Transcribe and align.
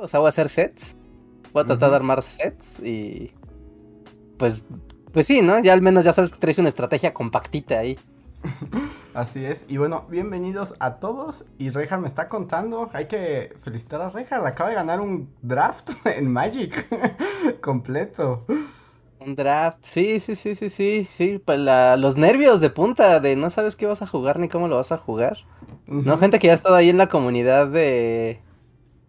O 0.00 0.08
sea, 0.08 0.20
voy 0.20 0.26
a 0.26 0.30
hacer 0.30 0.48
sets. 0.48 0.96
Voy 1.52 1.62
a 1.62 1.66
tratar 1.66 1.90
de 1.90 1.96
armar 1.96 2.22
sets 2.22 2.78
y. 2.80 3.32
Pues. 4.38 4.62
Pues 5.12 5.26
sí, 5.26 5.40
¿no? 5.40 5.58
Ya 5.60 5.72
al 5.72 5.82
menos 5.82 6.04
ya 6.04 6.12
sabes 6.12 6.32
que 6.32 6.38
traes 6.38 6.58
una 6.58 6.68
estrategia 6.68 7.14
compactita 7.14 7.78
ahí. 7.78 7.98
Así 9.14 9.44
es. 9.44 9.64
Y 9.68 9.78
bueno, 9.78 10.04
bienvenidos 10.08 10.74
a 10.78 10.96
todos. 10.96 11.44
Y 11.58 11.70
Rejar 11.70 11.98
me 11.98 12.08
está 12.08 12.28
contando. 12.28 12.90
Hay 12.92 13.06
que 13.06 13.56
felicitar 13.62 14.00
a 14.00 14.10
Rejar. 14.10 14.46
Acaba 14.46 14.68
de 14.68 14.76
ganar 14.76 15.00
un 15.00 15.28
draft 15.42 15.90
en 16.04 16.30
Magic. 16.30 16.86
Completo. 17.60 18.44
Un 19.20 19.34
draft, 19.34 19.80
sí, 19.82 20.20
sí, 20.20 20.36
sí, 20.36 20.54
sí, 20.54 20.70
sí, 20.70 21.04
sí. 21.04 21.42
Pues 21.44 21.58
la, 21.58 21.96
los 21.96 22.16
nervios 22.16 22.60
de 22.60 22.70
punta 22.70 23.18
de 23.18 23.34
no 23.34 23.50
sabes 23.50 23.74
qué 23.74 23.86
vas 23.86 24.02
a 24.02 24.06
jugar 24.06 24.38
ni 24.38 24.48
cómo 24.48 24.68
lo 24.68 24.76
vas 24.76 24.92
a 24.92 24.98
jugar. 24.98 25.38
No, 25.86 26.18
gente 26.18 26.38
que 26.38 26.46
ya 26.46 26.52
ha 26.52 26.56
estado 26.56 26.76
ahí 26.76 26.90
en 26.90 26.98
la 26.98 27.08
comunidad 27.08 27.66
de 27.66 28.40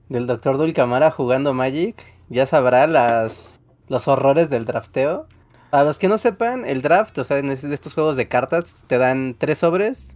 del 0.10 0.28
Dr. 0.28 0.58
Dulcamara 0.58 1.12
jugando 1.12 1.54
Magic, 1.54 1.96
ya 2.30 2.46
sabrá 2.46 2.88
las 2.88 3.62
los 3.90 4.08
horrores 4.08 4.50
del 4.50 4.66
drafteo. 4.66 5.28
Para 5.70 5.84
los 5.84 6.00
que 6.00 6.08
no 6.08 6.18
sepan, 6.18 6.66
el 6.66 6.82
draft, 6.82 7.18
o 7.18 7.24
sea, 7.24 7.38
en 7.38 7.48
de 7.48 7.54
estos 7.54 7.94
juegos 7.94 8.18
de 8.18 8.28
cartas, 8.28 8.86
te 8.88 8.98
dan 8.98 9.36
tres 9.38 9.60
sobres. 9.60 10.16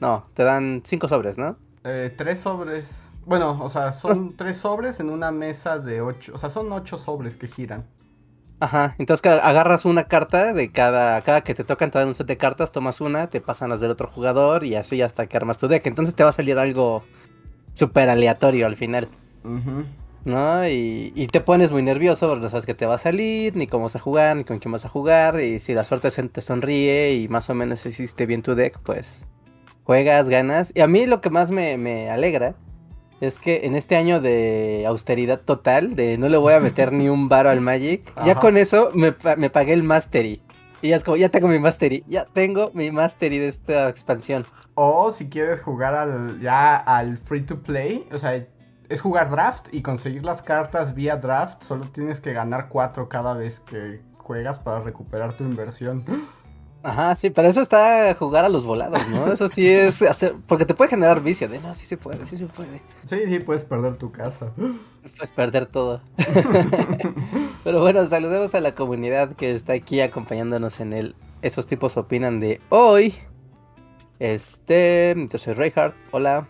No, 0.00 0.26
te 0.34 0.44
dan 0.44 0.82
cinco 0.84 1.08
sobres, 1.08 1.38
¿no? 1.38 1.56
Eh, 1.84 2.12
tres 2.16 2.40
sobres. 2.40 3.10
Bueno, 3.24 3.58
o 3.62 3.68
sea, 3.68 3.92
son 3.92 4.36
tres 4.36 4.58
sobres 4.58 5.00
en 5.00 5.10
una 5.10 5.30
mesa 5.30 5.78
de 5.78 6.00
ocho. 6.00 6.32
O 6.34 6.38
sea, 6.38 6.50
son 6.50 6.72
ocho 6.72 6.98
sobres 6.98 7.36
que 7.36 7.46
giran. 7.46 7.84
Ajá, 8.60 8.96
entonces 8.98 9.24
agarras 9.40 9.84
una 9.84 10.04
carta 10.04 10.52
de 10.52 10.72
cada, 10.72 11.20
cada 11.22 11.42
que 11.42 11.54
te 11.54 11.62
tocan, 11.62 11.92
te 11.92 11.98
dan 12.00 12.08
un 12.08 12.16
set 12.16 12.26
de 12.26 12.36
cartas, 12.36 12.72
tomas 12.72 13.00
una, 13.00 13.28
te 13.28 13.40
pasan 13.40 13.70
las 13.70 13.78
del 13.78 13.92
otro 13.92 14.08
jugador 14.08 14.64
y 14.64 14.74
así 14.74 15.00
hasta 15.00 15.28
que 15.28 15.36
armas 15.36 15.58
tu 15.58 15.68
deck. 15.68 15.86
Entonces 15.86 16.16
te 16.16 16.24
va 16.24 16.30
a 16.30 16.32
salir 16.32 16.58
algo 16.58 17.04
súper 17.74 18.08
aleatorio 18.10 18.66
al 18.66 18.76
final. 18.76 19.08
¿No? 20.24 20.68
Y, 20.68 21.26
te 21.32 21.40
pones 21.40 21.72
muy 21.72 21.82
nervioso 21.82 22.28
porque 22.28 22.42
no 22.42 22.48
sabes 22.48 22.66
qué 22.66 22.74
te 22.74 22.86
va 22.86 22.94
a 22.94 22.98
salir, 22.98 23.56
ni 23.56 23.66
cómo 23.66 23.84
vas 23.84 23.96
a 23.96 23.98
jugar, 23.98 24.36
ni 24.36 24.44
con 24.44 24.58
quién 24.58 24.72
vas 24.72 24.84
a 24.84 24.88
jugar. 24.88 25.40
Y 25.40 25.60
si 25.60 25.74
la 25.74 25.84
suerte 25.84 26.10
te 26.10 26.40
sonríe 26.40 27.14
y 27.14 27.28
más 27.28 27.48
o 27.50 27.54
menos 27.54 27.84
hiciste 27.86 28.26
bien 28.26 28.42
tu 28.42 28.54
deck, 28.54 28.78
pues 28.80 29.26
juegas, 29.84 30.28
ganas. 30.28 30.70
Y 30.74 30.80
a 30.80 30.86
mí 30.86 31.06
lo 31.06 31.20
que 31.20 31.30
más 31.30 31.50
me, 31.50 32.10
alegra 32.10 32.54
es 33.20 33.40
que 33.40 33.64
en 33.64 33.74
este 33.74 33.96
año 33.96 34.20
de 34.20 34.84
austeridad 34.86 35.40
total, 35.40 35.96
de 35.96 36.18
no 36.18 36.28
le 36.28 36.36
voy 36.36 36.52
a 36.52 36.60
meter 36.60 36.92
ni 36.92 37.08
un 37.08 37.28
varo 37.28 37.48
al 37.48 37.60
Magic, 37.60 38.02
ya 38.24 38.34
con 38.34 38.56
eso 38.58 38.90
me, 38.94 39.14
me, 39.36 39.50
pagué 39.50 39.72
el 39.72 39.82
Mastery. 39.82 40.42
Y 40.82 40.90
ya 40.90 40.96
es 40.96 41.04
como, 41.04 41.16
ya 41.16 41.28
tengo 41.28 41.48
mi 41.48 41.58
Mastery, 41.58 42.04
ya 42.06 42.26
tengo 42.26 42.70
mi 42.74 42.90
Mastery 42.90 43.38
de 43.38 43.48
esta 43.48 43.88
expansión. 43.88 44.46
O 44.74 45.10
si 45.10 45.28
quieres 45.28 45.60
jugar 45.62 45.94
al, 45.94 46.38
ya 46.40 46.76
al 46.76 47.18
free 47.18 47.42
to 47.42 47.62
play, 47.62 48.06
o 48.12 48.18
sea, 48.18 48.46
es 48.88 49.00
jugar 49.00 49.30
draft 49.30 49.68
y 49.72 49.82
conseguir 49.82 50.24
las 50.24 50.42
cartas 50.42 50.94
vía 50.94 51.16
draft. 51.16 51.62
Solo 51.62 51.88
tienes 51.88 52.20
que 52.20 52.32
ganar 52.32 52.68
cuatro 52.68 53.08
cada 53.08 53.34
vez 53.34 53.60
que 53.60 54.00
juegas 54.16 54.58
para 54.58 54.80
recuperar 54.80 55.36
tu 55.36 55.44
inversión. 55.44 56.04
Ajá, 56.82 57.14
sí, 57.16 57.30
pero 57.30 57.48
eso 57.48 57.60
está 57.60 58.14
jugar 58.14 58.44
a 58.44 58.48
los 58.48 58.64
volados, 58.64 59.06
¿no? 59.08 59.32
Eso 59.32 59.48
sí 59.48 59.68
es 59.68 60.00
hacer, 60.08 60.36
porque 60.46 60.64
te 60.64 60.74
puede 60.74 60.90
generar 60.90 61.20
vicio 61.20 61.48
de, 61.48 61.58
no, 61.58 61.74
sí 61.74 61.84
se 61.86 61.96
puede, 61.96 62.24
sí 62.24 62.36
se 62.36 62.46
puede. 62.46 62.82
Sí, 63.04 63.18
sí, 63.26 63.38
puedes 63.40 63.64
perder 63.64 63.96
tu 63.96 64.12
casa. 64.12 64.52
Puedes 64.56 65.32
perder 65.32 65.66
todo. 65.66 66.00
pero 67.64 67.80
bueno, 67.80 68.06
saludemos 68.06 68.54
a 68.54 68.60
la 68.60 68.72
comunidad 68.72 69.34
que 69.34 69.54
está 69.54 69.72
aquí 69.72 70.00
acompañándonos 70.00 70.80
en 70.80 70.92
el 70.92 71.16
Esos 71.42 71.66
tipos 71.66 71.96
opinan 71.96 72.38
de 72.38 72.60
hoy. 72.68 73.14
Este, 74.20 75.14
yo 75.30 75.38
soy 75.38 75.54
Reinhardt, 75.54 75.96
hola. 76.12 76.48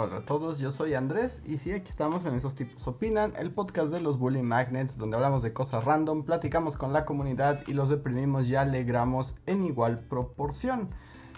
Hola 0.00 0.18
a 0.18 0.24
todos, 0.24 0.60
yo 0.60 0.70
soy 0.70 0.94
Andrés 0.94 1.42
y 1.44 1.58
sí, 1.58 1.72
aquí 1.72 1.88
estamos 1.88 2.24
en 2.24 2.32
Esos 2.36 2.54
Tipos 2.54 2.86
Opinan, 2.86 3.32
el 3.36 3.50
podcast 3.50 3.90
de 3.90 3.98
los 3.98 4.16
Bully 4.16 4.42
Magnets, 4.42 4.96
donde 4.96 5.16
hablamos 5.16 5.42
de 5.42 5.52
cosas 5.52 5.84
random, 5.84 6.22
platicamos 6.22 6.76
con 6.76 6.92
la 6.92 7.04
comunidad 7.04 7.64
y 7.66 7.72
los 7.72 7.88
deprimimos 7.88 8.46
y 8.46 8.54
alegramos 8.54 9.34
en 9.46 9.64
igual 9.64 9.98
proporción. 9.98 10.88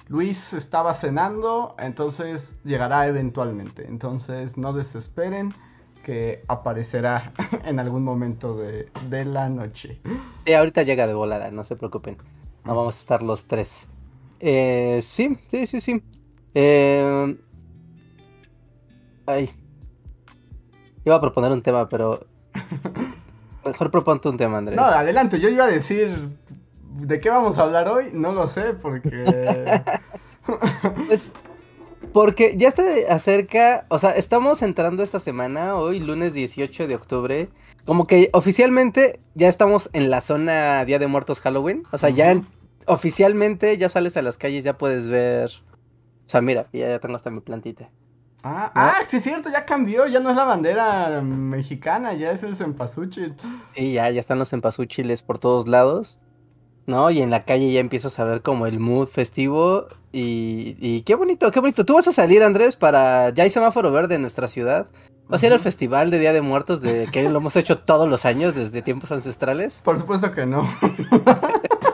Luis 0.09 0.53
estaba 0.53 0.93
cenando, 0.93 1.75
entonces 1.79 2.55
llegará 2.63 3.07
eventualmente, 3.07 3.87
entonces 3.89 4.59
no 4.59 4.75
desesperen 4.75 5.55
que 6.05 6.45
aparecerá 6.47 7.33
en 7.65 7.81
algún 7.81 8.05
momento 8.05 8.59
de, 8.59 9.25
la 9.25 9.49
noche. 9.49 10.03
Sí, 10.45 10.53
ahorita 10.53 10.83
llega 10.83 11.07
de 11.07 11.15
volada, 11.15 11.51
no 11.51 11.65
se 11.65 11.77
preocupen, 11.77 12.19
no 12.67 12.75
vamos 12.75 12.99
a 12.99 13.01
estar 13.01 13.23
los 13.23 13.47
tres. 13.47 13.87
Eh, 14.39 15.01
sí, 15.03 15.39
sí, 15.49 15.67
sí, 15.67 15.81
sí. 15.81 16.03
Eh, 16.53 17.39
Ay. 19.27 19.51
Iba 21.05 21.17
a 21.17 21.21
proponer 21.21 21.53
un 21.53 21.63
tema, 21.63 21.89
pero. 21.89 22.27
Mejor 23.65 23.91
proponte 23.91 24.29
un 24.29 24.37
tema, 24.37 24.59
Andrés. 24.59 24.77
No, 24.77 24.85
adelante, 24.85 25.41
yo 25.41 25.49
iba 25.49 25.65
a 25.65 25.69
decir. 25.69 26.17
¿De 27.01 27.21
qué 27.21 27.31
vamos 27.31 27.59
a 27.59 27.63
hablar 27.63 27.89
hoy? 27.89 28.11
No 28.13 28.33
lo 28.33 28.49
sé, 28.49 28.75
porque. 28.75 29.25
pues. 31.07 31.31
Porque 32.13 32.55
ya 32.57 32.71
se 32.71 33.07
acerca. 33.09 33.87
O 33.89 33.99
sea, 33.99 34.11
estamos 34.11 34.63
entrando 34.63 35.03
esta 35.03 35.21
semana, 35.21 35.77
hoy, 35.77 36.01
lunes 36.01 36.35
18 36.35 36.89
de 36.89 36.95
octubre. 36.95 37.49
Como 37.85 38.07
que 38.07 38.31
oficialmente 38.33 39.21
ya 39.35 39.49
estamos 39.49 39.91
en 39.93 40.11
la 40.11 40.21
zona 40.21 40.85
Día 40.85 40.99
de 40.99 41.07
Muertos 41.07 41.41
Halloween. 41.41 41.85
O 41.93 41.99
sea, 41.99 42.11
ya 42.11 42.41
oficialmente 42.87 43.77
ya 43.79 43.89
sales 43.89 44.17
a 44.17 44.23
las 44.23 44.37
calles, 44.39 44.65
ya 44.65 44.77
puedes 44.77 45.09
ver. 45.09 45.51
O 46.27 46.31
sea, 46.31 46.41
mira, 46.41 46.69
ya 46.73 46.99
tengo 46.99 47.17
hasta 47.17 47.31
mi 47.31 47.41
plantita. 47.41 47.91
Ah, 48.43 48.73
ah, 48.75 48.95
sí 49.07 49.19
es 49.19 49.23
cierto, 49.23 49.51
ya 49.51 49.67
cambió, 49.67 50.07
ya 50.07 50.21
no 50.21 50.31
es 50.31 50.37
la 50.37 50.45
bandera 50.45 51.21
mexicana, 51.21 52.15
ya 52.15 52.33
es 52.33 52.43
el 52.43 52.57
cempasúchil. 52.57 53.35
Sí, 53.69 53.93
ya, 53.93 54.11
ya 54.11 54.21
están 54.21 54.39
los 54.39 54.51
cempasúchiles 54.51 55.23
por 55.23 55.39
todos 55.39 55.69
lados, 55.69 56.19
¿no? 56.87 57.11
Y 57.11 57.21
en 57.21 57.31
la 57.31 57.45
calle 57.45 57.71
ya 57.73 57.81
empiezas 57.81 58.19
a 58.19 58.25
ver 58.25 58.43
como 58.43 58.67
el 58.67 58.79
mood 58.79 59.09
festivo 59.09 59.89
y, 60.13 60.77
y 60.81 61.03
qué 61.03 61.15
bonito, 61.15 61.51
qué 61.51 61.61
bonito. 61.61 61.85
Tú 61.85 61.95
vas 61.95 62.09
a 62.09 62.13
salir, 62.13 62.43
Andrés, 62.43 62.77
para... 62.77 63.31
Ya 63.31 63.45
hay 63.45 63.51
semáforo 63.51 63.93
verde 63.93 64.15
en 64.15 64.23
nuestra 64.23 64.49
ciudad. 64.49 64.89
¿Va 65.31 65.37
a 65.37 65.39
ser 65.39 65.53
el 65.53 65.61
festival 65.61 66.11
de 66.11 66.19
Día 66.19 66.33
de 66.33 66.41
Muertos 66.41 66.81
de 66.81 67.07
que 67.13 67.29
lo 67.29 67.39
hemos 67.39 67.55
hecho 67.55 67.79
todos 67.79 68.09
los 68.09 68.25
años 68.25 68.57
desde 68.57 68.83
tiempos 68.83 69.13
ancestrales? 69.13 69.81
Por 69.85 69.97
supuesto 69.99 70.33
que 70.33 70.45
no. 70.45 70.69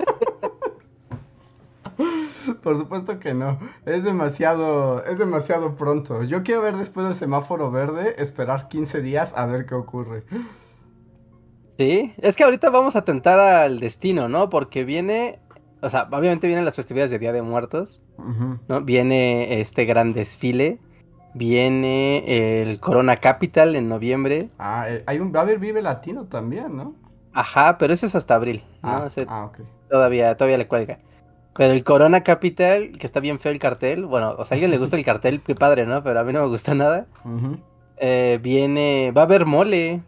Por 2.62 2.78
supuesto 2.78 3.18
que 3.18 3.34
no. 3.34 3.58
Es 3.84 4.04
demasiado, 4.04 5.04
es 5.04 5.18
demasiado 5.18 5.76
pronto. 5.76 6.22
Yo 6.22 6.42
quiero 6.42 6.62
ver 6.62 6.76
después 6.76 7.06
del 7.06 7.14
semáforo 7.14 7.70
verde, 7.70 8.14
esperar 8.18 8.68
15 8.68 9.02
días 9.02 9.32
a 9.36 9.46
ver 9.46 9.66
qué 9.66 9.74
ocurre. 9.74 10.24
Sí, 11.78 12.14
es 12.18 12.36
que 12.36 12.44
ahorita 12.44 12.70
vamos 12.70 12.96
a 12.96 13.04
tentar 13.04 13.38
al 13.38 13.80
destino, 13.80 14.28
¿no? 14.28 14.48
Porque 14.48 14.84
viene, 14.84 15.40
o 15.82 15.90
sea, 15.90 16.08
obviamente 16.10 16.46
vienen 16.46 16.64
las 16.64 16.76
festividades 16.76 17.10
de 17.10 17.18
Día 17.18 17.32
de 17.32 17.42
Muertos, 17.42 18.02
¿no? 18.68 18.80
Viene 18.82 19.60
este 19.60 19.84
gran 19.84 20.12
desfile, 20.12 20.78
viene 21.34 22.62
el 22.62 22.80
Corona 22.80 23.16
Capital 23.16 23.76
en 23.76 23.88
noviembre. 23.88 24.48
Ah, 24.58 24.86
eh, 24.88 25.04
hay 25.06 25.20
un, 25.20 25.34
va 25.34 25.40
a 25.40 25.42
haber 25.42 25.58
Vive 25.58 25.82
Latino 25.82 26.24
también, 26.24 26.76
¿no? 26.76 26.94
Ajá, 27.34 27.76
pero 27.76 27.92
eso 27.92 28.06
es 28.06 28.14
hasta 28.14 28.36
abril, 28.36 28.64
¿no? 28.82 28.88
Ah, 28.88 29.08
ah 29.28 29.44
ok. 29.44 29.58
Todavía, 29.90 30.34
todavía 30.34 30.56
le 30.56 30.66
cuelga. 30.66 30.98
Pero 31.56 31.72
el 31.72 31.84
Corona 31.84 32.22
Capital, 32.22 32.92
que 32.98 33.06
está 33.06 33.20
bien 33.20 33.38
feo 33.40 33.52
el 33.52 33.58
cartel, 33.58 34.06
bueno, 34.06 34.34
o 34.38 34.44
sea, 34.44 34.54
a 34.54 34.56
alguien 34.56 34.70
le 34.70 34.78
gusta 34.78 34.96
el 34.96 35.04
cartel, 35.06 35.42
qué 35.42 35.54
padre, 35.54 35.86
¿no? 35.86 36.02
Pero 36.02 36.20
a 36.20 36.24
mí 36.24 36.32
no 36.32 36.42
me 36.42 36.48
gusta 36.48 36.74
nada. 36.74 37.06
eh, 37.96 38.38
viene, 38.42 39.12
va 39.16 39.22
a 39.22 39.24
haber 39.24 39.46
mole. 39.46 40.02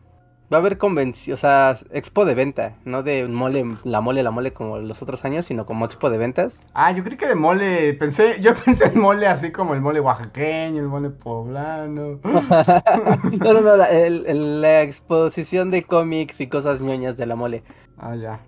Va 0.51 0.57
a 0.57 0.61
haber 0.61 0.79
convención, 0.79 1.35
o 1.35 1.37
sea, 1.37 1.77
expo 1.91 2.25
de 2.25 2.35
venta, 2.35 2.79
no 2.87 3.03
de 3.03 3.29
mole, 3.29 3.65
la 3.85 4.01
mole, 4.01 4.23
la 4.23 4.31
mole 4.31 4.55
como 4.55 4.79
los 4.79 5.03
otros 5.03 5.27
años, 5.27 5.45
sino 5.45 5.67
como 5.67 5.85
expo 5.85 6.09
de 6.09 6.17
ventas. 6.17 6.65
Ah, 6.73 6.93
yo 6.93 7.05
creí 7.05 7.19
que 7.19 7.27
de 7.27 7.35
mole, 7.35 7.93
pensé, 7.95 8.41
yo 8.41 8.55
pensé 8.65 8.87
en 8.87 8.99
mole 8.99 9.27
así 9.27 9.53
como 9.53 9.75
el 9.75 9.81
mole 9.83 10.01
oaxaqueño, 10.01 10.81
el 10.81 10.89
mole 10.89 11.11
poblano. 11.11 12.21
no, 12.25 13.53
no, 13.53 13.61
no, 13.61 13.77
la, 13.77 13.91
el, 13.91 14.61
la 14.61 14.83
exposición 14.83 15.71
de 15.71 15.85
cómics 15.85 16.41
y 16.41 16.49
cosas 16.49 16.81
ñoñas 16.81 17.17
de 17.17 17.27
la 17.27 17.37
mole. 17.37 17.63
Ah, 17.99 18.15
ya. 18.17 18.41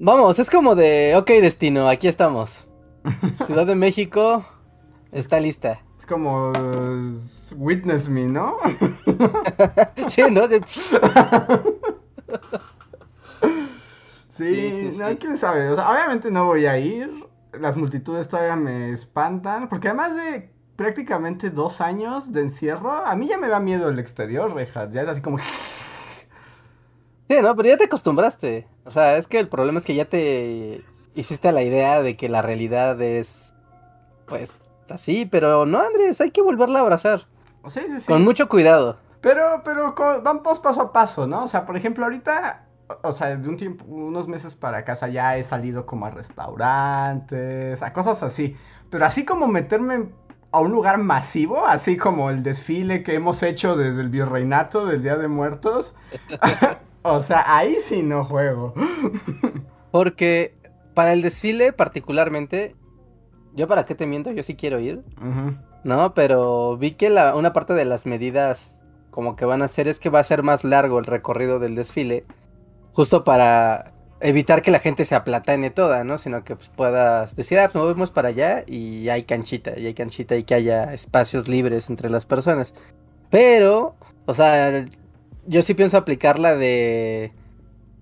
Vamos, 0.00 0.38
es 0.38 0.48
como 0.48 0.76
de, 0.76 1.14
ok, 1.16 1.28
destino, 1.42 1.88
aquí 1.88 2.06
estamos. 2.06 2.68
Ciudad 3.42 3.66
de 3.66 3.74
México 3.74 4.46
está 5.10 5.40
lista. 5.40 5.80
Es 5.98 6.06
como 6.06 6.52
Witness 7.56 8.08
Me, 8.08 8.26
¿no? 8.26 8.58
sí, 10.06 10.22
¿no? 10.30 10.42
Sí, 14.28 14.90
no, 14.98 15.18
quién 15.18 15.36
sabe. 15.36 15.68
O 15.68 15.74
sea, 15.74 15.90
obviamente 15.90 16.30
no 16.30 16.46
voy 16.46 16.66
a 16.66 16.78
ir. 16.78 17.26
Las 17.52 17.76
multitudes 17.76 18.28
todavía 18.28 18.54
me 18.54 18.92
espantan. 18.92 19.68
Porque 19.68 19.88
además 19.88 20.14
de 20.14 20.48
prácticamente 20.76 21.50
dos 21.50 21.80
años 21.80 22.32
de 22.32 22.42
encierro, 22.42 23.04
a 23.04 23.16
mí 23.16 23.26
ya 23.26 23.36
me 23.36 23.48
da 23.48 23.58
miedo 23.58 23.88
el 23.88 23.98
exterior, 23.98 24.54
reja. 24.54 24.88
Ya 24.90 25.02
es 25.02 25.08
así 25.08 25.20
como. 25.22 25.38
Sí, 27.28 27.36
no, 27.42 27.54
pero 27.54 27.68
ya 27.68 27.76
te 27.76 27.84
acostumbraste. 27.84 28.66
O 28.84 28.90
sea, 28.90 29.16
es 29.16 29.26
que 29.26 29.38
el 29.38 29.48
problema 29.48 29.78
es 29.78 29.84
que 29.84 29.94
ya 29.94 30.06
te 30.06 30.82
hiciste 31.14 31.52
la 31.52 31.62
idea 31.62 32.00
de 32.00 32.16
que 32.16 32.28
la 32.28 32.42
realidad 32.42 33.00
es. 33.02 33.54
Pues 34.26 34.62
así, 34.88 35.26
pero 35.26 35.66
no, 35.66 35.80
Andrés, 35.80 36.20
hay 36.20 36.30
que 36.30 36.42
volverla 36.42 36.78
a 36.78 36.82
abrazar. 36.82 37.26
Sí, 37.66 37.80
sí, 37.88 38.00
sí. 38.00 38.06
Con 38.06 38.24
mucho 38.24 38.48
cuidado. 38.48 38.96
Pero, 39.20 39.62
pero 39.64 39.94
vamos 40.22 40.58
paso 40.60 40.80
a 40.80 40.92
paso, 40.92 41.26
¿no? 41.26 41.44
O 41.44 41.48
sea, 41.48 41.66
por 41.66 41.76
ejemplo, 41.76 42.04
ahorita, 42.04 42.66
o 43.02 43.12
sea, 43.12 43.36
de 43.36 43.48
un 43.48 43.56
tiempo, 43.56 43.84
unos 43.86 44.26
meses 44.26 44.54
para 44.54 44.84
casa 44.84 45.08
ya 45.08 45.36
he 45.36 45.42
salido 45.42 45.84
como 45.84 46.06
a 46.06 46.10
restaurantes, 46.10 47.82
a 47.82 47.92
cosas 47.92 48.22
así. 48.22 48.56
Pero 48.90 49.04
así 49.04 49.26
como 49.26 49.48
meterme 49.48 50.08
a 50.50 50.60
un 50.60 50.70
lugar 50.70 50.96
masivo, 50.96 51.66
así 51.66 51.98
como 51.98 52.30
el 52.30 52.42
desfile 52.42 53.02
que 53.02 53.14
hemos 53.14 53.42
hecho 53.42 53.76
desde 53.76 54.00
el 54.00 54.08
Virreinato 54.08 54.86
del 54.86 55.02
Día 55.02 55.16
de 55.16 55.28
Muertos. 55.28 55.94
o 57.12 57.22
sea, 57.22 57.44
ahí 57.46 57.76
sí 57.82 58.02
no 58.02 58.24
juego. 58.24 58.74
Porque 59.90 60.54
para 60.94 61.12
el 61.12 61.22
desfile 61.22 61.72
particularmente, 61.72 62.74
yo 63.54 63.68
para 63.68 63.84
qué 63.84 63.94
te 63.94 64.06
miento, 64.06 64.30
yo 64.30 64.42
sí 64.42 64.54
quiero 64.54 64.80
ir. 64.80 65.02
No, 65.84 66.14
pero 66.14 66.76
vi 66.76 66.92
que 66.92 67.10
la, 67.10 67.34
una 67.36 67.52
parte 67.52 67.74
de 67.74 67.84
las 67.84 68.06
medidas 68.06 68.84
como 69.10 69.36
que 69.36 69.44
van 69.44 69.62
a 69.62 69.64
hacer 69.64 69.88
es 69.88 69.98
que 69.98 70.10
va 70.10 70.20
a 70.20 70.24
ser 70.24 70.42
más 70.42 70.64
largo 70.64 70.98
el 70.98 71.04
recorrido 71.04 71.58
del 71.58 71.74
desfile, 71.74 72.24
justo 72.92 73.24
para 73.24 73.92
evitar 74.20 74.62
que 74.62 74.70
la 74.70 74.78
gente 74.78 75.04
se 75.04 75.14
aplatane 75.14 75.70
toda, 75.70 76.04
¿no? 76.04 76.18
Sino 76.18 76.44
que 76.44 76.56
pues, 76.56 76.68
puedas 76.68 77.36
decir, 77.36 77.58
ah, 77.58 77.68
pues 77.70 77.82
movemos 77.82 78.10
para 78.10 78.28
allá 78.28 78.64
y 78.66 79.08
hay 79.08 79.24
canchita, 79.24 79.78
y 79.78 79.86
hay 79.86 79.94
canchita 79.94 80.36
y 80.36 80.44
que 80.44 80.54
haya 80.54 80.92
espacios 80.92 81.48
libres 81.48 81.90
entre 81.90 82.10
las 82.10 82.26
personas. 82.26 82.74
Pero, 83.30 83.96
o 84.26 84.34
sea, 84.34 84.84
yo 85.48 85.62
sí 85.62 85.74
pienso 85.74 85.96
aplicar 85.96 86.38
la 86.38 86.54
de 86.54 87.32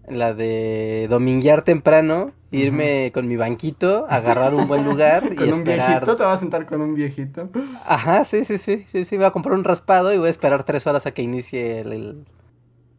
la 0.08 0.34
de 0.34 1.06
dominguear 1.08 1.62
temprano, 1.62 2.32
irme 2.50 3.10
con 3.12 3.26
mi 3.26 3.36
banquito, 3.36 4.06
agarrar 4.08 4.54
un 4.54 4.68
buen 4.68 4.84
lugar 4.84 5.28
y 5.32 5.36
¿Con 5.36 5.52
un 5.52 5.64
viejito? 5.64 6.16
¿Te 6.16 6.22
vas 6.22 6.34
a 6.34 6.38
sentar 6.38 6.66
con 6.66 6.80
un 6.80 6.94
viejito? 6.94 7.48
Ajá, 7.84 8.24
sí, 8.24 8.44
sí, 8.44 8.58
sí, 8.58 8.86
sí, 8.88 9.04
sí, 9.04 9.16
voy 9.16 9.26
a 9.26 9.30
comprar 9.30 9.56
un 9.56 9.64
raspado 9.64 10.12
y 10.12 10.18
voy 10.18 10.28
a 10.28 10.30
esperar 10.30 10.64
tres 10.64 10.86
horas 10.86 11.06
a 11.06 11.12
que 11.12 11.22
inicie 11.22 11.80
el, 11.80 12.24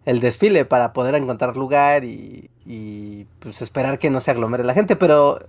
el, 0.06 0.20
desfile 0.20 0.66
para 0.66 0.92
poder 0.92 1.16
encontrar 1.16 1.56
lugar 1.56 2.04
y, 2.04 2.50
y, 2.66 3.26
pues 3.40 3.62
esperar 3.62 4.00
que 4.00 4.10
no 4.10 4.20
se 4.20 4.32
aglomere 4.32 4.64
la 4.64 4.74
gente, 4.74 4.96
pero 4.96 5.40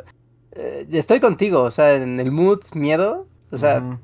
eh, 0.53 0.87
estoy 0.93 1.19
contigo, 1.19 1.63
o 1.63 1.71
sea, 1.71 1.97
en 1.97 2.21
el 2.21 2.31
mood, 2.31 2.61
miedo, 2.75 3.27
o 3.51 3.57
sea... 3.57 3.99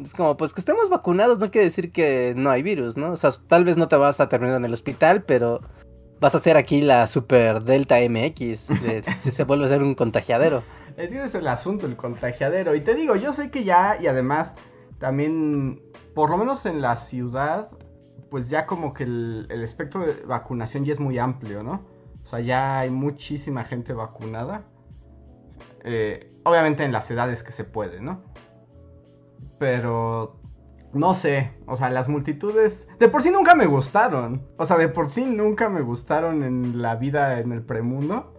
Es 0.00 0.14
como, 0.14 0.36
pues 0.36 0.52
que 0.52 0.60
estemos 0.60 0.88
vacunados 0.88 1.38
no 1.38 1.50
quiere 1.50 1.66
decir 1.66 1.92
que 1.92 2.32
no 2.36 2.50
hay 2.50 2.62
virus, 2.62 2.96
¿no? 2.96 3.12
O 3.12 3.16
sea, 3.16 3.30
tal 3.48 3.64
vez 3.64 3.76
no 3.76 3.88
te 3.88 3.96
vas 3.96 4.20
a 4.20 4.28
terminar 4.28 4.56
en 4.56 4.64
el 4.64 4.72
hospital, 4.72 5.22
pero 5.24 5.60
vas 6.20 6.34
a 6.34 6.38
hacer 6.38 6.56
aquí 6.56 6.80
la 6.80 7.06
super 7.06 7.62
Delta 7.62 7.96
MX, 7.96 8.70
si 9.18 9.30
se 9.30 9.44
vuelve 9.44 9.66
a 9.66 9.68
ser 9.68 9.82
un 9.82 9.94
contagiadero. 9.94 10.62
Ese 10.96 11.22
es 11.24 11.34
el 11.34 11.46
asunto, 11.48 11.86
el 11.86 11.96
contagiadero. 11.96 12.74
Y 12.74 12.80
te 12.80 12.94
digo, 12.94 13.16
yo 13.16 13.32
sé 13.32 13.50
que 13.50 13.64
ya, 13.64 13.98
y 14.00 14.06
además, 14.06 14.54
también, 14.98 15.82
por 16.14 16.30
lo 16.30 16.36
menos 16.36 16.66
en 16.66 16.80
la 16.80 16.96
ciudad, 16.96 17.70
pues 18.30 18.48
ya 18.48 18.66
como 18.66 18.92
que 18.92 19.04
el, 19.04 19.48
espectro 19.50 20.06
de 20.06 20.14
vacunación 20.24 20.84
ya 20.84 20.92
es 20.92 21.00
muy 21.00 21.18
amplio, 21.18 21.62
¿no? 21.62 21.86
O 22.22 22.26
sea, 22.26 22.40
ya 22.40 22.80
hay 22.80 22.90
muchísima 22.90 23.64
gente 23.64 23.92
vacunada. 23.92 24.64
Eh, 25.84 26.30
obviamente 26.44 26.84
en 26.84 26.92
las 26.92 27.10
edades 27.10 27.42
que 27.42 27.52
se 27.52 27.64
puede, 27.64 28.00
¿no? 28.00 28.22
Pero 29.60 30.40
no 30.94 31.12
sé, 31.12 31.52
o 31.66 31.76
sea, 31.76 31.90
las 31.90 32.08
multitudes 32.08 32.88
de 32.98 33.10
por 33.10 33.22
sí 33.22 33.30
nunca 33.30 33.54
me 33.54 33.66
gustaron. 33.66 34.42
O 34.56 34.64
sea, 34.64 34.78
de 34.78 34.88
por 34.88 35.10
sí 35.10 35.26
nunca 35.26 35.68
me 35.68 35.82
gustaron 35.82 36.42
en 36.42 36.80
la 36.80 36.96
vida 36.96 37.38
en 37.40 37.52
el 37.52 37.60
premundo. 37.60 38.32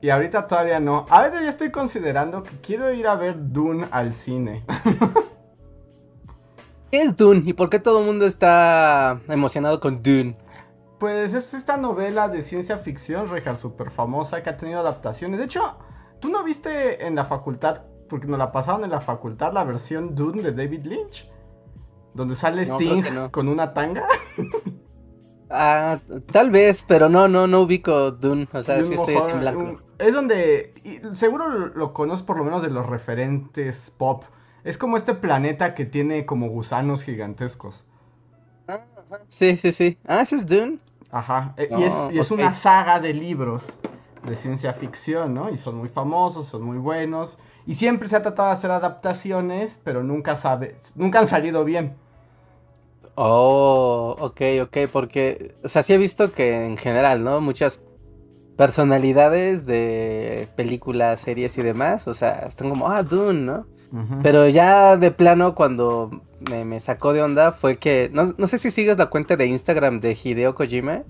Y 0.00 0.10
ahorita 0.10 0.46
todavía 0.46 0.78
no. 0.78 1.06
Ahorita 1.10 1.42
ya 1.42 1.48
estoy 1.48 1.72
considerando 1.72 2.44
que 2.44 2.52
quiero 2.60 2.92
ir 2.92 3.08
a 3.08 3.16
ver 3.16 3.52
Dune 3.52 3.88
al 3.90 4.12
cine. 4.12 4.64
¿Qué 6.92 7.02
es 7.02 7.16
Dune? 7.16 7.42
¿Y 7.44 7.52
por 7.52 7.68
qué 7.68 7.80
todo 7.80 7.98
el 7.98 8.06
mundo 8.06 8.26
está 8.26 9.20
emocionado 9.26 9.80
con 9.80 10.04
Dune? 10.04 10.36
Pues 11.00 11.34
es 11.34 11.52
esta 11.52 11.76
novela 11.76 12.28
de 12.28 12.42
ciencia 12.42 12.78
ficción, 12.78 13.28
Rejar, 13.28 13.56
súper 13.56 13.90
famosa, 13.90 14.40
que 14.44 14.50
ha 14.50 14.56
tenido 14.56 14.78
adaptaciones. 14.78 15.40
De 15.40 15.46
hecho, 15.46 15.78
¿tú 16.20 16.28
no 16.28 16.44
viste 16.44 17.04
en 17.04 17.16
la 17.16 17.24
facultad 17.24 17.89
porque 18.10 18.26
nos 18.26 18.38
la 18.38 18.52
pasaron 18.52 18.84
en 18.84 18.90
la 18.90 19.00
facultad 19.00 19.54
la 19.54 19.64
versión 19.64 20.14
Dune 20.14 20.42
de 20.42 20.52
David 20.52 20.84
Lynch. 20.84 21.30
Donde 22.12 22.34
sale 22.34 22.64
Sting 22.64 23.30
con 23.30 23.48
una 23.48 23.72
tanga. 23.72 24.06
Ah, 25.52 25.98
tal 26.30 26.52
vez, 26.52 26.84
pero 26.86 27.08
no, 27.08 27.26
no, 27.26 27.48
no 27.48 27.62
ubico 27.62 28.12
Dune. 28.12 28.46
O 28.52 28.62
sea, 28.62 28.84
sí 28.84 28.94
estoy 28.94 29.16
en 29.16 29.40
blanco. 29.40 29.80
Es 29.98 30.14
donde. 30.14 30.72
seguro 31.14 31.48
lo, 31.48 31.92
conoces 31.92 32.24
por 32.24 32.36
lo 32.36 32.44
menos 32.44 32.62
de 32.62 32.70
los 32.70 32.86
referentes 32.86 33.92
pop. 33.98 34.22
Es 34.62 34.78
como 34.78 34.96
este 34.96 35.12
planeta 35.12 35.74
que 35.74 35.86
tiene 35.86 36.24
como 36.24 36.48
gusanos 36.48 37.02
gigantescos. 37.02 37.84
Ah, 38.68 38.84
sí, 39.28 39.56
sí, 39.56 39.72
sí. 39.72 39.98
Ah, 40.06 40.20
ese 40.20 40.36
es 40.36 40.46
Dune. 40.46 40.78
Ajá. 41.10 41.52
E, 41.56 41.68
y, 41.76 41.82
es, 41.82 41.94
y 42.12 42.20
es 42.20 42.30
una 42.30 42.54
saga 42.54 43.00
de 43.00 43.12
libros 43.12 43.76
de 44.24 44.36
ciencia 44.36 44.72
ficción, 44.72 45.34
¿no? 45.34 45.50
Y 45.50 45.58
son 45.58 45.76
muy 45.76 45.88
famosos, 45.88 46.46
son 46.46 46.62
muy 46.62 46.78
buenos. 46.78 47.38
Y 47.66 47.74
siempre 47.74 48.08
se 48.08 48.16
ha 48.16 48.22
tratado 48.22 48.48
de 48.48 48.54
hacer 48.54 48.70
adaptaciones, 48.70 49.80
pero 49.84 50.02
nunca 50.02 50.36
sabe, 50.36 50.76
nunca 50.94 51.20
han 51.20 51.26
salido 51.26 51.64
bien. 51.64 51.94
Oh, 53.14 54.16
ok, 54.18 54.40
ok, 54.62 54.78
porque, 54.90 55.54
o 55.62 55.68
sea, 55.68 55.82
sí 55.82 55.92
he 55.92 55.98
visto 55.98 56.32
que 56.32 56.64
en 56.66 56.76
general, 56.76 57.22
¿no? 57.22 57.40
Muchas 57.40 57.82
personalidades 58.56 59.66
de 59.66 60.48
películas, 60.56 61.20
series 61.20 61.56
y 61.58 61.62
demás, 61.62 62.06
o 62.06 62.14
sea, 62.14 62.46
están 62.48 62.70
como, 62.70 62.88
ah, 62.88 63.02
Dune, 63.02 63.40
¿no? 63.40 63.66
Pero 64.22 64.48
ya 64.48 64.96
de 64.96 65.10
plano, 65.10 65.56
cuando 65.56 66.22
me, 66.48 66.80
sacó 66.80 67.12
de 67.12 67.22
onda, 67.22 67.52
fue 67.52 67.78
que, 67.78 68.08
no, 68.12 68.34
no 68.38 68.46
sé 68.46 68.58
si 68.58 68.70
sigues 68.70 68.98
la 68.98 69.06
cuenta 69.06 69.36
de 69.36 69.46
Instagram 69.46 69.98
de 69.98 70.16
Hideo 70.22 70.54
Kojima. 70.54 71.02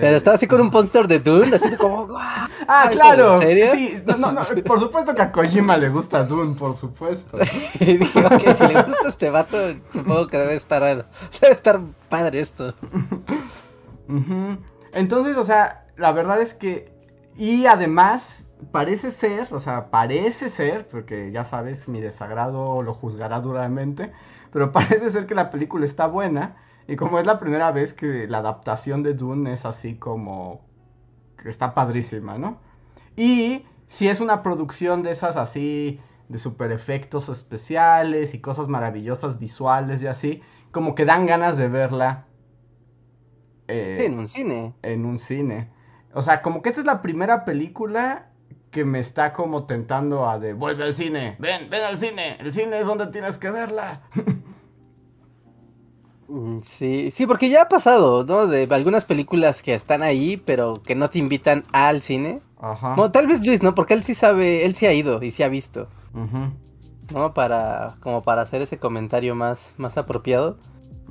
Pero 0.00 0.16
estaba 0.16 0.34
así 0.34 0.48
con 0.48 0.60
un 0.60 0.70
póster 0.70 1.06
de 1.06 1.20
Dune, 1.20 1.54
así 1.54 1.76
como. 1.76 2.08
Ah, 2.66 2.88
claro. 2.90 3.34
¿En 3.34 3.40
serio? 3.40 3.70
Sí, 3.72 4.02
no, 4.06 4.32
no, 4.32 4.40
por 4.64 4.80
supuesto 4.80 5.14
que 5.14 5.20
a 5.20 5.30
Kojima 5.30 5.76
le 5.76 5.90
gusta 5.90 6.24
Dune, 6.24 6.54
por 6.54 6.74
supuesto. 6.74 7.38
y 7.80 7.98
dije, 7.98 8.24
ok, 8.24 8.54
si 8.54 8.66
le 8.66 8.82
gusta 8.82 9.08
este 9.08 9.28
vato, 9.28 9.58
supongo 9.92 10.26
que 10.26 10.38
debe 10.38 10.54
estar, 10.54 10.82
debe 10.82 11.52
estar 11.52 11.80
padre 12.08 12.40
esto. 12.40 12.74
Entonces, 14.92 15.36
o 15.36 15.44
sea, 15.44 15.86
la 15.96 16.12
verdad 16.12 16.40
es 16.40 16.54
que. 16.54 16.90
Y 17.36 17.66
además, 17.66 18.46
parece 18.72 19.10
ser, 19.10 19.52
o 19.52 19.60
sea, 19.60 19.90
parece 19.90 20.48
ser, 20.48 20.88
porque 20.88 21.30
ya 21.30 21.44
sabes, 21.44 21.86
mi 21.86 22.00
desagrado 22.00 22.82
lo 22.82 22.94
juzgará 22.94 23.40
duramente, 23.40 24.10
pero 24.52 24.72
parece 24.72 25.10
ser 25.10 25.26
que 25.26 25.34
la 25.34 25.50
película 25.50 25.84
está 25.84 26.06
buena. 26.06 26.56
Y 26.86 26.96
como 26.96 27.18
es 27.18 27.26
la 27.26 27.38
primera 27.38 27.72
vez 27.72 27.94
que 27.94 28.28
la 28.28 28.38
adaptación 28.38 29.02
de 29.02 29.14
Dune 29.14 29.52
es 29.52 29.64
así 29.64 29.96
como... 29.96 30.66
que 31.42 31.48
está 31.48 31.74
padrísima, 31.74 32.38
¿no? 32.38 32.60
Y 33.16 33.64
si 33.86 34.08
es 34.08 34.20
una 34.20 34.42
producción 34.42 35.02
de 35.02 35.12
esas 35.12 35.36
así, 35.36 36.00
de 36.28 36.38
super 36.38 36.72
efectos 36.72 37.28
especiales 37.28 38.34
y 38.34 38.40
cosas 38.40 38.68
maravillosas 38.68 39.38
visuales 39.38 40.02
y 40.02 40.06
así, 40.06 40.42
como 40.72 40.94
que 40.94 41.04
dan 41.04 41.26
ganas 41.26 41.56
de 41.56 41.68
verla. 41.68 42.26
Eh, 43.68 43.96
sí, 43.98 44.06
en 44.06 44.18
un 44.18 44.28
cine. 44.28 44.74
En 44.82 45.04
un 45.06 45.18
cine. 45.18 45.70
O 46.12 46.22
sea, 46.22 46.42
como 46.42 46.62
que 46.62 46.68
esta 46.68 46.80
es 46.80 46.86
la 46.86 47.02
primera 47.02 47.44
película 47.44 48.30
que 48.70 48.84
me 48.84 48.98
está 48.98 49.32
como 49.32 49.66
tentando 49.66 50.28
a 50.28 50.40
de 50.40 50.52
vuelve 50.52 50.82
al 50.82 50.94
cine, 50.94 51.36
ven, 51.38 51.70
ven 51.70 51.84
al 51.84 51.96
cine, 51.96 52.36
el 52.40 52.52
cine 52.52 52.80
es 52.80 52.86
donde 52.86 53.06
tienes 53.06 53.38
que 53.38 53.50
verla. 53.50 54.02
Mm, 56.28 56.60
Sí, 56.62 57.10
sí, 57.10 57.26
porque 57.26 57.48
ya 57.48 57.62
ha 57.62 57.68
pasado, 57.68 58.24
¿no? 58.24 58.46
De 58.46 58.66
algunas 58.70 59.04
películas 59.04 59.62
que 59.62 59.74
están 59.74 60.02
ahí, 60.02 60.36
pero 60.36 60.82
que 60.82 60.94
no 60.94 61.10
te 61.10 61.18
invitan 61.18 61.64
al 61.72 62.00
cine. 62.00 62.40
Ajá. 62.60 62.94
No, 62.96 63.10
tal 63.10 63.26
vez 63.26 63.44
Luis, 63.46 63.62
¿no? 63.62 63.74
Porque 63.74 63.94
él 63.94 64.02
sí 64.04 64.14
sabe, 64.14 64.64
él 64.64 64.74
sí 64.74 64.86
ha 64.86 64.92
ido 64.92 65.22
y 65.22 65.30
sí 65.30 65.42
ha 65.42 65.48
visto. 65.48 65.88
¿no? 67.12 67.34
Para, 67.34 67.96
como 68.00 68.22
para 68.22 68.42
hacer 68.42 68.62
ese 68.62 68.78
comentario 68.78 69.34
más, 69.34 69.74
más 69.76 69.98
apropiado. 69.98 70.56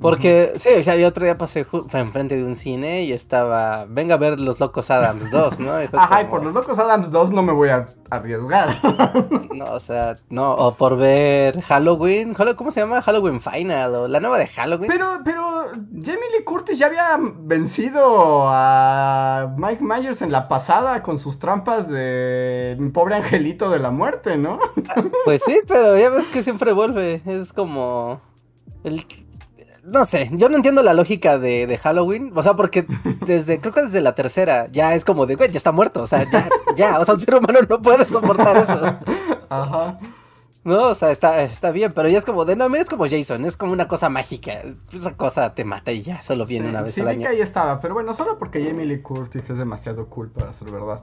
Porque, 0.00 0.52
sí, 0.56 0.68
o 0.78 0.82
sea, 0.82 0.96
yo 0.96 1.06
otro 1.08 1.24
día 1.24 1.38
pasé 1.38 1.64
enfrente 1.92 2.36
de 2.36 2.44
un 2.44 2.56
cine 2.56 3.04
y 3.04 3.12
estaba, 3.12 3.86
venga 3.88 4.16
a 4.16 4.18
ver 4.18 4.40
Los 4.40 4.58
Locos 4.60 4.90
Adams 4.90 5.30
2, 5.30 5.60
¿no? 5.60 5.82
Y 5.82 5.88
Ajá, 5.92 6.22
y 6.22 6.24
por 6.26 6.42
los 6.42 6.52
locos 6.52 6.78
Adams 6.78 7.10
2 7.10 7.30
no 7.30 7.42
me 7.42 7.52
voy 7.52 7.68
a 7.70 7.86
arriesgar. 8.10 8.76
No, 9.54 9.66
o 9.66 9.78
sea, 9.80 10.16
no, 10.30 10.52
o 10.52 10.74
por 10.74 10.96
ver 10.96 11.60
Halloween, 11.62 12.34
Hallo- 12.34 12.56
¿cómo 12.56 12.72
se 12.72 12.80
llama? 12.80 13.00
Halloween 13.02 13.40
Final, 13.40 13.94
o 13.94 14.08
la 14.08 14.18
nueva 14.18 14.36
de 14.36 14.48
Halloween. 14.48 14.88
Pero, 14.90 15.20
pero, 15.24 15.66
Jamie 15.92 16.28
Lee 16.36 16.42
Curtis 16.44 16.76
ya 16.76 16.86
había 16.86 17.16
vencido 17.20 18.48
a 18.48 19.54
Mike 19.56 19.82
Myers 19.82 20.22
en 20.22 20.32
la 20.32 20.48
pasada 20.48 21.02
con 21.04 21.18
sus 21.18 21.38
trampas 21.38 21.88
de 21.88 22.76
mi 22.80 22.90
pobre 22.90 23.14
angelito 23.14 23.70
de 23.70 23.78
la 23.78 23.92
muerte, 23.92 24.36
¿no? 24.36 24.58
Pues 25.24 25.42
sí, 25.46 25.60
pero 25.68 25.96
ya 25.96 26.08
ves 26.10 26.26
que 26.26 26.42
siempre 26.42 26.72
vuelve. 26.72 27.22
Es 27.26 27.52
como. 27.52 28.20
El... 28.82 29.06
No 29.86 30.06
sé, 30.06 30.30
yo 30.32 30.48
no 30.48 30.56
entiendo 30.56 30.82
la 30.82 30.94
lógica 30.94 31.38
de, 31.38 31.66
de 31.66 31.78
Halloween. 31.78 32.32
O 32.34 32.42
sea, 32.42 32.54
porque 32.54 32.86
desde, 33.26 33.60
creo 33.60 33.72
que 33.74 33.82
desde 33.82 34.00
la 34.00 34.14
tercera, 34.14 34.68
ya 34.72 34.94
es 34.94 35.04
como 35.04 35.26
de, 35.26 35.34
güey, 35.36 35.50
ya 35.50 35.58
está 35.58 35.72
muerto. 35.72 36.02
O 36.02 36.06
sea, 36.06 36.28
ya, 36.30 36.48
ya. 36.76 36.98
O 37.00 37.04
sea, 37.04 37.14
un 37.14 37.20
ser 37.20 37.34
humano 37.34 37.58
no 37.68 37.82
puede 37.82 38.04
soportar 38.06 38.56
eso. 38.56 38.98
Ajá. 39.50 39.98
No, 40.64 40.88
o 40.88 40.94
sea, 40.94 41.10
está, 41.10 41.42
está 41.42 41.70
bien, 41.72 41.92
pero 41.92 42.08
ya 42.08 42.16
es 42.16 42.24
como 42.24 42.46
de, 42.46 42.56
no, 42.56 42.70
mira, 42.70 42.80
es 42.82 42.88
como 42.88 43.06
Jason, 43.06 43.44
es 43.44 43.58
como 43.58 43.72
una 43.74 43.86
cosa 43.86 44.08
mágica. 44.08 44.62
Esa 44.92 45.14
cosa 45.14 45.54
te 45.54 45.62
mata 45.64 45.92
y 45.92 46.00
ya, 46.00 46.22
solo 46.22 46.46
viene 46.46 46.68
Sí, 46.68 46.70
una 46.70 46.80
vez 46.80 46.94
sí, 46.94 47.02
al 47.02 47.08
año. 47.08 47.28
ahí 47.28 47.40
estaba, 47.42 47.80
pero 47.80 47.92
bueno, 47.92 48.14
solo 48.14 48.38
porque 48.38 48.64
Jamie 48.64 48.86
Lee 48.86 49.02
Curtis 49.02 49.50
es 49.50 49.58
demasiado 49.58 50.08
cool 50.08 50.30
para 50.30 50.54
ser 50.54 50.70
verdad. 50.70 51.02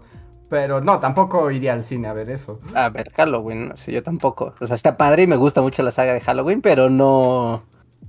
Pero 0.49 0.81
no, 0.81 0.99
tampoco 0.99 1.51
iría 1.51 1.73
al 1.73 1.83
cine 1.83 2.07
a 2.07 2.13
ver 2.13 2.31
eso. 2.31 2.57
A 2.73 2.89
ver, 2.89 3.11
Halloween, 3.15 3.71
sé, 3.77 3.91
yo 3.91 4.01
tampoco. 4.01 4.55
O 4.59 4.65
sea, 4.65 4.75
está 4.75 4.97
padre 4.97 5.21
y 5.23 5.27
me 5.27 5.35
gusta 5.35 5.61
mucho 5.61 5.83
la 5.83 5.91
saga 5.91 6.13
de 6.13 6.21
Halloween, 6.21 6.61
pero 6.61 6.89
no, 6.89 7.61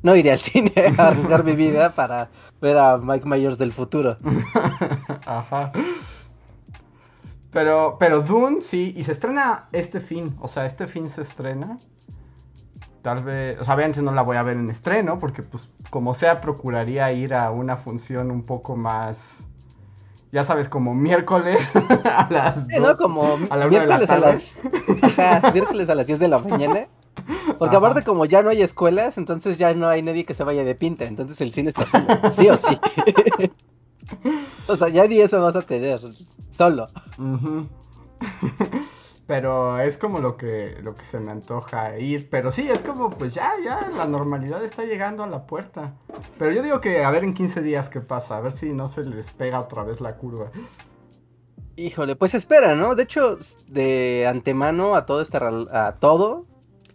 no 0.02 0.16
iré 0.16 0.32
al 0.32 0.38
cine 0.38 0.72
a 0.98 1.08
arriesgar 1.08 1.44
mi 1.44 1.52
vida 1.52 1.92
para 1.92 2.28
ver 2.60 2.78
a 2.78 2.98
Mike 2.98 3.26
Myers 3.28 3.58
del 3.58 3.72
futuro. 3.72 4.16
Ajá. 5.26 5.70
Pero, 7.52 7.96
pero 7.98 8.22
Dune 8.22 8.62
sí, 8.62 8.94
y 8.96 9.04
se 9.04 9.12
estrena 9.12 9.68
este 9.72 10.00
fin, 10.00 10.34
o 10.40 10.48
sea, 10.48 10.64
este 10.64 10.86
fin 10.86 11.08
se 11.08 11.20
estrena. 11.20 11.76
Tal 13.02 13.24
vez, 13.24 13.60
o 13.60 13.64
sea, 13.64 13.74
obviamente 13.74 14.00
no 14.00 14.12
la 14.12 14.22
voy 14.22 14.36
a 14.36 14.42
ver 14.42 14.56
en 14.56 14.70
estreno, 14.70 15.18
porque 15.18 15.42
pues 15.42 15.68
como 15.90 16.14
sea, 16.14 16.40
procuraría 16.40 17.12
ir 17.12 17.34
a 17.34 17.50
una 17.50 17.76
función 17.76 18.30
un 18.30 18.42
poco 18.44 18.76
más, 18.76 19.44
ya 20.30 20.44
sabes, 20.44 20.68
como 20.68 20.94
miércoles 20.94 21.72
a 22.04 22.28
las 22.30 22.66
Sí, 22.68 22.78
¿no? 22.80 22.96
Como 22.96 23.38
a 23.50 23.56
la 23.56 23.66
una 23.66 23.80
de 23.80 23.86
la 23.86 23.98
miércoles 23.98 24.10
a 24.10 24.18
las 24.18 24.62
Ajá, 25.02 25.50
miércoles 25.52 25.90
a 25.90 25.94
las 25.94 26.06
10 26.06 26.20
de 26.20 26.28
la 26.28 26.38
mañana. 26.38 26.86
Porque 27.58 27.76
Ajá. 27.76 27.86
aparte 27.86 28.04
como 28.04 28.24
ya 28.24 28.42
no 28.42 28.50
hay 28.50 28.62
escuelas, 28.62 29.18
entonces 29.18 29.58
ya 29.58 29.72
no 29.74 29.88
hay 29.88 30.02
nadie 30.02 30.24
que 30.24 30.34
se 30.34 30.44
vaya 30.44 30.64
de 30.64 30.74
pinta, 30.74 31.04
entonces 31.04 31.40
el 31.40 31.52
cine 31.52 31.68
está 31.68 31.86
solo, 31.86 32.06
sí 32.32 32.48
o 32.48 32.56
sí. 32.56 32.78
o 34.68 34.76
sea, 34.76 34.88
ya 34.88 35.06
ni 35.06 35.20
eso 35.20 35.40
vas 35.40 35.56
a 35.56 35.62
tener, 35.62 36.00
solo. 36.50 36.88
Pero 39.26 39.78
es 39.78 39.96
como 39.96 40.18
lo 40.18 40.36
que, 40.36 40.78
lo 40.82 40.94
que 40.94 41.04
se 41.04 41.20
me 41.20 41.30
antoja 41.30 41.96
ir. 41.98 42.28
Pero 42.28 42.50
sí, 42.50 42.68
es 42.68 42.82
como, 42.82 43.08
pues 43.10 43.32
ya, 43.32 43.52
ya, 43.64 43.88
la 43.96 44.04
normalidad 44.04 44.62
está 44.64 44.84
llegando 44.84 45.22
a 45.22 45.26
la 45.26 45.46
puerta. 45.46 45.94
Pero 46.38 46.50
yo 46.50 46.62
digo 46.62 46.80
que 46.80 47.04
a 47.04 47.10
ver 47.10 47.24
en 47.24 47.32
15 47.32 47.62
días 47.62 47.88
qué 47.88 48.00
pasa, 48.00 48.36
a 48.36 48.40
ver 48.40 48.52
si 48.52 48.72
no 48.72 48.88
se 48.88 49.04
les 49.04 49.30
pega 49.30 49.60
otra 49.60 49.84
vez 49.84 50.00
la 50.00 50.16
curva. 50.16 50.50
Híjole, 51.76 52.16
pues 52.16 52.34
espera, 52.34 52.74
¿no? 52.74 52.94
De 52.94 53.04
hecho, 53.04 53.38
de 53.68 54.26
antemano 54.28 54.96
a 54.96 55.06
todo 55.06 55.22
este 55.22 55.38
a 55.38 55.96
todo 55.98 56.46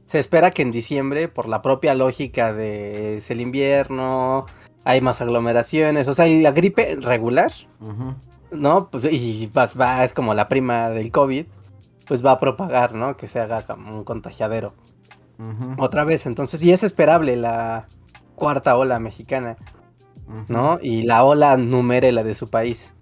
se 0.07 0.17
espera 0.17 0.49
que 0.49 0.63
en 0.63 0.71
diciembre, 0.71 1.27
por 1.27 1.47
la 1.47 1.61
propia 1.61 1.93
lógica 1.93 2.51
de 2.51 3.17
es 3.17 3.29
el 3.29 3.39
invierno, 3.41 4.47
hay 4.83 4.99
más 5.01 5.21
aglomeraciones, 5.21 6.07
o 6.07 6.15
sea, 6.15 6.27
y 6.27 6.41
la 6.41 6.51
gripe 6.51 6.95
regular, 6.99 7.51
Ujú. 7.79 8.15
¿no? 8.51 8.89
Pues, 8.89 9.05
y 9.11 9.45
va, 9.55 9.69
va- 9.79 10.03
es 10.03 10.13
como 10.13 10.33
la 10.33 10.47
prima 10.47 10.89
del 10.89 11.11
COVID, 11.11 11.45
pues 12.07 12.25
va 12.25 12.31
a 12.31 12.39
propagar, 12.39 12.95
¿no? 12.95 13.15
Que 13.17 13.27
se 13.27 13.39
haga 13.39 13.65
como 13.65 13.95
un 13.95 14.03
contagiadero. 14.03 14.73
Otra 15.77 16.03
vez, 16.03 16.25
entonces, 16.25 16.63
y 16.63 16.71
es 16.71 16.81
esperable 16.83 17.35
la 17.35 17.85
cuarta 18.35 18.75
ola 18.75 18.97
mexicana. 18.99 19.55
¿no? 20.49 20.77
Y 20.81 21.03
la 21.03 21.23
ola 21.23 21.55
numere 21.55 22.11
la 22.11 22.23
de 22.23 22.33
su 22.35 22.49
país. 22.49 22.93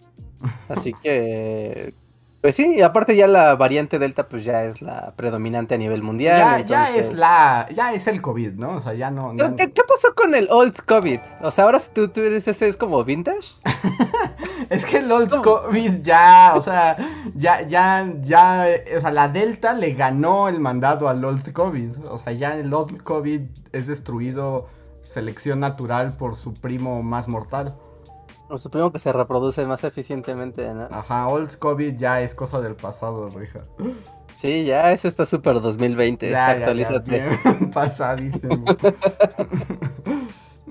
Así 0.70 0.94
que, 1.02 1.94
pues 2.46 2.58
sí, 2.58 2.76
y 2.76 2.84
aparte 2.84 3.16
ya 3.16 3.26
la 3.26 3.56
variante 3.56 3.98
Delta 3.98 4.30
pues 4.30 4.44
ya 4.44 4.66
es 4.66 4.84
la 4.84 5.14
predominante 5.16 5.74
a 5.74 5.78
nivel 5.80 6.04
mundial. 6.04 6.64
Ya, 6.68 6.96
es 6.96 7.18
la, 7.18 7.68
ya 7.74 7.92
es 7.92 8.06
el 8.06 8.22
COVID, 8.22 8.52
¿no? 8.52 8.76
O 8.76 8.80
sea, 8.80 8.94
ya 8.94 9.10
no. 9.10 9.36
¿Qué, 9.58 9.72
qué 9.72 9.82
pasó 9.82 10.14
con 10.14 10.36
el 10.36 10.48
old 10.52 10.80
COVID? 10.86 11.20
O 11.42 11.50
sea, 11.50 11.64
ahora 11.64 11.80
tú, 11.92 12.10
tú 12.10 12.22
eres 12.22 12.48
ese, 12.48 12.68
es 12.68 12.78
como 12.78 13.04
vintage. 13.04 13.56
Es 14.70 14.86
que 14.86 15.00
el 15.00 15.12
old 15.12 15.30
¿Cómo? 15.30 15.42
COVID 15.42 16.02
ya, 16.02 16.54
o 16.56 16.62
sea, 16.62 16.98
ya, 17.34 17.64
ya, 17.64 18.14
ya, 18.22 18.68
o 18.96 19.02
sea, 19.02 19.12
la 19.12 19.28
Delta 19.28 19.74
le 19.74 19.94
ganó 19.94 20.48
el 20.48 20.60
mandado 20.60 21.10
al 21.10 21.26
old 21.26 21.52
COVID. 21.52 22.06
O 22.12 22.20
sea, 22.20 22.32
ya 22.34 22.56
el 22.56 22.72
old 22.72 23.02
COVID 23.02 23.42
es 23.72 23.88
destruido 23.88 24.68
selección 25.02 25.62
natural 25.62 26.16
por 26.16 26.36
su 26.36 26.54
primo 26.54 27.02
más 27.02 27.28
mortal. 27.28 27.76
O 28.50 28.58
supongo 28.60 28.92
que 28.92 29.00
se 29.00 29.12
reproduce 29.12 29.66
más 29.66 29.84
eficientemente, 29.84 30.72
¿no? 30.74 30.88
Ajá, 30.92 31.28
old 31.28 31.58
COVID 31.58 31.96
ya 31.98 32.22
es 32.22 32.36
cosa 32.36 32.62
del 32.62 32.76
pasado, 32.76 33.28
Richard. 33.30 33.66
Sí, 34.36 34.66
ya, 34.66 34.92
eso 34.92 35.08
está 35.08 35.26
súper 35.26 35.62
2020. 35.62 36.30
Ya, 36.30 36.58
ya, 36.58 36.72
ya, 36.74 37.00
bien 37.00 37.72
pasadísimo. 37.74 38.64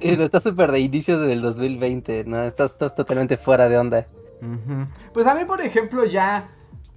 Y 0.00 0.16
no, 0.16 0.24
está 0.24 0.40
súper 0.40 0.70
de 0.72 0.80
inicios 0.80 1.20
del 1.26 1.40
2020, 1.40 2.24
¿no? 2.24 2.42
Estás 2.42 2.76
to- 2.76 2.90
totalmente 2.90 3.36
fuera 3.36 3.68
de 3.68 3.78
onda. 3.78 4.06
Pues 5.12 5.26
a 5.26 5.34
mí, 5.34 5.44
por 5.44 5.60
ejemplo, 5.60 6.04
ya, 6.04 6.48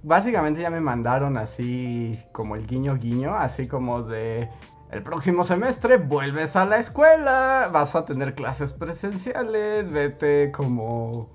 básicamente 0.02 0.60
ya 0.60 0.70
me 0.70 0.80
mandaron 0.80 1.38
así 1.38 2.18
como 2.32 2.54
el 2.56 2.66
guiño 2.66 2.96
guiño, 2.96 3.34
así 3.34 3.66
como 3.66 4.02
de, 4.02 4.50
el 4.90 5.02
próximo 5.02 5.44
semestre 5.44 5.96
vuelves 5.98 6.56
a 6.56 6.64
la 6.64 6.78
escuela, 6.78 7.68
vas 7.72 7.94
a 7.94 8.04
tener 8.04 8.34
clases 8.34 8.72
presenciales, 8.72 9.90
vete 9.90 10.50
como, 10.50 11.28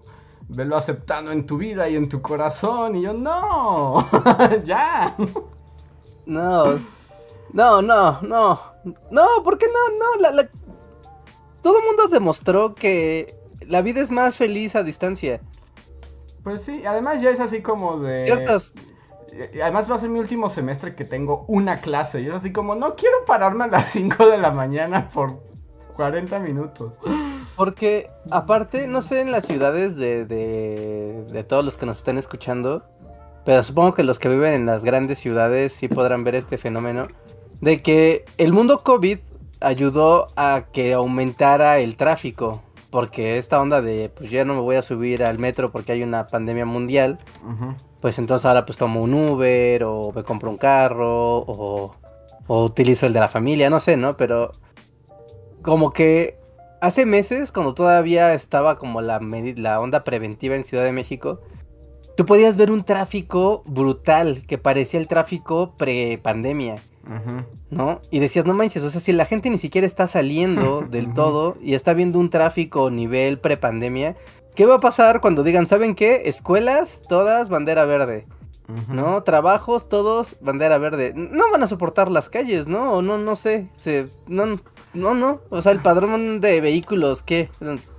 velo 0.47 0.75
aceptando 0.75 1.31
en 1.31 1.45
tu 1.45 1.57
vida 1.57 1.87
y 1.89 1.95
en 1.95 2.09
tu 2.09 2.21
corazón, 2.21 2.95
y 2.95 3.03
yo, 3.03 3.13
no, 3.13 4.07
ya. 4.63 5.15
No, 6.25 6.79
no, 7.51 7.81
no, 7.81 8.21
no, 8.21 8.61
no, 9.11 9.27
¿por 9.43 9.57
qué 9.57 9.67
no? 9.67 9.97
No, 9.97 10.21
la, 10.21 10.31
la- 10.31 10.49
todo 11.61 11.79
el 11.79 11.85
mundo 11.85 12.07
demostró 12.07 12.73
que 12.75 13.35
la 13.67 13.81
vida 13.81 14.01
es 14.01 14.11
más 14.11 14.35
feliz 14.35 14.75
a 14.75 14.83
distancia. 14.83 15.41
Pues 16.43 16.63
sí, 16.63 16.83
además 16.85 17.21
ya 17.21 17.29
es 17.29 17.39
así 17.39 17.61
como 17.61 17.99
de... 17.99 18.25
Ciertas, 18.25 18.73
Además 19.61 19.89
va 19.89 19.95
a 19.95 19.99
ser 19.99 20.09
mi 20.09 20.19
último 20.19 20.49
semestre 20.49 20.95
que 20.95 21.05
tengo 21.05 21.45
una 21.47 21.79
clase. 21.79 22.21
Y 22.21 22.27
es 22.27 22.33
así 22.33 22.51
como, 22.51 22.75
no 22.75 22.95
quiero 22.95 23.17
pararme 23.25 23.65
a 23.65 23.67
las 23.67 23.87
5 23.91 24.27
de 24.27 24.37
la 24.37 24.51
mañana 24.51 25.09
por 25.13 25.41
40 25.95 26.39
minutos. 26.39 26.93
porque 27.55 28.09
aparte, 28.31 28.87
no 28.87 29.01
sé 29.01 29.21
en 29.21 29.31
las 29.31 29.45
ciudades 29.45 29.95
de, 29.95 30.25
de, 30.25 31.25
de 31.31 31.43
todos 31.43 31.63
los 31.63 31.77
que 31.77 31.85
nos 31.85 31.97
están 31.99 32.17
escuchando, 32.17 32.83
pero 33.45 33.61
supongo 33.63 33.93
que 33.93 34.03
los 34.03 34.19
que 34.19 34.29
viven 34.29 34.53
en 34.53 34.65
las 34.65 34.83
grandes 34.83 35.19
ciudades 35.19 35.73
sí 35.73 35.87
podrán 35.87 36.23
ver 36.23 36.35
este 36.35 36.57
fenómeno, 36.57 37.07
de 37.61 37.81
que 37.81 38.25
el 38.37 38.53
mundo 38.53 38.79
COVID 38.79 39.19
ayudó 39.61 40.27
a 40.35 40.65
que 40.73 40.93
aumentara 40.93 41.79
el 41.79 41.95
tráfico. 41.95 42.61
Porque 42.89 43.39
esta 43.39 43.59
onda 43.59 43.81
de, 43.81 44.11
pues 44.15 44.29
ya 44.29 44.45
no 44.45 44.53
me 44.53 44.59
voy 44.59 44.75
a 44.75 44.83
subir 44.83 45.23
al 45.23 45.39
metro 45.39 45.71
porque 45.71 45.93
hay 45.93 46.03
una 46.03 46.27
pandemia 46.27 46.65
mundial, 46.65 47.17
Ujú. 47.43 47.73
Pues 48.03 48.19
entonces 48.19 48.45
ahora 48.45 48.65
pues 48.65 48.77
tomo 48.77 49.01
un 49.01 49.13
Uber 49.13 49.85
o 49.85 50.11
me 50.11 50.23
compro 50.23 50.49
un 50.49 50.57
carro 50.57 51.37
o, 51.37 51.95
o 52.47 52.63
utilizo 52.65 53.05
el 53.05 53.13
de 53.13 53.21
la 53.21 53.29
familia, 53.29 53.69
no 53.69 53.79
sé, 53.79 53.95
¿no? 53.95 54.17
Pero 54.17 54.51
como 55.61 55.93
que 55.93 56.37
hace 56.81 57.05
meses, 57.05 57.53
cuando 57.53 57.73
todavía 57.73 58.33
estaba 58.33 58.75
como 58.75 58.99
la, 58.99 59.21
la 59.55 59.79
onda 59.79 60.03
preventiva 60.03 60.57
en 60.57 60.65
Ciudad 60.65 60.83
de 60.83 60.91
México, 60.91 61.39
tú 62.17 62.25
podías 62.25 62.57
ver 62.57 62.71
un 62.71 62.83
tráfico 62.83 63.63
brutal 63.65 64.45
que 64.47 64.57
parecía 64.57 64.99
el 64.99 65.07
tráfico 65.07 65.73
pre-pandemia. 65.77 66.75
¿no? 67.69 68.01
Y 68.11 68.19
decías, 68.19 68.45
no 68.45 68.53
manches, 68.53 68.83
o 68.83 68.89
sea, 68.89 68.99
si 68.99 69.13
la 69.13 69.23
gente 69.23 69.49
ni 69.49 69.57
siquiera 69.57 69.87
está 69.87 70.07
saliendo 70.07 70.81
del 70.91 71.13
todo 71.13 71.55
y 71.61 71.73
está 71.73 71.93
viendo 71.93 72.19
un 72.19 72.29
tráfico 72.29 72.89
nivel 72.89 73.39
prepandemia, 73.39 74.17
¿qué 74.55 74.65
va 74.65 74.75
a 74.75 74.79
pasar 74.79 75.21
cuando 75.21 75.43
digan, 75.43 75.67
¿saben 75.67 75.95
qué? 75.95 76.23
Escuelas, 76.25 77.01
todas 77.07 77.49
bandera 77.49 77.85
verde. 77.85 78.27
¿no? 78.87 79.23
Trabajos, 79.23 79.89
todos 79.89 80.37
bandera 80.41 80.77
verde. 80.77 81.13
No 81.15 81.51
van 81.51 81.63
a 81.63 81.67
soportar 81.67 82.09
las 82.09 82.29
calles, 82.29 82.67
¿no? 82.67 82.93
O 82.93 83.01
no, 83.01 83.17
no 83.17 83.35
sé, 83.35 83.69
se, 83.75 84.09
no, 84.27 84.45
no, 84.93 85.13
no. 85.13 85.41
O 85.49 85.61
sea, 85.61 85.71
el 85.71 85.81
padrón 85.81 86.39
de 86.39 86.61
vehículos, 86.61 87.21
¿qué? 87.21 87.49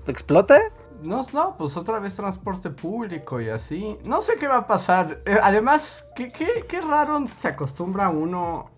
¿Explota? 0.06 0.61
No, 1.04 1.20
no, 1.32 1.56
pues 1.58 1.76
otra 1.76 1.99
vez 1.99 2.16
transporte 2.16 2.70
público 2.70 3.40
y 3.40 3.50
así. 3.50 3.99
No 4.06 4.23
sé 4.23 4.37
qué 4.37 4.49
va 4.49 4.58
a 4.58 4.66
pasar. 4.66 5.20
Eh, 5.26 5.37
además, 5.42 6.06
qué, 6.16 6.28
qué, 6.28 6.64
qué 6.66 6.80
raro 6.80 7.25
se 7.38 7.49
acostumbra 7.49 8.08
uno 8.08 8.70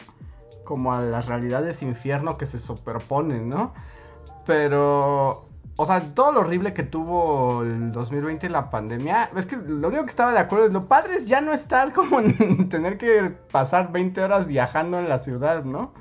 como 0.65 0.93
a 0.93 1.01
las 1.01 1.27
realidades 1.27 1.83
infierno 1.83 2.37
que 2.37 2.47
se 2.47 2.59
superponen, 2.59 3.49
¿no? 3.49 3.73
Pero 4.45 5.47
o 5.77 5.85
sea, 5.85 6.01
todo 6.15 6.33
lo 6.33 6.41
horrible 6.41 6.73
que 6.73 6.83
tuvo 6.83 7.63
el 7.63 7.93
2020 7.93 8.47
y 8.47 8.49
la 8.49 8.71
pandemia, 8.71 9.31
es 9.37 9.45
que 9.45 9.57
lo 9.57 9.89
único 9.89 10.05
que 10.05 10.11
estaba 10.11 10.33
de 10.33 10.39
acuerdo 10.39 10.67
es 10.67 10.73
lo 10.73 10.87
padre 10.87 11.17
es 11.17 11.27
ya 11.27 11.43
no 11.43 11.53
estar 11.53 11.93
como 11.93 12.21
en 12.21 12.69
tener 12.69 12.97
que 12.97 13.35
pasar 13.53 13.93
20 13.93 14.23
horas 14.23 14.47
viajando 14.47 14.99
en 14.99 15.09
la 15.09 15.19
ciudad, 15.19 15.65
¿no? 15.65 15.93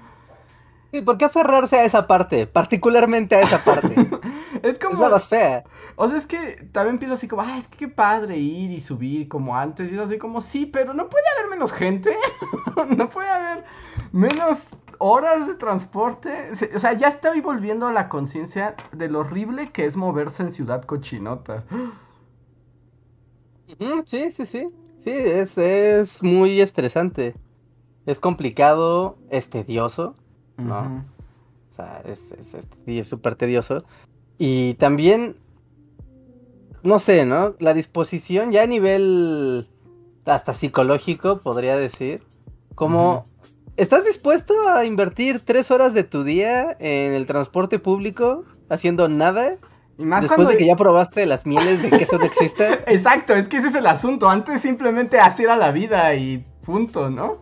¿Y 0.94 1.02
por 1.02 1.18
qué 1.18 1.26
aferrarse 1.26 1.78
a 1.78 1.84
esa 1.84 2.08
parte? 2.08 2.48
Particularmente 2.48 3.36
a 3.36 3.42
esa 3.42 3.64
parte. 3.66 3.94
es 4.64 4.80
como. 4.80 4.94
Es 4.94 5.00
la 5.00 5.10
más 5.10 5.28
fea. 5.28 5.66
O 5.98 6.08
sea, 6.08 6.18
es 6.18 6.26
que 6.26 6.66
también 6.72 7.00
pienso 7.00 7.16
así 7.16 7.28
como, 7.28 7.42
ah, 7.42 7.58
es 7.58 7.68
que 7.68 7.78
qué 7.78 7.88
padre 7.90 8.38
ir 8.38 8.72
y 8.72 8.80
subir 8.80 9.28
como 9.28 9.58
antes. 9.58 9.92
Y 9.92 9.96
es 9.96 10.00
así 10.00 10.18
como, 10.18 10.40
sí, 10.40 10.66
pero 10.66 10.94
no 10.94 11.10
puede 11.10 11.26
haber 11.36 11.50
menos 11.50 11.74
gente. 11.74 12.16
no 12.98 13.10
puede 13.10 13.30
haber 13.30 13.66
menos 14.14 14.70
horas 15.00 15.48
de 15.48 15.56
transporte. 15.56 16.52
O 16.74 16.80
sea, 16.80 16.94
ya 16.94 17.08
estoy 17.08 17.42
volviendo 17.42 17.88
a 17.88 17.92
la 17.92 18.10
conciencia 18.10 18.76
de 18.92 19.10
lo 19.10 19.20
horrible 19.20 19.72
que 19.72 19.86
es 19.86 19.96
moverse 19.96 20.44
en 20.44 20.52
ciudad 20.52 20.84
cochinota. 20.84 21.64
Sí, 24.06 24.32
sí, 24.32 24.46
sí. 24.46 24.68
Sí, 25.04 25.12
es, 25.12 25.58
es 25.58 26.24
muy 26.24 26.62
estresante. 26.62 27.36
Es 28.06 28.20
complicado, 28.20 29.18
es 29.30 29.50
tedioso, 29.50 30.16
¿no? 30.58 31.06
O 31.72 31.76
sea, 31.76 32.02
es 32.06 32.34
súper 33.08 33.34
es, 33.34 33.38
tedioso. 33.38 33.84
Y 34.38 34.76
también, 34.76 35.38
no 36.84 37.00
sé, 37.00 37.26
¿no? 37.26 37.56
La 37.60 37.74
disposición 37.74 38.52
ya 38.52 38.64
a 38.64 38.68
nivel 38.68 39.70
hasta 40.26 40.54
psicológico, 40.54 41.42
podría 41.42 41.76
decir. 41.78 42.24
Como 42.76 43.26
¿Estás 43.78 44.06
dispuesto 44.06 44.70
a 44.70 44.86
invertir 44.86 45.42
tres 45.44 45.70
horas 45.70 45.94
de 45.94 46.06
tu 46.06 46.24
día 46.24 46.78
en 46.80 47.14
el 47.14 47.28
transporte 47.28 47.78
público 47.78 48.46
haciendo 48.70 49.10
nada? 49.10 49.58
Y 49.98 50.06
más 50.06 50.22
Después 50.22 50.48
de 50.48 50.56
que 50.56 50.66
ya 50.66 50.78
probaste 50.78 51.26
las 51.26 51.46
mieles 51.46 51.82
de 51.82 51.90
que 51.90 52.04
eso 52.04 52.18
no 52.18 52.24
existe. 52.24 52.72
Exacto, 52.88 53.34
es 53.34 53.50
que 53.50 53.58
ese 53.58 53.68
es 53.68 53.76
el 53.76 53.86
asunto. 53.88 54.30
Antes 54.30 54.62
simplemente 54.62 55.20
así 55.20 55.44
era 55.44 55.58
la 55.58 55.72
vida 55.72 56.14
y 56.16 56.46
punto, 56.64 57.10
¿no? 57.10 57.42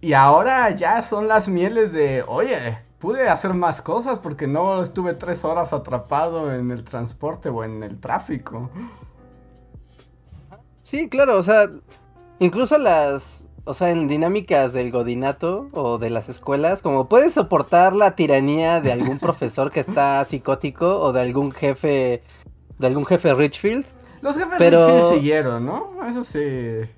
Y 0.00 0.12
ahora 0.12 0.70
ya 0.70 1.02
son 1.02 1.26
las 1.26 1.48
mieles 1.48 1.92
de, 1.92 2.22
oye, 2.28 2.78
pude 3.00 3.28
hacer 3.28 3.54
más 3.54 3.82
cosas 3.82 4.20
porque 4.20 4.46
no 4.46 4.82
estuve 4.82 5.14
tres 5.14 5.44
horas 5.44 5.72
atrapado 5.72 6.54
en 6.54 6.70
el 6.70 6.84
transporte 6.84 7.48
o 7.48 7.64
en 7.64 7.82
el 7.82 7.98
tráfico. 7.98 8.70
Sí, 10.84 11.08
claro, 11.08 11.38
o 11.38 11.42
sea, 11.42 11.70
incluso 12.38 12.78
las, 12.78 13.43
o 13.64 13.74
sea, 13.74 13.90
en 13.90 14.08
dinámicas 14.08 14.72
del 14.72 14.90
godinato 14.90 15.68
o 15.72 15.98
de 15.98 16.10
las 16.10 16.28
escuelas, 16.28 16.82
como 16.82 17.08
puedes 17.08 17.34
soportar 17.34 17.94
la 17.94 18.14
tiranía 18.14 18.80
de 18.80 18.92
algún 18.92 19.18
profesor 19.20 19.70
que 19.70 19.80
está 19.80 20.22
psicótico 20.24 21.00
o 21.00 21.12
de 21.12 21.22
algún 21.22 21.52
jefe, 21.52 22.22
de 22.78 22.86
algún 22.86 23.06
jefe 23.06 23.32
Richfield. 23.34 23.86
Los 24.20 24.36
jefes 24.36 24.58
Richfield 24.58 25.14
siguieron, 25.14 25.66
¿no? 25.66 25.90
Eso 26.08 26.24
sí. 26.24 26.88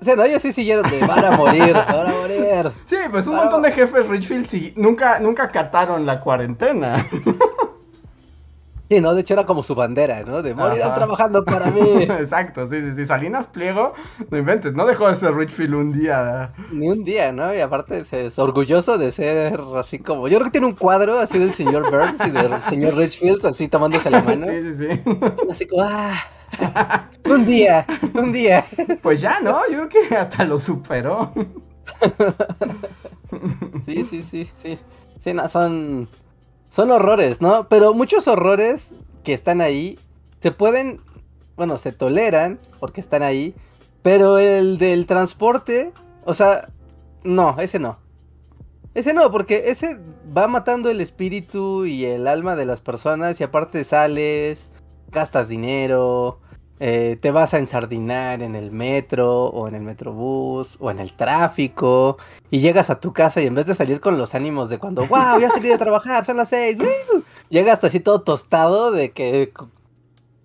O 0.00 0.04
sea, 0.04 0.16
no, 0.16 0.24
ellos 0.24 0.42
sí 0.42 0.52
siguieron 0.52 0.90
de 0.90 0.98
van 1.06 1.24
a 1.24 1.30
morir, 1.36 1.72
van 1.74 2.06
a 2.08 2.12
morir. 2.12 2.72
Sí, 2.84 2.96
pues 3.10 3.26
un 3.28 3.36
montón 3.36 3.62
de 3.62 3.70
jefes 3.70 4.08
Richfield 4.08 4.76
nunca, 4.76 5.20
nunca 5.20 5.50
cataron 5.50 6.04
la 6.04 6.20
cuarentena. 6.20 7.08
Sí, 8.92 9.00
¿no? 9.00 9.14
De 9.14 9.22
hecho 9.22 9.32
era 9.32 9.46
como 9.46 9.62
su 9.62 9.74
bandera, 9.74 10.22
¿no? 10.22 10.42
De 10.42 10.54
morir 10.54 10.82
trabajando 10.94 11.42
para 11.46 11.70
mí. 11.70 11.80
Exacto, 12.02 12.66
sí, 12.66 12.78
sí, 12.82 12.92
sí. 12.94 13.06
Salinas 13.06 13.46
Pliego, 13.46 13.94
no 14.30 14.36
inventes, 14.36 14.74
no 14.74 14.84
dejó 14.84 15.08
de 15.08 15.14
ser 15.14 15.34
Richfield 15.34 15.74
un 15.74 15.92
día. 15.92 16.52
Ni 16.70 16.90
un 16.90 17.02
día, 17.04 17.32
¿no? 17.32 17.54
Y 17.54 17.60
aparte 17.60 18.00
es 18.00 18.38
orgulloso 18.38 18.98
de 18.98 19.10
ser 19.10 19.58
así 19.78 19.98
como. 19.98 20.28
Yo 20.28 20.36
creo 20.36 20.44
que 20.48 20.50
tiene 20.50 20.66
un 20.66 20.74
cuadro 20.74 21.18
así 21.18 21.38
del 21.38 21.54
señor 21.54 21.90
Burns 21.90 22.20
y 22.26 22.30
del 22.32 22.62
señor 22.68 22.94
Richfield, 22.96 23.46
así 23.46 23.66
tomándose 23.66 24.10
la 24.10 24.20
mano. 24.20 24.46
Sí, 24.46 24.62
sí, 24.62 24.74
sí. 24.76 25.02
Así 25.50 25.66
como, 25.66 25.84
ah. 25.84 26.22
Un 27.24 27.46
día, 27.46 27.86
un 28.12 28.30
día. 28.30 28.62
Pues 29.00 29.22
ya, 29.22 29.40
¿no? 29.40 29.62
Yo 29.70 29.88
creo 29.88 30.06
que 30.06 30.16
hasta 30.16 30.44
lo 30.44 30.58
superó. 30.58 31.32
Sí, 33.86 34.04
sí, 34.04 34.22
sí, 34.22 34.50
sí. 34.54 34.78
Sí, 35.18 35.32
no, 35.32 35.48
son 35.48 36.06
son 36.72 36.90
horrores, 36.90 37.42
¿no? 37.42 37.68
Pero 37.68 37.92
muchos 37.92 38.26
horrores 38.26 38.94
que 39.24 39.34
están 39.34 39.60
ahí 39.60 39.98
se 40.40 40.52
pueden, 40.52 41.02
bueno, 41.54 41.76
se 41.76 41.92
toleran 41.92 42.58
porque 42.80 43.02
están 43.02 43.22
ahí, 43.22 43.54
pero 44.00 44.38
el 44.38 44.78
del 44.78 45.04
transporte, 45.04 45.92
o 46.24 46.32
sea, 46.32 46.70
no, 47.24 47.60
ese 47.60 47.78
no. 47.78 47.98
Ese 48.94 49.12
no, 49.12 49.30
porque 49.30 49.64
ese 49.70 49.98
va 50.36 50.48
matando 50.48 50.88
el 50.88 51.02
espíritu 51.02 51.84
y 51.84 52.06
el 52.06 52.26
alma 52.26 52.56
de 52.56 52.64
las 52.64 52.80
personas 52.80 53.38
y 53.38 53.44
aparte 53.44 53.84
sales, 53.84 54.72
gastas 55.10 55.48
dinero, 55.48 56.40
eh, 56.84 57.16
te 57.20 57.30
vas 57.30 57.54
a 57.54 57.58
ensardinar 57.58 58.42
en 58.42 58.56
el 58.56 58.72
metro 58.72 59.44
o 59.44 59.68
en 59.68 59.76
el 59.76 59.82
metrobús 59.82 60.78
o 60.80 60.90
en 60.90 60.98
el 60.98 61.12
tráfico 61.12 62.16
y 62.50 62.58
llegas 62.58 62.90
a 62.90 62.98
tu 62.98 63.12
casa 63.12 63.40
y 63.40 63.46
en 63.46 63.54
vez 63.54 63.66
de 63.66 63.76
salir 63.76 64.00
con 64.00 64.18
los 64.18 64.34
ánimos 64.34 64.68
de 64.68 64.78
cuando, 64.78 65.06
wow, 65.06 65.34
voy 65.34 65.44
a 65.44 65.50
salir 65.50 65.72
a 65.72 65.78
trabajar, 65.78 66.24
son 66.24 66.38
las 66.38 66.48
seis, 66.48 66.76
llegas 67.50 67.84
así 67.84 68.00
todo 68.00 68.22
tostado 68.22 68.90
de 68.90 69.12
que 69.12 69.52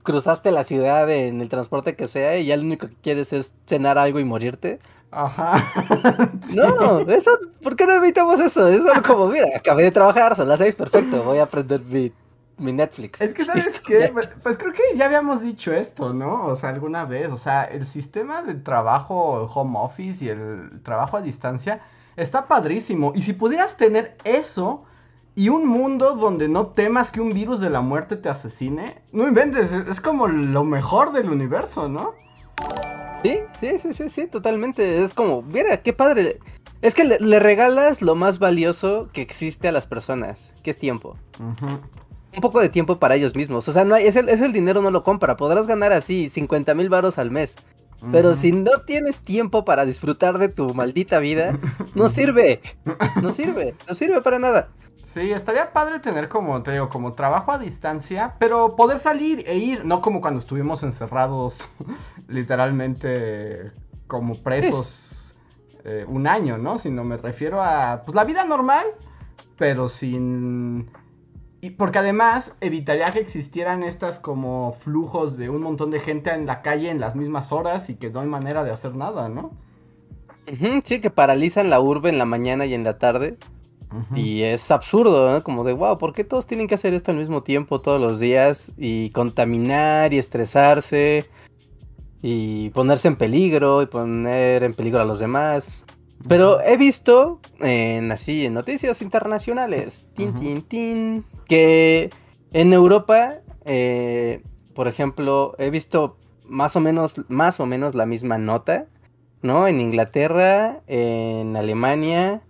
cruzaste 0.04 0.52
la 0.52 0.64
ciudad 0.64 1.10
en 1.10 1.42
el 1.42 1.50
transporte 1.50 1.96
que 1.96 2.08
sea 2.08 2.38
y 2.38 2.46
ya 2.46 2.56
lo 2.56 2.62
único 2.62 2.88
que 2.88 2.96
quieres 3.02 3.34
es 3.34 3.54
cenar 3.66 3.98
algo 3.98 4.20
y 4.20 4.24
morirte. 4.24 4.78
Ajá. 5.10 5.66
No, 6.54 7.00
eso, 7.10 7.32
¿por 7.64 7.76
qué 7.76 7.88
no 7.88 7.96
evitamos 7.96 8.40
eso? 8.40 8.68
Es 8.68 8.84
como, 9.02 9.28
mira, 9.28 9.48
acabé 9.56 9.86
de 9.86 9.92
trabajar, 9.92 10.36
son 10.36 10.48
las 10.48 10.60
seis, 10.60 10.76
perfecto, 10.76 11.24
voy 11.24 11.40
a 11.40 11.44
aprender 11.44 11.82
mi 11.82 12.12
mi 12.60 12.74
Netflix. 12.74 13.22
Es 13.22 13.34
que, 13.34 13.46
¿sabes 13.46 13.80
qué? 13.80 14.12
Pues 14.44 14.58
creo 14.58 14.74
que 14.74 14.82
ya 14.96 15.06
habíamos 15.06 15.42
dicho 15.42 15.74
esto, 15.74 16.14
¿no? 16.14 16.46
O 16.46 16.56
sea, 16.56 16.70
alguna 16.70 17.06
vez. 17.06 17.32
O 17.32 17.38
sea, 17.38 17.64
el 17.66 17.86
sistema 17.86 18.42
de 18.42 18.56
trabajo 18.56 19.50
home 19.54 19.78
office 19.80 20.26
y 20.26 20.30
el 20.30 20.82
trabajo 20.84 21.18
a 21.18 21.22
distancia 21.22 21.82
está 22.16 22.48
padrísimo. 22.48 23.14
Y 23.16 23.22
si 23.22 23.34
pudieras 23.34 23.78
tener 23.78 24.18
eso 24.24 24.86
y 25.36 25.50
un 25.50 25.68
mundo 25.68 26.16
donde 26.16 26.48
no 26.48 26.68
temas 26.68 27.12
que 27.12 27.22
un 27.22 27.32
virus 27.32 27.60
de 27.60 27.70
la 27.70 27.82
muerte 27.82 28.16
te 28.16 28.30
asesine, 28.30 29.02
no 29.12 29.28
inventes. 29.28 29.72
Es 29.72 30.02
como 30.02 30.28
lo 30.28 30.64
mejor 30.64 31.12
del 31.12 31.30
universo, 31.30 31.88
¿no? 31.88 32.14
Sí, 33.24 33.40
sí, 33.60 33.80
sí, 33.80 33.94
sí, 33.94 34.10
sí, 34.10 34.28
totalmente. 34.28 35.04
Es 35.04 35.14
como, 35.14 35.42
mira, 35.44 35.78
qué 35.78 35.94
padre. 35.94 36.40
Es 36.82 36.94
que 36.94 37.04
le, 37.04 37.40
regalas 37.40 38.02
lo 38.04 38.16
más 38.16 38.38
valioso 38.38 39.10
que 39.12 39.22
existe 39.22 39.68
a 39.68 39.72
las 39.72 39.88
personas, 39.88 40.54
que 40.64 40.70
es 40.70 40.78
tiempo. 40.78 41.18
Ajá 41.40 41.80
un 42.38 42.42
poco 42.42 42.60
de 42.60 42.70
tiempo 42.70 43.00
para 43.00 43.16
ellos 43.16 43.36
mismos. 43.36 43.68
O 43.68 43.74
sea, 43.74 43.84
no 43.84 43.96
hay, 43.96 44.06
ese, 44.06 44.20
el 44.20 44.54
dinero 44.54 44.82
no 44.82 44.92
lo 44.92 45.04
compra. 45.04 45.36
Podrás 45.36 45.68
ganar 45.68 45.92
así 45.92 46.30
50 46.30 46.74
mil 46.76 46.88
varos 46.88 47.18
al 47.18 47.32
mes. 47.32 47.58
Pero 48.12 48.36
si 48.36 48.52
no 48.52 48.82
tienes 48.86 49.22
tiempo 49.22 49.66
para 49.66 49.84
disfrutar 49.84 50.38
de 50.38 50.50
tu 50.50 50.76
maldita 50.76 51.18
vida, 51.18 51.58
no 51.96 52.10
sirve. 52.10 52.62
No 53.22 53.32
sirve. 53.32 53.74
No 53.88 53.96
sirve 53.96 54.22
para 54.22 54.38
nada. 54.38 54.70
Sí, 55.04 55.32
estaría 55.32 55.74
padre 55.74 56.00
tener 56.00 56.30
como, 56.30 56.62
te 56.62 56.74
digo, 56.74 56.90
como 56.90 57.14
trabajo 57.14 57.52
a 57.52 57.58
distancia, 57.58 58.36
pero 58.38 58.76
poder 58.76 59.00
salir 59.00 59.44
e 59.48 59.58
ir, 59.58 59.84
no 59.84 60.00
como 60.00 60.22
cuando 60.22 60.38
estuvimos 60.38 60.84
encerrados 60.84 61.70
literalmente 62.28 63.72
como 64.06 64.36
presos 64.44 65.36
eh, 65.86 66.06
un 66.08 66.28
año, 66.28 66.60
¿no? 66.60 66.78
Sino 66.78 67.04
me 67.04 67.18
refiero 67.18 67.64
a, 67.64 68.04
pues 68.06 68.14
la 68.14 68.26
vida 68.26 68.44
normal, 68.44 68.86
pero 69.58 69.90
sin 69.90 70.88
y 71.60 71.72
porque 71.72 72.00
además 72.00 72.56
evitaría 72.62 73.12
que 73.12 73.20
existieran 73.20 73.84
estas 73.84 74.20
como 74.20 74.76
flujos 74.80 75.38
de 75.38 75.50
un 75.50 75.62
montón 75.62 75.90
de 75.90 76.00
gente 76.00 76.32
en 76.32 76.46
la 76.46 76.62
calle 76.62 76.90
en 76.90 77.00
las 77.00 77.16
mismas 77.16 77.52
horas 77.52 77.90
y 77.90 77.96
que 77.96 78.10
no 78.10 78.20
hay 78.20 78.28
manera 78.28 78.64
de 78.64 78.72
hacer 78.72 78.96
nada, 78.96 79.28
¿no? 79.30 79.52
sí, 80.84 81.02
que 81.02 81.10
paralizan 81.10 81.70
la 81.70 81.82
urbe 81.82 82.10
en 82.10 82.18
la 82.18 82.26
mañana 82.26 82.66
y 82.66 82.74
en 82.74 82.84
la 82.84 82.98
tarde. 82.98 83.38
Y 84.16 84.42
es 84.44 84.70
absurdo, 84.70 85.32
¿no? 85.32 85.44
Como 85.44 85.64
de, 85.64 85.74
wow, 85.74 85.98
¿por 85.98 86.14
qué 86.14 86.24
todos 86.24 86.46
tienen 86.46 86.68
que 86.68 86.76
hacer 86.76 86.94
esto 86.94 87.12
al 87.12 87.18
mismo 87.18 87.42
tiempo 87.42 87.80
todos 87.80 88.00
los 88.00 88.20
días? 88.20 88.72
Y 88.78 89.10
contaminar 89.12 90.14
y 90.14 90.18
estresarse. 90.18 91.26
Y 92.22 92.70
ponerse 92.72 93.08
en 93.08 93.16
peligro 93.16 93.82
y 93.82 93.86
poner 93.86 94.64
en 94.64 94.74
peligro 94.74 95.02
a 95.02 95.06
los 95.06 95.20
demás. 95.20 95.86
Pero 96.28 96.62
he 96.62 96.78
visto 96.78 97.40
en 97.60 98.12
así 98.12 98.46
en 98.46 98.54
noticias 98.54 99.02
internacionales, 99.02 100.08
tin, 100.16 100.34
tin, 100.34 100.62
tin, 100.62 101.26
que 101.48 102.10
en 102.52 102.74
Europa, 102.74 103.36
eh, 103.66 104.42
por 104.74 104.88
ejemplo, 104.88 105.56
he 105.58 105.70
visto 105.70 106.18
más 106.44 106.76
o 106.76 106.80
menos, 106.80 107.22
más 107.30 107.60
o 107.60 107.66
menos 107.66 107.94
la 107.94 108.06
misma 108.06 108.38
nota, 108.38 108.88
¿no? 109.42 109.68
En 109.68 109.80
Inglaterra, 109.80 110.82
en 110.88 111.56
Alemania, 111.56 112.42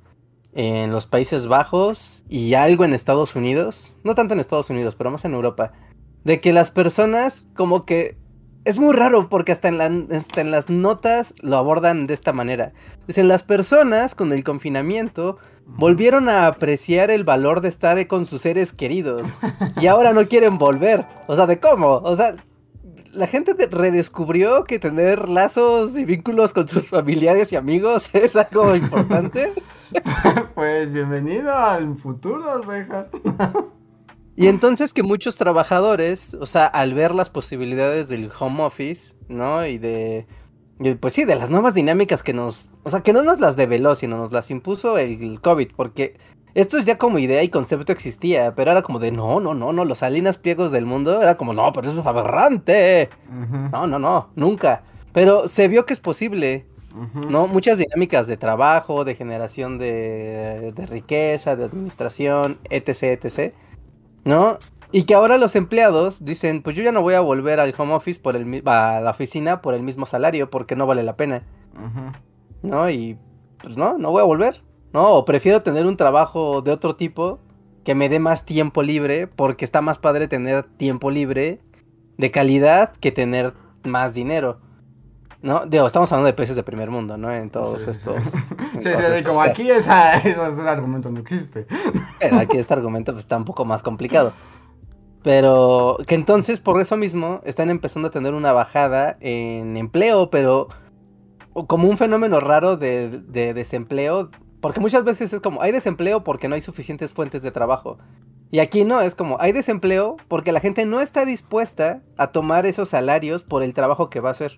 en 0.53 0.91
los 0.91 1.05
Países 1.05 1.47
Bajos 1.47 2.25
y 2.29 2.53
algo 2.55 2.85
en 2.85 2.93
Estados 2.93 3.35
Unidos, 3.35 3.95
no 4.03 4.15
tanto 4.15 4.33
en 4.33 4.39
Estados 4.39 4.69
Unidos, 4.69 4.95
pero 4.95 5.11
más 5.11 5.25
en 5.25 5.33
Europa, 5.33 5.73
de 6.23 6.41
que 6.41 6.53
las 6.53 6.71
personas 6.71 7.45
como 7.55 7.85
que 7.85 8.17
es 8.67 8.79
muy 8.79 8.93
raro 8.93 9.29
porque 9.29 9.53
hasta 9.53 9.69
en, 9.69 10.09
en 10.11 10.51
las 10.51 10.69
notas 10.69 11.33
lo 11.41 11.55
abordan 11.55 12.05
de 12.05 12.13
esta 12.13 12.33
manera. 12.33 12.73
Dicen, 13.07 13.29
las 13.29 13.43
personas 13.43 14.13
con 14.13 14.33
el 14.33 14.43
confinamiento 14.43 15.37
volvieron 15.65 16.27
a 16.27 16.47
apreciar 16.47 17.09
el 17.09 17.23
valor 17.23 17.61
de 17.61 17.69
estar 17.69 18.05
con 18.07 18.25
sus 18.25 18.41
seres 18.41 18.73
queridos 18.73 19.39
y 19.79 19.87
ahora 19.87 20.11
no 20.11 20.27
quieren 20.27 20.57
volver. 20.57 21.05
O 21.27 21.35
sea, 21.37 21.47
¿de 21.47 21.61
cómo? 21.61 22.01
O 22.03 22.15
sea, 22.17 22.35
la 23.13 23.27
gente 23.27 23.55
redescubrió 23.71 24.65
que 24.65 24.79
tener 24.79 25.29
lazos 25.29 25.97
y 25.97 26.03
vínculos 26.03 26.53
con 26.53 26.67
sus 26.67 26.89
familiares 26.89 27.53
y 27.53 27.55
amigos 27.55 28.09
es 28.13 28.35
algo 28.35 28.75
importante. 28.75 29.53
pues 30.55 30.91
bienvenido 30.91 31.53
al 31.55 31.95
futuro, 31.95 32.61
Rejas. 32.63 33.07
Y 34.37 34.49
entonces 34.49 34.93
que 34.93 35.01
muchos 35.01 35.35
trabajadores, 35.35 36.35
o 36.35 36.45
sea, 36.45 36.67
al 36.67 36.93
ver 36.93 37.15
las 37.15 37.31
posibilidades 37.31 38.07
del 38.07 38.29
home 38.39 38.61
office, 38.61 39.15
¿no? 39.27 39.65
Y 39.65 39.79
de, 39.79 40.27
pues 40.99 41.13
sí, 41.15 41.25
de 41.25 41.35
las 41.35 41.49
nuevas 41.49 41.73
dinámicas 41.73 42.21
que 42.21 42.33
nos, 42.33 42.69
o 42.83 42.91
sea, 42.91 43.01
que 43.01 43.13
no 43.13 43.23
nos 43.23 43.39
las 43.39 43.55
develó, 43.55 43.95
sino 43.95 44.15
nos 44.15 44.31
las 44.31 44.51
impuso 44.51 44.99
el 44.99 45.41
COVID, 45.41 45.69
porque 45.75 46.17
esto 46.53 46.77
ya 46.77 46.99
como 46.99 47.17
idea 47.17 47.41
y 47.41 47.49
concepto 47.49 47.91
existía, 47.91 48.53
pero 48.53 48.69
era 48.69 48.83
como 48.83 48.99
de, 48.99 49.11
no, 49.11 49.39
no, 49.39 49.55
no, 49.55 49.73
no, 49.73 49.85
los 49.85 49.97
Salinas 49.97 50.37
Pliegos 50.37 50.71
del 50.71 50.85
mundo, 50.85 51.19
era 51.19 51.35
como, 51.35 51.53
no, 51.53 51.71
pero 51.71 51.87
eso 51.87 52.01
es 52.01 52.05
aberrante. 52.05 53.09
No, 53.71 53.87
no, 53.87 53.97
no, 53.97 54.29
nunca. 54.35 54.83
Pero 55.13 55.47
se 55.47 55.67
vio 55.67 55.87
que 55.87 55.93
es 55.93 55.99
posible. 55.99 56.67
¿no? 57.29 57.47
Muchas 57.47 57.77
dinámicas 57.77 58.25
de 58.25 58.37
trabajo, 58.37 59.03
de 59.03 59.13
generación 59.13 59.77
de, 59.77 60.73
de 60.75 60.85
riqueza, 60.87 61.55
de 61.55 61.65
administración, 61.65 62.59
etc, 62.69 63.23
etc 63.23 63.53
¿no? 64.27 64.59
Y 64.91 65.03
que 65.03 65.15
ahora 65.15 65.37
los 65.37 65.55
empleados 65.55 66.23
dicen, 66.23 66.61
pues 66.61 66.75
yo 66.75 66.83
ya 66.83 66.91
no 66.91 67.01
voy 67.01 67.13
a 67.13 67.21
volver 67.21 67.59
al 67.59 67.73
home 67.77 67.93
office 67.93 68.19
por 68.19 68.35
el 68.35 68.61
a 68.65 68.99
la 69.01 69.11
oficina 69.11 69.61
por 69.61 69.73
el 69.73 69.83
mismo 69.83 70.05
salario 70.05 70.49
porque 70.49 70.75
no 70.75 70.85
vale 70.85 71.03
la 71.03 71.15
pena. 71.17 71.43
¿No? 72.61 72.89
Y 72.89 73.17
pues 73.61 73.77
no, 73.77 73.97
no 73.97 74.11
voy 74.11 74.21
a 74.21 74.25
volver. 74.25 74.63
¿No? 74.93 75.13
O 75.13 75.25
prefiero 75.25 75.61
tener 75.61 75.85
un 75.85 75.97
trabajo 75.97 76.61
de 76.61 76.71
otro 76.71 76.95
tipo 76.95 77.39
que 77.83 77.95
me 77.95 78.09
dé 78.09 78.19
más 78.19 78.45
tiempo 78.45 78.83
libre 78.83 79.27
porque 79.27 79.65
está 79.65 79.81
más 79.81 79.99
padre 79.99 80.27
tener 80.27 80.63
tiempo 80.63 81.11
libre 81.11 81.61
de 82.17 82.31
calidad 82.31 82.93
que 82.93 83.11
tener 83.11 83.53
más 83.83 84.13
dinero. 84.13 84.59
¿No? 85.47 85.65
Digo, 85.65 85.87
estamos 85.87 86.11
hablando 86.11 86.25
de 86.27 86.33
países 86.33 86.57
de 86.57 86.63
primer 86.63 86.91
mundo, 86.91 87.15
¿no? 87.15 87.31
En 87.31 87.49
todos 87.49 87.87
estos. 87.87 88.21
sí, 88.27 88.49
sí, 88.81 89.23
como 89.25 89.41
aquí 89.41 89.71
esa, 89.71 90.17
ese 90.17 90.41
argumento 90.41 91.09
no 91.09 91.21
existe. 91.21 91.65
aquí 92.33 92.57
este 92.57 92.73
argumento 92.73 93.13
pues, 93.13 93.23
está 93.23 93.37
un 93.37 93.45
poco 93.45 93.63
más 93.63 93.81
complicado. 93.81 94.33
Pero 95.23 95.99
que 96.05 96.15
entonces, 96.15 96.59
por 96.59 96.81
eso 96.81 96.97
mismo, 96.97 97.39
están 97.45 97.69
empezando 97.69 98.09
a 98.09 98.11
tener 98.11 98.33
una 98.33 98.51
bajada 98.51 99.15
en 99.21 99.77
empleo, 99.77 100.29
pero 100.29 100.67
como 101.53 101.87
un 101.87 101.97
fenómeno 101.97 102.41
raro 102.41 102.75
de, 102.75 103.07
de 103.07 103.53
desempleo. 103.53 104.29
Porque 104.59 104.81
muchas 104.81 105.05
veces 105.05 105.31
es 105.31 105.39
como, 105.39 105.61
hay 105.61 105.71
desempleo 105.71 106.25
porque 106.25 106.49
no 106.49 106.55
hay 106.55 106.61
suficientes 106.61 107.13
fuentes 107.13 107.41
de 107.41 107.51
trabajo. 107.51 107.99
Y 108.51 108.59
aquí 108.59 108.83
no, 108.83 108.99
es 108.99 109.15
como, 109.15 109.37
hay 109.39 109.53
desempleo 109.53 110.17
porque 110.27 110.51
la 110.51 110.59
gente 110.59 110.85
no 110.85 110.99
está 110.99 111.23
dispuesta 111.23 112.01
a 112.17 112.33
tomar 112.33 112.65
esos 112.65 112.89
salarios 112.89 113.45
por 113.45 113.63
el 113.63 113.73
trabajo 113.73 114.09
que 114.09 114.19
va 114.19 114.27
a 114.27 114.31
hacer. 114.31 114.57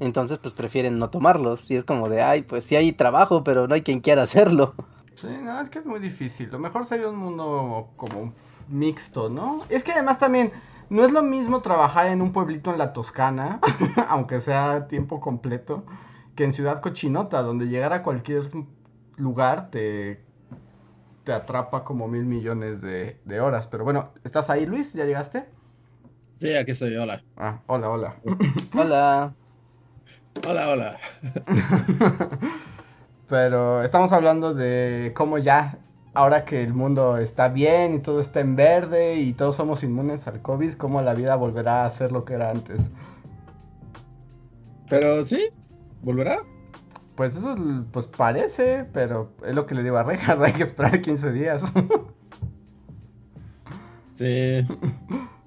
Entonces, 0.00 0.38
pues 0.38 0.54
prefieren 0.54 0.98
no 0.98 1.10
tomarlos. 1.10 1.70
Y 1.70 1.76
es 1.76 1.84
como 1.84 2.08
de, 2.08 2.22
ay, 2.22 2.42
pues 2.42 2.64
sí 2.64 2.76
hay 2.76 2.92
trabajo, 2.92 3.44
pero 3.44 3.68
no 3.68 3.74
hay 3.74 3.82
quien 3.82 4.00
quiera 4.00 4.22
hacerlo. 4.22 4.74
Sí, 5.20 5.28
no, 5.28 5.60
es 5.60 5.68
que 5.70 5.78
es 5.78 5.86
muy 5.86 6.00
difícil. 6.00 6.50
Lo 6.50 6.58
mejor 6.58 6.86
sería 6.86 7.08
un 7.08 7.16
mundo 7.16 7.90
como 7.96 8.32
mixto, 8.68 9.28
¿no? 9.28 9.64
Es 9.68 9.84
que 9.84 9.92
además 9.92 10.18
también 10.18 10.52
no 10.90 11.04
es 11.04 11.12
lo 11.12 11.22
mismo 11.22 11.62
trabajar 11.62 12.06
en 12.06 12.22
un 12.22 12.32
pueblito 12.32 12.72
en 12.72 12.78
la 12.78 12.92
Toscana, 12.92 13.60
aunque 14.08 14.40
sea 14.40 14.88
tiempo 14.88 15.20
completo, 15.20 15.84
que 16.34 16.44
en 16.44 16.52
Ciudad 16.52 16.80
Cochinota, 16.80 17.42
donde 17.42 17.66
llegar 17.68 17.92
a 17.92 18.02
cualquier 18.02 18.44
lugar 19.16 19.70
te, 19.70 20.24
te 21.24 21.32
atrapa 21.32 21.84
como 21.84 22.08
mil 22.08 22.24
millones 22.24 22.80
de, 22.82 23.20
de 23.24 23.40
horas. 23.40 23.66
Pero 23.66 23.84
bueno, 23.84 24.12
¿estás 24.24 24.50
ahí, 24.50 24.66
Luis? 24.66 24.92
¿Ya 24.94 25.04
llegaste? 25.04 25.46
Sí, 26.32 26.54
aquí 26.54 26.72
estoy, 26.72 26.96
hola. 26.96 27.22
Ah, 27.36 27.62
hola, 27.66 27.90
hola. 27.90 28.16
hola. 28.74 29.34
Hola, 30.46 30.70
hola. 30.70 30.98
Pero 33.28 33.82
estamos 33.82 34.12
hablando 34.12 34.54
de 34.54 35.12
cómo 35.14 35.38
ya, 35.38 35.78
ahora 36.14 36.44
que 36.44 36.62
el 36.62 36.74
mundo 36.74 37.16
está 37.18 37.48
bien 37.48 37.94
y 37.94 37.98
todo 38.00 38.18
está 38.18 38.40
en 38.40 38.56
verde 38.56 39.16
y 39.16 39.34
todos 39.34 39.56
somos 39.56 39.84
inmunes 39.84 40.26
al 40.26 40.42
COVID, 40.42 40.74
cómo 40.74 41.00
la 41.02 41.14
vida 41.14 41.36
volverá 41.36 41.84
a 41.84 41.90
ser 41.90 42.12
lo 42.12 42.24
que 42.24 42.34
era 42.34 42.50
antes. 42.50 42.80
Pero 44.88 45.24
sí, 45.24 45.48
¿volverá? 46.02 46.38
Pues 47.14 47.36
eso 47.36 47.56
pues 47.92 48.06
parece, 48.06 48.84
pero 48.92 49.32
es 49.46 49.54
lo 49.54 49.66
que 49.66 49.74
le 49.74 49.82
digo 49.82 49.96
a 49.96 50.02
Reinhardt, 50.02 50.42
hay 50.44 50.52
que 50.52 50.64
esperar 50.64 51.00
15 51.00 51.30
días. 51.30 51.72
sí. 54.10 54.66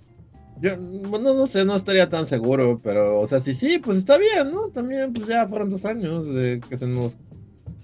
Yo, 0.60 0.78
bueno, 0.78 1.34
no 1.34 1.48
sé, 1.48 1.65
no 1.65 1.76
estaría 1.76 2.10
tan 2.10 2.26
seguro, 2.26 2.80
pero, 2.82 3.20
o 3.20 3.28
sea, 3.28 3.39
sí, 3.39 3.54
sí, 3.54 3.78
pues 3.78 3.98
está 3.98 4.18
bien, 4.18 4.52
¿no? 4.52 4.70
También, 4.70 5.12
pues 5.13 5.28
ya 5.28 5.48
fueron 5.48 5.70
dos 5.70 5.86
años 5.86 6.34
de 6.34 6.62
que 6.62 6.78
se 6.78 6.88
nos, 6.88 7.20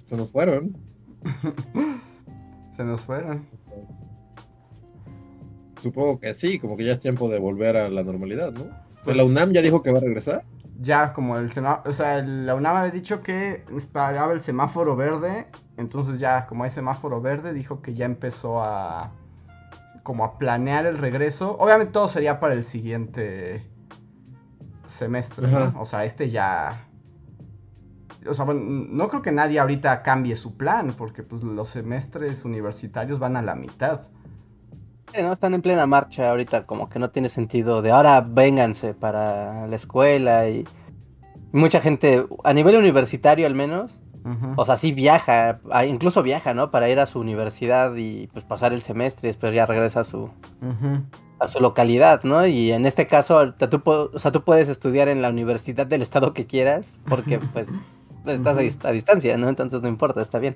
se 0.05 0.15
nos 0.15 0.31
fueron. 0.31 0.77
se 2.75 2.83
nos 2.83 3.01
fueron. 3.01 3.45
Supongo 5.77 6.19
que 6.19 6.33
sí, 6.33 6.59
como 6.59 6.77
que 6.77 6.85
ya 6.85 6.93
es 6.93 6.99
tiempo 6.99 7.27
de 7.29 7.39
volver 7.39 7.75
a 7.75 7.89
la 7.89 8.03
normalidad, 8.03 8.53
¿no? 8.53 8.63
O 8.63 9.03
sea, 9.03 9.15
la 9.15 9.23
pues 9.23 9.31
UNAM 9.31 9.51
ya 9.51 9.61
dijo 9.61 9.81
que 9.81 9.91
va 9.91 9.97
a 9.97 10.01
regresar. 10.01 10.45
Ya, 10.79 11.11
como 11.11 11.37
el 11.37 11.51
semáforo, 11.51 11.89
o 11.89 11.93
sea, 11.93 12.21
la 12.21 12.55
UNAM 12.55 12.77
había 12.77 12.91
dicho 12.91 13.21
que 13.21 13.63
pagaba 13.91 14.31
el 14.33 14.39
semáforo 14.39 14.95
verde, 14.95 15.47
entonces 15.77 16.19
ya, 16.19 16.45
como 16.47 16.63
hay 16.63 16.69
semáforo 16.69 17.21
verde, 17.21 17.53
dijo 17.53 17.81
que 17.81 17.93
ya 17.93 18.05
empezó 18.05 18.63
a 18.63 19.11
como 20.03 20.23
a 20.23 20.37
planear 20.37 20.85
el 20.85 20.97
regreso. 20.97 21.55
Obviamente 21.59 21.93
todo 21.93 22.07
sería 22.07 22.39
para 22.39 22.53
el 22.53 22.63
siguiente 22.63 23.65
semestre, 24.87 25.47
¿no? 25.47 25.81
O 25.81 25.85
sea, 25.85 26.05
este 26.05 26.29
ya... 26.29 26.87
O 28.27 28.33
sea, 28.33 28.45
bueno, 28.45 28.61
no 28.63 29.07
creo 29.07 29.23
que 29.23 29.31
nadie 29.31 29.59
ahorita 29.59 30.03
cambie 30.03 30.35
su 30.35 30.55
plan, 30.55 30.93
porque 30.95 31.23
pues 31.23 31.41
los 31.41 31.69
semestres 31.69 32.45
universitarios 32.45 33.17
van 33.17 33.35
a 33.35 33.41
la 33.41 33.55
mitad. 33.55 34.01
no, 35.19 35.33
están 35.33 35.55
en 35.55 35.63
plena 35.63 35.87
marcha 35.87 36.29
ahorita, 36.29 36.67
como 36.67 36.87
que 36.87 36.99
no 36.99 37.09
tiene 37.09 37.29
sentido 37.29 37.81
de 37.81 37.91
ahora 37.91 38.21
vénganse 38.21 38.93
para 38.93 39.65
la 39.65 39.75
escuela 39.75 40.47
y 40.47 40.65
mucha 41.51 41.81
gente, 41.81 42.27
a 42.43 42.53
nivel 42.53 42.75
universitario 42.75 43.47
al 43.47 43.55
menos, 43.55 44.01
o 44.55 44.65
sea, 44.65 44.75
sí 44.75 44.91
viaja, 44.91 45.59
incluso 45.87 46.23
viaja, 46.23 46.53
¿no? 46.53 46.71
Para 46.71 46.89
ir 46.89 46.99
a 46.99 47.05
su 47.05 47.19
universidad 47.19 47.95
y 47.95 48.27
pues 48.27 48.45
pasar 48.45 48.73
el 48.73 48.81
semestre 48.81 49.27
y 49.27 49.29
después 49.29 49.53
ya 49.53 49.65
regresa 49.65 50.01
a 50.01 50.03
su, 50.03 50.29
a 51.39 51.47
su 51.47 51.59
localidad, 51.59 52.23
¿no? 52.23 52.45
Y 52.45 52.71
en 52.71 52.85
este 52.85 53.07
caso, 53.07 53.53
tú, 53.53 53.81
o 53.85 54.19
sea, 54.19 54.31
tú 54.31 54.43
puedes 54.43 54.69
estudiar 54.69 55.07
en 55.07 55.21
la 55.21 55.29
universidad 55.29 55.87
del 55.87 56.01
estado 56.01 56.33
que 56.33 56.45
quieras 56.45 56.99
porque 57.07 57.39
pues, 57.53 57.77
estás 58.25 58.57
a, 58.57 58.91
distancia, 58.91 59.37
¿no? 59.37 59.49
Entonces 59.49 59.81
no 59.81 59.87
importa, 59.87 60.21
está 60.21 60.39
bien. 60.39 60.55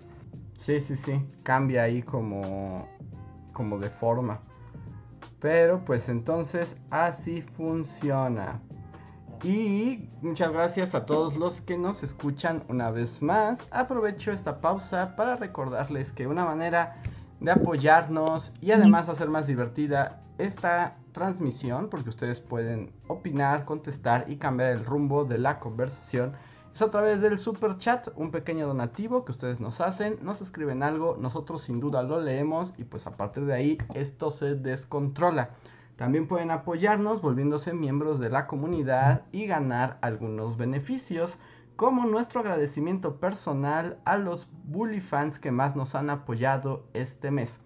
Sí, 0.57 0.79
sí, 0.79 0.95
sí, 0.95 1.21
cambia 1.43 1.83
ahí 1.83 2.01
como, 2.01 2.87
como 3.53 3.79
de 3.79 3.89
forma. 3.89 4.41
Pero 5.39 5.83
pues 5.85 6.09
entonces 6.09 6.75
así 6.89 7.41
funciona. 7.41 8.61
Y 9.45 10.09
muchas 10.23 10.51
gracias 10.51 10.95
a 10.95 11.05
todos 11.05 11.35
los 11.35 11.61
que 11.61 11.77
nos 11.77 12.01
escuchan 12.01 12.63
una 12.67 12.89
vez 12.89 13.21
más. 13.21 13.59
Aprovecho 13.69 14.31
esta 14.31 14.59
pausa 14.59 15.15
para 15.15 15.35
recordarles 15.35 16.11
que 16.11 16.25
una 16.25 16.43
manera 16.43 16.95
de 17.39 17.51
apoyarnos 17.51 18.51
y 18.59 18.71
además 18.71 19.07
hacer 19.07 19.29
más 19.29 19.45
divertida 19.45 20.23
esta 20.39 20.97
transmisión, 21.11 21.91
porque 21.91 22.09
ustedes 22.09 22.39
pueden 22.39 22.91
opinar, 23.07 23.65
contestar 23.65 24.25
y 24.27 24.37
cambiar 24.37 24.71
el 24.71 24.83
rumbo 24.83 25.25
de 25.25 25.37
la 25.37 25.59
conversación, 25.59 26.33
es 26.73 26.81
a 26.81 26.89
través 26.89 27.21
del 27.21 27.37
super 27.37 27.77
chat, 27.77 28.07
un 28.15 28.31
pequeño 28.31 28.65
donativo 28.65 29.25
que 29.25 29.31
ustedes 29.31 29.59
nos 29.59 29.79
hacen, 29.79 30.17
nos 30.23 30.41
escriben 30.41 30.81
algo, 30.81 31.17
nosotros 31.19 31.61
sin 31.61 31.79
duda 31.79 32.01
lo 32.01 32.19
leemos 32.19 32.73
y 32.79 32.83
pues 32.83 33.05
a 33.05 33.15
partir 33.15 33.45
de 33.45 33.53
ahí 33.53 33.77
esto 33.93 34.31
se 34.31 34.55
descontrola. 34.55 35.51
También 35.95 36.27
pueden 36.27 36.51
apoyarnos 36.51 37.21
volviéndose 37.21 37.73
miembros 37.73 38.19
de 38.19 38.29
la 38.29 38.47
comunidad 38.47 39.23
y 39.31 39.45
ganar 39.45 39.97
algunos 40.01 40.57
beneficios, 40.57 41.37
como 41.77 42.05
nuestro 42.05 42.41
agradecimiento 42.41 43.17
personal 43.17 43.97
a 44.05 44.17
los 44.17 44.49
Bully 44.65 45.01
fans 45.01 45.39
que 45.39 45.51
más 45.51 45.75
nos 45.75 45.95
han 45.95 46.09
apoyado 46.09 46.85
este 46.93 47.31
mes, 47.31 47.59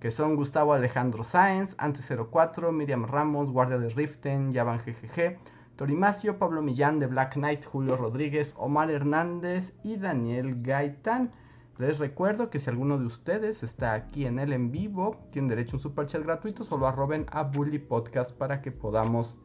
que 0.00 0.10
son 0.10 0.36
Gustavo 0.36 0.74
Alejandro 0.74 1.24
Sáenz, 1.24 1.76
Ante04, 1.76 2.72
Miriam 2.72 3.04
Ramos, 3.04 3.50
Guardia 3.50 3.78
de 3.78 3.88
Riften, 3.88 4.52
Yavan 4.52 4.78
GGG, 4.78 5.38
Torimacio, 5.76 6.38
Pablo 6.38 6.62
Millán 6.62 7.00
de 7.00 7.06
Black 7.06 7.34
Knight, 7.34 7.64
Julio 7.64 7.96
Rodríguez, 7.96 8.54
Omar 8.58 8.90
Hernández 8.90 9.74
y 9.82 9.96
Daniel 9.96 10.62
Gaitán. 10.62 11.32
Les 11.78 11.98
recuerdo 11.98 12.50
que 12.50 12.58
si 12.58 12.68
alguno 12.68 12.98
de 12.98 13.06
ustedes 13.06 13.62
está 13.62 13.94
aquí 13.94 14.26
en 14.26 14.38
el 14.38 14.52
en 14.52 14.70
vivo, 14.70 15.26
tiene 15.30 15.48
derecho 15.48 15.76
a 15.76 15.78
un 15.78 15.82
super 15.82 16.06
chat 16.06 16.22
gratuito, 16.22 16.64
solo 16.64 16.86
arroben 16.86 17.26
a 17.30 17.44
Bully 17.44 17.78
Podcast 17.78 18.32
para 18.36 18.60
que 18.60 18.70
podamos 18.70 19.38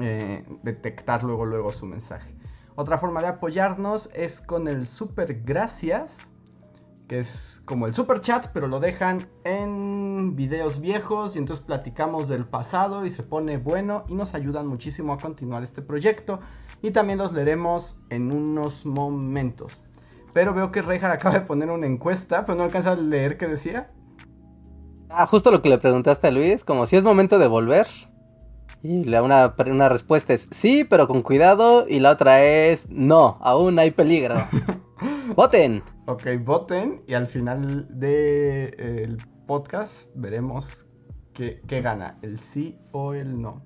eh, 0.00 0.44
detectar 0.62 1.22
luego, 1.22 1.46
luego 1.46 1.70
su 1.70 1.86
mensaje. 1.86 2.34
Otra 2.74 2.98
forma 2.98 3.20
de 3.22 3.28
apoyarnos 3.28 4.10
es 4.14 4.40
con 4.40 4.68
el 4.68 4.86
super 4.86 5.42
gracias, 5.42 6.16
que 7.08 7.20
es 7.20 7.62
como 7.64 7.86
el 7.86 7.94
super 7.94 8.20
chat, 8.20 8.48
pero 8.52 8.66
lo 8.66 8.80
dejan 8.80 9.28
en 9.44 10.36
videos 10.36 10.80
viejos 10.80 11.36
y 11.36 11.38
entonces 11.38 11.64
platicamos 11.64 12.28
del 12.28 12.46
pasado 12.46 13.06
y 13.06 13.10
se 13.10 13.22
pone 13.22 13.58
bueno 13.58 14.04
y 14.08 14.14
nos 14.14 14.34
ayudan 14.34 14.66
muchísimo 14.66 15.12
a 15.12 15.18
continuar 15.18 15.62
este 15.62 15.82
proyecto 15.82 16.40
y 16.82 16.90
también 16.90 17.18
los 17.18 17.32
leeremos 17.32 17.98
en 18.10 18.32
unos 18.32 18.84
momentos. 18.84 19.84
Pero 20.32 20.54
veo 20.54 20.70
que 20.70 20.82
Rejar 20.82 21.10
acaba 21.10 21.34
de 21.34 21.40
poner 21.42 21.70
una 21.70 21.86
encuesta, 21.86 22.44
pero 22.44 22.58
no 22.58 22.64
alcanza 22.64 22.92
a 22.92 22.96
leer 22.96 23.38
qué 23.38 23.46
decía. 23.46 23.90
Ah, 25.10 25.26
justo 25.26 25.50
lo 25.50 25.62
que 25.62 25.70
le 25.70 25.78
preguntaste 25.78 26.26
a 26.26 26.30
Luis, 26.30 26.64
como 26.64 26.86
si 26.86 26.96
es 26.96 27.04
momento 27.04 27.38
de 27.38 27.46
volver. 27.46 27.86
Y 28.82 29.04
la, 29.04 29.22
una, 29.22 29.54
una 29.66 29.88
respuesta 29.88 30.34
es 30.34 30.48
sí, 30.50 30.84
pero 30.84 31.08
con 31.08 31.22
cuidado. 31.22 31.86
Y 31.88 32.00
la 32.00 32.10
otra 32.10 32.44
es 32.44 32.88
no, 32.90 33.38
aún 33.40 33.78
hay 33.78 33.90
peligro. 33.90 34.36
¡Voten! 35.34 35.82
Ok, 36.06 36.24
voten 36.42 37.02
y 37.06 37.14
al 37.14 37.26
final 37.26 37.86
del 37.90 39.18
podcast 39.46 40.10
veremos 40.14 40.86
qué, 41.34 41.60
gana, 41.82 42.18
el 42.22 42.38
sí 42.38 42.78
o 42.92 43.14
el 43.14 43.40
no. 43.40 43.62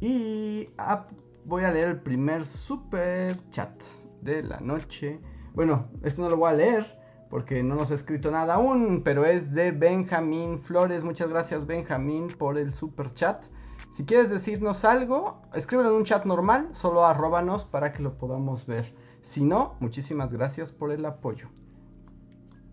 Y 0.00 0.68
ah, 0.78 1.06
voy 1.44 1.64
a 1.64 1.72
leer 1.72 1.88
el 1.88 2.00
primer 2.00 2.44
super 2.44 3.36
chat 3.50 3.72
de 4.20 4.42
la 4.42 4.60
noche. 4.60 5.20
Bueno, 5.54 5.88
este 6.02 6.20
no 6.20 6.30
lo 6.30 6.36
voy 6.36 6.50
a 6.50 6.54
leer 6.54 6.98
porque 7.30 7.62
no 7.62 7.74
nos 7.74 7.90
ha 7.90 7.94
escrito 7.94 8.30
nada 8.30 8.54
aún, 8.54 9.02
pero 9.04 9.24
es 9.24 9.52
de 9.52 9.70
Benjamín 9.70 10.60
Flores. 10.60 11.04
Muchas 11.04 11.28
gracias 11.28 11.66
Benjamín 11.66 12.28
por 12.28 12.58
el 12.58 12.72
super 12.72 13.12
chat. 13.14 13.44
Si 13.92 14.04
quieres 14.04 14.30
decirnos 14.30 14.84
algo, 14.84 15.42
escríbelo 15.54 15.90
en 15.90 15.96
un 15.96 16.04
chat 16.04 16.24
normal, 16.24 16.68
solo 16.72 17.04
arróbanos 17.04 17.64
para 17.64 17.92
que 17.92 18.02
lo 18.02 18.16
podamos 18.16 18.66
ver. 18.66 18.94
Si 19.22 19.42
no, 19.42 19.76
muchísimas 19.80 20.32
gracias 20.32 20.72
por 20.72 20.92
el 20.92 21.04
apoyo. 21.04 21.48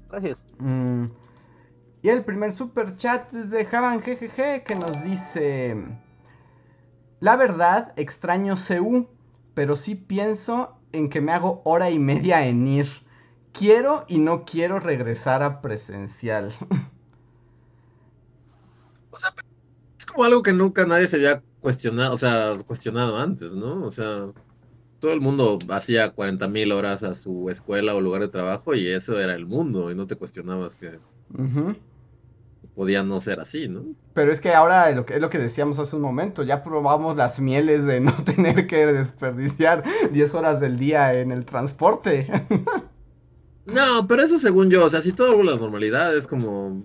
Gracias. 0.10 0.46
Mm, 0.60 1.06
y 2.02 2.10
el 2.10 2.24
primer 2.24 2.54
super 2.54 2.96
chat 2.96 3.34
es 3.34 3.50
de 3.50 3.66
Javan 3.66 4.00
GGG 4.00 4.64
que 4.64 4.76
nos 4.76 5.04
dice... 5.04 5.84
La 7.20 7.38
verdad, 7.38 7.94
extraño 7.96 8.56
CU, 8.56 9.08
pero 9.56 9.76
sí 9.76 9.96
pienso 9.96 10.78
en 10.92 11.10
que 11.10 11.22
me 11.22 11.32
hago 11.32 11.62
hora 11.66 11.90
y 11.90 12.00
media 12.00 12.46
en 12.48 12.68
ir. 12.68 12.88
Quiero 13.54 14.06
y 14.08 14.20
no 14.20 14.46
quiero 14.46 14.80
regresar 14.80 15.44
a 15.44 15.62
presencial. 15.62 16.54
O 19.12 19.18
sea, 19.18 19.34
es 19.98 20.06
como 20.06 20.26
algo 20.26 20.42
que 20.42 20.52
nunca 20.52 20.86
nadie 20.86 21.08
se 21.08 21.16
había 21.16 21.42
cuestionado, 21.62 22.14
o 22.14 22.18
sea, 22.18 22.58
cuestionado 22.68 23.18
antes, 23.18 23.54
¿no? 23.54 23.82
O 23.86 23.92
sea, 23.92 24.34
todo 25.00 25.14
el 25.14 25.22
mundo 25.22 25.58
hacía 25.70 26.10
40 26.10 26.48
mil 26.48 26.72
horas 26.72 27.04
a 27.04 27.16
su 27.16 27.50
escuela 27.50 27.96
o 27.96 28.02
lugar 28.02 28.22
de 28.22 28.28
trabajo 28.28 28.76
y 28.76 28.88
eso 28.88 29.20
era 29.20 29.36
el 29.36 29.46
mundo 29.46 29.90
y 29.92 29.96
no 29.96 30.06
te 30.06 30.16
cuestionabas 30.16 30.76
que 30.76 31.00
podía 32.76 33.04
no 33.04 33.22
ser 33.22 33.40
así, 33.40 33.70
¿no? 33.70 33.86
Pero 34.14 34.32
es 34.32 34.42
que 34.42 34.54
ahora 34.54 34.92
lo 34.92 35.06
que, 35.06 35.16
es 35.16 35.22
lo 35.22 35.30
que 35.30 35.38
decíamos 35.38 35.80
hace 35.80 35.96
un 35.96 36.02
momento, 36.02 36.44
ya 36.44 36.62
probamos 36.62 37.16
las 37.16 37.40
mieles 37.40 37.86
de 37.86 38.02
no 38.02 38.14
tener 38.26 38.68
que 38.68 38.86
desperdiciar 38.86 39.84
10 40.12 40.34
horas 40.36 40.60
del 40.60 40.78
día 40.78 41.14
en 41.14 41.32
el 41.32 41.46
transporte. 41.46 42.28
no, 43.66 44.08
pero 44.08 44.22
eso 44.22 44.38
según 44.38 44.70
yo, 44.70 44.86
o 44.86 44.90
sea, 44.90 45.02
si 45.02 45.14
todo 45.14 45.36
vuelve 45.36 45.54
a 45.54 45.56
la 45.56 45.62
normalidad 45.62 46.16
es 46.16 46.28
como... 46.28 46.84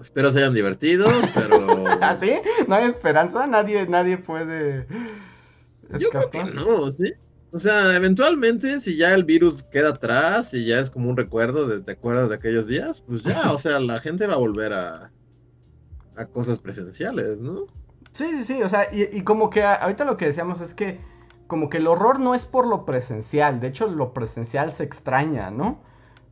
Espero 0.00 0.32
se 0.32 0.40
hayan 0.40 0.52
divertido, 0.52 1.06
pero... 1.34 1.84
¿Ah, 2.02 2.16
sí? 2.20 2.32
¿No 2.66 2.74
hay 2.74 2.86
esperanza? 2.86 3.46
Nadie, 3.46 3.86
nadie 3.86 4.18
puede... 4.18 4.86
Yo 5.98 6.08
creo 6.10 6.30
que 6.30 6.44
no, 6.44 6.90
¿sí? 6.90 7.12
O 7.54 7.58
sea, 7.60 7.94
eventualmente, 7.94 8.80
si 8.80 8.96
ya 8.96 9.14
el 9.14 9.22
virus 9.22 9.62
queda 9.62 9.90
atrás 9.90 10.52
y 10.54 10.66
ya 10.66 10.80
es 10.80 10.90
como 10.90 11.08
un 11.08 11.16
recuerdo, 11.16 11.68
de, 11.68 11.82
¿te 11.82 11.92
acuerdas 11.92 12.28
de 12.28 12.34
aquellos 12.34 12.66
días? 12.66 13.00
Pues 13.00 13.22
ya, 13.22 13.52
o 13.52 13.58
sea, 13.58 13.78
la 13.78 14.00
gente 14.00 14.26
va 14.26 14.34
a 14.34 14.38
volver 14.38 14.72
a, 14.72 15.12
a 16.16 16.26
cosas 16.26 16.58
presenciales, 16.58 17.38
¿no? 17.38 17.66
Sí, 18.10 18.26
sí, 18.38 18.44
sí, 18.44 18.62
o 18.64 18.68
sea, 18.68 18.88
y, 18.92 19.22
como 19.22 19.50
que 19.50 19.62
ahorita 19.62 20.04
lo 20.04 20.16
que 20.16 20.26
decíamos 20.26 20.60
es 20.60 20.74
que 20.74 21.00
como 21.46 21.70
que 21.70 21.76
el 21.76 21.86
horror 21.86 22.18
no 22.18 22.34
es 22.34 22.44
por 22.44 22.66
lo 22.66 22.84
presencial, 22.84 23.60
de 23.60 23.68
hecho 23.68 23.86
lo 23.86 24.12
presencial 24.12 24.72
se 24.72 24.82
extraña, 24.82 25.52
¿no? 25.52 25.80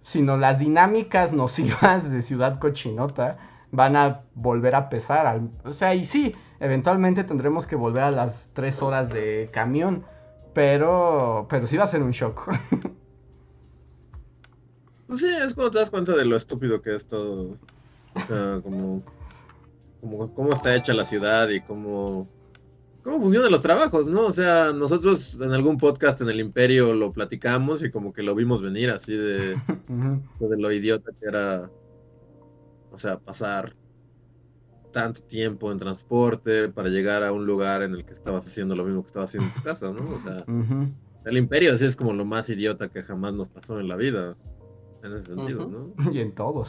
Sino 0.03 0.37
las 0.37 0.59
dinámicas 0.59 1.33
nocivas 1.33 2.11
de 2.11 2.23
Ciudad 2.23 2.59
Cochinota 2.59 3.39
van 3.71 3.95
a 3.95 4.23
volver 4.35 4.75
a 4.75 4.89
pesar. 4.89 5.41
o 5.63 5.71
sea, 5.71 5.95
y 5.95 6.05
sí, 6.05 6.35
eventualmente 6.59 7.23
tendremos 7.23 7.69
que 7.69 7.77
volver 7.77 8.03
a 8.03 8.11
las 8.11 8.51
tres 8.55 8.83
horas 8.83 9.09
de 9.09 9.51
camión 9.53 10.05
pero, 10.55 11.47
pero 11.49 11.67
sí 11.67 11.77
va 11.77 11.85
a 11.85 11.89
ser 11.89 12.03
un 12.03 12.11
shock. 12.11 12.51
Pues 15.07 15.21
sí, 15.21 15.29
es 15.29 15.53
cuando 15.53 15.73
te 15.73 15.79
das 15.79 15.91
cuenta 15.91 16.17
de 16.17 16.25
lo 16.25 16.37
estúpido 16.37 16.81
que 16.81 16.95
es 16.95 17.05
todo. 17.05 17.59
O 18.15 18.27
sea, 18.27 18.61
como, 18.63 19.03
como 20.01 20.33
cómo 20.33 20.55
está 20.55 20.75
hecha 20.75 20.95
la 20.95 21.05
ciudad 21.05 21.51
y 21.51 21.61
cómo, 21.61 22.27
cómo 23.03 23.21
funcionan 23.21 23.53
los 23.53 23.61
trabajos, 23.61 24.07
¿no? 24.07 24.27
O 24.27 24.33
sea, 24.33 24.73
nosotros 24.73 25.39
en 25.39 25.53
algún 25.53 25.77
podcast 25.77 26.23
en 26.23 26.31
el 26.31 26.41
Imperio 26.41 26.95
lo 26.95 27.13
platicamos 27.13 27.83
y 27.83 27.91
como 27.91 28.15
que 28.15 28.23
lo 28.23 28.35
vimos 28.35 28.63
venir 28.63 28.89
así 28.89 29.15
de, 29.15 29.57
de 30.41 30.57
lo 30.57 30.73
idiota 30.73 31.13
que 31.21 31.29
era, 31.29 31.71
o 32.91 32.97
sea, 32.97 33.19
pasar 33.19 33.75
tanto 34.93 35.23
tiempo 35.23 35.73
en 35.73 35.79
transporte 35.79 36.69
para 36.69 36.89
llegar 36.89 37.23
a 37.23 37.33
un 37.33 37.47
lugar 37.47 37.83
en 37.83 37.95
el 37.95 38.05
que 38.05 38.13
estabas 38.13 38.47
haciendo 38.47 38.77
lo 38.77 38.85
mismo 38.85 39.03
que 39.03 39.09
estabas 39.09 39.31
haciendo 39.31 39.49
en 39.49 39.55
tu 39.55 39.63
casa, 39.63 39.93
¿no? 39.93 40.09
O 40.11 40.21
sea, 40.21 40.45
el 41.25 41.37
imperio 41.37 41.77
sí 41.79 41.85
es 41.85 41.97
como 41.97 42.13
lo 42.13 42.25
más 42.25 42.49
idiota 42.49 42.89
que 42.89 43.03
jamás 43.03 43.35
nos 43.35 43.49
pasó 43.49 43.81
en 43.81 43.89
la 43.89 43.97
vida, 43.97 44.37
en 45.03 45.13
ese 45.13 45.35
sentido, 45.35 45.67
¿no? 45.67 45.95
Y 46.13 46.21
en 46.21 46.35
todos. 46.35 46.69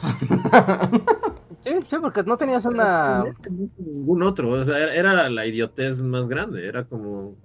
sí, 1.60 1.70
sí, 1.88 1.96
porque 2.00 2.22
no 2.24 2.36
tenías 2.36 2.64
una... 2.64 3.24
Ningún 3.78 4.22
otro, 4.22 4.50
o 4.50 4.64
sea, 4.64 4.94
era, 4.94 5.28
la 5.28 5.46
idiotez 5.46 6.02
más 6.02 6.28
grande, 6.28 6.66
era 6.66 6.84
como, 6.84 7.36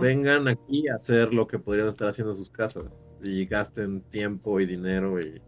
vengan 0.00 0.48
aquí 0.48 0.88
a 0.88 0.94
hacer 0.94 1.34
lo 1.34 1.46
que 1.46 1.58
podrían 1.58 1.88
estar 1.88 2.08
haciendo 2.08 2.32
en 2.32 2.38
sus 2.38 2.50
casas 2.50 3.10
y 3.22 3.44
gasten 3.46 4.00
tiempo 4.02 4.60
y 4.60 4.66
dinero 4.66 5.20
y 5.20 5.42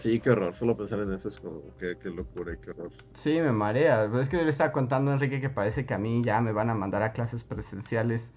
Sí, 0.00 0.18
qué 0.18 0.30
horror. 0.30 0.54
Solo 0.54 0.78
pensar 0.78 1.00
en 1.00 1.12
eso 1.12 1.28
es 1.28 1.38
como, 1.38 1.60
qué, 1.78 1.94
locura 2.04 2.54
y 2.54 2.56
qué 2.56 2.70
horror. 2.70 2.90
Sí, 3.12 3.38
me 3.38 3.52
marea. 3.52 4.04
Es 4.18 4.30
que 4.30 4.38
yo 4.38 4.44
le 4.44 4.48
estaba 4.48 4.72
contando 4.72 5.10
a 5.10 5.14
Enrique 5.14 5.42
que 5.42 5.50
parece 5.50 5.84
que 5.84 5.92
a 5.92 5.98
mí 5.98 6.22
ya 6.24 6.40
me 6.40 6.52
van 6.52 6.70
a 6.70 6.74
mandar 6.74 7.02
a 7.02 7.12
clases 7.12 7.44
presenciales 7.44 8.32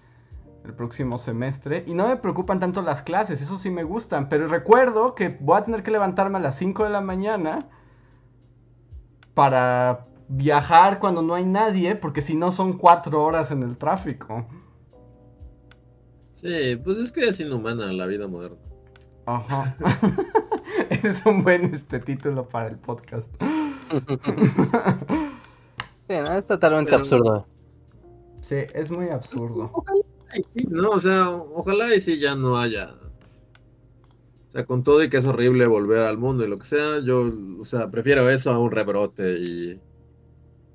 el 0.66 0.74
próximo 0.74 1.16
semestre. 1.16 1.82
Y 1.86 1.94
no 1.94 2.06
me 2.06 2.16
preocupan 2.16 2.60
tanto 2.60 2.82
las 2.82 3.02
clases, 3.02 3.40
eso 3.40 3.56
sí 3.56 3.70
me 3.70 3.82
gustan. 3.82 4.28
Pero 4.28 4.46
recuerdo 4.46 5.14
que 5.14 5.30
voy 5.40 5.56
a 5.56 5.64
tener 5.64 5.82
que 5.82 5.90
levantarme 5.90 6.36
a 6.36 6.42
las 6.42 6.58
5 6.58 6.84
de 6.84 6.90
la 6.90 7.00
mañana 7.00 7.60
para 9.32 10.04
viajar 10.28 10.98
cuando 10.98 11.22
no 11.22 11.34
hay 11.34 11.46
nadie, 11.46 11.96
porque 11.96 12.20
si 12.20 12.36
no 12.36 12.52
son 12.52 12.76
4 12.76 13.24
horas 13.24 13.50
en 13.50 13.62
el 13.62 13.78
tráfico. 13.78 14.46
Sí, 16.32 16.78
pues 16.84 16.98
es 16.98 17.10
que 17.10 17.22
es 17.22 17.40
inhumana 17.40 17.90
la 17.90 18.04
vida 18.04 18.28
moderna. 18.28 18.58
Ajá. 19.24 19.74
es 20.90 21.24
un 21.26 21.42
buen 21.42 21.74
este 21.74 22.00
título 22.00 22.46
para 22.46 22.68
el 22.68 22.76
podcast. 22.76 23.28
es 26.08 26.46
totalmente 26.46 26.94
absurdo. 26.94 27.46
Sí, 28.40 28.56
es 28.74 28.90
muy 28.90 29.08
absurdo. 29.08 29.70
Ojalá 29.72 30.02
y 30.34 30.42
sí, 30.48 30.66
¿no? 30.70 30.90
O 30.90 31.00
sea, 31.00 31.30
ojalá 31.30 31.94
y 31.94 32.00
sí 32.00 32.18
ya 32.18 32.34
no 32.34 32.58
haya. 32.58 32.94
O 34.48 34.52
sea, 34.52 34.66
con 34.66 34.84
todo 34.84 35.02
y 35.02 35.08
que 35.08 35.16
es 35.16 35.24
horrible 35.24 35.66
volver 35.66 36.02
al 36.02 36.18
mundo 36.18 36.44
y 36.44 36.48
lo 36.48 36.58
que 36.58 36.66
sea, 36.66 37.00
yo, 37.00 37.32
o 37.60 37.64
sea, 37.64 37.90
prefiero 37.90 38.28
eso 38.28 38.52
a 38.52 38.58
un 38.58 38.70
rebrote 38.70 39.36
y, 39.38 39.80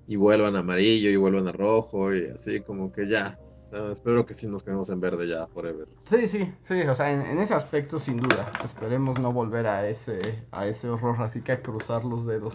y 0.07 0.15
vuelvan 0.15 0.55
a 0.55 0.59
amarillo 0.59 1.09
y 1.09 1.15
vuelvan 1.15 1.47
a 1.47 1.51
rojo 1.51 2.13
y 2.13 2.27
así 2.27 2.61
como 2.61 2.91
que 2.91 3.07
ya 3.07 3.39
espero 3.71 4.25
que 4.25 4.33
sí 4.33 4.47
nos 4.47 4.63
quedemos 4.63 4.89
en 4.89 4.99
verde 4.99 5.27
ya 5.27 5.47
forever. 5.47 5.87
Sí, 6.05 6.27
sí, 6.27 6.53
sí, 6.63 6.81
o 6.81 6.95
sea, 6.95 7.11
en, 7.11 7.39
ese 7.39 7.53
aspecto 7.53 7.99
sin 7.99 8.17
duda. 8.17 8.51
Esperemos 8.63 9.19
no 9.19 9.31
volver 9.31 9.67
a 9.67 9.87
ese, 9.87 10.43
a 10.51 10.67
ese 10.67 10.89
horror, 10.89 11.21
así 11.21 11.41
que 11.41 11.51
a 11.51 11.61
cruzar 11.61 12.05
los 12.05 12.25
dedos. 12.25 12.53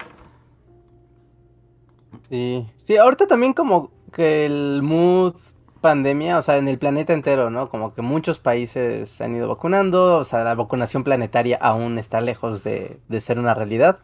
Sí, 2.29 2.67
sí, 2.87 2.97
ahorita 2.97 3.27
también 3.27 3.53
como 3.53 3.91
que 4.13 4.47
el 4.47 4.81
mood 4.83 5.35
pandemia, 5.81 6.39
o 6.39 6.43
sea, 6.43 6.57
en 6.57 6.67
el 6.69 6.79
planeta 6.79 7.13
entero, 7.13 7.51
¿no? 7.51 7.69
Como 7.69 7.93
que 7.93 8.01
muchos 8.01 8.41
países 8.41 9.11
se 9.11 9.25
han 9.25 9.37
ido 9.37 9.49
vacunando, 9.49 10.17
o 10.17 10.25
sea, 10.25 10.43
la 10.43 10.55
vacunación 10.55 11.05
planetaria 11.05 11.59
aún 11.61 11.99
está 11.99 12.23
lejos 12.23 12.65
de, 12.65 13.01
ser 13.21 13.39
una 13.39 13.55
realidad. 13.55 14.01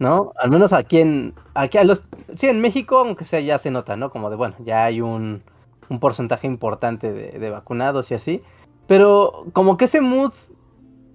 ¿No? 0.00 0.32
Al 0.40 0.50
menos 0.50 0.72
aquí 0.72 0.98
en, 0.98 1.34
aquí 1.54 1.78
a 1.78 1.84
los, 1.84 2.08
sí, 2.34 2.48
en 2.48 2.60
México, 2.60 2.98
aunque 2.98 3.24
sea 3.24 3.38
ya 3.38 3.58
se 3.58 3.70
nota, 3.70 3.96
¿no? 3.96 4.10
Como 4.10 4.28
de, 4.28 4.36
bueno, 4.36 4.56
ya 4.64 4.86
hay 4.86 5.00
un, 5.00 5.42
un 5.88 6.00
porcentaje 6.00 6.46
importante 6.46 7.12
de, 7.12 7.50
vacunados 7.50 8.10
y 8.10 8.14
así. 8.14 8.42
Pero 8.86 9.46
como 9.52 9.76
que 9.76 9.86
ese 9.86 10.00
mood 10.00 10.32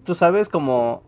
tú 0.04 0.16
sabes, 0.16 0.50
como, 0.50 1.04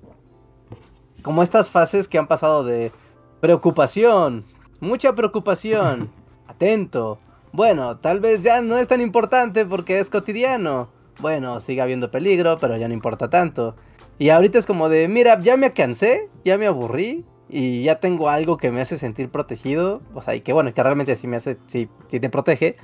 como 1.22 1.44
estas 1.44 1.70
fases 1.70 2.08
que 2.08 2.18
han 2.18 2.28
pasado 2.28 2.64
de 2.64 2.92
preocupación, 3.40 4.46
mucha 4.80 5.14
preocupación, 5.16 6.12
atento. 6.48 7.20
Bueno, 7.52 7.98
tal 7.98 8.20
vez 8.20 8.42
ya 8.42 8.62
no 8.62 8.78
es 8.78 8.88
tan 8.88 9.02
importante 9.02 9.66
porque 9.66 10.00
es 10.00 10.10
cotidiano. 10.10 10.90
Bueno, 11.20 11.60
sigue 11.60 11.82
habiendo 11.82 12.10
peligro, 12.10 12.58
pero 12.60 12.78
ya 12.78 12.88
no 12.88 12.94
importa 12.94 13.30
tanto. 13.30 13.76
Y 14.18 14.30
ahorita 14.30 14.58
es 14.58 14.66
como 14.66 14.90
de, 14.90 15.08
mira, 15.08 15.40
ya 15.40 15.58
me 15.58 15.74
cansé, 15.74 16.30
ya 16.44 16.58
me 16.58 16.66
aburrí 16.66 17.26
y 17.50 17.84
ya 17.84 18.00
tengo 18.00 18.30
algo 18.30 18.58
que 18.58 18.72
me 18.72 18.82
hace 18.82 18.98
sentir 18.98 19.30
protegido. 19.30 20.02
O 20.16 20.24
sea, 20.24 20.34
y 20.34 20.42
que 20.42 20.54
bueno, 20.54 20.74
que 20.74 20.82
realmente 20.82 21.16
sí 21.16 21.28
me 21.28 21.36
hace, 21.36 21.58
sí, 21.68 21.90
sí 22.08 22.20
te 22.20 22.30
protege. 22.30 22.76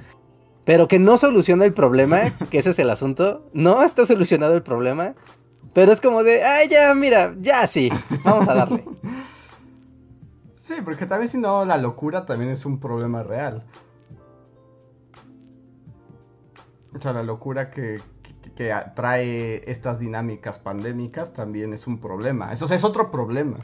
Pero 0.70 0.88
que 0.88 1.00
no 1.00 1.18
soluciona 1.18 1.66
el 1.66 1.74
problema, 1.74 2.38
que 2.52 2.60
ese 2.60 2.70
es 2.70 2.78
el 2.78 2.92
asunto. 2.92 3.50
No 3.54 3.82
está 3.82 4.06
solucionado 4.06 4.54
el 4.54 4.62
problema. 4.62 5.16
Pero 5.74 5.92
es 5.92 6.00
como 6.00 6.22
de, 6.22 6.44
ay, 6.44 6.70
ya, 6.70 6.94
mira, 6.94 7.34
ya 7.40 7.66
sí, 7.66 7.92
vamos 8.24 8.48
a 8.48 8.54
darle. 8.54 8.86
Sí, 10.58 10.76
porque 10.86 11.08
también 11.08 11.28
si 11.28 11.40
no, 11.40 11.66
la 11.66 11.78
locura 11.78 12.28
también 12.28 12.52
es 12.52 12.68
un 12.68 12.80
problema 12.80 13.24
real. 13.24 13.64
O 16.96 17.02
sea, 17.02 17.14
la 17.14 17.24
locura 17.24 17.72
que, 17.72 18.00
que, 18.22 18.54
que 18.54 18.76
trae 18.94 19.64
estas 19.66 19.98
dinámicas 19.98 20.60
pandémicas 20.60 21.34
también 21.34 21.74
es 21.74 21.88
un 21.88 22.00
problema. 22.00 22.52
Eso 22.52 22.72
es 22.72 22.84
otro 22.84 23.10
problema. 23.10 23.58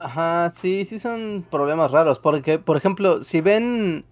Ajá, 0.00 0.50
sí, 0.50 0.84
sí 0.84 0.98
son 0.98 1.46
problemas 1.48 1.92
raros. 1.92 2.18
Porque, 2.18 2.58
por 2.58 2.76
ejemplo, 2.76 3.22
si 3.22 3.40
ven 3.40 4.04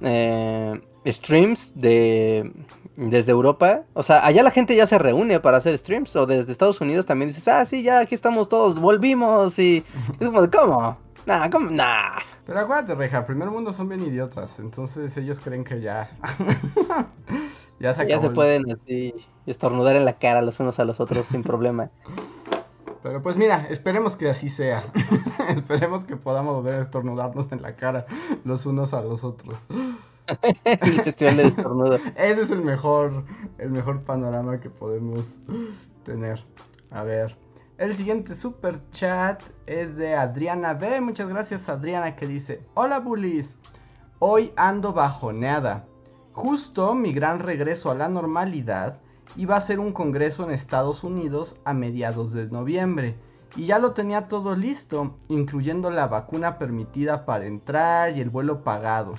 eh, 0.00 0.80
streams 1.06 1.80
de 1.80 2.52
desde 2.98 3.30
Europa, 3.30 3.84
o 3.94 4.02
sea, 4.02 4.26
allá 4.26 4.42
la 4.42 4.50
gente 4.50 4.74
ya 4.74 4.84
se 4.84 4.98
reúne 4.98 5.38
para 5.38 5.58
hacer 5.58 5.78
streams, 5.78 6.16
o 6.16 6.26
desde 6.26 6.50
Estados 6.50 6.80
Unidos 6.80 7.06
también 7.06 7.28
dices, 7.28 7.46
ah, 7.46 7.64
sí, 7.64 7.84
ya 7.84 8.00
aquí 8.00 8.16
estamos 8.16 8.48
todos, 8.48 8.80
volvimos, 8.80 9.56
y 9.60 9.84
es 10.18 10.26
como 10.26 10.42
de, 10.42 10.50
¿cómo? 10.50 10.98
Nah, 11.24 11.48
¿cómo? 11.48 11.70
Nah. 11.70 12.18
Pero 12.44 12.58
acuérdate, 12.58 12.96
Reja, 12.96 13.24
primer 13.24 13.50
mundo 13.50 13.72
son 13.72 13.88
bien 13.88 14.00
idiotas, 14.00 14.58
entonces 14.58 15.16
ellos 15.16 15.38
creen 15.38 15.62
que 15.62 15.80
ya. 15.80 16.10
ya 17.78 17.94
se, 17.94 18.08
ya 18.08 18.18
se 18.18 18.30
pueden 18.30 18.64
así 18.72 19.14
estornudar 19.46 19.94
en 19.94 20.04
la 20.04 20.14
cara 20.14 20.42
los 20.42 20.58
unos 20.58 20.80
a 20.80 20.84
los 20.84 20.98
otros 20.98 21.28
sin 21.28 21.44
problema. 21.44 21.90
Pero 23.02 23.22
pues 23.22 23.36
mira, 23.36 23.66
esperemos 23.70 24.16
que 24.16 24.28
así 24.28 24.48
sea. 24.48 24.84
esperemos 25.48 26.04
que 26.04 26.16
podamos 26.16 26.56
volver 26.56 26.74
a 26.74 26.80
estornudarnos 26.82 27.50
en 27.52 27.62
la 27.62 27.76
cara 27.76 28.06
los 28.44 28.66
unos 28.66 28.94
a 28.94 29.00
los 29.00 29.24
otros. 29.24 29.58
el 30.64 31.02
festival 31.02 31.36
de 31.36 31.46
estornudo. 31.46 31.96
Ese 32.16 32.42
es 32.42 32.50
el 32.50 32.62
mejor, 32.62 33.24
el 33.58 33.70
mejor 33.70 34.02
panorama 34.02 34.60
que 34.60 34.70
podemos 34.70 35.40
tener. 36.04 36.44
A 36.90 37.02
ver. 37.02 37.36
El 37.78 37.94
siguiente 37.94 38.34
super 38.34 38.80
chat 38.90 39.40
es 39.66 39.96
de 39.96 40.14
Adriana 40.14 40.74
B. 40.74 41.00
Muchas 41.00 41.28
gracias 41.28 41.68
Adriana 41.68 42.16
que 42.16 42.26
dice, 42.26 42.60
hola 42.74 42.98
bullies, 42.98 43.56
hoy 44.18 44.52
ando 44.56 44.92
bajoneada. 44.92 45.86
Justo 46.32 46.94
mi 46.96 47.12
gran 47.12 47.38
regreso 47.38 47.90
a 47.90 47.94
la 47.94 48.08
normalidad 48.08 49.00
iba 49.36 49.56
a 49.56 49.60
ser 49.60 49.80
un 49.80 49.92
congreso 49.92 50.44
en 50.44 50.50
Estados 50.50 51.04
Unidos 51.04 51.56
a 51.64 51.74
mediados 51.74 52.32
de 52.32 52.46
noviembre. 52.48 53.16
Y 53.56 53.66
ya 53.66 53.78
lo 53.78 53.92
tenía 53.92 54.28
todo 54.28 54.54
listo, 54.54 55.16
incluyendo 55.28 55.90
la 55.90 56.06
vacuna 56.06 56.58
permitida 56.58 57.24
para 57.24 57.46
entrar 57.46 58.16
y 58.16 58.20
el 58.20 58.30
vuelo 58.30 58.62
pagado. 58.62 59.14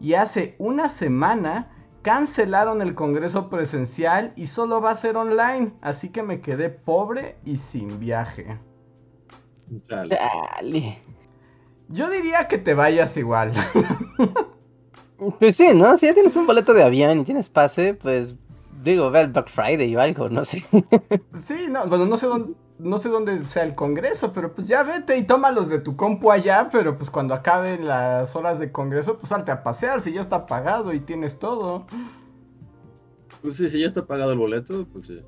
Y 0.00 0.14
hace 0.14 0.54
una 0.58 0.88
semana 0.88 1.70
cancelaron 2.02 2.82
el 2.82 2.94
congreso 2.94 3.48
presencial 3.48 4.32
y 4.36 4.46
solo 4.46 4.80
va 4.80 4.90
a 4.90 4.96
ser 4.96 5.16
online. 5.16 5.72
Así 5.80 6.10
que 6.10 6.22
me 6.22 6.40
quedé 6.40 6.70
pobre 6.70 7.36
y 7.44 7.56
sin 7.56 7.98
viaje. 7.98 8.58
Dale. 9.88 11.02
Yo 11.88 12.10
diría 12.10 12.46
que 12.48 12.58
te 12.58 12.74
vayas 12.74 13.16
igual. 13.16 13.52
pues 15.38 15.56
sí, 15.56 15.68
¿no? 15.74 15.96
Si 15.96 16.06
ya 16.06 16.14
tienes 16.14 16.36
un 16.36 16.46
boleto 16.46 16.74
de 16.74 16.82
avión 16.82 17.20
y 17.20 17.24
tienes 17.24 17.48
pase, 17.48 17.94
pues 17.94 18.36
digo, 18.84 19.10
ve 19.10 19.20
al 19.20 19.32
Black 19.32 19.48
Friday 19.48 19.94
o 19.96 20.00
algo, 20.00 20.28
no 20.28 20.44
sé. 20.44 20.64
sí, 21.40 21.66
no, 21.70 21.86
bueno, 21.86 22.06
no 22.06 22.16
sé 22.16 22.26
dónde, 22.26 22.54
no 22.78 22.98
sé 22.98 23.08
dónde 23.08 23.44
sea 23.44 23.64
el 23.64 23.74
congreso, 23.74 24.32
pero 24.32 24.54
pues 24.54 24.68
ya 24.68 24.82
vete 24.82 25.16
y 25.16 25.24
tómalos 25.24 25.68
de 25.68 25.78
tu 25.78 25.96
compu 25.96 26.30
allá, 26.30 26.68
pero 26.70 26.96
pues 26.96 27.10
cuando 27.10 27.34
acaben 27.34 27.86
las 27.86 28.36
horas 28.36 28.58
de 28.58 28.70
congreso, 28.70 29.18
pues 29.18 29.28
salte 29.28 29.50
a 29.50 29.62
pasear, 29.62 30.00
si 30.00 30.12
ya 30.12 30.20
está 30.20 30.46
pagado 30.46 30.92
y 30.92 31.00
tienes 31.00 31.38
todo. 31.38 31.86
Pues 33.42 33.56
sí, 33.56 33.68
si 33.68 33.80
ya 33.80 33.86
está 33.86 34.06
pagado 34.06 34.32
el 34.32 34.38
boleto, 34.38 34.86
pues 34.92 35.06
sí. 35.06 35.24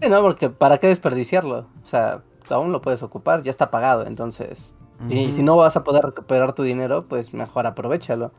Sí, 0.00 0.08
no, 0.08 0.20
porque 0.22 0.50
¿para 0.50 0.78
qué 0.78 0.88
desperdiciarlo? 0.88 1.68
O 1.82 1.86
sea, 1.86 2.22
aún 2.50 2.72
lo 2.72 2.82
puedes 2.82 3.02
ocupar, 3.02 3.42
ya 3.42 3.50
está 3.50 3.70
pagado, 3.70 4.06
entonces... 4.06 4.74
Y 5.08 5.32
si 5.32 5.42
no 5.42 5.56
vas 5.56 5.76
a 5.76 5.84
poder 5.84 6.04
recuperar 6.04 6.54
tu 6.54 6.62
dinero, 6.62 7.06
pues 7.08 7.34
mejor 7.34 7.66
aprovechalo. 7.66 8.32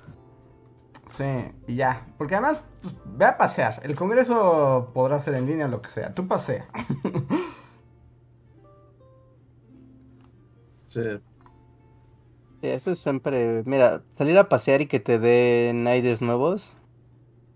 Sí, 1.07 1.25
y 1.67 1.75
ya. 1.75 2.07
Porque 2.17 2.35
además, 2.35 2.63
pues, 2.81 2.95
ve 3.05 3.25
a 3.25 3.37
pasear. 3.37 3.79
El 3.83 3.95
congreso 3.95 4.91
podrá 4.93 5.19
ser 5.19 5.35
en 5.35 5.45
línea 5.45 5.67
o 5.67 5.69
lo 5.69 5.81
que 5.81 5.89
sea. 5.89 6.13
Tú 6.13 6.27
pasea. 6.27 6.67
Sí. 10.87 11.01
Sí, 12.61 12.67
eso 12.67 12.91
es 12.91 12.99
siempre. 12.99 13.63
Mira, 13.65 14.03
salir 14.13 14.37
a 14.37 14.49
pasear 14.49 14.81
y 14.81 14.87
que 14.87 14.99
te 14.99 15.19
den 15.19 15.87
aires 15.87 16.21
nuevos 16.21 16.77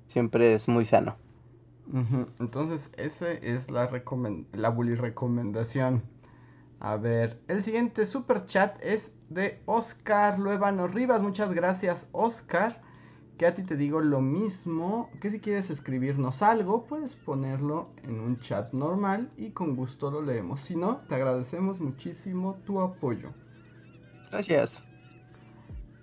siempre 0.07 0.53
es 0.53 0.67
muy 0.67 0.85
sano. 0.85 1.17
Entonces, 2.39 2.91
esa 2.97 3.31
es 3.31 3.71
la, 3.71 3.89
la 4.53 4.69
bully 4.69 4.95
recomendación. 4.95 6.03
A 6.79 6.97
ver, 6.97 7.41
el 7.47 7.63
siguiente 7.63 8.05
super 8.05 8.45
chat 8.45 8.77
es 8.81 9.15
de 9.29 9.61
Oscar 9.65 10.39
Luevano 10.39 10.87
Rivas. 10.87 11.21
Muchas 11.21 11.53
gracias, 11.53 12.07
Oscar. 12.11 12.81
Que 13.39 13.47
a 13.47 13.53
ti 13.53 13.63
te 13.63 13.77
digo 13.77 14.01
lo 14.01 14.19
mismo. 14.19 15.09
Que 15.21 15.31
si 15.31 15.39
quieres 15.39 15.69
escribirnos 15.69 16.41
algo, 16.41 16.85
puedes 16.85 17.15
ponerlo 17.15 17.87
en 18.03 18.19
un 18.19 18.37
chat 18.41 18.73
normal 18.73 19.31
y 19.37 19.51
con 19.51 19.77
gusto 19.77 20.11
lo 20.11 20.21
leemos. 20.21 20.59
Si 20.59 20.75
no, 20.75 20.97
te 21.07 21.15
agradecemos 21.15 21.79
muchísimo 21.79 22.59
tu 22.65 22.81
apoyo. 22.81 23.29
Gracias. 24.29 24.83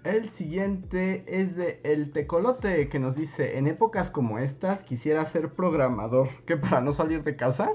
El 0.02 0.30
siguiente 0.30 1.24
es 1.26 1.56
de 1.56 1.80
El 1.84 2.10
Tecolote 2.12 2.88
que 2.88 2.98
nos 2.98 3.16
dice, 3.16 3.58
en 3.58 3.66
épocas 3.66 4.08
como 4.08 4.38
estas 4.38 4.82
quisiera 4.82 5.26
ser 5.26 5.52
programador. 5.52 6.28
¿Qué 6.46 6.56
para 6.56 6.80
no 6.80 6.92
salir 6.92 7.22
de 7.22 7.36
casa? 7.36 7.70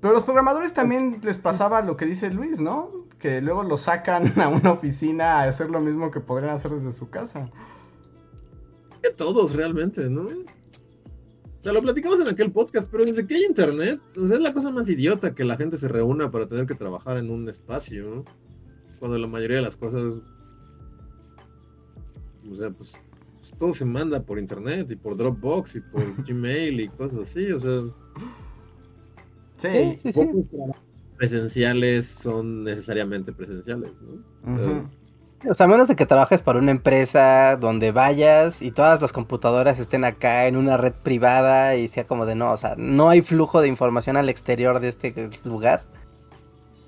Pero 0.00 0.14
los 0.14 0.22
programadores 0.22 0.72
también 0.72 1.20
les 1.22 1.36
pasaba 1.36 1.82
lo 1.82 1.98
que 1.98 2.06
dice 2.06 2.30
Luis, 2.30 2.60
¿no? 2.60 3.01
Que 3.22 3.40
luego 3.40 3.62
lo 3.62 3.78
sacan 3.78 4.38
a 4.40 4.48
una 4.48 4.72
oficina 4.72 5.40
a 5.40 5.44
hacer 5.44 5.70
lo 5.70 5.80
mismo 5.80 6.10
que 6.10 6.20
podrían 6.20 6.54
hacer 6.54 6.72
desde 6.72 6.92
su 6.92 7.08
casa. 7.08 7.48
Que 9.00 9.10
todos 9.10 9.54
realmente, 9.54 10.10
¿no? 10.10 10.22
O 10.22 11.62
sea, 11.62 11.72
lo 11.72 11.80
platicamos 11.80 12.20
en 12.20 12.26
aquel 12.26 12.50
podcast, 12.50 12.88
pero 12.90 13.04
desde 13.04 13.24
que 13.24 13.36
hay 13.36 13.44
internet, 13.44 14.00
o 14.20 14.26
sea, 14.26 14.36
es 14.36 14.42
la 14.42 14.52
cosa 14.52 14.72
más 14.72 14.88
idiota 14.88 15.32
que 15.32 15.44
la 15.44 15.56
gente 15.56 15.76
se 15.76 15.86
reúna 15.86 16.32
para 16.32 16.48
tener 16.48 16.66
que 16.66 16.74
trabajar 16.74 17.16
en 17.18 17.30
un 17.30 17.48
espacio, 17.48 18.04
¿no? 18.04 18.24
Cuando 18.98 19.16
la 19.16 19.28
mayoría 19.28 19.58
de 19.58 19.62
las 19.62 19.76
cosas, 19.76 20.14
o 22.50 22.54
sea, 22.54 22.70
pues 22.70 22.98
todo 23.58 23.72
se 23.72 23.84
manda 23.84 24.20
por 24.20 24.40
internet 24.40 24.90
y 24.90 24.96
por 24.96 25.16
Dropbox 25.16 25.76
y 25.76 25.80
por 25.80 26.24
Gmail 26.26 26.80
y 26.80 26.88
cosas 26.88 27.18
así, 27.18 27.52
o 27.52 27.60
sea. 27.60 27.82
Sí, 29.58 29.98
sí, 30.02 30.12
sí. 30.12 30.28
Presenciales 31.22 32.08
son 32.08 32.64
necesariamente 32.64 33.32
presenciales, 33.32 33.92
¿no? 34.00 34.90
O 35.48 35.54
sea, 35.54 35.66
a 35.66 35.68
menos 35.68 35.86
de 35.86 35.94
que 35.94 36.04
trabajes 36.04 36.42
para 36.42 36.58
una 36.58 36.72
empresa 36.72 37.56
donde 37.56 37.92
vayas 37.92 38.60
y 38.60 38.72
todas 38.72 39.00
las 39.00 39.12
computadoras 39.12 39.78
estén 39.78 40.04
acá 40.04 40.48
en 40.48 40.56
una 40.56 40.76
red 40.78 40.92
privada 40.92 41.76
y 41.76 41.86
sea 41.86 42.08
como 42.08 42.26
de 42.26 42.34
no, 42.34 42.50
o 42.50 42.56
sea, 42.56 42.74
no 42.76 43.08
hay 43.08 43.22
flujo 43.22 43.60
de 43.60 43.68
información 43.68 44.16
al 44.16 44.28
exterior 44.30 44.80
de 44.80 44.88
este 44.88 45.30
lugar. 45.44 45.84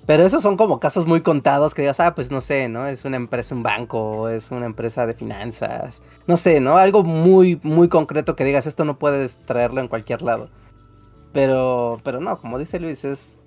Pero 0.05 0.23
esos 0.25 0.43
son 0.43 0.57
como 0.57 0.81
casos 0.81 1.05
muy 1.05 1.21
contados 1.21 1.73
que 1.73 1.83
digas, 1.83 2.01
ah, 2.01 2.13
pues 2.13 2.29
no 2.29 2.41
sé, 2.41 2.67
¿no? 2.67 2.87
Es 2.87 3.05
una 3.05 3.15
empresa, 3.15 3.55
un 3.55 3.63
banco, 3.63 4.27
es 4.27 4.51
una 4.51 4.65
empresa 4.65 5.05
de 5.05 5.13
finanzas, 5.13 6.01
no 6.27 6.35
sé, 6.35 6.59
¿no? 6.59 6.77
Algo 6.77 7.05
muy, 7.05 7.57
muy 7.63 7.87
concreto 7.87 8.35
que 8.35 8.43
digas, 8.43 8.67
esto 8.67 8.83
no 8.83 8.99
puedes 8.99 9.39
traerlo 9.39 9.79
en 9.79 9.87
cualquier 9.87 10.21
lado. 10.23 10.49
Pero, 11.31 12.01
pero 12.03 12.19
no, 12.19 12.37
como 12.37 12.59
dice 12.59 12.79
Luis, 12.79 13.05
es, 13.05 13.39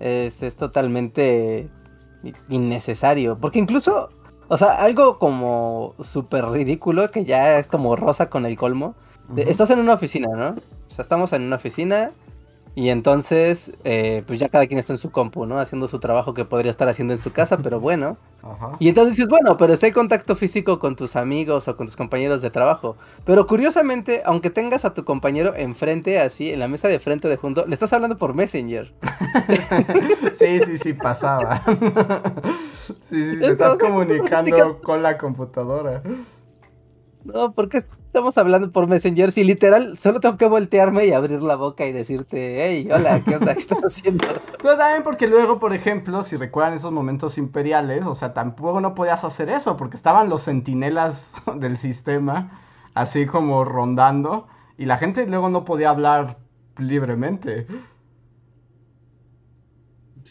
es, 0.00 0.42
es 0.42 0.56
totalmente 0.56 1.68
innecesario. 2.48 3.38
Porque 3.38 3.58
incluso 3.58 4.10
o 4.52 4.58
sea, 4.58 4.82
algo 4.82 5.20
como 5.20 5.94
súper 6.02 6.44
ridículo 6.46 7.08
que 7.12 7.24
ya 7.24 7.60
es 7.60 7.68
como 7.68 7.94
rosa 7.94 8.28
con 8.28 8.46
el 8.46 8.58
colmo. 8.58 8.96
Estás 9.36 9.70
en 9.70 9.78
una 9.78 9.94
oficina, 9.94 10.26
¿no? 10.36 10.48
O 10.48 10.90
sea, 10.92 11.02
estamos 11.02 11.32
en 11.32 11.42
una 11.42 11.54
oficina 11.54 12.10
Y 12.74 12.88
entonces, 12.90 13.72
eh, 13.84 14.22
pues 14.26 14.38
ya 14.38 14.48
cada 14.48 14.66
quien 14.66 14.78
está 14.78 14.92
en 14.92 14.98
su 14.98 15.10
compu, 15.10 15.44
¿no? 15.44 15.58
Haciendo 15.58 15.88
su 15.88 15.98
trabajo 15.98 16.34
que 16.34 16.44
podría 16.44 16.70
estar 16.70 16.88
haciendo 16.88 17.12
en 17.12 17.20
su 17.20 17.32
casa, 17.32 17.58
pero 17.58 17.80
bueno. 17.80 18.16
Ajá. 18.42 18.76
Y 18.78 18.88
entonces 18.88 19.16
dices, 19.16 19.28
bueno, 19.28 19.56
pero 19.56 19.72
está 19.72 19.86
en 19.86 19.92
contacto 19.92 20.36
físico 20.36 20.78
con 20.78 20.96
tus 20.96 21.16
amigos 21.16 21.68
o 21.68 21.76
con 21.76 21.86
tus 21.86 21.96
compañeros 21.96 22.40
de 22.42 22.50
trabajo. 22.50 22.96
Pero 23.24 23.46
curiosamente, 23.46 24.22
aunque 24.24 24.50
tengas 24.50 24.84
a 24.84 24.94
tu 24.94 25.04
compañero 25.04 25.54
enfrente, 25.56 26.20
así, 26.20 26.50
en 26.50 26.60
la 26.60 26.68
mesa 26.68 26.88
de 26.88 26.98
frente 27.00 27.28
de 27.28 27.36
junto, 27.36 27.66
le 27.66 27.74
estás 27.74 27.92
hablando 27.92 28.16
por 28.16 28.34
Messenger. 28.34 28.94
sí, 30.38 30.60
sí, 30.64 30.78
sí, 30.78 30.94
pasaba. 30.94 31.62
sí, 32.84 32.94
sí, 33.02 33.38
te 33.40 33.46
Es 33.46 33.52
estás 33.52 33.76
comunicando 33.76 34.80
con 34.80 35.02
la 35.02 35.18
computadora. 35.18 36.02
No, 37.24 37.52
porque 37.52 37.82
estamos 38.10 38.36
hablando 38.38 38.72
por 38.72 38.88
Messenger? 38.88 39.30
Si 39.30 39.44
literal, 39.44 39.96
solo 39.96 40.18
tengo 40.18 40.36
que 40.36 40.46
voltearme 40.46 41.06
y 41.06 41.12
abrir 41.12 41.42
la 41.42 41.54
boca 41.54 41.86
y 41.86 41.92
decirte, 41.92 42.66
hey, 42.66 42.88
hola, 42.92 43.22
¿qué 43.22 43.36
onda? 43.36 43.54
¿Qué 43.54 43.60
estás 43.60 43.78
haciendo? 43.78 44.26
Pero 44.60 44.76
también 44.76 45.04
porque 45.04 45.28
luego, 45.28 45.60
por 45.60 45.72
ejemplo, 45.72 46.24
si 46.24 46.36
recuerdan 46.36 46.74
esos 46.74 46.90
momentos 46.90 47.38
imperiales, 47.38 48.04
o 48.06 48.14
sea, 48.14 48.34
tampoco 48.34 48.80
no 48.80 48.96
podías 48.96 49.22
hacer 49.22 49.48
eso, 49.48 49.76
porque 49.76 49.96
estaban 49.96 50.28
los 50.28 50.42
centinelas 50.42 51.30
del 51.54 51.76
sistema, 51.76 52.60
así 52.94 53.26
como 53.26 53.64
rondando, 53.64 54.48
y 54.76 54.86
la 54.86 54.98
gente 54.98 55.24
luego 55.28 55.48
no 55.48 55.64
podía 55.64 55.90
hablar 55.90 56.38
libremente. 56.78 57.68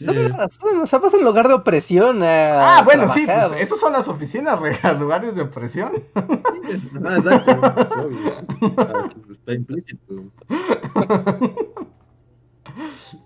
Sí. 0.00 0.06
No, 0.06 0.28
razón, 0.38 0.80
o 0.80 0.86
sea, 0.86 0.98
vas 0.98 1.12
a 1.12 1.18
un 1.18 1.24
lugar 1.24 1.46
de 1.46 1.52
opresión. 1.52 2.22
a 2.22 2.78
Ah, 2.78 2.82
bueno, 2.82 3.06
sí, 3.06 3.26
pues 3.26 3.52
esos 3.60 3.78
son 3.78 3.92
las 3.92 4.08
oficinas, 4.08 4.58
real, 4.58 4.98
lugares 4.98 5.34
de 5.34 5.42
opresión. 5.42 5.92
Sí, 6.54 6.90
ajá, 7.04 7.16
exacto. 7.16 7.50
obvio. 8.06 8.34
Ah, 8.78 9.10
Está 9.30 9.52
implícito. 9.52 10.14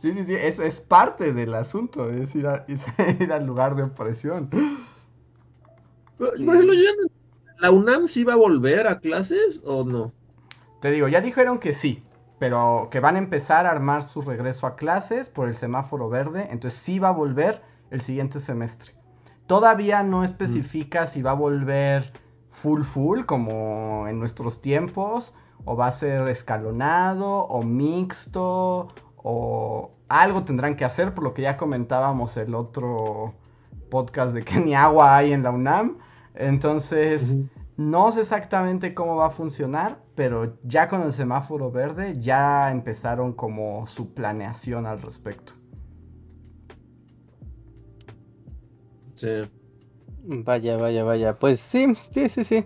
Sí, 0.00 0.12
sí, 0.12 0.24
sí, 0.24 0.34
es, 0.34 0.58
es 0.58 0.80
parte 0.80 1.32
del 1.32 1.54
asunto, 1.54 2.10
es 2.10 2.34
ir, 2.34 2.46
a- 2.48 2.64
es 2.66 2.84
ir 3.20 3.32
al 3.32 3.46
lugar 3.46 3.76
de 3.76 3.84
opresión. 3.84 4.48
Por 6.18 6.34
ejemplo, 6.36 6.74
¿la 7.60 7.70
UNAM 7.70 8.06
sí 8.08 8.24
va 8.24 8.32
a 8.32 8.36
volver 8.36 8.86
a 8.88 8.98
clases 8.98 9.62
o 9.64 9.84
no? 9.84 10.12
Te 10.80 10.90
digo, 10.90 11.08
ya 11.08 11.20
dijeron 11.20 11.58
que 11.58 11.72
sí, 11.74 12.02
pero 12.38 12.88
que 12.90 13.00
van 13.00 13.16
a 13.16 13.18
empezar 13.18 13.66
a 13.66 13.70
armar 13.70 14.02
su 14.02 14.20
regreso 14.20 14.66
a 14.66 14.76
clases 14.76 15.28
por 15.28 15.48
el 15.48 15.56
semáforo 15.56 16.08
verde, 16.08 16.48
entonces 16.50 16.80
sí 16.80 16.98
va 16.98 17.08
a 17.08 17.12
volver 17.12 17.62
el 17.90 18.00
siguiente 18.00 18.40
semestre. 18.40 18.94
Todavía 19.46 20.02
no 20.02 20.24
especifica 20.24 21.06
si 21.06 21.22
va 21.22 21.32
a 21.32 21.34
volver 21.34 22.12
full 22.50 22.82
full 22.82 23.24
como 23.24 24.06
en 24.08 24.18
nuestros 24.18 24.62
tiempos, 24.62 25.34
o 25.64 25.76
va 25.76 25.86
a 25.86 25.90
ser 25.90 26.28
escalonado, 26.28 27.44
o 27.44 27.62
mixto, 27.62 28.88
o 29.16 29.90
algo 30.08 30.44
tendrán 30.44 30.76
que 30.76 30.84
hacer, 30.84 31.14
por 31.14 31.24
lo 31.24 31.34
que 31.34 31.42
ya 31.42 31.56
comentábamos 31.56 32.36
el 32.36 32.54
otro 32.54 33.34
podcast 33.90 34.34
de 34.34 34.42
que 34.42 34.60
ni 34.60 34.74
agua 34.74 35.16
hay 35.16 35.32
en 35.32 35.42
la 35.42 35.50
UNAM. 35.50 35.98
Entonces. 36.34 37.36
No 37.76 38.12
sé 38.12 38.20
exactamente 38.20 38.94
cómo 38.94 39.16
va 39.16 39.26
a 39.26 39.30
funcionar, 39.30 39.98
pero 40.14 40.58
ya 40.62 40.88
con 40.88 41.02
el 41.02 41.12
semáforo 41.12 41.70
verde 41.70 42.14
ya 42.20 42.70
empezaron 42.70 43.32
como 43.32 43.86
su 43.86 44.14
planeación 44.14 44.86
al 44.86 45.02
respecto. 45.02 45.54
Sí. 49.14 49.50
Vaya, 50.22 50.76
vaya, 50.76 51.04
vaya. 51.04 51.38
Pues 51.38 51.60
sí, 51.60 51.94
sí, 52.10 52.28
sí, 52.28 52.44
sí. 52.44 52.64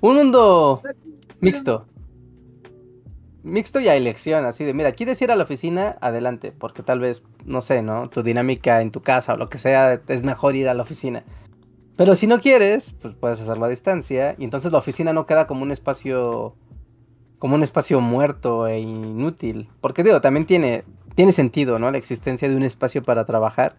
Un 0.00 0.16
mundo 0.16 0.82
mixto. 1.40 1.86
Mixto 3.42 3.78
y 3.78 3.86
a 3.86 3.94
elección, 3.94 4.44
así 4.44 4.64
de, 4.64 4.74
mira, 4.74 4.90
¿quieres 4.92 5.22
ir 5.22 5.30
a 5.30 5.36
la 5.36 5.44
oficina? 5.44 5.96
Adelante, 6.00 6.50
porque 6.50 6.82
tal 6.82 6.98
vez, 6.98 7.22
no 7.44 7.60
sé, 7.60 7.80
¿no? 7.80 8.10
Tu 8.10 8.24
dinámica 8.24 8.80
en 8.80 8.90
tu 8.90 9.02
casa 9.02 9.34
o 9.34 9.36
lo 9.36 9.46
que 9.46 9.58
sea, 9.58 10.02
es 10.08 10.24
mejor 10.24 10.56
ir 10.56 10.68
a 10.68 10.74
la 10.74 10.82
oficina. 10.82 11.22
Pero 11.96 12.14
si 12.14 12.26
no 12.26 12.40
quieres, 12.40 12.94
pues 13.00 13.14
puedes 13.14 13.40
hacerlo 13.40 13.64
a 13.64 13.68
distancia 13.68 14.34
y 14.38 14.44
entonces 14.44 14.72
la 14.72 14.78
oficina 14.78 15.12
no 15.12 15.26
queda 15.26 15.46
como 15.46 15.62
un 15.62 15.72
espacio 15.72 16.54
como 17.38 17.54
un 17.54 17.62
espacio 17.62 18.00
muerto 18.00 18.66
e 18.66 18.80
inútil, 18.80 19.68
porque 19.82 20.02
digo, 20.02 20.22
también 20.22 20.46
tiene 20.46 20.84
tiene 21.16 21.32
sentido, 21.32 21.78
¿no? 21.78 21.90
La 21.90 21.96
existencia 21.96 22.48
de 22.48 22.54
un 22.54 22.62
espacio 22.62 23.02
para 23.02 23.24
trabajar. 23.24 23.74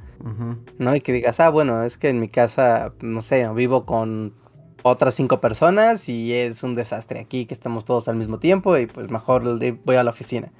¿no? 0.80 0.96
Y 0.96 1.02
que 1.02 1.14
digas, 1.14 1.40
ah, 1.40 1.50
bueno, 1.50 1.84
es 1.84 1.98
que 1.98 2.10
en 2.10 2.20
mi 2.20 2.30
casa, 2.30 2.94
no 3.00 3.22
sé, 3.22 3.48
vivo 3.54 3.86
con 3.86 4.34
otras 4.82 5.16
cinco 5.16 5.40
personas 5.40 6.10
y 6.10 6.34
es 6.34 6.64
un 6.64 6.74
desastre 6.74 7.20
aquí 7.20 7.46
que 7.46 7.54
estamos 7.54 7.86
todos 7.86 8.08
al 8.08 8.16
mismo 8.16 8.40
tiempo 8.40 8.78
y 8.78 8.88
pues 8.88 9.10
mejor 9.12 9.44
voy 9.86 9.96
a 9.96 10.04
la 10.04 10.10
oficina. 10.10 10.52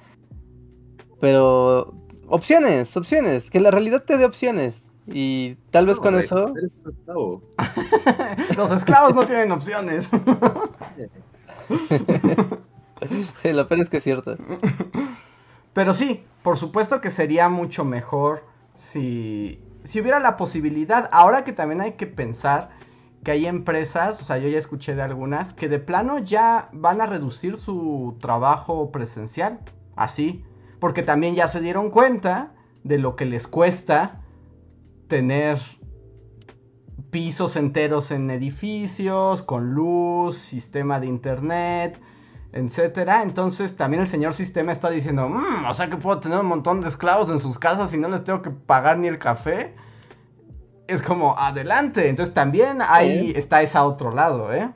Pero 1.20 1.94
opciones, 2.28 2.96
opciones, 2.96 3.50
que 3.50 3.58
la 3.58 3.72
realidad 3.72 4.04
te 4.04 4.16
dé 4.16 4.24
opciones. 4.24 4.87
Y 5.10 5.56
tal 5.70 5.86
vez 5.86 5.96
No, 5.96 6.00
con 6.00 6.18
eso... 6.18 6.52
eres 6.56 6.70
un 6.84 6.92
esclavo. 6.92 7.42
Los 8.56 8.70
esclavos 8.72 9.14
no 9.14 9.26
tienen 9.26 9.52
opciones. 9.52 10.08
Lo 13.44 13.68
peor 13.68 13.80
es 13.80 13.90
que 13.90 13.98
es 13.98 14.04
cierto. 14.04 14.36
Pero 15.72 15.94
sí, 15.94 16.24
por 16.42 16.56
supuesto 16.56 17.00
que 17.00 17.10
sería 17.10 17.48
mucho 17.48 17.84
mejor 17.84 18.44
si, 18.76 19.60
si 19.84 20.00
hubiera 20.00 20.18
la 20.20 20.36
posibilidad. 20.36 21.08
Ahora 21.12 21.44
que 21.44 21.52
también 21.52 21.80
hay 21.80 21.92
que 21.92 22.06
pensar 22.06 22.70
que 23.24 23.32
hay 23.32 23.46
empresas, 23.46 24.20
o 24.20 24.24
sea, 24.24 24.38
yo 24.38 24.48
ya 24.48 24.58
escuché 24.58 24.94
de 24.94 25.02
algunas, 25.02 25.52
que 25.52 25.68
de 25.68 25.78
plano 25.78 26.18
ya 26.18 26.68
van 26.72 27.00
a 27.00 27.06
reducir 27.06 27.56
su 27.56 28.16
trabajo 28.20 28.90
presencial. 28.92 29.60
Así. 29.96 30.44
Porque 30.80 31.02
también 31.02 31.34
ya 31.34 31.48
se 31.48 31.60
dieron 31.60 31.90
cuenta 31.90 32.52
de 32.84 32.98
lo 32.98 33.16
que 33.16 33.24
les 33.24 33.48
cuesta 33.48 34.20
tener 35.08 35.58
pisos 37.10 37.56
enteros 37.56 38.10
en 38.10 38.30
edificios, 38.30 39.42
con 39.42 39.72
luz, 39.74 40.36
sistema 40.36 41.00
de 41.00 41.06
internet, 41.06 42.00
etcétera. 42.52 43.22
Entonces 43.22 43.76
también 43.76 44.02
el 44.02 44.08
señor 44.08 44.34
sistema 44.34 44.72
está 44.72 44.90
diciendo, 44.90 45.28
"Mm, 45.28 45.64
o 45.68 45.74
sea 45.74 45.88
que 45.88 45.96
puedo 45.96 46.20
tener 46.20 46.38
un 46.38 46.46
montón 46.46 46.80
de 46.80 46.88
esclavos 46.88 47.30
en 47.30 47.38
sus 47.38 47.58
casas 47.58 47.92
y 47.94 47.98
no 47.98 48.08
les 48.08 48.24
tengo 48.24 48.42
que 48.42 48.50
pagar 48.50 48.98
ni 48.98 49.08
el 49.08 49.18
café. 49.18 49.74
Es 50.86 51.02
como, 51.02 51.36
adelante. 51.36 52.08
Entonces 52.08 52.34
también 52.34 52.80
ahí 52.82 53.32
está 53.36 53.62
ese 53.62 53.78
otro 53.78 54.10
lado, 54.10 54.52
¿eh? 54.54 54.70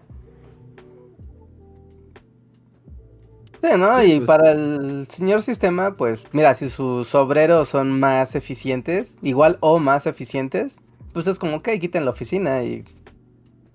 Sí, 3.63 3.69
¿no? 3.79 4.01
Sí, 4.01 4.13
y 4.13 4.17
pues. 4.17 4.27
para 4.27 4.53
el 4.53 5.07
señor 5.09 5.41
sistema, 5.41 5.93
pues 5.93 6.29
mira, 6.33 6.53
si 6.55 6.69
sus 6.69 7.15
obreros 7.15 7.69
son 7.69 8.01
más 8.01 8.35
eficientes, 8.35 9.19
igual 9.23 9.57
o 9.61 9.79
más 9.79 10.07
eficientes, 10.07 10.83
pues 11.13 11.29
es 11.29 11.39
como, 11.39 11.59
ok, 11.59 11.69
quiten 11.81 12.05
la 12.05 12.11
oficina 12.11 12.65
y 12.65 12.85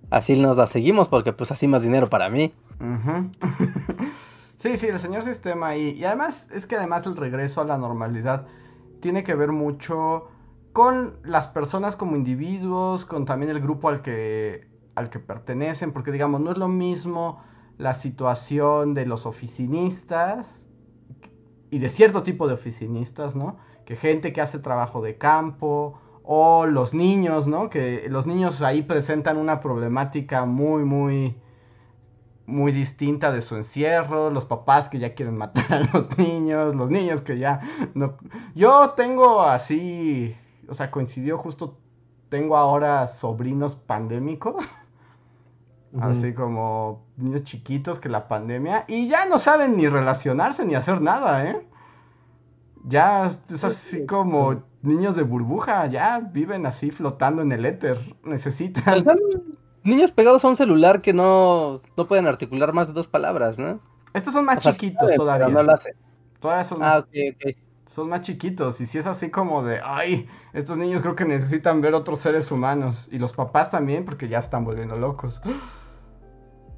así 0.09 0.37
nos 0.39 0.57
la 0.57 0.65
seguimos 0.65 1.07
porque 1.07 1.31
pues 1.31 1.51
así 1.51 1.67
más 1.67 1.83
dinero 1.83 2.09
para 2.09 2.29
mí. 2.29 2.53
Ujú. 2.81 3.31
sí, 4.57 4.75
sí, 4.75 4.87
el 4.87 4.99
señor 4.99 5.23
sistema 5.23 5.69
ahí. 5.69 5.91
Y 5.91 6.03
además, 6.03 6.49
es 6.51 6.65
que 6.65 6.75
además 6.75 7.05
el 7.05 7.15
regreso 7.15 7.61
a 7.61 7.65
la 7.65 7.77
normalidad 7.77 8.45
tiene 8.99 9.23
que 9.23 9.35
ver 9.35 9.53
mucho 9.53 10.27
con 10.73 11.17
las 11.23 11.47
personas 11.47 11.95
como 11.95 12.17
individuos, 12.17 13.05
con 13.05 13.25
también 13.25 13.51
el 13.51 13.61
grupo 13.61 13.87
al 13.87 14.01
que, 14.01 14.67
al 14.95 15.09
que 15.09 15.19
pertenecen, 15.19 15.93
porque 15.93 16.11
digamos, 16.11 16.41
no 16.41 16.51
es 16.51 16.57
lo 16.57 16.67
mismo 16.67 17.41
la 17.77 17.93
situación 17.93 18.93
de 18.93 19.05
los 19.05 19.25
oficinistas 19.25 20.67
y 21.69 21.79
de 21.79 21.89
cierto 21.89 22.23
tipo 22.23 22.47
de 22.47 22.53
oficinistas, 22.53 23.35
¿no? 23.35 23.57
Que 23.85 23.95
gente 23.95 24.33
que 24.33 24.41
hace 24.41 24.59
trabajo 24.59 25.01
de 25.01 25.17
campo 25.17 25.99
o 26.23 26.65
los 26.65 26.93
niños, 26.93 27.47
¿no? 27.47 27.69
Que 27.69 28.07
los 28.09 28.27
niños 28.27 28.61
ahí 28.61 28.81
presentan 28.81 29.37
una 29.37 29.59
problemática 29.59 30.45
muy, 30.45 30.83
muy 30.83 31.35
muy 32.47 32.71
distinta 32.71 33.31
de 33.31 33.41
su 33.41 33.57
encierro, 33.57 34.29
los 34.31 34.45
papás 34.45 34.87
que 34.87 34.99
ya 34.99 35.13
quieren 35.13 35.37
matar 35.37 35.65
a 35.73 35.79
los 35.93 36.17
niños, 36.17 36.73
los 36.73 36.89
niños 36.89 37.21
que 37.21 37.37
ya 37.37 37.59
no... 37.93 38.17
Yo 38.55 38.91
tengo 38.91 39.43
así, 39.43 40.35
o 40.67 40.73
sea, 40.73 40.89
coincidió 40.89 41.37
justo, 41.37 41.77
tengo 42.29 42.55
ahora 42.57 43.05
sobrinos 43.07 43.75
pandémicos, 43.75 44.69
así 46.01 46.33
como 46.33 47.05
niños 47.17 47.43
chiquitos 47.43 47.99
que 47.99 48.09
la 48.09 48.27
pandemia, 48.27 48.85
y 48.87 49.07
ya 49.07 49.25
no 49.25 49.39
saben 49.39 49.77
ni 49.77 49.87
relacionarse 49.87 50.65
ni 50.65 50.75
hacer 50.75 51.01
nada, 51.01 51.45
¿eh? 51.45 51.67
Ya 52.85 53.27
es 53.49 53.63
así 53.63 54.05
como 54.05 54.63
niños 54.81 55.15
de 55.15 55.23
burbuja, 55.23 55.85
ya 55.87 56.19
viven 56.19 56.65
así 56.65 56.91
flotando 56.91 57.41
en 57.41 57.51
el 57.51 57.65
éter, 57.65 57.97
necesitan... 58.23 59.03
Son 59.03 59.17
niños 59.83 60.11
pegados 60.11 60.43
a 60.43 60.47
un 60.49 60.55
celular 60.55 61.01
que 61.01 61.13
no, 61.13 61.79
no 61.95 62.07
pueden 62.07 62.27
articular 62.27 62.73
más 62.73 62.87
de 62.87 62.93
dos 62.93 63.07
palabras, 63.07 63.57
¿no? 63.57 63.79
Estos 64.13 64.33
son 64.33 64.45
más 64.45 64.57
O 64.57 64.61
sea, 64.61 64.73
sí 64.73 64.79
chiquitos 64.79 65.03
saben, 65.09 65.17
todavía. 65.17 65.47
No 65.49 65.63
lo 65.63 65.71
hacen. 65.71 65.93
Todavía 66.39 66.63
son 66.63 66.83
Ah, 66.83 66.99
ok, 66.99 67.07
ok. 67.35 67.55
son 67.85 68.09
más 68.09 68.21
chiquitos. 68.21 68.81
Y 68.81 68.85
si 68.85 68.97
es 68.97 69.05
así 69.05 69.29
como 69.29 69.63
de, 69.63 69.79
ay, 69.83 70.27
estos 70.53 70.77
niños 70.77 71.01
creo 71.01 71.15
que 71.15 71.25
necesitan 71.25 71.81
ver 71.81 71.93
otros 71.93 72.19
seres 72.19 72.51
humanos. 72.51 73.07
Y 73.11 73.19
los 73.19 73.33
papás 73.33 73.71
también, 73.71 74.05
porque 74.05 74.27
ya 74.27 74.39
están 74.39 74.65
volviendo 74.65 74.97
locos. 74.97 75.41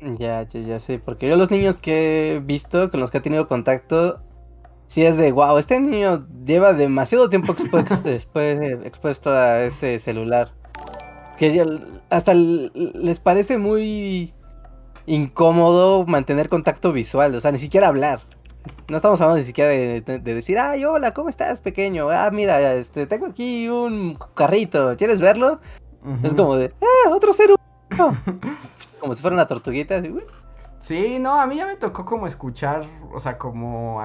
Ya, 0.02 0.44
ya, 0.44 0.60
ya 0.62 0.80
sé, 0.80 1.00
porque 1.00 1.28
yo 1.28 1.36
los 1.36 1.52
niños 1.52 1.78
que 1.78 2.36
he 2.36 2.40
visto, 2.40 2.90
con 2.90 3.00
los 3.02 3.12
que 3.12 3.18
he 3.18 3.22
tenido 3.22 3.48
contacto, 3.48 4.22
sí 4.88 5.06
es 5.06 5.18
de, 5.18 5.32
wow, 5.32 5.58
este 5.58 5.80
niño 5.80 6.26
lleva 6.46 6.74
demasiado 6.74 7.30
tiempo 7.30 7.52
expuesto, 7.52 7.96
después, 8.04 8.60
expuesto 8.86 9.32
a 9.32 9.62
ese 9.64 10.00
celular. 10.00 10.52
Que 11.38 11.66
hasta 12.10 12.34
les 12.34 13.20
parece 13.20 13.58
muy 13.58 14.34
incómodo 15.06 16.06
mantener 16.06 16.50
contacto 16.50 16.92
visual, 16.92 17.34
o 17.36 17.42
sea, 17.42 17.52
ni 17.52 17.60
siquiera 17.60 17.88
hablar. 17.88 18.20
No 18.90 18.98
estamos 18.98 19.20
hablando 19.22 19.40
ni 19.40 19.46
siquiera 19.46 19.70
de, 19.70 20.20
decir, 20.20 20.60
ay, 20.60 20.84
hola, 20.86 21.14
¿cómo 21.14 21.30
estás, 21.30 21.62
pequeño? 21.62 22.10
Ah, 22.10 22.30
mira, 22.32 22.74
este, 22.74 23.06
tengo 23.08 23.28
aquí 23.28 23.70
un 23.70 24.18
carrito, 24.34 24.96
¿quieres 24.98 25.22
verlo? 25.22 25.60
Es 26.24 26.34
como 26.34 26.56
de, 26.56 26.66
¡eh, 26.66 27.10
otro 27.10 27.34
ser 27.34 27.50
humano! 27.52 28.18
como 29.00 29.14
si 29.14 29.22
fuera 29.22 29.36
una 29.36 29.48
tortuguita. 29.48 29.98
Así, 29.98 30.14
Sí, 30.80 31.20
no, 31.20 31.40
a 31.40 31.46
mí 31.46 31.58
ya 31.58 31.66
me 31.66 31.76
tocó 31.76 32.06
como 32.06 32.26
escuchar, 32.26 32.84
o 33.14 33.20
sea, 33.20 33.38
como 33.38 34.02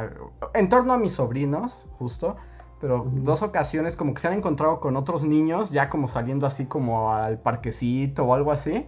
en 0.55 0.69
torno 0.69 0.93
a 0.93 0.99
mis 0.99 1.13
sobrinos, 1.13 1.89
justo, 1.99 2.37
pero 2.81 3.09
dos 3.13 3.43
ocasiones 3.43 3.97
como 3.97 4.13
que 4.13 4.21
se 4.21 4.29
han 4.29 4.35
encontrado 4.35 4.81
con 4.81 4.97
otros 4.97 5.25
niños, 5.25 5.71
ya 5.71 5.89
como 5.89 6.09
saliendo 6.09 6.47
así 6.47 6.67
como 6.67 7.15
al 7.15 7.39
parquecito 7.39 8.25
o 8.25 8.35
algo 8.35 8.51
así. 8.51 8.87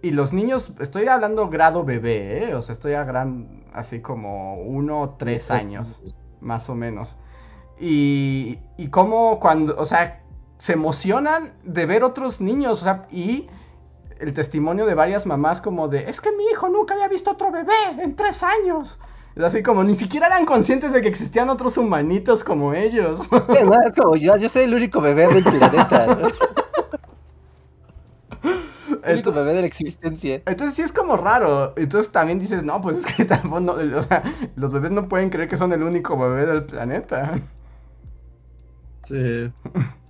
Y 0.00 0.12
los 0.12 0.32
niños, 0.32 0.72
estoy 0.78 1.08
hablando 1.08 1.48
grado 1.48 1.84
bebé, 1.84 2.50
¿eh? 2.50 2.54
O 2.54 2.62
sea, 2.62 2.72
estoy 2.72 2.94
a 2.94 3.02
gran, 3.02 3.64
así 3.72 4.00
como 4.00 4.54
uno 4.54 5.00
o 5.00 5.10
tres 5.10 5.50
años, 5.50 6.00
más 6.40 6.70
o 6.70 6.76
menos. 6.76 7.16
Y, 7.80 8.60
y 8.76 8.88
como 8.90 9.40
cuando, 9.40 9.76
o 9.76 9.84
sea, 9.84 10.22
se 10.58 10.74
emocionan 10.74 11.52
de 11.64 11.84
ver 11.84 12.04
otros 12.04 12.40
niños, 12.40 12.80
o 12.82 12.84
sea, 12.84 13.08
y 13.10 13.48
el 14.20 14.32
testimonio 14.32 14.86
de 14.86 14.94
varias 14.94 15.26
mamás 15.26 15.60
como 15.60 15.88
de, 15.88 16.10
es 16.10 16.20
que 16.20 16.32
mi 16.32 16.44
hijo 16.44 16.68
nunca 16.68 16.94
había 16.94 17.08
visto 17.08 17.30
otro 17.32 17.50
bebé 17.50 17.74
en 17.98 18.16
tres 18.16 18.42
años. 18.42 18.98
Es 19.36 19.44
así 19.44 19.62
como, 19.62 19.84
ni 19.84 19.94
siquiera 19.94 20.26
eran 20.26 20.44
conscientes 20.44 20.92
de 20.92 21.00
que 21.00 21.08
existían 21.08 21.48
otros 21.48 21.76
humanitos 21.76 22.42
como 22.42 22.74
ellos. 22.74 23.28
es 23.86 23.92
como 23.92 24.16
yo, 24.16 24.36
yo 24.36 24.48
soy 24.48 24.62
el 24.62 24.74
único 24.74 25.00
bebé 25.00 25.28
del 25.28 25.44
planeta. 25.44 26.06
el 29.04 29.12
único 29.12 29.32
bebé 29.32 29.54
de 29.54 29.60
la 29.60 29.66
existencia. 29.66 30.42
Entonces 30.44 30.74
sí 30.74 30.82
es 30.82 30.92
como 30.92 31.16
raro. 31.16 31.72
Entonces 31.76 32.10
también 32.10 32.40
dices, 32.40 32.64
no, 32.64 32.80
pues 32.80 32.96
es 32.96 33.06
que 33.06 33.24
tampoco, 33.26 33.72
o 33.72 34.02
sea, 34.02 34.24
los 34.56 34.72
bebés 34.72 34.90
no 34.90 35.08
pueden 35.08 35.30
creer 35.30 35.48
que 35.48 35.56
son 35.56 35.72
el 35.72 35.82
único 35.84 36.18
bebé 36.18 36.46
del 36.46 36.64
planeta. 36.64 37.40
Sí. 39.04 39.52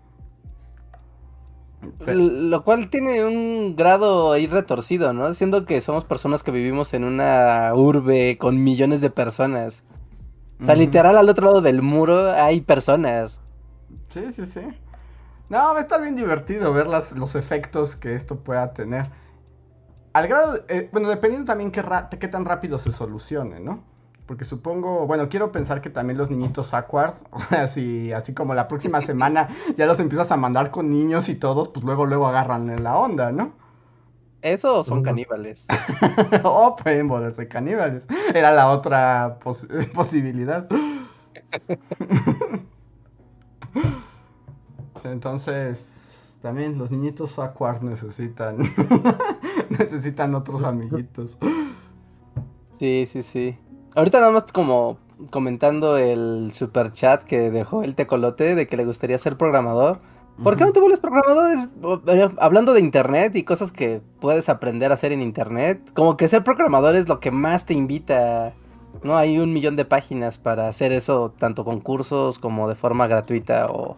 Lo 2.07 2.65
cual 2.65 2.91
tiene 2.91 3.25
un 3.25 3.77
grado 3.77 4.33
ahí 4.33 4.47
retorcido, 4.47 5.13
¿no? 5.13 5.33
Siendo 5.35 5.65
que 5.65 5.81
somos 5.81 6.05
personas 6.05 6.43
que 6.43 6.51
vivimos 6.51 6.93
en 6.95 7.05
una 7.05 7.73
urbe 7.75 8.37
con 8.39 8.63
millones 8.63 9.01
de 9.01 9.11
personas. 9.11 9.85
O 10.61 10.65
sea, 10.65 10.75
literal 10.75 11.17
al 11.17 11.29
otro 11.29 11.47
lado 11.47 11.61
del 11.61 11.83
muro 11.83 12.33
hay 12.33 12.61
personas. 12.61 13.41
Sí, 14.09 14.33
sí, 14.33 14.45
sí. 14.45 14.61
No, 15.49 15.59
va 15.59 15.79
a 15.79 15.81
estar 15.81 16.01
bien 16.03 16.17
divertido 16.17 16.73
ver 16.73 16.89
las, 16.89 17.13
los 17.13 17.35
efectos 17.35 17.97
que 17.97 18.15
esto 18.15 18.41
pueda 18.41 18.75
tener. 18.75 19.07
Al 20.13 20.27
grado, 20.27 20.65
eh, 20.69 20.89
bueno, 20.93 21.09
dependiendo 21.09 21.47
también 21.47 21.71
qué, 21.71 21.83
qué 22.19 22.29
tan 22.29 22.45
rápido 22.45 22.79
se 22.79 22.91
solucione, 22.93 23.61
¿no? 23.61 23.85
Porque 24.29 24.45
supongo, 24.45 25.07
bueno, 25.07 25.31
quiero 25.31 25.51
pensar 25.53 25.81
que 25.81 25.89
también 25.89 26.19
los 26.19 26.29
niñitos 26.29 26.75
Aquard, 26.75 27.15
así, 27.49 28.13
así 28.13 28.35
como 28.35 28.55
la 28.55 28.69
próxima 28.69 29.01
semana 29.01 29.49
ya 29.75 29.87
los 29.87 29.99
empiezas 30.01 30.31
a 30.31 30.37
mandar 30.37 30.71
con 30.71 30.91
niños 30.91 31.31
y 31.31 31.35
todos, 31.35 31.69
pues 31.69 31.83
luego, 31.83 32.05
luego 32.05 32.27
agarran 32.27 32.69
en 32.69 32.85
la 32.85 32.99
onda, 32.99 33.33
¿no? 33.33 33.53
¿Eso 34.43 34.81
o 34.81 34.85
son 34.85 35.03
caníbales? 35.03 35.67
oh, 36.45 36.77
pueden 36.77 37.09
volverse 37.09 37.49
caníbales. 37.49 38.07
Era 38.35 38.53
la 38.53 38.71
otra 38.71 39.39
posibilidad. 39.95 40.69
Entonces, 45.05 46.37
también 46.43 46.77
los 46.77 46.91
niñitos 46.91 47.39
Aquard 47.39 47.83
necesitan 47.83 48.59
necesitan 49.71 50.35
otros 50.35 50.65
amiguitos. 50.65 51.39
Sí, 52.79 53.07
sí, 53.07 53.23
sí. 53.23 53.59
Ahorita 53.95 54.21
nada 54.21 54.33
más 54.33 54.45
como 54.53 54.99
comentando 55.31 55.97
el 55.97 56.53
super 56.53 56.93
chat 56.93 57.23
que 57.25 57.51
dejó 57.51 57.83
el 57.83 57.95
tecolote 57.95 58.55
de 58.55 58.67
que 58.67 58.77
le 58.77 58.85
gustaría 58.85 59.19
ser 59.19 59.37
programador. 59.37 60.01
¿Por 60.43 60.57
qué 60.57 60.65
no 60.65 60.73
te 60.73 60.79
vuelves 60.79 61.01
programador? 61.01 61.69
Eh, 62.07 62.29
hablando 62.39 62.73
de 62.73 62.81
internet 62.81 63.35
y 63.35 63.43
cosas 63.43 63.73
que 63.73 64.01
puedes 64.21 64.49
aprender 64.49 64.93
a 64.93 64.95
hacer 64.95 65.11
en 65.11 65.21
internet, 65.21 65.91
como 65.95 66.17
que 66.17 66.29
ser 66.29 66.45
programador 66.45 66.95
es 66.95 67.09
lo 67.09 67.19
que 67.19 67.33
más 67.33 67.67
te 67.67 67.75
invita. 67.75 68.55
¿No? 69.03 69.17
Hay 69.17 69.39
un 69.39 69.53
millón 69.53 69.77
de 69.77 69.85
páginas 69.85 70.39
para 70.39 70.69
hacer 70.69 70.93
eso, 70.93 71.33
tanto 71.37 71.65
con 71.65 71.81
cursos 71.81 72.39
como 72.39 72.69
de 72.69 72.75
forma 72.75 73.07
gratuita 73.07 73.67
o, 73.67 73.97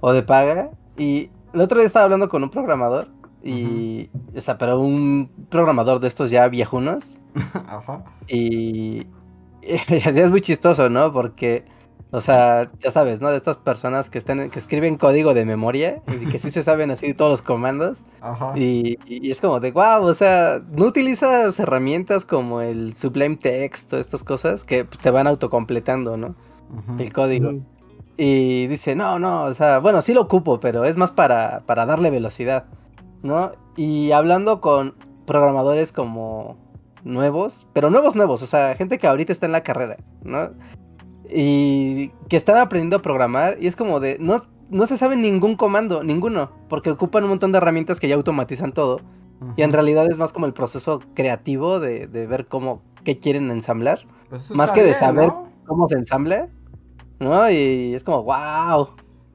o 0.00 0.12
de 0.12 0.22
paga. 0.22 0.70
Y 0.96 1.30
el 1.52 1.60
otro 1.60 1.78
día 1.78 1.86
estaba 1.86 2.04
hablando 2.04 2.28
con 2.28 2.42
un 2.42 2.50
programador 2.50 3.08
y, 3.42 4.10
o 4.36 4.40
sea, 4.40 4.58
pero 4.58 4.80
un 4.80 5.30
programador 5.48 6.00
de 6.00 6.08
estos 6.08 6.30
ya 6.30 6.46
viejunos. 6.48 7.20
Ajá. 7.54 8.04
Y, 8.28 9.06
es 9.62 10.30
muy 10.30 10.40
chistoso, 10.40 10.88
¿no? 10.90 11.12
Porque, 11.12 11.64
o 12.10 12.20
sea, 12.20 12.70
ya 12.80 12.90
sabes, 12.90 13.20
¿no? 13.20 13.30
De 13.30 13.36
estas 13.36 13.56
personas 13.58 14.10
que 14.10 14.18
están, 14.18 14.50
que 14.50 14.58
escriben 14.58 14.96
código 14.96 15.32
de 15.32 15.44
memoria 15.44 16.02
y 16.20 16.26
que 16.26 16.38
sí 16.38 16.50
se 16.50 16.62
saben 16.62 16.90
así 16.90 17.14
todos 17.14 17.30
los 17.30 17.42
comandos. 17.42 18.04
Ajá. 18.20 18.52
Y, 18.56 18.98
es 19.30 19.40
como 19.40 19.60
de, 19.60 19.72
wow, 19.72 20.02
o 20.02 20.14
sea, 20.14 20.62
no 20.72 20.86
utilizas 20.86 21.58
herramientas 21.58 22.24
como 22.24 22.60
el 22.60 22.94
Sublime 22.94 23.36
Text 23.36 23.92
o 23.92 23.98
estas 23.98 24.24
cosas 24.24 24.64
que 24.64 24.84
te 24.84 25.10
van 25.10 25.26
autocompletando, 25.26 26.16
¿no? 26.16 26.34
El 26.98 27.12
código. 27.12 27.54
Y 28.16 28.66
dice, 28.66 28.94
no, 28.94 29.18
no, 29.18 29.44
o 29.44 29.54
sea, 29.54 29.78
bueno, 29.78 30.02
sí 30.02 30.12
lo 30.12 30.20
ocupo, 30.20 30.60
pero 30.60 30.84
es 30.84 30.96
más 30.96 31.10
para, 31.10 31.62
para 31.64 31.86
darle 31.86 32.10
velocidad, 32.10 32.66
¿no? 33.22 33.52
Y 33.76 34.12
hablando 34.12 34.60
con 34.60 34.94
programadores 35.26 35.92
como 35.92 36.56
nuevos, 37.04 37.66
pero 37.72 37.90
nuevos 37.90 38.14
nuevos, 38.16 38.42
o 38.42 38.46
sea, 38.46 38.74
gente 38.74 38.98
que 38.98 39.06
ahorita 39.06 39.32
está 39.32 39.46
en 39.46 39.52
la 39.52 39.62
carrera, 39.62 39.96
¿no? 40.22 40.50
Y 41.28 42.08
que 42.28 42.36
están 42.36 42.56
aprendiendo 42.56 42.96
a 42.96 43.02
programar 43.02 43.56
y 43.60 43.66
es 43.66 43.76
como 43.76 44.00
de, 44.00 44.18
no, 44.18 44.36
no 44.68 44.86
se 44.86 44.96
sabe 44.96 45.16
ningún 45.16 45.56
comando, 45.56 46.02
ninguno, 46.02 46.50
porque 46.68 46.90
ocupan 46.90 47.24
un 47.24 47.30
montón 47.30 47.52
de 47.52 47.58
herramientas 47.58 48.00
que 48.00 48.08
ya 48.08 48.16
automatizan 48.16 48.72
todo. 48.72 49.00
Y 49.56 49.62
en 49.62 49.72
realidad 49.72 50.06
es 50.10 50.18
más 50.18 50.32
como 50.32 50.44
el 50.44 50.52
proceso 50.52 51.00
creativo 51.14 51.80
de, 51.80 52.06
ver 52.06 52.46
cómo, 52.46 52.82
qué 53.04 53.18
quieren 53.18 53.50
ensamblar, 53.50 54.00
pues 54.28 54.50
más 54.50 54.70
que 54.70 54.82
de 54.82 54.92
saber 54.92 55.30
cómo 55.66 55.88
se 55.88 55.96
ensambla, 55.96 56.48
¿no? 57.20 57.50
Y 57.50 57.94
es 57.94 58.04
como, 58.04 58.22
wow. 58.22 58.88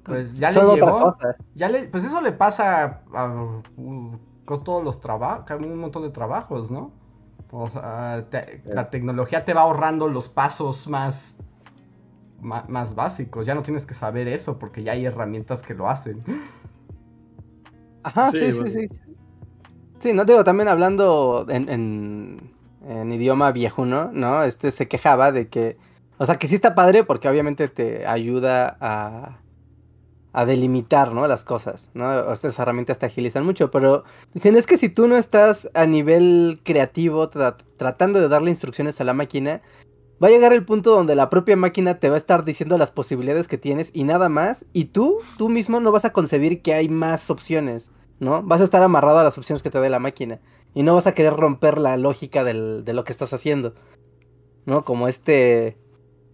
Pues 0.06 0.36
ya 0.36 0.52
le 0.52 0.76
llegó, 0.76 1.18
ya 1.56 1.68
le, 1.68 1.88
pues 1.88 2.04
eso 2.04 2.22
le 2.22 2.32
pasa 2.32 3.02
a, 3.12 3.62
con 4.46 4.64
todos 4.64 4.84
los 4.84 5.02
trabajos, 5.02 5.50
un 5.60 5.80
montón 5.80 6.04
de 6.04 6.10
trabajos, 6.12 6.70
¿no? 6.70 6.92
O 7.52 7.70
sea, 7.70 8.26
la 8.66 8.90
tecnología 8.90 9.46
te 9.46 9.54
va 9.54 9.62
ahorrando 9.62 10.08
los 10.08 10.30
pasos 10.30 10.88
más, 10.88 11.38
más, 12.42 12.94
básicos. 12.94 13.46
Ya 13.46 13.56
no 13.56 13.64
tienes 13.64 13.86
que 13.86 13.94
saber 13.94 14.28
eso 14.28 14.60
porque 14.60 14.84
ya 14.84 14.92
hay 14.92 15.06
herramientas 15.06 15.62
que 15.62 15.74
lo 15.74 15.88
hacen. 15.90 16.24
Ajá, 18.04 18.32
sí, 18.32 18.52
sí, 18.52 18.70
sí, 18.70 18.90
sí. 20.00 20.14
no 20.14 20.26
digo, 20.26 20.44
también 20.44 20.68
hablando 20.68 21.46
en, 21.50 21.70
en, 21.70 22.54
en 22.88 23.12
idioma 23.12 23.52
viejuno, 23.52 24.12
¿no? 24.14 24.44
Este 24.44 24.70
se 24.70 24.88
quejaba 24.88 25.32
de 25.32 25.48
que, 25.48 25.78
o 26.18 26.26
sea, 26.26 26.36
que 26.36 26.48
sí 26.48 26.56
está 26.56 26.76
padre 26.76 27.04
porque 27.04 27.28
obviamente 27.28 27.68
te 27.70 28.06
ayuda 28.06 28.78
a 28.80 29.40
a 30.38 30.44
delimitar, 30.44 31.14
¿no? 31.14 31.26
Las 31.28 31.46
cosas, 31.46 31.90
¿no? 31.94 32.34
Estas 32.34 32.60
herramientas 32.60 33.00
te 33.00 33.06
agilizan 33.06 33.46
mucho, 33.46 33.72
pero 33.72 34.04
dicen 34.34 34.58
es 34.58 34.68
que 34.68 34.78
si 34.78 34.90
tú 34.90 35.08
no 35.08 35.16
estás 35.16 35.70
a 35.74 35.86
nivel 35.86 36.60
creativo 36.62 37.30
tratando 37.30 38.20
de 38.20 38.28
darle 38.28 38.50
instrucciones 38.50 39.00
a 39.00 39.06
la 39.06 39.14
máquina, 39.14 39.62
va 40.22 40.28
a 40.28 40.32
llegar 40.32 40.52
el 40.52 40.66
punto 40.66 40.92
donde 40.92 41.16
la 41.16 41.30
propia 41.30 41.56
máquina 41.56 42.00
te 42.00 42.10
va 42.10 42.16
a 42.16 42.18
estar 42.18 42.44
diciendo 42.44 42.78
las 42.78 42.92
posibilidades 42.92 43.48
que 43.48 43.58
tienes 43.58 43.92
y 43.94 44.04
nada 44.04 44.28
más, 44.28 44.66
y 44.74 44.86
tú, 44.86 45.20
tú 45.38 45.48
mismo 45.48 45.80
no 45.80 45.94
vas 45.94 46.04
a 46.04 46.12
concebir 46.12 46.62
que 46.62 46.74
hay 46.74 46.90
más 46.90 47.30
opciones, 47.30 47.92
¿no? 48.20 48.44
Vas 48.44 48.60
a 48.60 48.66
estar 48.66 48.84
amarrado 48.84 49.20
a 49.20 49.24
las 49.24 49.38
opciones 49.38 49.64
que 49.64 49.70
te 49.70 49.80
dé 49.80 49.90
la 49.90 50.00
máquina 50.00 50.42
y 50.74 50.84
no 50.84 50.96
vas 50.96 51.08
a 51.08 51.14
querer 51.14 51.34
romper 51.34 51.78
la 51.78 51.96
lógica 51.96 52.44
de 52.44 52.94
lo 52.94 53.04
que 53.06 53.14
estás 53.14 53.32
haciendo, 53.32 53.74
¿no? 54.66 54.84
Como 54.84 55.08
este 55.08 55.78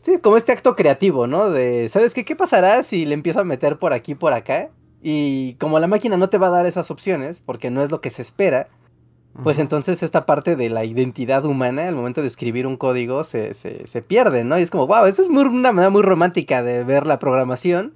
Sí, 0.02 0.18
como 0.20 0.38
este 0.38 0.52
acto 0.52 0.76
creativo, 0.76 1.28
¿no? 1.28 1.50
De, 1.50 1.88
¿sabes 1.90 2.14
qué? 2.14 2.26
¿Qué 2.26 2.36
pasará 2.36 2.82
si 2.84 3.06
le 3.06 3.14
empiezo 3.14 3.40
a 3.40 3.44
meter 3.44 3.78
por 3.78 3.94
aquí, 3.94 4.16
por 4.16 4.34
acá? 4.34 4.70
Y 5.02 5.56
como 5.56 5.80
la 5.80 5.88
máquina 5.88 6.18
no 6.18 6.30
te 6.30 6.38
va 6.38 6.48
a 6.48 6.52
dar 6.52 6.66
esas 6.66 6.92
opciones, 6.92 7.42
porque 7.46 7.70
no 7.70 7.84
es 7.84 7.92
lo 7.92 8.02
que 8.02 8.10
se 8.10 8.22
espera, 8.22 8.68
pues 9.44 9.60
entonces 9.60 10.04
esta 10.04 10.26
parte 10.26 10.56
de 10.56 10.70
la 10.70 10.84
identidad 10.84 11.46
humana 11.46 11.88
al 11.88 11.96
momento 11.96 12.22
de 12.22 12.28
escribir 12.28 12.68
un 12.68 12.76
código 12.76 13.24
se, 13.24 13.54
se, 13.54 14.02
pierde, 14.02 14.44
¿no? 14.44 14.60
Y 14.60 14.62
es 14.62 14.70
como, 14.70 14.88
wow, 14.88 15.06
eso 15.06 15.22
es 15.22 15.30
una 15.30 15.72
manera 15.72 15.90
muy 15.90 16.02
romántica 16.02 16.64
de 16.64 16.84
ver 16.84 17.08
la 17.08 17.18
programación. 17.18 17.94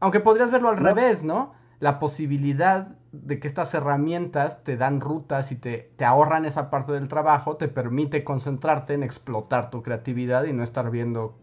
Aunque 0.00 0.20
podrías 0.20 0.50
verlo 0.50 0.68
al 0.68 0.76
revés, 0.76 1.24
¿no? 1.24 1.54
La 1.80 1.98
posibilidad 1.98 2.88
de 3.12 3.38
que 3.40 3.46
estas 3.48 3.72
herramientas 3.74 4.64
te 4.64 4.76
dan 4.76 5.00
rutas 5.00 5.52
y 5.52 5.56
te, 5.56 5.90
te, 5.96 6.04
ahorran 6.04 6.44
esa 6.44 6.70
parte 6.70 6.92
del 6.92 7.08
trabajo, 7.08 7.56
te 7.56 7.68
permite 7.68 8.24
concentrarte 8.24 8.94
en 8.94 9.02
explotar 9.02 9.70
tu 9.70 9.82
creatividad 9.82 10.44
y 10.44 10.52
no 10.52 10.62
estar 10.62 10.90
viendo 10.90 11.34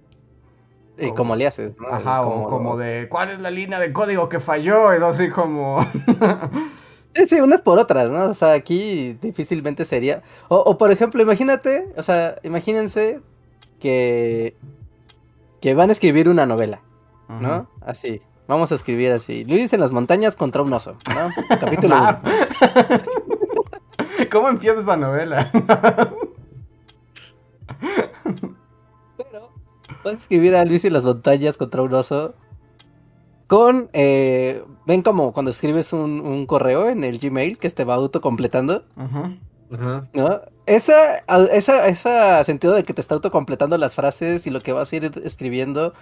¿Y 0.98 1.06
Como- 1.08 1.16
cómo 1.16 1.36
le 1.36 1.48
haces? 1.48 1.74
¿no? 1.80 1.88
Ajá, 1.88 2.22
o 2.22 2.48
como 2.48 2.78
de, 2.78 3.08
¿cuál 3.10 3.32
es 3.32 3.40
la 3.40 3.52
línea 3.52 3.80
de 3.80 3.92
código 3.92 4.30
que 4.30 4.40
falló? 4.40 4.92
Es 4.94 5.02
así 5.02 5.30
como... 5.30 5.80
Sí, 7.26 7.40
unas 7.40 7.62
por 7.62 7.80
otras, 7.80 8.12
¿no? 8.12 8.26
O 8.26 8.34
sea, 8.34 8.52
aquí 8.52 9.14
difícilmente 9.22 9.86
sería. 9.86 10.22
O, 10.50 10.58
o, 10.58 10.78
por 10.78 10.92
ejemplo, 10.92 11.22
imagínate, 11.22 11.88
o 11.96 12.04
sea, 12.04 12.36
imagínense 12.44 13.22
que. 13.80 14.58
que 15.62 15.74
van 15.76 15.90
a 15.90 15.94
escribir 15.94 16.28
una 16.28 16.46
novela, 16.46 16.82
¿no? 17.30 17.70
Así. 17.80 18.22
Vamos 18.48 18.72
a 18.72 18.76
escribir 18.76 19.12
así. 19.12 19.44
Luis 19.46 19.74
en 19.74 19.80
las 19.80 19.92
montañas 19.92 20.36
contra 20.36 20.62
un 20.62 20.72
oso, 20.74 20.98
¿no? 21.08 21.30
Capítulo 21.60 21.96
Ah. 21.96 22.22
1. 24.20 24.30
¿Cómo 24.32 24.50
empieza 24.50 24.82
esa 24.82 24.96
novela? 24.98 25.52
Pero 29.18 29.50
puedes 30.04 30.20
escribir 30.22 30.56
a 30.56 30.66
Luis 30.66 30.86
y 30.86 30.90
las 30.90 31.04
montañas 31.04 31.58
contra 31.58 31.82
un 31.82 31.94
oso 31.94 32.36
con, 33.48 33.90
eh, 33.94 34.64
ven 34.86 35.02
como 35.04 35.32
cuando 35.34 35.52
escribes 35.52 35.94
un, 35.94 36.22
un 36.22 36.46
correo 36.48 36.90
en 36.90 37.04
el 37.04 37.20
Gmail 37.20 37.58
que 37.58 37.70
te 37.70 37.84
va 37.84 37.96
autocompletando. 37.96 38.86
Ajá. 38.96 39.38
¿no? 40.14 40.42
Esa, 40.66 41.18
esa, 41.52 41.88
esa 41.88 42.44
sentido 42.44 42.74
de 42.74 42.84
que 42.84 42.94
te 42.94 43.02
está 43.02 43.16
autocompletando 43.16 43.78
las 43.78 43.96
frases 43.96 44.48
y 44.48 44.50
lo 44.50 44.62
que 44.62 44.74
vas 44.74 44.92
a 44.92 44.96
ir 44.96 45.12
escribiendo, 45.24 45.94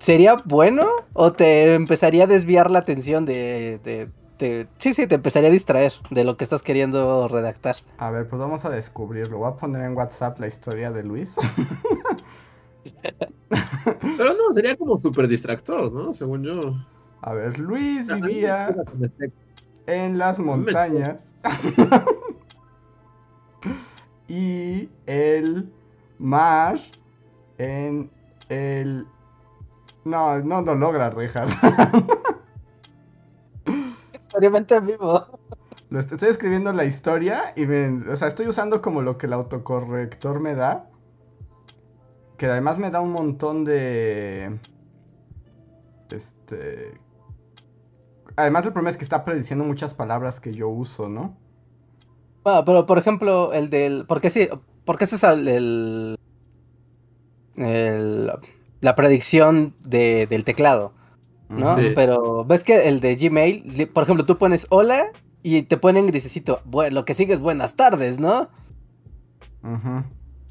¿sería 0.00 0.36
bueno 0.44 0.86
o 1.12 1.32
te 1.32 1.74
empezaría 1.74 2.24
a 2.24 2.26
desviar 2.26 2.70
la 2.70 2.80
atención 2.80 3.24
de, 3.26 3.78
de, 3.84 4.08
de- 4.38 4.66
sí, 4.78 4.94
sí, 4.94 5.06
te 5.06 5.16
empezaría 5.16 5.50
a 5.50 5.52
distraer 5.52 5.92
de 6.10 6.24
lo 6.24 6.36
que 6.36 6.44
estás 6.44 6.62
queriendo 6.62 7.28
redactar? 7.28 7.76
A 7.98 8.10
ver, 8.10 8.28
pues 8.28 8.40
vamos 8.40 8.64
a 8.64 8.70
descubrirlo. 8.70 9.38
Voy 9.38 9.52
a 9.52 9.56
poner 9.56 9.82
en 9.82 9.96
WhatsApp 9.96 10.40
la 10.40 10.48
historia 10.48 10.90
de 10.90 11.04
Luis. 11.04 11.34
Pero 13.48 14.34
no, 14.34 14.52
sería 14.52 14.76
como 14.76 14.96
súper 14.96 15.28
distractor, 15.28 15.92
¿no? 15.92 16.12
Según 16.12 16.44
yo. 16.44 16.74
A 17.22 17.34
ver, 17.34 17.58
Luis 17.58 18.08
A 18.08 18.16
mí 18.16 18.22
me 18.22 18.28
vivía 18.28 18.74
en 19.86 20.18
las 20.18 20.38
montañas. 20.38 21.24
y 24.28 24.88
el 25.06 25.68
mar 26.18 26.78
en 27.58 28.10
el... 28.48 29.06
No, 30.04 30.38
no 30.42 30.62
lo 30.62 30.74
logra, 30.74 31.10
Rejas. 31.10 31.50
Experimente 34.12 34.74
en 34.76 34.86
vivo. 34.86 35.26
Lo 35.90 35.98
estoy 35.98 36.28
escribiendo 36.28 36.72
la 36.72 36.84
historia 36.84 37.52
y 37.56 37.66
me, 37.66 38.10
o 38.10 38.16
sea, 38.16 38.28
estoy 38.28 38.46
usando 38.46 38.80
como 38.80 39.02
lo 39.02 39.18
que 39.18 39.26
el 39.26 39.32
autocorrector 39.32 40.40
me 40.40 40.54
da. 40.54 40.88
Que 42.36 42.46
además 42.46 42.78
me 42.78 42.90
da 42.90 43.00
un 43.00 43.12
montón 43.12 43.64
de... 43.64 44.58
Este... 46.10 46.98
Además 48.36 48.64
el 48.64 48.72
problema 48.72 48.90
es 48.90 48.96
que 48.96 49.04
está 49.04 49.24
prediciendo 49.24 49.64
muchas 49.64 49.92
palabras 49.94 50.40
que 50.40 50.54
yo 50.54 50.68
uso, 50.68 51.08
¿no? 51.08 51.36
Ah, 52.44 52.62
pero 52.64 52.86
por 52.86 52.96
ejemplo, 52.96 53.52
el 53.52 53.68
del. 53.68 54.06
Porque 54.06 54.30
sí, 54.30 54.48
porque 54.84 55.04
ese 55.04 55.16
es 55.16 55.24
el- 55.24 56.16
el- 57.56 58.30
la 58.80 58.94
predicción 58.96 59.74
de- 59.84 60.26
del 60.28 60.44
teclado, 60.44 60.92
¿no? 61.48 61.76
Sí. 61.76 61.92
Pero 61.94 62.44
ves 62.44 62.64
que 62.64 62.88
el 62.88 63.00
de 63.00 63.16
Gmail, 63.16 63.88
por 63.92 64.04
ejemplo, 64.04 64.24
tú 64.24 64.38
pones 64.38 64.66
hola 64.70 65.06
y 65.42 65.62
te 65.62 65.76
ponen 65.76 66.06
grisecito. 66.06 66.60
Bueno, 66.64 66.94
lo 66.94 67.04
que 67.04 67.14
sigue 67.14 67.32
es 67.34 67.40
buenas 67.40 67.74
tardes, 67.74 68.18
¿no? 68.20 68.48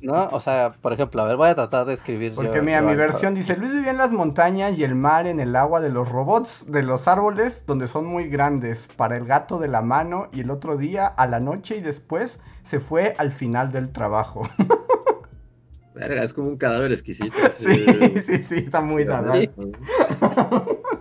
¿No? 0.02 0.30
O 0.32 0.40
sea, 0.40 0.74
por 0.82 0.94
ejemplo, 0.94 1.22
a 1.22 1.26
ver, 1.26 1.36
voy 1.36 1.50
a 1.50 1.56
tratar 1.56 1.86
de 1.86 1.94
escribir. 1.94 2.34
Porque 2.34 2.56
yo- 2.56 2.64
mira, 2.64 2.80
yo 2.80 2.86
mi 2.86 2.92
algo. 2.92 3.02
versión 3.02 3.34
dice, 3.36 3.58
Luis 3.58 3.72
vivía 3.74 3.92
en 3.92 3.98
las 3.98 4.14
montañas 4.14 4.78
y 4.78 4.84
el 4.86 4.96
mar 4.96 5.28
en 5.28 5.42
el 5.42 5.56
agua 5.58 5.82
de 5.82 5.90
los 5.90 6.08
robots, 6.08 6.72
de 6.72 6.84
los 6.84 7.08
árboles, 7.10 7.66
donde 7.68 7.88
son 7.88 8.06
muy 8.06 8.30
grandes, 8.30 8.88
para 8.96 9.18
el 9.18 9.26
gato 9.26 9.60
de 9.60 9.68
la 9.68 9.82
mano, 9.82 10.28
y 10.32 10.40
el 10.42 10.52
otro 10.52 10.78
día, 10.78 11.06
a 11.08 11.28
la 11.28 11.42
noche 11.42 11.76
y 11.78 11.82
después, 11.82 12.40
se 12.64 12.80
fue 12.80 13.14
al 13.18 13.32
final 13.34 13.72
del 13.74 13.92
trabajo. 13.92 14.44
Verga, 15.94 16.24
es 16.24 16.34
como 16.34 16.50
un 16.50 16.58
cadáver 16.58 16.92
exquisito. 16.92 17.38
sí, 17.58 17.86
sí, 18.26 18.38
sí, 18.44 18.56
está 18.56 18.82
muy 18.82 19.06
nadal. 19.06 19.52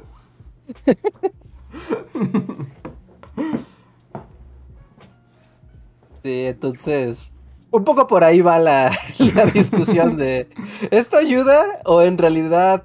Sí, 6.24 6.44
entonces. 6.46 7.30
Un 7.70 7.84
poco 7.84 8.06
por 8.06 8.24
ahí 8.24 8.40
va 8.40 8.58
la, 8.58 8.90
la 9.34 9.46
discusión 9.46 10.16
de. 10.16 10.48
¿Esto 10.90 11.16
ayuda 11.18 11.62
o 11.84 12.02
en 12.02 12.18
realidad 12.18 12.84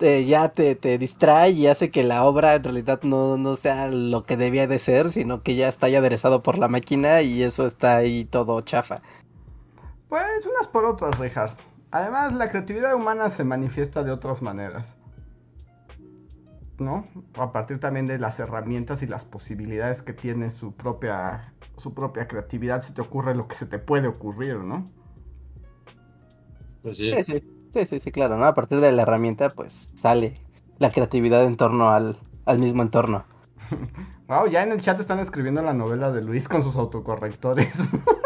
eh, 0.00 0.24
ya 0.26 0.48
te, 0.50 0.74
te 0.74 0.98
distrae 0.98 1.50
y 1.50 1.66
hace 1.68 1.90
que 1.90 2.04
la 2.04 2.24
obra 2.24 2.54
en 2.54 2.64
realidad 2.64 3.00
no, 3.02 3.38
no 3.38 3.56
sea 3.56 3.88
lo 3.90 4.24
que 4.24 4.36
debía 4.36 4.66
de 4.66 4.78
ser, 4.78 5.10
sino 5.10 5.42
que 5.42 5.54
ya 5.56 5.68
está 5.68 5.88
ya 5.88 5.98
aderezado 5.98 6.42
por 6.42 6.58
la 6.58 6.68
máquina 6.68 7.22
y 7.22 7.42
eso 7.42 7.66
está 7.66 7.96
ahí 7.96 8.24
todo 8.24 8.60
chafa? 8.62 9.00
Pues 10.08 10.46
unas 10.46 10.66
por 10.66 10.84
otras, 10.84 11.18
Rejas. 11.18 11.56
Además, 11.90 12.32
la 12.34 12.50
creatividad 12.50 12.94
humana 12.94 13.30
se 13.30 13.44
manifiesta 13.44 14.02
de 14.02 14.12
otras 14.12 14.42
maneras. 14.42 14.96
¿No? 16.78 17.06
A 17.38 17.52
partir 17.52 17.80
también 17.80 18.06
de 18.06 18.18
las 18.18 18.38
herramientas 18.38 19.02
y 19.02 19.06
las 19.06 19.24
posibilidades 19.24 20.02
que 20.02 20.12
tiene 20.12 20.50
su 20.50 20.74
propia, 20.74 21.54
su 21.78 21.94
propia 21.94 22.28
creatividad, 22.28 22.82
se 22.82 22.92
te 22.92 23.00
ocurre 23.00 23.34
lo 23.34 23.48
que 23.48 23.56
se 23.56 23.66
te 23.66 23.78
puede 23.78 24.08
ocurrir, 24.08 24.56
¿no? 24.56 24.90
Pues 26.82 26.98
sí. 26.98 27.14
Sí, 27.14 27.24
sí, 27.24 27.68
sí, 27.72 27.86
sí, 27.86 28.00
sí, 28.00 28.12
claro, 28.12 28.36
¿no? 28.36 28.44
A 28.44 28.54
partir 28.54 28.80
de 28.80 28.92
la 28.92 29.02
herramienta, 29.02 29.48
pues 29.48 29.90
sale 29.94 30.34
la 30.78 30.90
creatividad 30.90 31.44
en 31.44 31.56
torno 31.56 31.88
al, 31.88 32.18
al 32.44 32.58
mismo 32.58 32.82
entorno. 32.82 33.24
Wow, 34.28 34.48
ya 34.48 34.64
en 34.64 34.72
el 34.72 34.80
chat 34.80 34.98
están 34.98 35.20
escribiendo 35.20 35.62
la 35.62 35.72
novela 35.72 36.10
de 36.10 36.20
Luis 36.20 36.48
con 36.48 36.60
sus 36.60 36.76
autocorrectores. 36.76 37.78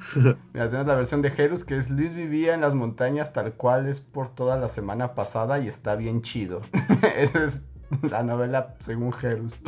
Mira, 0.52 0.66
tenemos 0.66 0.86
la 0.86 0.94
versión 0.94 1.22
de 1.22 1.30
Jerus 1.30 1.64
que 1.64 1.76
es 1.76 1.90
Luis 1.90 2.14
vivía 2.14 2.54
en 2.54 2.60
las 2.60 2.74
montañas 2.74 3.32
tal 3.32 3.52
cual 3.54 3.86
es 3.86 4.00
por 4.00 4.34
toda 4.34 4.56
la 4.56 4.68
semana 4.68 5.14
pasada 5.14 5.58
y 5.58 5.68
está 5.68 5.94
bien 5.94 6.22
chido. 6.22 6.62
Esa 7.16 7.44
es 7.44 7.64
la 8.02 8.22
novela 8.22 8.76
según 8.80 9.12
Jerus. 9.12 9.60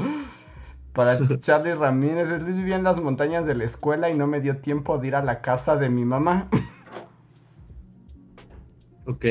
Para 0.93 1.19
Charlie 1.41 1.75
Ramírez 1.75 2.31
es 2.31 2.43
Luis 2.43 2.57
vivía 2.57 2.77
en 2.77 2.85
las 2.85 3.01
montañas 3.01 3.47
de 3.47 3.55
la 3.55 3.65
escuela 3.65 4.11
y 4.11 4.15
no 4.17 4.27
me 4.27 4.41
dio 4.41 4.59
tiempo 4.59 4.99
de 4.99 5.09
ir 5.09 5.17
a 5.17 5.23
la 5.23 5.41
casa 5.41 5.77
de 5.77 5.89
mi 5.89 6.05
mamá. 6.05 6.49
Ok. 9.07 9.25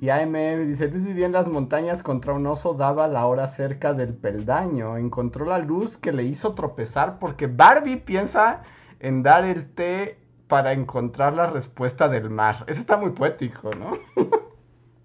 Y 0.00 0.10
AMM 0.10 0.64
dice, 0.64 0.88
Luis 0.88 1.04
vivía 1.04 1.26
en 1.26 1.32
las 1.32 1.48
montañas 1.48 2.04
contra 2.04 2.32
un 2.32 2.46
oso, 2.46 2.74
daba 2.74 3.08
la 3.08 3.26
hora 3.26 3.48
cerca 3.48 3.94
del 3.94 4.14
peldaño. 4.14 4.96
Encontró 4.96 5.44
la 5.44 5.58
luz 5.58 5.96
que 5.96 6.12
le 6.12 6.22
hizo 6.22 6.54
tropezar 6.54 7.18
porque 7.18 7.48
Barbie 7.48 7.96
piensa 7.96 8.62
en 9.00 9.24
dar 9.24 9.44
el 9.44 9.68
té 9.74 10.18
para 10.48 10.72
encontrar 10.72 11.34
la 11.34 11.46
respuesta 11.46 12.08
del 12.08 12.30
mar. 12.30 12.64
Eso 12.66 12.80
está 12.80 12.96
muy 12.96 13.10
poético, 13.10 13.70
¿no? 13.74 13.98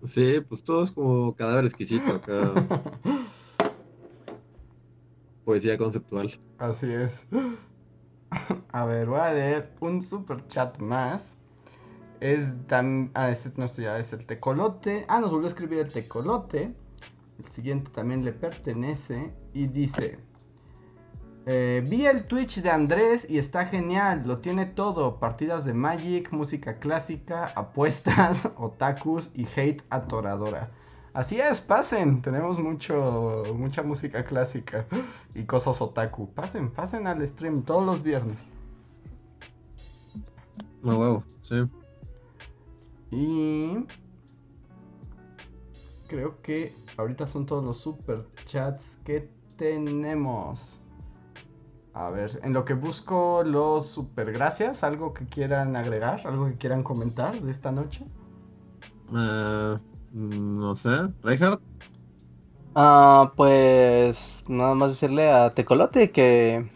Sí, 0.06 0.42
pues 0.48 0.64
todo 0.64 0.84
es 0.84 0.92
como 0.92 1.36
cadáver 1.36 1.66
exquisito 1.66 2.12
acá. 2.12 2.54
Poesía 5.46 5.78
conceptual. 5.78 6.32
Así 6.58 6.92
es. 6.92 7.26
A 8.72 8.86
ver, 8.86 9.08
voy 9.08 9.20
a 9.20 9.34
leer 9.34 9.74
un 9.80 10.02
super 10.02 10.46
chat 10.48 10.78
más. 10.80 11.38
Es 12.20 12.46
tan... 12.68 13.12
Ah, 13.14 13.30
este 13.30 13.52
no 13.58 13.66
este 13.66 13.84
ya 13.84 13.98
es 14.00 14.12
el 14.14 14.26
tecolote. 14.26 15.06
Ah, 15.08 15.20
nos 15.20 15.32
volvió 15.32 15.48
a 15.48 15.50
escribir 15.50 15.80
el 15.80 15.90
tecolote. 15.90 16.74
El 17.38 17.48
siguiente 17.50 17.92
también 17.92 18.24
le 18.24 18.34
pertenece. 18.34 19.34
Y 19.54 19.68
dice... 19.68 20.18
eh, 21.46 21.86
vi 21.88 22.06
el 22.06 22.26
Twitch 22.26 22.62
de 22.62 22.70
Andrés 22.70 23.26
y 23.30 23.38
está 23.38 23.66
genial. 23.66 24.24
Lo 24.26 24.40
tiene 24.40 24.66
todo. 24.66 25.20
Partidas 25.20 25.66
de 25.66 25.74
Magic, 25.74 26.32
música 26.32 26.80
clásica, 26.80 27.46
apuestas, 27.56 28.50
otakus 28.58 29.30
y 29.34 29.46
hate 29.46 29.84
atoradora. 29.90 30.72
Así 31.14 31.40
es, 31.40 31.62
pasen. 31.62 32.22
Tenemos 32.22 32.60
mucho, 32.60 33.44
mucha 33.56 33.84
música 33.84 34.24
clásica 34.26 34.86
y 35.36 35.44
cosas 35.44 35.82
otaku. 35.82 36.34
Pasen, 36.34 36.72
pasen 36.72 37.08
al 37.08 37.26
stream 37.28 37.62
todos 37.64 37.86
los 37.86 38.02
viernes. 38.02 38.50
No, 40.82 40.98
huevo, 40.98 41.24
sí. 41.44 41.64
Y 43.12 43.86
creo 46.08 46.42
que 46.42 46.76
ahorita 46.98 47.28
son 47.28 47.46
todos 47.46 47.64
los 47.64 47.78
super 47.78 48.26
chats 48.46 48.98
que 49.04 49.30
tenemos. 49.56 50.83
A 51.94 52.10
ver, 52.10 52.40
en 52.44 52.54
lo 52.54 52.66
que 52.66 52.74
busco 52.74 53.44
los 53.44 53.88
super 53.88 54.32
gracias, 54.32 54.84
algo 54.84 55.14
que 55.14 55.26
quieran 55.28 55.76
agregar, 55.76 56.22
algo 56.26 56.48
que 56.48 56.56
quieran 56.56 56.82
comentar 56.82 57.40
de 57.40 57.52
esta 57.52 57.72
noche. 57.72 58.04
Ah, 59.14 59.80
no 60.12 60.76
sé. 60.76 60.90
Reinhardt. 61.22 61.62
Ah, 62.76 63.32
pues 63.36 64.44
nada 64.48 64.74
más 64.74 64.90
decirle 64.90 65.32
a 65.32 65.52
Tecolote 65.52 66.10
que 66.10 66.68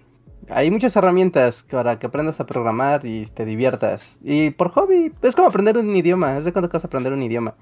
hay 0.49 0.69
muchas 0.69 0.95
herramientas 0.95 1.65
para 1.69 1.97
que 1.97 2.05
aprendas 2.05 2.39
a 2.39 2.45
programar 2.45 3.05
y 3.05 3.25
te 3.25 3.45
diviertas. 3.45 4.19
Y 4.23 4.51
por 4.51 4.69
hobby, 4.69 5.11
es 5.23 5.35
como 5.35 5.47
aprender 5.47 5.77
un 5.77 5.95
idioma. 5.95 6.37
Es 6.37 6.45
de 6.45 6.53
cuando 6.53 6.69
vas 6.69 6.83
a 6.83 6.87
aprender 6.87 7.13
un 7.13 7.23
idioma. 7.23 7.55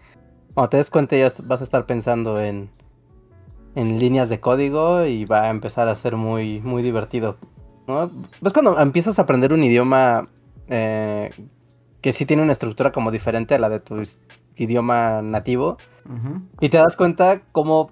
Cuando 0.54 0.70
te 0.70 0.78
des 0.78 0.90
cuenta 0.90 1.16
ya 1.16 1.32
vas 1.44 1.62
a 1.62 1.64
estar 1.64 1.86
pensando 1.86 2.40
en, 2.40 2.70
en 3.76 4.00
líneas 4.00 4.30
de 4.30 4.40
código 4.40 5.06
y 5.06 5.26
va 5.26 5.44
a 5.44 5.50
empezar 5.50 5.88
a 5.88 5.96
ser 5.96 6.16
muy, 6.16 6.62
muy 6.62 6.82
divertido. 6.82 7.38
¿no? 7.88 8.10
Pues 8.40 8.54
cuando 8.54 8.80
empiezas 8.80 9.20
a 9.20 9.24
aprender 9.24 9.54
un 9.54 9.64
idioma 9.64 10.28
eh, 10.68 11.30
que 12.02 12.14
sí 12.14 12.26
tiene 12.26 12.44
una 12.44 12.54
estructura 12.54 12.92
como 12.92 13.12
diferente 13.12 13.56
a 13.56 13.60
la 13.60 13.70
de 13.70 13.80
tu 13.80 14.02
idioma 14.58 15.22
nativo. 15.22 15.78
Y 16.62 16.70
te 16.70 16.78
das 16.78 16.96
cuenta 16.96 17.42
cómo 17.52 17.90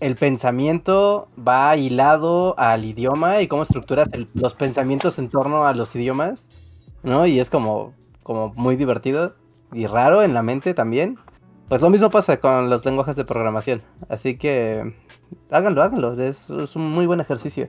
el 0.00 0.16
pensamiento 0.16 1.28
va 1.36 1.76
hilado 1.76 2.58
al 2.58 2.84
idioma 2.84 3.42
y 3.42 3.48
cómo 3.48 3.62
estructuras 3.62 4.08
los 4.32 4.54
pensamientos 4.54 5.18
en 5.18 5.28
torno 5.28 5.66
a 5.66 5.74
los 5.74 5.94
idiomas, 5.94 6.48
¿no? 7.02 7.26
Y 7.26 7.38
es 7.38 7.50
como, 7.50 7.92
como 8.22 8.54
muy 8.54 8.76
divertido 8.76 9.34
y 9.72 9.86
raro 9.86 10.22
en 10.22 10.32
la 10.32 10.42
mente 10.42 10.72
también. 10.72 11.18
Pues 11.68 11.80
lo 11.80 11.88
mismo 11.88 12.10
pasa 12.10 12.38
con 12.38 12.68
los 12.68 12.84
lenguajes 12.84 13.16
de 13.16 13.24
programación. 13.24 13.82
Así 14.08 14.36
que 14.36 14.94
háganlo, 15.50 15.82
háganlo. 15.82 16.20
Es, 16.20 16.48
es 16.50 16.76
un 16.76 16.90
muy 16.90 17.06
buen 17.06 17.20
ejercicio. 17.20 17.68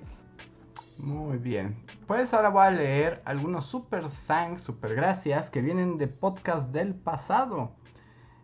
Muy 0.97 1.37
bien. 1.37 1.77
Pues 2.07 2.33
ahora 2.33 2.49
voy 2.49 2.65
a 2.65 2.71
leer 2.71 3.21
algunos 3.25 3.65
super 3.65 4.05
thanks, 4.27 4.61
super 4.61 4.95
gracias 4.95 5.49
que 5.49 5.61
vienen 5.61 5.97
de 5.97 6.07
podcast 6.07 6.71
del 6.71 6.93
pasado. 6.93 7.71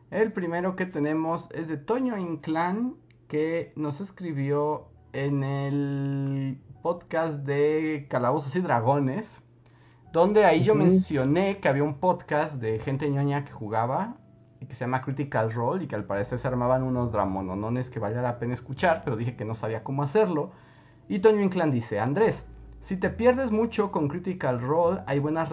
El 0.09 0.31
primero 0.31 0.75
que 0.75 0.85
tenemos 0.85 1.49
es 1.51 1.67
de 1.67 1.77
Toño 1.77 2.17
Inclán 2.17 2.95
que 3.27 3.71
nos 3.75 4.01
escribió 4.01 4.89
en 5.13 5.43
el 5.43 6.61
podcast 6.81 7.35
de 7.45 8.07
Calabozos 8.09 8.55
y 8.55 8.61
Dragones, 8.61 9.41
donde 10.11 10.45
ahí 10.45 10.63
yo 10.63 10.75
mencioné 10.75 11.59
que 11.59 11.69
había 11.69 11.83
un 11.83 11.95
podcast 11.95 12.55
de 12.55 12.79
gente 12.79 13.09
ñoña 13.09 13.45
que 13.45 13.51
jugaba 13.51 14.17
que 14.67 14.75
se 14.75 14.85
llama 14.85 15.01
Critical 15.01 15.51
Role 15.51 15.83
y 15.83 15.87
que 15.87 15.95
al 15.95 16.05
parecer 16.05 16.37
se 16.39 16.47
armaban 16.47 16.83
unos 16.83 17.11
dramononones 17.11 17.89
que 17.89 17.99
valía 17.99 18.21
la 18.21 18.39
pena 18.39 18.53
escuchar, 18.53 19.01
pero 19.03 19.15
dije 19.15 19.35
que 19.35 19.45
no 19.45 19.55
sabía 19.55 19.83
cómo 19.83 20.03
hacerlo. 20.03 20.51
Y 21.07 21.19
Toño 21.19 21.41
Inclán 21.41 21.71
dice, 21.71 21.99
Andrés, 21.99 22.45
si 22.79 22.97
te 22.97 23.09
pierdes 23.09 23.51
mucho 23.51 23.91
con 23.91 24.07
Critical 24.07 24.59
Role, 24.59 25.01
hay 25.05 25.19
buenas 25.19 25.49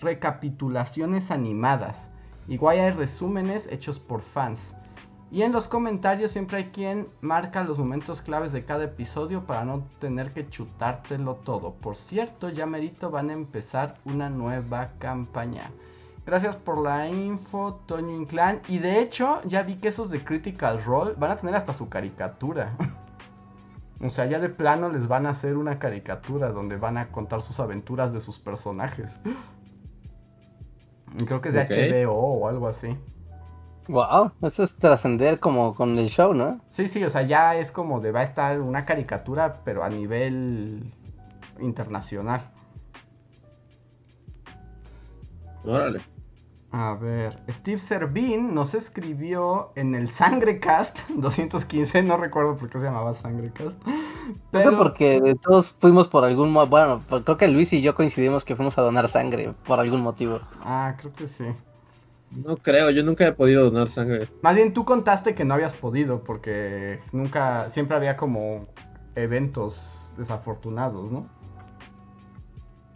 recapitulaciones 0.00 1.30
animadas. 1.30 2.10
Igual 2.48 2.78
hay 2.78 2.90
resúmenes 2.90 3.66
hechos 3.70 3.98
por 3.98 4.22
fans. 4.22 4.74
Y 5.30 5.42
en 5.42 5.52
los 5.52 5.68
comentarios 5.68 6.30
siempre 6.30 6.56
hay 6.56 6.64
quien 6.70 7.08
marca 7.20 7.62
los 7.62 7.78
momentos 7.78 8.22
claves 8.22 8.52
de 8.52 8.64
cada 8.64 8.84
episodio 8.84 9.44
para 9.44 9.66
no 9.66 9.86
tener 9.98 10.32
que 10.32 10.48
chutártelo 10.48 11.34
todo. 11.34 11.74
Por 11.74 11.96
cierto, 11.96 12.48
ya 12.48 12.64
merito 12.64 13.10
van 13.10 13.28
a 13.28 13.34
empezar 13.34 13.98
una 14.06 14.30
nueva 14.30 14.92
campaña. 14.98 15.70
Gracias 16.28 16.56
por 16.56 16.76
la 16.76 17.08
info, 17.08 17.80
Toño 17.86 18.14
Inclán. 18.14 18.60
Y 18.68 18.80
de 18.80 19.00
hecho, 19.00 19.40
ya 19.46 19.62
vi 19.62 19.76
que 19.76 19.88
esos 19.88 20.10
de 20.10 20.22
Critical 20.22 20.84
Role 20.84 21.14
van 21.16 21.30
a 21.30 21.36
tener 21.36 21.54
hasta 21.54 21.72
su 21.72 21.88
caricatura. 21.88 22.76
o 24.04 24.10
sea, 24.10 24.26
ya 24.26 24.38
de 24.38 24.50
plano 24.50 24.90
les 24.90 25.08
van 25.08 25.24
a 25.24 25.30
hacer 25.30 25.56
una 25.56 25.78
caricatura 25.78 26.50
donde 26.50 26.76
van 26.76 26.98
a 26.98 27.10
contar 27.12 27.40
sus 27.40 27.58
aventuras 27.60 28.12
de 28.12 28.20
sus 28.20 28.38
personajes. 28.38 29.18
Creo 31.26 31.40
que 31.40 31.48
es 31.48 31.54
de 31.54 32.04
HBO 32.04 32.12
o 32.12 32.46
algo 32.46 32.68
así. 32.68 32.94
Wow, 33.88 34.32
eso 34.42 34.64
es 34.64 34.76
trascender 34.76 35.40
como 35.40 35.74
con 35.74 35.96
el 35.96 36.08
show, 36.08 36.34
¿no? 36.34 36.60
Sí, 36.72 36.88
sí, 36.88 37.02
o 37.04 37.08
sea, 37.08 37.22
ya 37.22 37.56
es 37.56 37.72
como 37.72 38.00
de 38.00 38.12
va 38.12 38.20
a 38.20 38.24
estar 38.24 38.60
una 38.60 38.84
caricatura, 38.84 39.62
pero 39.64 39.82
a 39.82 39.88
nivel 39.88 40.92
internacional. 41.58 42.42
Órale. 45.64 46.17
A 46.70 46.94
ver, 46.94 47.42
Steve 47.48 47.78
Servín 47.78 48.54
nos 48.54 48.74
escribió 48.74 49.72
en 49.74 49.94
el 49.94 50.10
Sangrecast 50.10 51.08
215, 51.08 52.02
no 52.04 52.18
recuerdo 52.18 52.58
por 52.58 52.68
qué 52.68 52.78
se 52.78 52.84
llamaba 52.84 53.14
Sangrecast. 53.14 53.76
Pero 54.50 54.76
porque 54.76 55.34
todos 55.40 55.70
fuimos 55.70 56.08
por 56.08 56.24
algún 56.24 56.50
motivo, 56.50 56.70
bueno, 56.70 57.04
pues 57.08 57.22
creo 57.24 57.38
que 57.38 57.48
Luis 57.48 57.72
y 57.72 57.80
yo 57.80 57.94
coincidimos 57.94 58.44
que 58.44 58.54
fuimos 58.54 58.76
a 58.76 58.82
donar 58.82 59.08
sangre 59.08 59.54
por 59.66 59.80
algún 59.80 60.02
motivo. 60.02 60.40
Ah, 60.60 60.94
creo 60.98 61.12
que 61.14 61.26
sí. 61.26 61.46
No 62.30 62.58
creo, 62.58 62.90
yo 62.90 63.02
nunca 63.02 63.26
he 63.26 63.32
podido 63.32 63.70
donar 63.70 63.88
sangre. 63.88 64.28
Más 64.42 64.54
bien 64.54 64.74
tú 64.74 64.84
contaste 64.84 65.34
que 65.34 65.46
no 65.46 65.54
habías 65.54 65.74
podido 65.74 66.22
porque 66.22 67.00
nunca, 67.12 67.70
siempre 67.70 67.96
había 67.96 68.18
como 68.18 68.66
eventos 69.14 70.12
desafortunados, 70.18 71.10
¿no? 71.10 71.26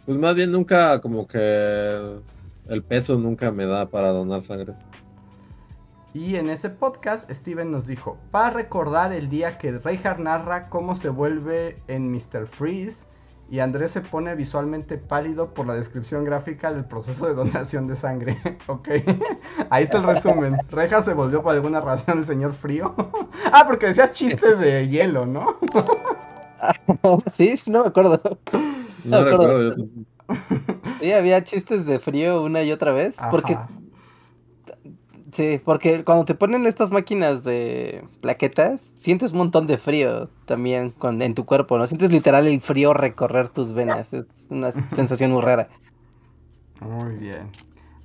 Pues 0.05 0.17
más 0.19 0.35
bien 0.35 0.51
nunca 0.51 1.01
como 1.01 1.25
que 1.27 2.19
el 2.67 2.83
peso 2.83 3.17
nunca 3.17 3.51
me 3.51 3.65
da 3.65 3.89
para 3.89 4.09
donar 4.09 4.41
sangre. 4.41 4.73
Y 6.13 6.35
en 6.35 6.49
ese 6.49 6.69
podcast 6.69 7.29
Steven 7.31 7.71
nos 7.71 7.87
dijo, 7.87 8.17
para 8.29 8.51
recordar 8.51 9.11
el 9.13 9.29
día 9.29 9.57
que 9.57 9.71
Reinhardt 9.71 10.19
narra 10.19 10.69
cómo 10.69 10.93
se 10.95 11.09
vuelve 11.09 11.81
en 11.87 12.11
Mr. 12.11 12.45
Freeze 12.45 13.05
y 13.49 13.59
Andrés 13.59 13.91
se 13.91 14.01
pone 14.01 14.35
visualmente 14.35 14.97
pálido 14.97 15.53
por 15.53 15.67
la 15.67 15.73
descripción 15.73 16.23
gráfica 16.23 16.71
del 16.71 16.85
proceso 16.85 17.27
de 17.27 17.33
donación 17.33 17.87
de 17.87 17.95
sangre. 17.95 18.39
ok, 18.67 18.89
ahí 19.69 19.83
está 19.83 19.97
el 19.97 20.03
resumen. 20.03 20.55
Reja 20.69 21.01
se 21.01 21.13
volvió 21.13 21.41
por 21.41 21.53
alguna 21.53 21.81
razón 21.81 22.19
el 22.19 22.25
señor 22.25 22.53
frío. 22.53 22.95
ah, 23.51 23.63
porque 23.67 23.87
decías 23.87 24.11
chistes 24.11 24.59
de 24.59 24.87
hielo, 24.87 25.25
¿no? 25.25 25.57
sí, 27.31 27.55
no 27.65 27.81
me 27.81 27.87
acuerdo. 27.89 28.21
No, 29.03 29.21
me 29.21 29.31
acuerdo. 29.33 29.75
Sí, 30.99 31.11
había 31.11 31.43
chistes 31.43 31.85
de 31.85 31.99
frío 31.99 32.43
una 32.43 32.63
y 32.63 32.71
otra 32.71 32.91
vez. 32.91 33.17
Porque 33.29 33.57
Sí, 35.33 35.59
porque 35.65 36.03
cuando 36.03 36.25
te 36.25 36.35
ponen 36.35 36.67
estas 36.67 36.91
máquinas 36.91 37.43
de 37.43 38.07
plaquetas, 38.21 38.93
sientes 38.97 39.31
un 39.31 39.39
montón 39.39 39.65
de 39.65 39.79
frío 39.79 40.29
también 40.45 40.93
en 41.01 41.33
tu 41.33 41.43
cuerpo, 41.45 41.79
¿no? 41.79 41.87
Sientes 41.87 42.11
literal 42.11 42.45
el 42.45 42.61
frío 42.61 42.93
recorrer 42.93 43.49
tus 43.49 43.73
venas. 43.73 44.13
Es 44.13 44.27
una 44.51 44.69
sensación 44.93 45.31
muy 45.31 45.41
rara. 45.41 45.69
Muy 46.81 47.15
bien. 47.15 47.49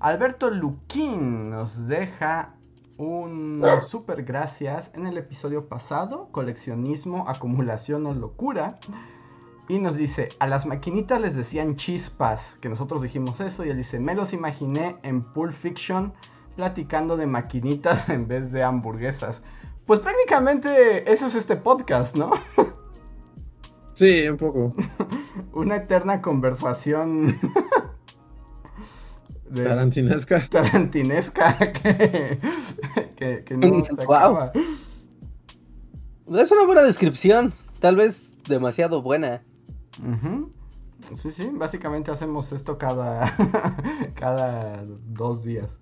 Alberto 0.01 0.49
Luquín 0.49 1.51
nos 1.51 1.87
deja 1.87 2.55
un 2.97 3.63
super 3.87 4.25
gracias 4.25 4.91
en 4.95 5.07
el 5.07 5.19
episodio 5.19 5.69
pasado, 5.69 6.29
coleccionismo, 6.33 7.29
acumulación 7.29 8.07
o 8.07 8.15
locura. 8.15 8.79
Y 9.69 9.79
nos 9.79 9.97
dice, 9.97 10.31
a 10.39 10.47
las 10.47 10.65
maquinitas 10.65 11.21
les 11.21 11.37
decían 11.37 11.77
chispas, 11.77 12.57
que 12.63 12.71
nosotros 12.71 13.03
dijimos 13.03 13.41
eso, 13.41 13.67
y 13.67 13.69
él 13.69 13.77
dice, 13.77 14.01
me 14.01 14.15
los 14.15 14.33
imaginé 14.33 14.97
en 15.03 15.23
Pulp 15.23 15.53
Fiction 15.53 16.15
platicando 16.57 17.19
de 17.19 17.27
maquinitas 17.27 18.09
en 18.09 18.27
vez 18.27 18.51
de 18.51 18.63
hamburguesas. 18.63 19.43
Pues 19.85 20.01
prácticamente 20.01 21.11
eso 21.11 21.27
es 21.27 21.35
este 21.35 21.57
podcast, 21.57 22.17
¿no? 22.17 22.31
Sí, 23.93 24.27
un 24.29 24.39
poco. 24.39 24.75
Una 25.53 25.77
eterna 25.77 26.23
conversación. 26.23 27.39
tarantinesca. 29.55 30.41
Tarantinesca 30.49 31.73
que, 31.73 32.39
que, 33.17 33.57
no 33.57 33.85
se 33.85 33.93
acaba. 33.93 34.53
Es 36.27 36.53
una 36.53 36.65
buena 36.65 36.83
descripción. 36.83 37.53
Tal 37.81 37.97
vez 37.97 38.37
demasiado 38.47 39.03
buena. 39.03 39.43
Sí, 41.17 41.31
sí, 41.31 41.51
básicamente 41.53 42.11
hacemos 42.11 42.53
esto 42.53 42.77
cada, 42.77 43.35
cada 44.15 44.85
dos 44.85 45.45
días. 45.45 45.79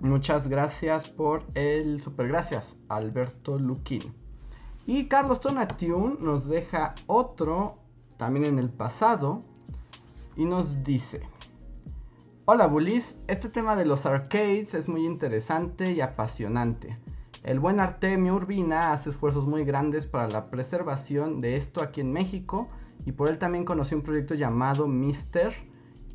Muchas 0.00 0.48
gracias 0.48 1.08
por 1.08 1.44
el 1.54 2.02
super 2.02 2.28
gracias, 2.28 2.76
Alberto 2.88 3.58
Luquín. 3.58 4.14
Y 4.86 5.08
Carlos 5.08 5.40
Tonatiuh 5.40 6.16
nos 6.18 6.48
deja 6.48 6.94
otro 7.06 7.78
también 8.16 8.46
en 8.46 8.58
el 8.58 8.70
pasado 8.70 9.42
y 10.36 10.46
nos 10.46 10.82
dice: 10.82 11.28
Hola 12.46 12.66
Bulis, 12.66 13.18
este 13.28 13.50
tema 13.50 13.76
de 13.76 13.84
los 13.84 14.06
arcades 14.06 14.74
es 14.74 14.88
muy 14.88 15.04
interesante 15.04 15.92
y 15.92 16.00
apasionante. 16.00 16.98
El 17.42 17.58
buen 17.58 17.80
Artemio 17.80 18.34
Urbina 18.34 18.92
hace 18.92 19.08
esfuerzos 19.08 19.46
muy 19.46 19.64
grandes 19.64 20.06
para 20.06 20.28
la 20.28 20.50
preservación 20.50 21.40
de 21.40 21.56
esto 21.56 21.82
aquí 21.82 22.02
en 22.02 22.12
México 22.12 22.68
y 23.06 23.12
por 23.12 23.30
él 23.30 23.38
también 23.38 23.64
conocí 23.64 23.94
un 23.94 24.02
proyecto 24.02 24.34
llamado 24.34 24.86
Mister 24.86 25.54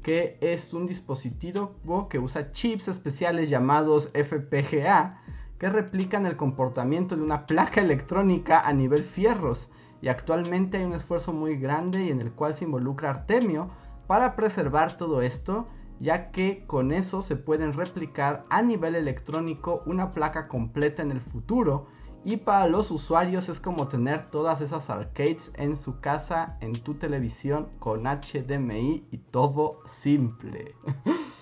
que 0.03 0.37
es 0.39 0.71
un 0.71 0.85
dispositivo 0.85 1.79
que 2.09 2.19
usa 2.19 2.51
chips 2.51 2.89
especiales 2.89 3.49
llamados 3.49 4.11
FPGA 4.13 5.19
que 5.57 5.67
replican 5.69 6.27
el 6.27 6.37
comportamiento 6.37 7.15
de 7.15 7.23
una 7.23 7.47
placa 7.47 7.81
electrónica 7.81 8.59
a 8.59 8.71
nivel 8.71 9.03
fierros. 9.03 9.71
Y 10.03 10.09
actualmente 10.09 10.77
hay 10.77 10.83
un 10.83 10.93
esfuerzo 10.93 11.33
muy 11.33 11.57
grande 11.57 12.05
y 12.05 12.11
en 12.11 12.21
el 12.21 12.33
cual 12.33 12.53
se 12.53 12.65
involucra 12.65 13.09
Artemio 13.09 13.71
para 14.05 14.35
preservar 14.35 14.95
todo 14.95 15.23
esto 15.23 15.67
ya 15.99 16.31
que 16.31 16.65
con 16.67 16.91
eso 16.91 17.21
se 17.21 17.35
pueden 17.35 17.73
replicar 17.73 18.45
a 18.49 18.61
nivel 18.61 18.95
electrónico 18.95 19.83
una 19.85 20.13
placa 20.13 20.47
completa 20.47 21.01
en 21.01 21.11
el 21.11 21.21
futuro 21.21 21.87
Y 22.27 22.37
para 22.37 22.67
los 22.67 22.89
usuarios 22.89 23.49
es 23.49 23.59
como 23.59 23.87
tener 23.87 24.31
todas 24.31 24.59
esas 24.59 24.89
arcades 24.89 25.51
en 25.57 25.77
su 25.77 25.99
casa, 25.99 26.57
en 26.59 26.73
tu 26.73 26.95
televisión, 26.95 27.69
con 27.77 28.05
HDMI 28.05 29.05
y 29.11 29.17
todo 29.29 29.81
simple. 29.85 30.73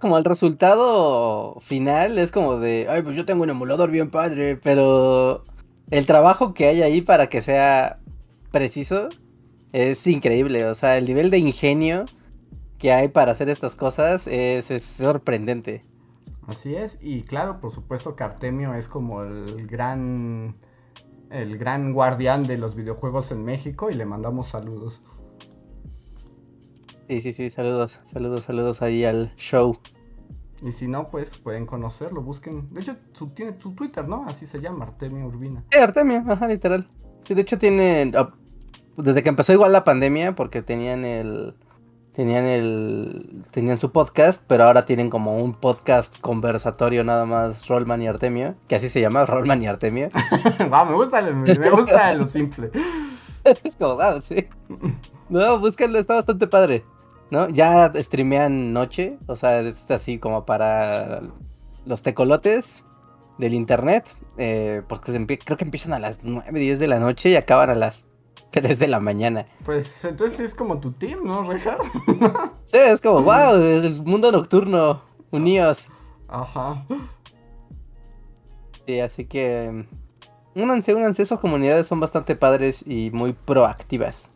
Como 0.00 0.18
el 0.18 0.24
resultado 0.24 1.58
final 1.60 2.18
es 2.18 2.32
como 2.32 2.58
de, 2.58 2.88
ay, 2.90 3.02
pues 3.02 3.14
yo 3.14 3.24
tengo 3.24 3.44
un 3.44 3.50
emulador 3.50 3.90
bien 3.92 4.10
padre, 4.10 4.56
pero 4.56 5.44
el 5.90 6.06
trabajo 6.06 6.54
que 6.54 6.66
hay 6.66 6.82
ahí 6.82 7.02
para 7.02 7.28
que 7.28 7.40
sea 7.40 8.00
preciso 8.50 9.08
es 9.72 10.04
increíble. 10.08 10.66
O 10.66 10.74
sea, 10.74 10.98
el 10.98 11.06
nivel 11.06 11.30
de 11.30 11.38
ingenio 11.38 12.06
que 12.80 12.92
hay 12.92 13.08
para 13.08 13.32
hacer 13.32 13.48
estas 13.48 13.76
cosas 13.76 14.26
es, 14.26 14.66
sorprendente. 14.82 15.84
Así 16.48 16.74
es, 16.74 16.98
y 17.00 17.22
claro, 17.22 17.60
por 17.60 17.70
supuesto 17.70 18.16
que 18.16 18.24
Artemio 18.24 18.74
es 18.74 18.88
como 18.88 19.22
el 19.22 19.68
gran 19.68 20.56
el 21.30 21.58
gran 21.58 21.92
guardián 21.92 22.42
de 22.42 22.58
los 22.58 22.74
videojuegos 22.74 23.30
en 23.30 23.44
México 23.44 23.88
y 23.88 23.94
le 23.94 24.04
mandamos 24.04 24.48
saludos. 24.48 25.04
Sí, 27.06 27.20
sí, 27.20 27.32
sí, 27.32 27.50
saludos, 27.50 28.00
saludos, 28.06 28.44
saludos 28.44 28.82
ahí 28.82 29.04
al 29.04 29.32
show. 29.36 29.78
Y 30.62 30.72
si 30.72 30.88
no, 30.88 31.08
pues 31.08 31.36
pueden 31.36 31.66
conocerlo, 31.66 32.22
busquen. 32.22 32.72
De 32.72 32.80
hecho, 32.80 32.96
tiene 33.34 33.52
tu 33.52 33.72
Twitter, 33.72 34.08
¿no? 34.08 34.24
Así 34.26 34.46
se 34.46 34.60
llama, 34.60 34.86
Artemio 34.86 35.26
Urbina. 35.26 35.62
Sí, 35.70 35.78
Artemio, 35.78 36.24
ajá, 36.26 36.48
literal. 36.48 36.88
Sí, 37.24 37.34
de 37.34 37.42
hecho 37.42 37.58
tiene, 37.58 38.10
ah, 38.16 38.32
desde 38.96 39.22
que 39.22 39.28
empezó 39.28 39.52
igual 39.52 39.72
la 39.72 39.84
pandemia, 39.84 40.34
porque 40.34 40.62
tenían 40.62 41.04
el, 41.04 41.54
tenían 42.20 42.44
el, 42.44 43.44
tenían 43.50 43.78
su 43.78 43.92
podcast, 43.92 44.42
pero 44.46 44.64
ahora 44.64 44.84
tienen 44.84 45.08
como 45.08 45.38
un 45.38 45.54
podcast 45.54 46.20
conversatorio 46.20 47.02
nada 47.02 47.24
más, 47.24 47.66
Rollman 47.66 48.02
y 48.02 48.08
Artemio, 48.08 48.56
que 48.68 48.76
así 48.76 48.90
se 48.90 49.00
llama, 49.00 49.24
Rollman 49.24 49.62
y 49.62 49.66
Artemio. 49.66 50.10
wow, 50.68 50.84
me 50.84 50.96
gusta, 50.96 51.22
me 51.22 51.70
gusta 51.70 52.12
lo 52.12 52.26
simple. 52.26 52.72
es 53.64 53.74
como, 53.74 53.94
wow, 53.94 54.20
sí. 54.20 54.46
No, 55.30 55.58
búsquenlo, 55.60 55.98
está 55.98 56.16
bastante 56.16 56.46
padre. 56.46 56.84
¿no? 57.30 57.48
Ya 57.48 57.90
streamean 57.94 58.74
noche, 58.74 59.16
o 59.26 59.34
sea, 59.34 59.60
es 59.60 59.90
así 59.90 60.18
como 60.18 60.44
para 60.44 61.22
los 61.86 62.02
tecolotes 62.02 62.84
del 63.38 63.54
internet, 63.54 64.14
eh, 64.36 64.82
porque 64.90 65.26
creo 65.42 65.56
que 65.56 65.64
empiezan 65.64 65.94
a 65.94 65.98
las 65.98 66.22
9, 66.22 66.60
10 66.60 66.80
de 66.80 66.86
la 66.86 66.98
noche 66.98 67.30
y 67.30 67.36
acaban 67.36 67.70
a 67.70 67.74
las 67.74 68.04
3 68.60 68.78
de 68.78 68.88
la 68.88 69.00
mañana. 69.00 69.46
Pues 69.64 70.04
entonces 70.04 70.40
es 70.40 70.54
como 70.54 70.80
tu 70.80 70.92
team, 70.92 71.24
¿no, 71.24 71.42
Richard? 71.42 71.80
sí, 72.64 72.78
es 72.78 73.00
como, 73.00 73.22
wow, 73.22 73.54
es 73.56 73.84
el 73.84 74.02
mundo 74.02 74.32
nocturno, 74.32 75.00
unidos. 75.30 75.90
Ajá. 76.28 76.84
Sí, 78.86 79.00
así 79.00 79.24
que 79.24 79.86
únanse, 80.54 80.94
únanse, 80.94 81.22
esas 81.22 81.38
comunidades 81.38 81.86
son 81.86 82.00
bastante 82.00 82.34
padres 82.34 82.84
y 82.86 83.10
muy 83.12 83.32
proactivas. 83.32 84.30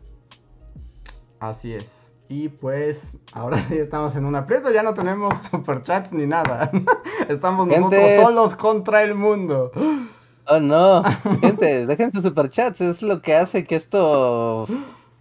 Así 1.39 1.73
es. 1.73 2.13
Y 2.27 2.49
pues 2.49 3.17
ahora 3.33 3.59
sí 3.67 3.77
estamos 3.77 4.15
en 4.15 4.25
un 4.25 4.35
aprieto, 4.35 4.71
ya 4.71 4.81
no 4.81 4.93
tenemos 4.93 5.37
superchats 5.51 6.11
ni 6.11 6.25
nada. 6.25 6.71
Estamos 7.29 7.67
nosotros 7.67 8.11
solos 8.15 8.55
contra 8.55 9.03
el 9.03 9.13
mundo. 9.13 9.71
Oh 10.47 10.59
no, 10.59 11.03
gente, 11.41 11.87
dejen 11.87 12.11
sus 12.11 12.23
superchats, 12.23 12.81
es 12.81 13.01
lo 13.01 13.21
que 13.21 13.35
hace 13.35 13.65
que 13.65 13.75
esto 13.75 14.67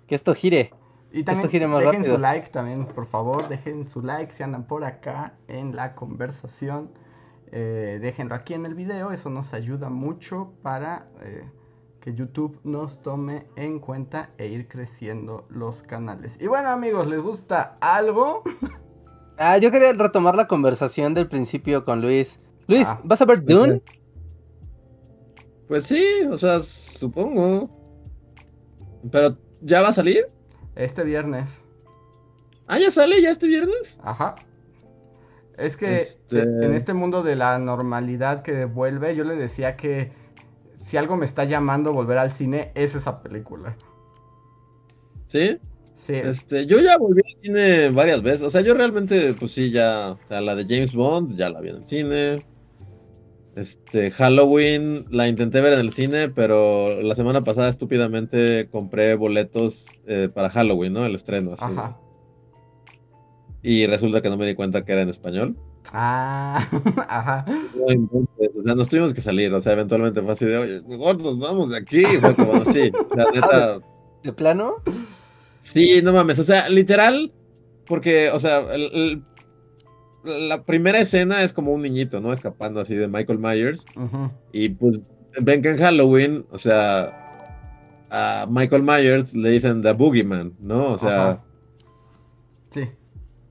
que 0.07 0.15
esto 0.15 0.35
gire. 0.35 0.71
Y 1.13 1.23
también 1.23 1.49
dejen 1.49 2.05
su 2.05 2.19
like 2.19 2.51
también, 2.51 2.87
por 2.87 3.07
favor, 3.07 3.49
dejen 3.49 3.87
su 3.87 4.03
like 4.03 4.33
si 4.33 4.43
andan 4.43 4.67
por 4.67 4.85
acá 4.85 5.35
en 5.47 5.77
la 5.77 5.95
conversación. 5.95 6.91
Eh, 7.53 8.01
déjenlo 8.03 8.35
aquí 8.35 8.55
en 8.55 8.67
el 8.67 8.75
video, 8.75 9.13
eso 9.13 9.31
nos 9.31 9.55
ayuda 9.55 9.89
mucho 9.89 10.53
para 10.63 11.07
eh, 11.23 11.49
que 12.01 12.13
YouTube 12.13 12.59
nos 12.65 13.01
tome 13.01 13.47
en 13.55 13.79
cuenta 13.79 14.31
e 14.39 14.49
ir 14.49 14.67
creciendo 14.67 15.47
los 15.49 15.85
canales. 15.85 16.37
Y 16.41 16.49
bueno 16.49 16.71
amigos, 16.71 17.07
¿les 17.07 17.23
gusta 17.23 17.77
algo? 17.81 18.43
Ah, 19.39 19.57
yo 19.59 19.71
quería 19.71 19.93
retomar 19.93 20.37
la 20.37 20.49
conversación 20.49 21.15
del 21.15 21.29
principio 21.29 21.85
con 21.85 22.01
Luis. 22.01 22.41
Luis, 22.67 22.87
ah, 22.89 23.01
¿vas 23.05 23.23
a 23.23 23.25
ver 23.25 23.45
Dune? 23.45 23.83
Pues 25.69 25.85
sí, 25.85 26.05
o 26.31 26.37
sea, 26.39 26.61
supongo. 26.61 27.71
Pero, 29.11 29.37
¿ya 29.63 29.83
va 29.83 29.89
a 29.89 29.93
salir? 29.93 30.29
Este 30.77 31.05
viernes. 31.05 31.61
Ah, 32.67 32.79
ya 32.79 32.91
sale, 32.91 33.21
ya 33.21 33.31
este 33.31 33.47
viernes. 33.47 34.01
Ajá. 34.03 34.37
Es 35.57 35.77
que 35.77 35.97
este 35.99 36.41
en 36.41 36.75
este 36.75 36.95
mundo 36.95 37.23
de 37.23 37.37
la 37.37 37.59
normalidad 37.59 38.43
que 38.43 38.65
vuelve, 38.65 39.15
yo 39.15 39.25
le 39.25 39.37
decía 39.37 39.77
que 39.77 40.13
si 40.79 40.97
algo 40.97 41.17
me 41.17 41.25
está 41.25 41.45
llamando 41.45 41.93
volver 41.93 42.19
al 42.19 42.33
cine, 42.33 42.73
es 42.75 42.95
esa 42.95 43.23
película. 43.23 43.77
¿Sí? 45.27 45.59
Sí. 46.05 46.15
Este, 46.15 46.67
yo 46.67 46.81
ya 46.81 46.99
volví 46.99 47.23
al 47.25 47.43
cine 47.43 47.91
varias 47.91 48.23
veces. 48.23 48.43
O 48.43 48.51
sea, 48.51 48.61
yo 48.61 48.75
realmente, 48.75 49.33
pues 49.35 49.53
sí, 49.53 49.71
ya. 49.71 50.13
O 50.13 50.27
sea, 50.27 50.41
la 50.41 50.55
de 50.55 50.65
James 50.65 50.95
Bond, 50.95 51.37
ya 51.37 51.49
la 51.49 51.61
vi 51.61 51.71
en 51.71 51.77
el 51.77 51.85
cine. 51.85 52.47
Este, 53.57 54.11
Halloween 54.11 55.07
la 55.11 55.29
intenté 55.29 55.61
ver 55.61 55.75
en 55.75 55.81
el 55.81 55.93
cine, 55.93 56.29
pero 56.29 57.01
la 57.01 57.15
semana 57.15 57.45
pasada 57.45 57.69
estúpidamente 57.69 58.69
compré 58.71 59.15
boletos 59.15 59.87
eh, 60.07 60.29
para 60.33 60.51
Halloween, 60.51 60.93
¿no? 60.93 61.07
El 61.07 61.15
estreno, 61.15 61.53
así. 61.53 61.65
Ajá. 61.65 61.99
Y 63.63 63.87
resulta 63.87 64.21
que 64.21 64.29
no 64.29 64.37
me 64.37 64.47
di 64.47 64.55
cuenta 64.55 64.85
que 64.85 64.93
era 64.93 65.03
en 65.03 65.09
español. 65.09 65.57
Ah, 65.93 66.69
ajá. 67.09 67.47
o 67.79 68.63
sea, 68.63 68.75
nos 68.75 68.89
tuvimos 68.89 69.15
que 69.15 69.21
salir, 69.21 69.53
o 69.55 69.61
sea, 69.61 69.73
eventualmente 69.73 70.21
fue 70.23 70.33
así 70.33 70.45
de, 70.45 70.59
oye, 70.59 70.81
gordos, 70.81 71.39
vamos 71.39 71.71
de 71.71 71.79
aquí. 71.79 72.03
Fue 72.05 72.35
como 72.35 72.55
así, 72.55 72.91
o 72.93 73.15
sea, 73.15 73.25
neta. 73.35 73.81
¿De 74.23 74.33
plano? 74.33 74.83
Sí, 75.63 76.01
no 76.03 76.13
mames, 76.13 76.39
o 76.41 76.45
sea, 76.45 76.69
literal, 76.69 77.33
porque, 77.87 78.31
o 78.31 78.41
sea, 78.41 78.63
la 80.25 80.63
primera 80.65 81.01
escena 81.01 81.43
es 81.43 81.53
como 81.53 81.73
un 81.73 81.83
niñito, 81.83 82.21
¿no? 82.21 82.33
Escapando 82.33 82.81
así 82.81 82.95
de 82.95 83.09
Michael 83.09 83.39
Myers. 83.39 83.85
Y 84.53 84.71
pues 84.71 85.01
ven 85.41 85.63
que 85.63 85.71
en 85.71 85.79
Halloween, 85.79 86.47
o 86.51 86.59
sea, 86.59 88.07
a 88.11 88.47
Michael 88.49 88.83
Myers 88.83 89.35
le 89.35 89.51
dicen 89.51 89.83
The 89.83 89.93
Boogeyman, 89.93 90.55
¿no? 90.61 90.93
O 90.93 90.99
sea. 90.99 91.43
Sí 92.71 92.89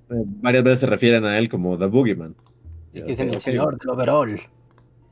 varias 0.09 0.63
veces 0.63 0.79
se 0.81 0.87
refieren 0.87 1.25
a 1.25 1.37
él 1.37 1.49
como 1.49 1.77
The 1.77 1.87
Boogeyman. 1.87 2.35
Y 2.93 3.01
dicen 3.01 3.33
el 3.33 3.41
señor 3.41 3.79
del 3.79 3.89
overall. 3.89 4.39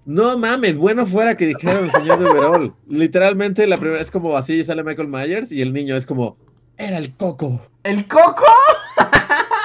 No 0.06 0.38
mames, 0.38 0.78
bueno 0.78 1.06
fuera 1.06 1.36
que 1.36 1.48
dijeron 1.48 1.86
el 1.86 1.92
señor 1.92 2.20
del 2.20 2.28
overall. 2.30 2.74
Literalmente 2.88 3.68
la 3.68 3.80
primera 3.80 4.02
es 4.02 4.12
como 4.12 4.36
así 4.36 4.64
sale 4.64 4.84
Michael 4.84 5.08
Myers 5.08 5.52
y 5.52 5.62
el 5.62 5.74
niño 5.74 5.96
es 5.96 6.06
como 6.06 6.38
era 6.78 6.98
el 6.98 7.16
coco. 7.16 7.62
¿El 7.84 8.08
coco? 8.08 8.46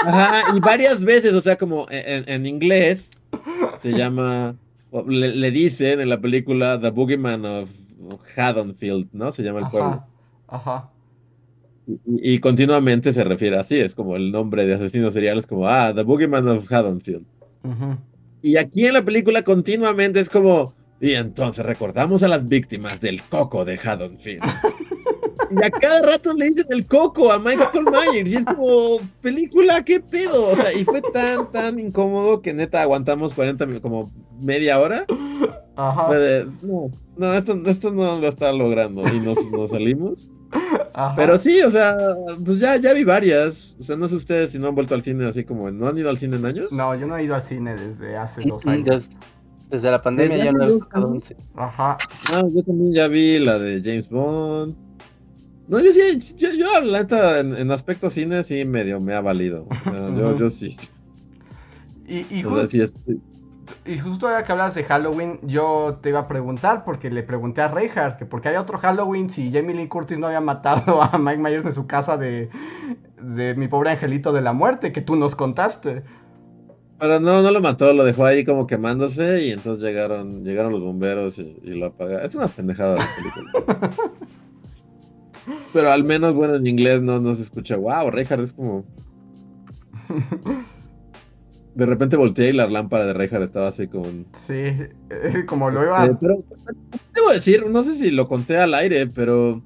Ajá, 0.07 0.57
y 0.57 0.61
varias 0.61 1.03
veces, 1.03 1.35
o 1.35 1.43
sea, 1.43 1.57
como 1.57 1.87
en, 1.91 2.47
inglés 2.47 3.11
se 3.77 3.93
llama, 3.99 4.57
le, 5.07 5.51
dicen 5.51 6.01
en 6.01 6.09
la 6.09 6.21
película 6.21 6.81
The 6.81 6.91
Boogeyman 6.91 7.45
of 7.45 7.71
Haddonfield, 8.37 9.09
¿no? 9.13 9.33
Se 9.33 9.43
llama 9.43 9.61
el 9.61 9.71
pueblo. 9.71 10.05
Ajá. 10.49 10.91
Y, 12.07 12.39
continuamente 12.41 13.13
se 13.13 13.25
refiere 13.25 13.57
así, 13.59 13.79
es 13.79 13.95
como 13.95 14.17
el 14.17 14.33
nombre 14.33 14.67
de 14.67 14.75
asesinos 14.75 15.13
seriales, 15.13 15.47
como, 15.47 15.69
ah, 15.69 15.93
The 15.95 16.03
Boogeyman 16.03 16.49
of 16.49 16.71
Haddonfield. 16.71 17.25
Y 18.43 18.57
aquí 18.57 18.87
en 18.87 18.95
la 18.95 19.05
película 19.05 19.43
continuamente 19.43 20.21
es 20.21 20.31
como, 20.31 20.75
y 21.01 21.13
entonces 21.13 21.65
recordamos 21.67 22.23
a 22.23 22.29
las 22.29 22.49
víctimas 22.49 23.01
del 23.01 23.23
coco 23.23 23.65
de 23.65 23.79
Haddonfield. 23.79 24.43
y 25.51 25.65
a 25.65 25.71
cada 25.71 26.03
rato 26.03 26.33
le 26.35 26.49
dicen 26.49 26.67
el 26.71 26.87
coco 26.87 27.33
a 27.33 27.39
Michael 27.39 27.85
Myers, 27.85 28.31
y 28.31 28.37
es 28.37 28.45
como, 28.45 29.01
película, 29.21 29.85
¿qué 29.85 30.01
pedo? 30.01 30.51
O 30.51 30.57
sea, 30.57 30.73
y 30.73 30.85
fue 30.85 31.03
tan, 31.03 31.51
tan 31.51 31.79
incómodo 31.79 32.41
que 32.43 32.55
neta 32.55 32.83
aguantamos 32.83 33.35
40 33.35 33.81
como 33.81 34.11
media 34.41 34.79
hora. 34.79 35.05
Ajá. 35.77 36.09
no, 36.63 36.91
no, 37.17 37.35
esto, 37.35 37.55
esto 37.67 37.93
no 37.93 38.19
lo 38.19 38.29
está 38.29 38.53
logrando. 38.53 39.07
Y 39.09 39.21
nos, 39.21 39.51
nos 39.51 39.71
salimos. 39.71 40.31
Pero 41.17 41.37
sí, 41.37 41.61
o 41.63 41.71
sea, 41.71 41.97
pues 42.45 42.59
ya, 42.59 42.77
ya 42.77 42.93
vi 42.93 43.05
varias. 43.05 43.77
O 43.79 43.83
sea, 43.83 43.97
no 43.97 44.09
sé 44.09 44.17
ustedes 44.17 44.53
si 44.53 44.59
no 44.59 44.69
han 44.69 44.75
vuelto 44.75 44.95
al 44.95 45.03
cine 45.03 45.27
así 45.27 45.45
como, 45.45 45.71
¿no 45.71 45.89
han 45.89 45.99
ido 45.99 46.09
al 46.09 46.17
cine 46.17 46.37
en 46.37 46.47
años? 46.47 46.73
No, 46.73 46.95
yo 46.95 47.07
no 47.07 47.17
he 47.17 47.25
ido 47.25 47.35
al 47.35 47.43
cine 47.43 47.75
desde 47.75 48.17
hace 48.17 48.43
dos 48.47 48.67
años. 48.67 49.11
Desde, 49.69 49.91
la 49.91 50.01
pandemia 50.01 50.39
ya 50.39 50.53
no 50.53 50.65
he 50.65 50.73
visto 50.73 51.21
Ajá. 51.57 51.99
No, 52.33 52.49
yo 52.55 52.63
también 52.63 52.93
ya 52.93 53.09
vi 53.09 53.39
la 53.39 53.59
de 53.59 53.83
James 53.83 54.09
Bond. 54.09 54.86
No, 55.69 55.81
yo 55.81 55.91
sí, 55.93 56.37
yo, 56.37 56.51
yo 56.53 56.81
la 56.81 57.01
neta, 57.01 57.41
en, 57.41 57.71
aspecto 57.71 58.09
cine 58.09 58.45
sí 58.45 58.65
medio 58.65 59.01
me 59.01 59.15
ha 59.15 59.21
valido. 59.21 59.67
O 59.87 59.91
sea, 59.91 60.15
yo, 60.15 60.37
yo 60.37 60.51
sí. 60.51 60.69
Y, 62.07 62.19
y 62.19 62.45
y 63.85 63.99
justo 63.99 64.29
ahora 64.29 64.45
que 64.45 64.53
hablas 64.53 64.75
de 64.75 64.85
Halloween, 64.85 65.41
yo 65.43 65.99
te 66.01 66.11
iba 66.11 66.21
a 66.21 66.29
preguntar, 66.29 66.85
porque 66.85 67.11
le 67.11 67.23
pregunté 67.23 67.63
a 67.63 67.69
Reinhardt, 67.69 68.19
que 68.19 68.27
porque 68.27 68.49
hay 68.49 68.57
otro 68.57 68.79
Halloween 68.79 69.31
si 69.31 69.51
Jamie 69.53 69.75
Lee 69.75 69.89
Curtis 69.89 70.19
no 70.19 70.27
había 70.27 70.41
matado 70.41 71.03
a 71.03 71.19
Mike 71.19 71.39
Myers 71.39 71.65
en 71.65 71.73
su 71.73 71.87
casa 71.87 72.17
de, 72.17 72.49
de 73.21 73.55
mi 73.55 73.69
pobre 73.69 73.91
angelito 73.91 74.33
de 74.33 74.41
la 74.41 74.53
muerte, 74.53 74.93
que 74.93 75.01
tú 75.01 75.17
nos 75.17 75.35
contaste. 75.35 76.03
Pero 76.99 77.21
no, 77.21 77.43
no 77.43 77.51
lo 77.51 77.61
mató, 77.61 77.93
lo 77.93 78.05
dejó 78.05 78.25
ahí 78.25 78.45
como 78.45 78.67
quemándose 78.67 79.45
y 79.45 79.51
entonces 79.53 79.85
llegaron, 79.85 80.45
llegaron 80.45 80.73
los 80.73 80.81
bomberos 80.81 81.39
y, 81.39 81.59
y 81.63 81.73
lo 81.73 81.87
apagaron. 81.87 82.25
Es 82.25 82.35
una 82.35 82.49
pendejada 82.49 82.95
de 82.95 83.05
película. 83.17 83.91
Pero 85.73 85.91
al 85.91 86.05
menos, 86.05 86.35
bueno, 86.35 86.57
en 86.57 86.67
inglés 86.67 87.03
no, 87.03 87.21
no 87.21 87.35
se 87.35 87.43
escucha. 87.43 87.77
Wow, 87.77 88.11
Reinhardt 88.11 88.43
es 88.45 88.53
como. 88.53 88.85
De 91.75 91.85
repente 91.85 92.17
volteé 92.17 92.49
y 92.49 92.53
la 92.55 92.67
lámpara 92.69 93.05
de 93.05 93.13
Reinhardt 93.13 93.45
estaba 93.45 93.69
así 93.69 93.87
con. 93.87 94.27
Sí, 94.33 94.55
eh, 94.55 94.89
como 95.47 95.71
lo 95.71 95.83
iba. 95.83 96.05
Este, 96.07 96.17
pero, 96.19 96.37
debo 97.15 97.31
decir, 97.33 97.67
no 97.69 97.85
sé 97.85 97.95
si 97.95 98.11
lo 98.11 98.27
conté 98.27 98.57
al 98.57 98.73
aire, 98.73 99.07
pero 99.09 99.63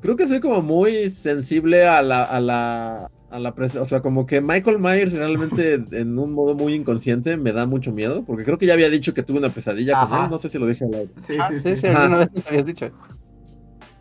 creo 0.00 0.16
que 0.16 0.26
soy 0.26 0.40
como 0.40 0.60
muy 0.60 1.08
sensible 1.08 1.86
a 1.86 2.02
la, 2.02 2.24
a 2.24 2.40
la, 2.40 3.08
a 3.30 3.38
la 3.38 3.54
o 3.80 3.84
sea, 3.84 4.00
como 4.00 4.26
que 4.26 4.40
Michael 4.40 4.80
Myers 4.80 5.12
realmente 5.12 5.74
en 5.92 6.18
un 6.18 6.32
modo 6.32 6.56
muy 6.56 6.74
inconsciente 6.74 7.36
me 7.36 7.52
da 7.52 7.64
mucho 7.64 7.92
miedo, 7.92 8.24
porque 8.24 8.44
creo 8.44 8.58
que 8.58 8.66
ya 8.66 8.72
había 8.72 8.90
dicho 8.90 9.14
que 9.14 9.22
tuve 9.22 9.38
una 9.38 9.50
pesadilla 9.50 10.00
con 10.08 10.24
él, 10.24 10.30
no 10.30 10.38
sé 10.38 10.48
si 10.48 10.58
lo 10.58 10.66
dije 10.66 10.84
al 10.84 10.94
aire. 10.94 11.10
Sí, 11.24 11.36
Ah, 11.40 11.48
sí, 11.48 11.60
sí, 11.62 11.76
sí. 11.76 11.86
alguna 11.86 12.18
vez 12.18 12.32
nos 12.34 12.44
habías 12.46 12.66
dicho. 12.66 12.90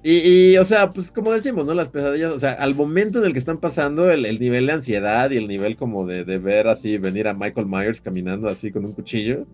Y, 0.02 0.54
y, 0.54 0.58
o 0.58 0.64
sea, 0.64 0.90
pues 0.90 1.12
como 1.12 1.32
decimos, 1.34 1.66
¿no? 1.66 1.74
Las 1.74 1.90
pesadillas, 1.90 2.32
o 2.32 2.40
sea, 2.40 2.54
al 2.54 2.74
momento 2.74 3.20
en 3.20 3.26
el 3.26 3.34
que 3.34 3.40
están 3.40 3.58
pasando, 3.58 4.10
el, 4.10 4.26
el 4.26 4.40
nivel 4.40 4.68
de 4.68 4.72
ansiedad 4.74 5.30
y 5.30 5.36
el 5.38 5.48
nivel 5.48 5.76
como 5.76 6.06
de, 6.06 6.24
de 6.24 6.38
ver 6.38 6.70
así, 6.70 6.98
venir 6.98 7.28
a 7.28 7.34
Michael 7.34 7.68
Myers 7.68 8.00
caminando 8.02 8.48
así 8.48 8.72
con 8.72 8.86
un 8.86 8.94
cuchillo, 8.94 9.46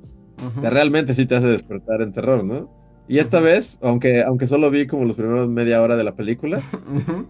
realmente 0.62 1.14
sí 1.16 1.26
te 1.26 1.36
hace 1.36 1.48
despertar 1.48 2.02
en 2.04 2.14
terror, 2.14 2.44
¿no? 2.44 2.70
Y 3.08 3.18
esta 3.20 3.40
vez, 3.40 3.80
aunque, 3.82 4.22
aunque 4.24 4.46
solo 4.48 4.70
vi 4.70 4.86
como 4.88 5.06
los 5.06 5.16
primeros 5.16 5.48
media 5.48 5.82
hora 5.82 5.96
de 5.96 6.04
la 6.04 6.16
película, 6.16 6.62
Ujú. 6.96 7.26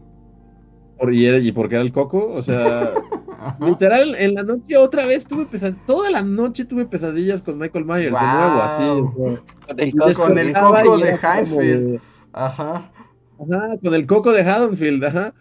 por, 0.98 1.14
y, 1.14 1.26
era- 1.26 1.40
y 1.40 1.52
porque 1.54 1.76
era 1.76 1.84
el 1.84 1.92
coco, 1.94 2.28
o 2.34 2.42
sea, 2.44 2.92
literal, 3.62 4.16
en 4.16 4.34
la 4.34 4.44
noche 4.44 4.76
otra 4.76 5.06
vez 5.06 5.26
tuve 5.26 5.46
pesadillas, 5.46 5.86
toda 5.86 6.10
la 6.12 6.22
noche 6.22 6.66
tuve 6.66 6.86
pesadillas 6.86 7.42
con 7.44 7.58
Michael 7.60 7.86
Myers, 7.86 8.04
de 8.20 8.28
nuevo, 8.28 8.62
así. 8.62 8.84
Con 9.16 9.80
el 9.80 9.96
coco. 9.96 10.14
Con 10.16 10.38
el 10.38 10.48
despertaba 10.48 10.84
coco 10.84 10.98
y 10.98 11.02
de 11.02 11.78
de- 11.78 12.00
Ajá. 12.34 12.92
Ajá, 13.40 13.78
con 13.84 13.94
el 13.94 14.06
coco 14.08 14.32
de 14.32 14.42
Haddonfield, 14.42 15.04
ajá. 15.04 15.34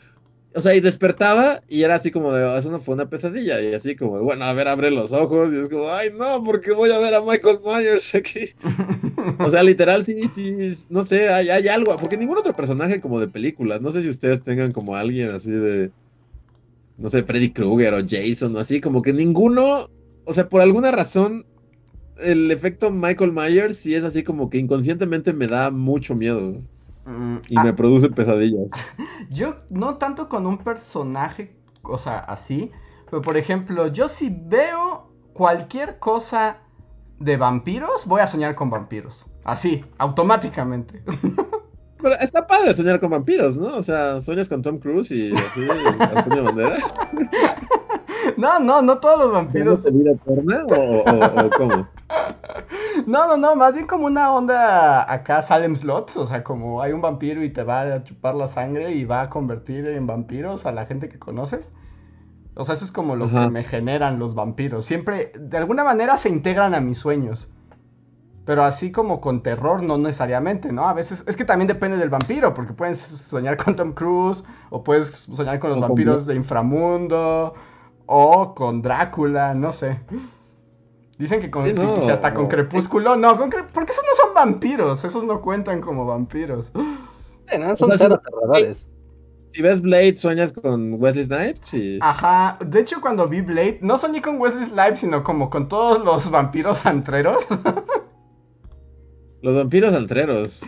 O 0.57 0.61
sea, 0.61 0.75
y 0.75 0.81
despertaba 0.81 1.63
y 1.69 1.83
era 1.83 1.97
así 1.97 2.13
como 2.13 2.33
de, 2.33 2.45
"Ah, 2.45 2.59
eso 2.59 2.71
no 2.71 2.79
fue 2.79 2.95
una 2.95 3.11
pesadilla. 3.11 3.61
Y 3.61 3.75
así 3.75 3.97
como, 3.97 4.19
de, 4.19 4.23
bueno, 4.23 4.45
a 4.45 4.53
ver, 4.53 4.69
abre 4.69 4.91
los 4.93 5.13
ojos. 5.13 5.53
Y 5.53 5.59
es 5.59 5.69
como, 5.69 5.91
ay, 5.91 6.11
no, 6.17 6.43
porque 6.45 6.73
voy 6.73 6.91
a 6.93 6.99
ver 6.99 7.15
a 7.15 7.23
Michael 7.23 7.59
Myers 7.65 8.15
aquí. 8.15 8.51
O 9.41 9.51
sea, 9.51 9.63
literal, 9.65 10.05
sí, 10.05 10.29
sí, 10.33 10.75
no 10.91 11.05
sé, 11.05 11.29
hay, 11.29 11.67
algo. 11.69 11.97
Porque 11.99 12.17
ningún 12.17 12.39
otro 12.39 12.55
personaje 12.55 13.01
como 13.01 13.19
de 13.19 13.29
películas, 13.29 13.81
no 13.81 13.91
sé 13.91 14.03
si 14.03 14.09
ustedes 14.09 14.43
tengan 14.43 14.71
como 14.71 14.95
alguien 14.95 15.31
así 15.31 15.51
de, 15.51 15.91
no 16.99 17.11
sé, 17.11 17.25
Freddy 17.25 17.53
Krueger 17.53 17.95
o 17.95 18.07
Jason 18.09 18.55
o 18.55 18.61
así, 18.61 18.81
como 18.81 19.03
que 19.03 19.13
ninguno, 19.13 19.89
o 20.25 20.35
sea, 20.35 20.49
por 20.49 20.61
alguna 20.61 20.93
razón, 20.93 21.47
el 22.19 22.51
efecto 22.51 22.91
Michael 22.93 23.33
Myers 23.33 23.79
sí 23.79 23.95
es 23.95 24.05
así 24.05 24.23
como 24.23 24.51
que 24.51 24.59
inconscientemente 24.59 25.33
me 25.33 25.49
da 25.49 25.71
mucho 25.71 26.15
miedo 26.15 26.63
Mm, 27.07 27.37
y 27.49 27.59
ah, 27.59 27.65
me 27.65 27.73
produce 27.73 28.09
pesadillas. 28.11 28.73
Yo 29.31 29.57
no 29.71 29.99
tanto 29.99 30.29
con 30.29 30.47
un 30.47 30.59
personaje, 30.59 31.57
o 31.83 31.99
sea, 31.99 32.19
así, 32.19 32.71
pero 33.11 33.23
por 33.23 33.37
ejemplo, 33.37 33.87
yo 33.89 34.09
si 34.09 34.29
veo 34.31 35.13
cualquier 35.35 35.99
cosa 35.99 36.59
de 37.19 37.37
vampiros, 37.37 38.07
voy 38.07 38.23
a 38.23 38.27
soñar 38.27 38.55
con 38.55 38.71
vampiros. 38.71 39.27
Así, 39.45 39.85
automáticamente. 39.99 41.03
Pero 42.05 42.17
está 42.21 42.47
padre 42.47 42.75
soñar 42.75 43.01
con 43.01 43.11
vampiros, 43.11 43.57
¿no? 43.57 43.69
O 43.79 43.83
sea, 43.83 44.21
sueñas 44.21 44.49
con 44.49 44.61
Tom 44.61 44.79
Cruise 44.79 45.11
y 45.11 45.33
así, 45.35 45.67
Antonio 46.15 46.45
Banderas. 46.45 46.83
No, 48.39 48.59
no, 48.59 48.81
no 48.81 48.99
todos 48.99 49.19
los 49.19 49.33
vampiros. 49.33 49.83
¿Tienes 49.83 50.03
vida 50.03 50.13
eterna 50.13 50.65
o, 50.67 51.11
o- 51.11 51.47
o 51.47 51.51
cómo? 51.51 51.89
No, 53.07 53.27
no, 53.27 53.37
no, 53.37 53.55
más 53.57 53.75
bien 53.75 53.87
como 53.87 54.07
una 54.07 54.33
onda 54.33 55.13
acá 55.13 55.43
Salem 55.43 55.77
Slots, 55.77 56.17
o 56.17 56.27
sea, 56.27 56.43
como 56.45 56.81
hay 56.81 56.93
un 56.93 57.01
vampiro 57.03 57.43
y 57.45 57.51
te 57.51 57.63
va 57.65 57.83
a 57.83 58.03
chupar 58.05 58.35
la 58.35 58.47
sangre 58.49 58.93
y 58.93 59.05
va 59.05 59.23
a 59.23 59.31
convertir 59.31 59.87
en 59.89 60.07
vampiros 60.07 60.65
a 60.65 60.73
la 60.73 60.87
gente 60.87 61.09
que 61.09 61.19
conoces. 61.19 61.71
O 62.55 62.65
sea, 62.65 62.77
eso 62.77 62.85
es 62.85 62.93
como 62.93 63.15
lo 63.17 63.27
Ajá. 63.27 63.47
que 63.47 63.51
me 63.51 63.65
generan 63.65 64.19
los 64.19 64.35
vampiros. 64.35 64.85
Siempre, 64.87 65.33
de 65.39 65.59
alguna 65.59 65.85
manera, 65.85 66.17
se 66.19 66.29
integran 66.29 66.75
a 66.75 66.81
mis 66.81 66.99
sueños. 66.99 67.49
Pero 68.45 68.63
así 68.65 68.93
como 68.93 69.21
con 69.23 69.43
terror, 69.43 69.83
no 69.83 69.97
necesariamente, 69.97 70.71
¿no? 70.71 70.87
A 70.87 70.93
veces, 70.93 71.25
es 71.27 71.35
que 71.37 71.45
también 71.47 71.67
depende 71.67 71.97
del 71.97 72.11
vampiro, 72.11 72.53
porque 72.53 72.75
puedes 72.75 72.99
soñar 72.99 73.57
con 73.57 73.75
Tom 73.75 73.93
Cruise, 73.93 74.45
o 74.71 74.85
puedes 74.85 75.09
soñar 75.35 75.59
con 75.61 75.71
los 75.71 75.79
O 75.79 75.83
vampiros 75.89 76.27
de 76.27 76.35
inframundo, 76.35 77.55
o 78.07 78.55
con 78.55 78.83
Drácula, 78.83 79.55
no 79.55 79.73
sé. 79.73 79.99
Dicen 81.19 81.41
que 81.41 81.51
con, 81.51 81.63
Sí, 81.63 81.71
si- 81.75 81.83
no, 81.83 82.03
si 82.03 82.11
hasta 82.11 82.35
con 82.35 82.47
o- 82.47 82.49
Crepúsculo, 82.49 83.17
no, 83.17 83.39
con 83.39 83.51
Cre- 83.51 83.67
porque 83.73 83.93
esos 83.93 84.05
no 84.05 84.15
son 84.27 84.35
vampiros, 84.35 85.05
esos 85.05 85.25
no 85.25 85.41
cuentan 85.41 85.81
como 85.81 86.05
vampiros. 86.05 86.71
Sí, 87.49 87.59
¿no? 87.59 87.75
Son 87.77 87.89
sea, 87.89 87.97
cero 87.99 88.21
sí- 88.23 88.29
aterradores. 88.29 88.87
Si 89.51 89.63
ves 89.63 89.81
Blade, 89.81 90.17
sueñas 90.17 90.53
con 90.53 91.01
Wesley 91.01 91.25
Snipes 91.27 91.73
y... 91.75 91.99
Ajá, 92.03 92.59
de 92.61 92.81
hecho 92.81 93.01
cuando 93.01 93.29
vi 93.29 93.41
Blade, 93.41 93.79
no 93.83 93.97
soñé 93.97 94.21
con 94.21 94.41
Wesley 94.41 94.65
Snipes, 94.67 94.99
sino 95.01 95.23
como 95.23 95.49
con 95.49 95.69
todos 95.69 96.05
los 96.05 96.29
vampiros 96.31 96.85
antreros. 96.85 97.47
Los 99.45 99.55
vampiros 99.55 99.93
altreros. 99.93 100.63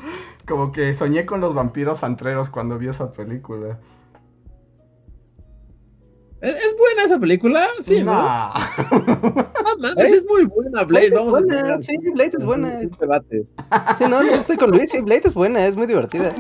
como 0.46 0.70
que 0.70 0.92
soñé 0.92 1.24
con 1.24 1.40
los 1.40 1.54
vampiros 1.54 2.02
antreros 2.04 2.50
cuando 2.50 2.76
vi 2.76 2.88
esa 2.88 3.10
película. 3.10 3.80
¿Es, 6.42 6.54
es 6.54 6.76
buena 6.78 7.04
esa 7.04 7.18
película? 7.18 7.66
Sí, 7.82 8.04
¿no? 8.04 8.12
Nah. 8.12 8.50
Ah, 8.52 9.74
mames, 9.80 10.12
es 10.12 10.26
muy 10.28 10.44
buena 10.44 10.84
Blade. 10.84 10.86
Blade 10.86 11.06
es 11.06 11.12
Vamos 11.14 11.28
a 11.28 11.40
buena, 11.40 11.62
tener 11.62 11.84
sí, 11.84 11.96
Blade 12.12 12.32
es 12.36 12.44
buena. 12.44 12.68
un 12.68 12.96
debate. 13.00 13.46
Sí, 13.96 14.04
no, 14.10 14.22
no 14.22 14.34
estoy 14.34 14.58
con 14.58 14.70
Luis. 14.70 14.90
Sí, 14.90 15.00
Blade 15.00 15.22
es 15.24 15.32
buena, 15.34 15.66
es 15.66 15.74
muy 15.74 15.86
divertida. 15.86 16.34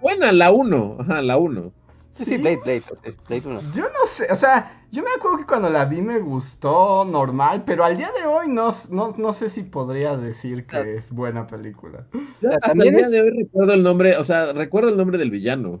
Buena, 0.00 0.30
la 0.30 0.52
1. 0.52 0.98
Ajá, 1.00 1.20
la 1.20 1.36
1. 1.36 1.72
Sí, 2.16 2.24
¿Sí? 2.24 2.36
Blade, 2.38 2.56
Blade. 2.64 2.82
Blade 3.28 3.42
uno. 3.46 3.60
Yo 3.74 3.82
no 3.84 4.06
sé, 4.06 4.26
o 4.30 4.36
sea, 4.36 4.84
yo 4.90 5.02
me 5.02 5.10
acuerdo 5.16 5.38
que 5.38 5.44
cuando 5.46 5.68
la 5.68 5.84
vi 5.84 6.00
me 6.00 6.18
gustó 6.18 7.04
normal, 7.04 7.64
pero 7.66 7.84
al 7.84 7.96
día 7.96 8.10
de 8.18 8.26
hoy 8.26 8.48
no, 8.48 8.70
no, 8.90 9.14
no 9.18 9.32
sé 9.34 9.50
si 9.50 9.62
podría 9.64 10.16
decir 10.16 10.62
que 10.62 10.66
Claro. 10.66 10.90
es 10.90 11.10
buena 11.12 11.46
película. 11.46 12.06
Yo 12.40 12.48
hasta 12.50 12.72
el 12.72 12.78
día 12.90 13.00
es- 13.02 13.10
de 13.10 13.20
hoy 13.20 13.30
recuerdo 13.30 13.74
el 13.74 13.82
nombre, 13.82 14.16
o 14.16 14.24
sea, 14.24 14.52
recuerdo 14.54 14.88
el 14.88 14.96
nombre 14.96 15.18
del 15.18 15.30
villano. 15.30 15.80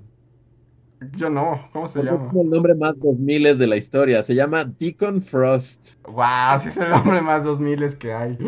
Yo 1.14 1.28
no, 1.30 1.68
¿cómo 1.72 1.86
se 1.88 1.98
Porque 2.00 2.14
es 2.14 2.20
llama? 2.20 2.30
como 2.30 2.42
el 2.42 2.50
nombre 2.50 2.74
más 2.74 2.98
2000 2.98 3.58
de 3.58 3.66
la 3.66 3.76
historia. 3.76 4.22
Se 4.22 4.34
llama 4.34 4.64
Deacon 4.78 5.20
Frost. 5.20 5.94
Wow, 6.06 6.58
sí 6.60 6.68
es 6.68 6.76
el 6.78 6.88
nombre 6.90 7.20
más 7.22 7.44
2000 7.44 7.96
que 7.98 8.12
hay. 8.14 8.38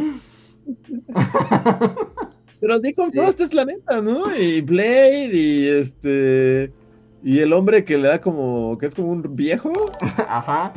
Pero 2.60 2.78
Deacon 2.80 3.12
Sí. 3.12 3.18
Frost 3.18 3.40
es 3.40 3.54
la 3.54 3.64
neta, 3.64 4.00
¿no? 4.02 4.34
Y 4.36 4.60
Blade 4.62 5.30
y 5.32 5.66
este... 5.68 6.72
Y 7.22 7.40
el 7.40 7.52
hombre 7.52 7.84
que 7.84 7.98
le 7.98 8.08
da 8.08 8.20
como... 8.20 8.78
que 8.78 8.86
es 8.86 8.94
como 8.94 9.08
un 9.10 9.22
viejo. 9.36 9.72
Ajá. 10.28 10.72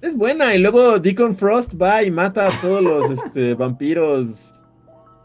Es 0.00 0.16
buena. 0.16 0.54
Y 0.54 0.60
luego 0.60 0.98
Deacon 0.98 1.34
Frost 1.34 1.74
va 1.80 2.02
y 2.02 2.10
mata 2.10 2.48
a 2.48 2.60
todos 2.60 2.82
los 2.82 3.10
este, 3.24 3.54
vampiros 3.54 4.54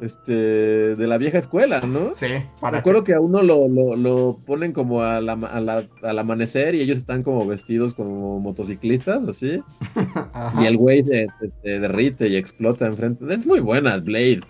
este, 0.02 0.96
de 0.96 1.08
la 1.08 1.18
vieja 1.18 1.38
escuela, 1.38 1.80
¿no? 1.82 2.14
Sí, 2.16 2.26
Me 2.70 2.78
acuerdo 2.78 3.06
que 3.06 3.14
a 3.14 3.22
uno 3.22 3.41
lo, 3.41 3.70
lo, 3.70 3.96
lo 3.96 4.39
ponen 4.46 4.74
como 4.74 5.02
a 5.02 5.22
la- 5.22 5.34
a 5.34 5.62
la- 5.62 5.86
al 6.04 6.20
amanecer 6.20 6.76
y 6.76 6.82
ellos 6.82 6.98
están 6.98 7.24
como 7.24 7.46
vestidos 7.48 7.93
como 7.93 8.39
motociclistas, 8.41 9.24
así. 9.30 9.62
Ajá. 10.34 10.62
Y 10.62 10.66
el 10.66 10.76
güey 10.78 11.02
se, 11.04 11.28
se- 11.39 11.52
se 11.64 11.80
derrite 11.80 12.28
y 12.28 12.36
explota 12.36 12.88
enfrente. 12.88 13.26
Es 13.34 13.48
muy 13.48 13.62
buena, 13.62 13.98
Blade. 14.00 14.41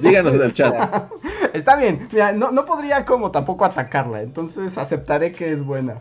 Díganos 0.00 0.34
en 0.34 0.42
el 0.42 0.52
chat. 0.52 0.74
Está 1.52 1.76
bien, 1.76 2.08
mira, 2.12 2.32
no, 2.32 2.50
no 2.50 2.64
podría 2.66 3.04
como 3.04 3.30
tampoco 3.30 3.64
atacarla, 3.64 4.22
entonces 4.22 4.76
aceptaré 4.78 5.32
que 5.32 5.52
es 5.52 5.64
buena. 5.64 6.00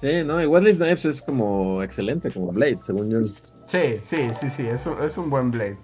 Sí, 0.00 0.24
¿no? 0.24 0.42
Y 0.42 0.46
Wesley 0.46 0.74
Snipes 0.74 1.04
es 1.06 1.22
como 1.22 1.82
excelente, 1.82 2.30
como 2.30 2.52
Blade, 2.52 2.78
según 2.82 3.10
yo. 3.10 3.20
Sí, 3.66 4.00
sí, 4.04 4.28
sí, 4.38 4.50
sí, 4.50 4.66
es 4.66 4.86
un, 4.86 5.02
es 5.02 5.16
un 5.16 5.30
buen 5.30 5.50
Blade. 5.50 5.78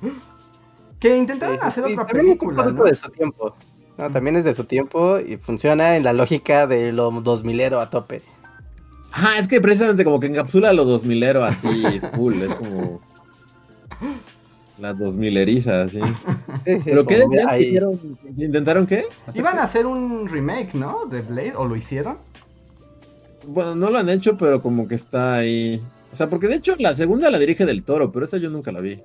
Que 1.00 1.16
intentaron 1.16 1.58
Sí, 1.60 1.66
hacer 1.66 1.84
sí, 1.86 1.92
otra 1.94 2.06
también 2.06 2.26
es 2.26 2.32
un 2.32 2.38
película, 2.38 2.62
producto 2.62 2.84
¿no? 2.84 2.88
de 2.90 2.94
su 2.94 3.10
tiempo. 3.10 3.54
No, 3.98 4.10
también 4.10 4.36
es 4.36 4.44
de 4.44 4.54
su 4.54 4.64
tiempo 4.64 5.18
y 5.18 5.36
funciona 5.38 5.96
en 5.96 6.04
la 6.04 6.12
lógica 6.12 6.66
de 6.66 6.92
lo 6.92 7.10
2000ero 7.10 7.80
a 7.80 7.90
tope. 7.90 8.22
Ajá, 9.12 9.38
es 9.38 9.48
que 9.48 9.60
precisamente 9.60 10.04
como 10.04 10.20
que 10.20 10.28
encapsula 10.28 10.72
lo 10.72 10.84
2000ero 10.86 11.42
así, 11.42 12.00
full. 12.14 12.40
Es 12.42 12.54
como. 12.54 13.00
La 14.82 14.94
2000eriza, 14.94 15.84
así. 15.84 16.00
¿Pero 16.84 17.06
qué 17.06 17.24
¿Hicieron- 17.60 18.18
¿Intentaron 18.36 18.84
qué? 18.84 19.04
¿Hacer 19.26 19.40
Iban 19.40 19.54
qué? 19.54 19.60
a 19.60 19.62
hacer 19.62 19.86
un 19.86 20.26
remake, 20.28 20.74
¿no? 20.74 21.06
De 21.06 21.22
Blade, 21.22 21.54
¿o 21.56 21.64
lo 21.66 21.76
hicieron? 21.76 22.18
Bueno, 23.46 23.76
no 23.76 23.90
lo 23.90 23.98
han 23.98 24.08
hecho, 24.08 24.36
pero 24.36 24.60
como 24.60 24.88
que 24.88 24.96
está 24.96 25.34
ahí. 25.36 25.80
O 26.12 26.16
sea, 26.16 26.28
porque 26.28 26.48
de 26.48 26.56
hecho 26.56 26.74
la 26.80 26.96
segunda 26.96 27.30
la 27.30 27.38
dirige 27.38 27.64
del 27.64 27.84
toro, 27.84 28.10
pero 28.10 28.26
esa 28.26 28.38
yo 28.38 28.50
nunca 28.50 28.72
la 28.72 28.80
vi. 28.80 29.00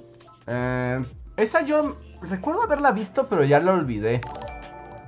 Eh, 0.48 1.00
esa 1.38 1.62
yo 1.64 1.96
recuerdo 2.24 2.64
haberla 2.64 2.92
visto, 2.92 3.28
pero 3.30 3.44
ya 3.44 3.60
la 3.60 3.74
olvidé. 3.74 4.22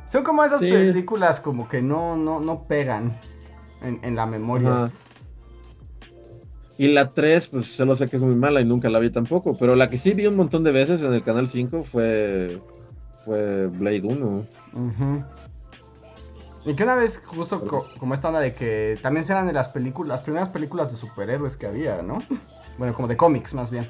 Son 0.07 0.23
como 0.23 0.43
esas 0.43 0.59
Sí. 0.61 0.69
películas 0.69 1.39
como 1.39 1.67
que 1.67 1.81
no, 1.81 2.15
no, 2.15 2.39
no 2.39 2.63
pegan 2.67 3.19
en, 3.81 3.99
en 4.03 4.15
la 4.15 4.27
memoria. 4.27 4.69
Ajá. 4.85 4.91
Y 6.79 6.87
la 6.87 7.11
3, 7.13 7.47
pues 7.49 7.65
solo 7.67 7.93
sé 7.95 8.09
que 8.09 8.15
es 8.15 8.21
muy 8.21 8.35
mala 8.35 8.61
y 8.61 8.65
nunca 8.65 8.89
la 8.89 8.99
vi 8.99 9.09
tampoco. 9.09 9.55
Pero 9.57 9.75
la 9.75 9.89
que 9.89 9.97
sí 9.97 10.13
vi 10.13 10.25
un 10.27 10.37
montón 10.37 10.63
de 10.63 10.71
veces 10.71 11.01
en 11.03 11.13
el 11.13 11.21
canal 11.21 11.47
5 11.47 11.83
fue. 11.83 12.59
fue 13.25 13.67
Blade 13.67 14.01
1. 14.03 14.45
Ujú. 14.73 15.23
Y 16.65 16.75
que 16.75 16.83
una 16.83 16.95
vez, 16.95 17.21
justo 17.25 17.65
co- 17.65 17.85
como 17.99 18.13
esta 18.13 18.29
onda 18.29 18.39
de 18.39 18.53
que 18.53 18.97
también 19.01 19.25
eran 19.29 19.45
de 19.47 19.53
las 19.53 19.67
películas, 19.69 20.07
las 20.09 20.21
primeras 20.21 20.49
películas 20.49 20.89
de 20.91 20.97
superhéroes 20.97 21.57
que 21.57 21.67
había, 21.67 22.01
¿no? 22.01 22.19
Bueno, 22.77 22.93
como 22.93 23.07
de 23.09 23.17
cómics 23.17 23.53
más 23.53 23.69
bien. 23.71 23.85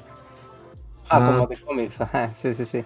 Ah, 1.08 1.18
Ah. 1.20 1.32
como 1.36 1.46
de 1.48 1.56
cómics, 1.58 2.00
ajá, 2.00 2.32
sí, 2.34 2.54
sí, 2.54 2.64
sí. 2.64 2.84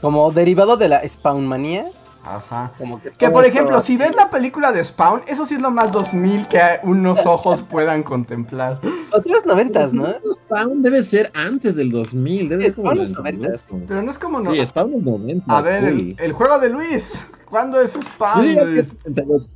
Como 0.00 0.30
derivado 0.32 0.76
de 0.76 0.88
la 0.88 1.06
Spawn 1.06 1.46
manía, 1.46 1.86
Ajá. 2.24 2.70
como 2.78 3.00
que... 3.02 3.10
Que 3.10 3.28
por 3.30 3.44
ejemplo, 3.44 3.80
si 3.80 3.96
ves 3.96 4.14
la 4.14 4.30
película 4.30 4.70
de 4.72 4.84
Spawn, 4.84 5.22
eso 5.26 5.44
sí 5.44 5.54
es 5.56 5.60
lo 5.60 5.70
más 5.70 5.90
2000 5.92 6.46
que 6.48 6.60
unos 6.84 7.26
ojos 7.26 7.62
puedan 7.62 8.02
contemplar. 8.02 8.80
Tú 8.80 9.22
eres 9.26 9.44
noventas, 9.44 9.92
¿no? 9.92 10.06
Spawn 10.24 10.82
debe 10.82 11.02
ser 11.02 11.30
antes 11.34 11.76
del 11.76 11.90
2000. 11.90 12.48
Debe 12.48 12.62
Sí, 12.62 12.68
ser 12.70 12.76
como 12.76 12.90
del 12.94 13.12
noventas. 13.12 13.64
98. 13.70 13.84
Pero 13.88 14.02
no 14.02 14.10
es 14.10 14.18
como 14.18 14.40
no. 14.40 14.52
Sí, 14.52 14.64
Spawn 14.66 14.94
es 14.94 15.02
90. 15.02 15.58
A 15.58 15.62
ver, 15.62 15.84
el, 15.84 16.16
el 16.18 16.32
juego 16.32 16.58
de 16.58 16.68
Luis. 16.68 17.26
¿Cuándo 17.50 17.80
es 17.80 17.92
Spawn? 17.92 18.42
Que 18.54 18.64
Luis? 18.64 18.78
es 18.80 18.94
98. 19.04 19.48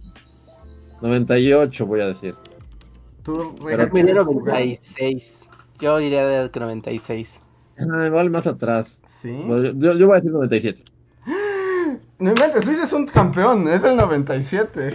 98 1.02 1.86
voy 1.86 2.00
a 2.00 2.06
decir. 2.08 2.34
Tú 3.22 3.54
Pero 3.64 3.88
jugar. 4.24 4.54
96. 4.54 5.48
Yo 5.78 5.98
diría 5.98 6.26
de 6.26 6.50
que 6.50 6.60
96. 6.60 7.40
Ah, 7.78 8.06
igual 8.06 8.30
más 8.30 8.46
atrás. 8.46 9.00
Sí. 9.20 9.36
Yo, 9.48 9.62
yo- 9.72 9.94
yo 9.94 10.06
voy 10.06 10.14
a 10.14 10.16
decir 10.16 10.32
97. 10.32 10.84
No 12.18 12.30
inventes, 12.30 12.64
Luis 12.64 12.78
es 12.78 12.92
un 12.92 13.06
campeón, 13.06 13.68
es 13.68 13.84
el 13.84 13.96
97. 13.96 14.90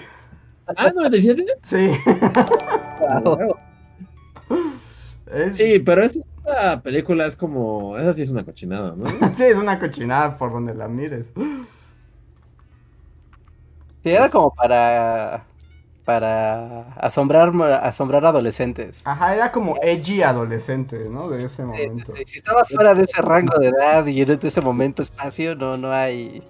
Ah, 0.68 0.92
97. 0.96 1.44
Sí. 1.64 1.92
Wow. 3.00 3.56
Es- 5.32 5.58
Sí, 5.58 5.80
pero 5.80 6.02
esa, 6.04 6.20
esa 6.38 6.82
película 6.82 7.26
es 7.26 7.36
como. 7.36 7.98
Esa 7.98 8.14
sí 8.14 8.22
es 8.24 8.32
una 8.32 8.44
cochinada, 8.44 8.96
¿no? 8.96 9.06
Sí, 9.36 9.44
es 9.44 9.56
una 9.58 9.80
cochinada 9.80 10.38
por 10.38 10.52
donde 10.52 10.74
la 10.74 10.88
mires. 10.88 11.32
Sí, 14.04 14.10
era 14.10 14.30
como 14.30 14.54
para... 14.54 15.46
Para 16.04 16.94
asombrar, 16.96 17.52
asombrar 17.84 18.26
adolescentes. 18.26 19.04
Ajá, 19.06 19.36
era 19.36 19.52
como 19.52 19.76
edgy 19.84 20.24
adolescente, 20.24 21.08
¿no? 21.08 21.30
De 21.30 21.46
ese 21.46 21.64
momento. 21.64 22.14
sí, 22.18 22.24
Si 22.26 22.38
estabas 22.40 22.68
fuera 22.70 22.96
de 22.96 23.04
ese 23.04 23.22
rango 23.22 23.58
de 23.60 23.68
edad 23.68 24.06
y 24.08 24.20
en 24.22 24.40
ese 24.42 24.62
momento 24.62 25.04
espacio, 25.04 25.56
no, 25.56 25.78
no 25.78 25.92
hay... 25.92 26.42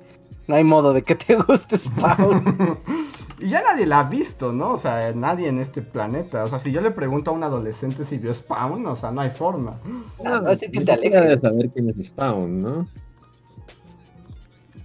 No 0.51 0.57
hay 0.57 0.65
modo 0.65 0.91
de 0.91 1.01
que 1.01 1.15
te 1.15 1.37
guste 1.37 1.77
Spawn. 1.77 2.77
y 3.39 3.47
ya 3.47 3.63
nadie 3.63 3.85
la 3.85 4.01
ha 4.01 4.03
visto, 4.03 4.51
¿no? 4.51 4.73
O 4.73 4.77
sea, 4.77 5.13
nadie 5.13 5.47
en 5.47 5.59
este 5.59 5.81
planeta. 5.81 6.43
O 6.43 6.47
sea, 6.49 6.59
si 6.59 6.73
yo 6.73 6.81
le 6.81 6.91
pregunto 6.91 7.31
a 7.31 7.33
un 7.33 7.41
adolescente 7.41 8.03
si 8.03 8.17
vio 8.17 8.35
Spawn, 8.35 8.85
o 8.85 8.95
sea, 8.97 9.11
no 9.11 9.21
hay 9.21 9.29
forma. 9.29 9.79
No, 10.21 10.33
así 10.49 10.69
que 10.69 10.81
te 10.81 10.91
alejes. 10.91 11.21
de 11.21 11.37
saber 11.37 11.69
quién 11.69 11.87
es 11.87 12.03
Spawn, 12.03 12.61
¿no? 12.61 12.87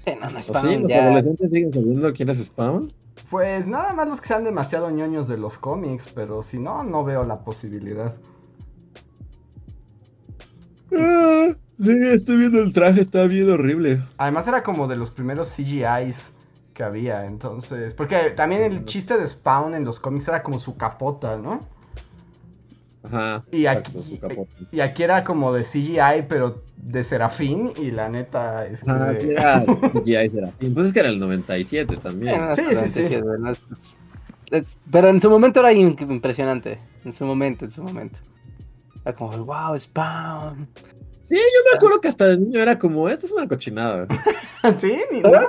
Sí, 0.04 0.12
no, 0.20 0.30
no, 0.30 0.38
¿O 0.38 0.42
Spawn 0.42 0.68
sí? 0.68 0.78
¿Los 0.78 0.88
ya... 0.88 1.02
adolescentes 1.02 1.50
siguen 1.50 1.74
sabiendo 1.74 2.12
quién 2.12 2.28
es 2.28 2.46
Spawn? 2.46 2.88
Pues 3.28 3.66
nada 3.66 3.92
más 3.92 4.06
los 4.06 4.20
que 4.20 4.28
sean 4.28 4.44
demasiado 4.44 4.88
ñoños 4.92 5.26
de 5.26 5.36
los 5.36 5.58
cómics, 5.58 6.08
pero 6.14 6.44
si 6.44 6.60
no, 6.60 6.84
no 6.84 7.02
veo 7.02 7.24
la 7.24 7.40
posibilidad. 7.40 8.14
Ah, 11.78 11.82
sí, 11.82 11.90
estoy 12.08 12.36
viendo 12.38 12.60
el 12.60 12.72
traje, 12.72 13.00
está 13.00 13.26
bien 13.26 13.50
horrible. 13.50 14.00
Además 14.18 14.46
era 14.48 14.62
como 14.62 14.88
de 14.88 14.96
los 14.96 15.10
primeros 15.10 15.48
CGIs 15.48 16.32
que 16.74 16.82
había, 16.82 17.26
entonces... 17.26 17.94
Porque 17.94 18.30
también 18.36 18.62
el 18.62 18.84
chiste 18.84 19.16
de 19.16 19.26
Spawn 19.26 19.74
en 19.74 19.84
los 19.84 19.98
cómics 20.00 20.28
era 20.28 20.42
como 20.42 20.58
su 20.58 20.76
capota, 20.76 21.36
¿no? 21.36 21.60
Ajá. 23.02 23.44
Y 23.52 23.66
exacto, 23.66 24.00
aquí, 24.00 24.08
su 24.14 24.18
capote. 24.18 24.50
y 24.72 24.80
aquí 24.80 25.02
era 25.02 25.22
como 25.22 25.52
de 25.52 25.64
CGI, 25.64 26.22
pero 26.28 26.62
de 26.76 27.02
Serafín, 27.02 27.72
y 27.80 27.90
la 27.92 28.08
neta 28.08 28.66
es 28.66 28.82
que... 28.82 28.90
Aquí 28.90 29.30
era 29.30 29.64
CGI 29.64 30.30
Serafín. 30.30 30.74
Pues 30.74 30.86
es 30.86 30.92
que 30.92 31.00
era 31.00 31.08
el 31.10 31.20
97 31.20 31.96
también. 31.98 32.34
Ah, 32.34 32.54
Sí, 32.56 32.62
sí, 32.88 32.88
sí. 32.88 33.14
es- 34.50 34.78
pero 34.90 35.08
en 35.08 35.20
su 35.20 35.30
momento 35.30 35.60
era 35.60 35.72
impresionante. 35.72 36.78
En 37.04 37.12
su 37.12 37.24
momento, 37.24 37.64
en 37.64 37.70
su 37.70 37.82
momento. 37.82 38.18
Era 39.04 39.14
como, 39.14 39.44
wow, 39.44 39.78
Spawn. 39.78 40.68
Sí, 41.26 41.34
yo 41.34 41.70
me 41.72 41.76
acuerdo 41.76 42.00
que 42.00 42.06
hasta 42.06 42.28
de 42.28 42.38
niño 42.38 42.60
era 42.60 42.78
como, 42.78 43.08
esto 43.08 43.26
es 43.26 43.32
una 43.32 43.48
cochinada. 43.48 44.06
sí, 44.80 44.96
ni- 45.10 45.22
¿no? 45.22 45.30
una 45.30 45.40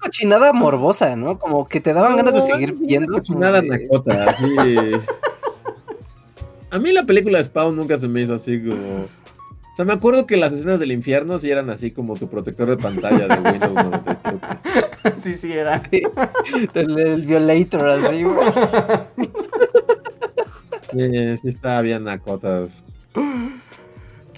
cochinada 0.00 0.52
morbosa, 0.52 1.14
¿no? 1.14 1.38
Como 1.38 1.68
que 1.68 1.80
te 1.80 1.92
daban 1.92 2.16
ganas 2.16 2.34
de 2.34 2.40
seguir 2.40 2.70
es 2.70 2.74
una 2.74 2.84
viendo. 2.86 3.12
cochinada 3.12 3.60
de- 3.60 3.68
nacota, 3.68 4.24
así. 4.30 4.56
A 6.72 6.78
mí 6.80 6.92
la 6.92 7.04
película 7.04 7.38
de 7.38 7.44
Spawn 7.44 7.76
nunca 7.76 7.96
se 7.96 8.08
me 8.08 8.22
hizo 8.22 8.34
así 8.34 8.60
como... 8.60 9.02
O 9.02 9.76
sea, 9.76 9.84
me 9.84 9.92
acuerdo 9.92 10.26
que 10.26 10.36
las 10.36 10.52
escenas 10.52 10.80
del 10.80 10.90
infierno 10.90 11.38
sí 11.38 11.48
eran 11.48 11.70
así 11.70 11.92
como 11.92 12.16
tu 12.16 12.28
protector 12.28 12.68
de 12.68 12.76
pantalla 12.76 13.28
de 13.28 13.50
Windows 13.52 13.72
97. 13.72 15.14
sí, 15.16 15.36
sí, 15.36 15.52
era. 15.52 15.80
El, 16.74 16.98
el 16.98 17.22
Violator, 17.24 17.86
así, 17.88 18.24
güey. 18.24 18.48
Sí, 20.92 21.36
sí 21.38 21.48
estaba 21.48 21.82
bien 21.82 22.02
nacota. 22.02 22.66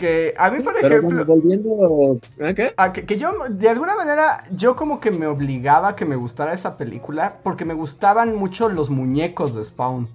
Que 0.02 0.34
a 0.36 0.50
mí, 0.50 0.58
por 0.58 0.74
Pero 0.74 0.86
ejemplo... 0.88 1.24
bueno, 1.24 1.24
volviendo... 1.24 2.20
¿Ah, 2.42 2.52
qué? 2.52 2.74
Ah, 2.76 2.92
que, 2.92 3.06
que 3.06 3.16
yo, 3.16 3.34
de 3.48 3.68
alguna 3.68 3.94
manera, 3.94 4.42
yo 4.50 4.74
como 4.74 4.98
que 4.98 5.12
me 5.12 5.28
obligaba 5.28 5.90
a 5.90 5.94
que 5.94 6.04
me 6.04 6.16
gustara 6.16 6.52
esa 6.52 6.76
película 6.76 7.38
porque 7.44 7.64
me 7.64 7.72
gustaban 7.72 8.34
mucho 8.34 8.68
los 8.68 8.90
muñecos 8.90 9.54
de 9.54 9.64
Spawn. 9.64 10.08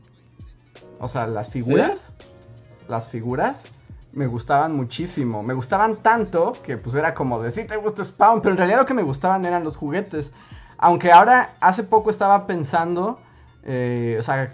O 1.00 1.08
sea, 1.08 1.26
las 1.26 1.52
figuras. 1.52 2.12
Las 2.90 3.08
figuras 3.08 3.64
me 4.12 4.28
gustaban 4.28 4.76
muchísimo. 4.76 5.42
Me 5.42 5.54
gustaban 5.54 5.96
tanto 6.04 6.52
que 6.66 6.76
pues 6.76 6.94
era 6.94 7.14
como 7.14 7.42
de, 7.42 7.52
sí, 7.52 7.64
te 7.64 7.78
gusta 7.78 8.04
Spawn, 8.04 8.42
pero 8.42 8.52
en 8.52 8.58
realidad 8.58 8.80
lo 8.80 8.86
que 8.86 8.94
me 8.94 9.04
gustaban 9.04 9.46
eran 9.46 9.64
los 9.64 9.78
juguetes. 9.78 10.34
Aunque 10.78 11.14
ahora, 11.14 11.56
hace 11.62 11.84
poco 11.84 12.10
estaba 12.10 12.46
pensando, 12.46 13.22
eh, 13.64 14.18
o 14.20 14.22
sea, 14.22 14.52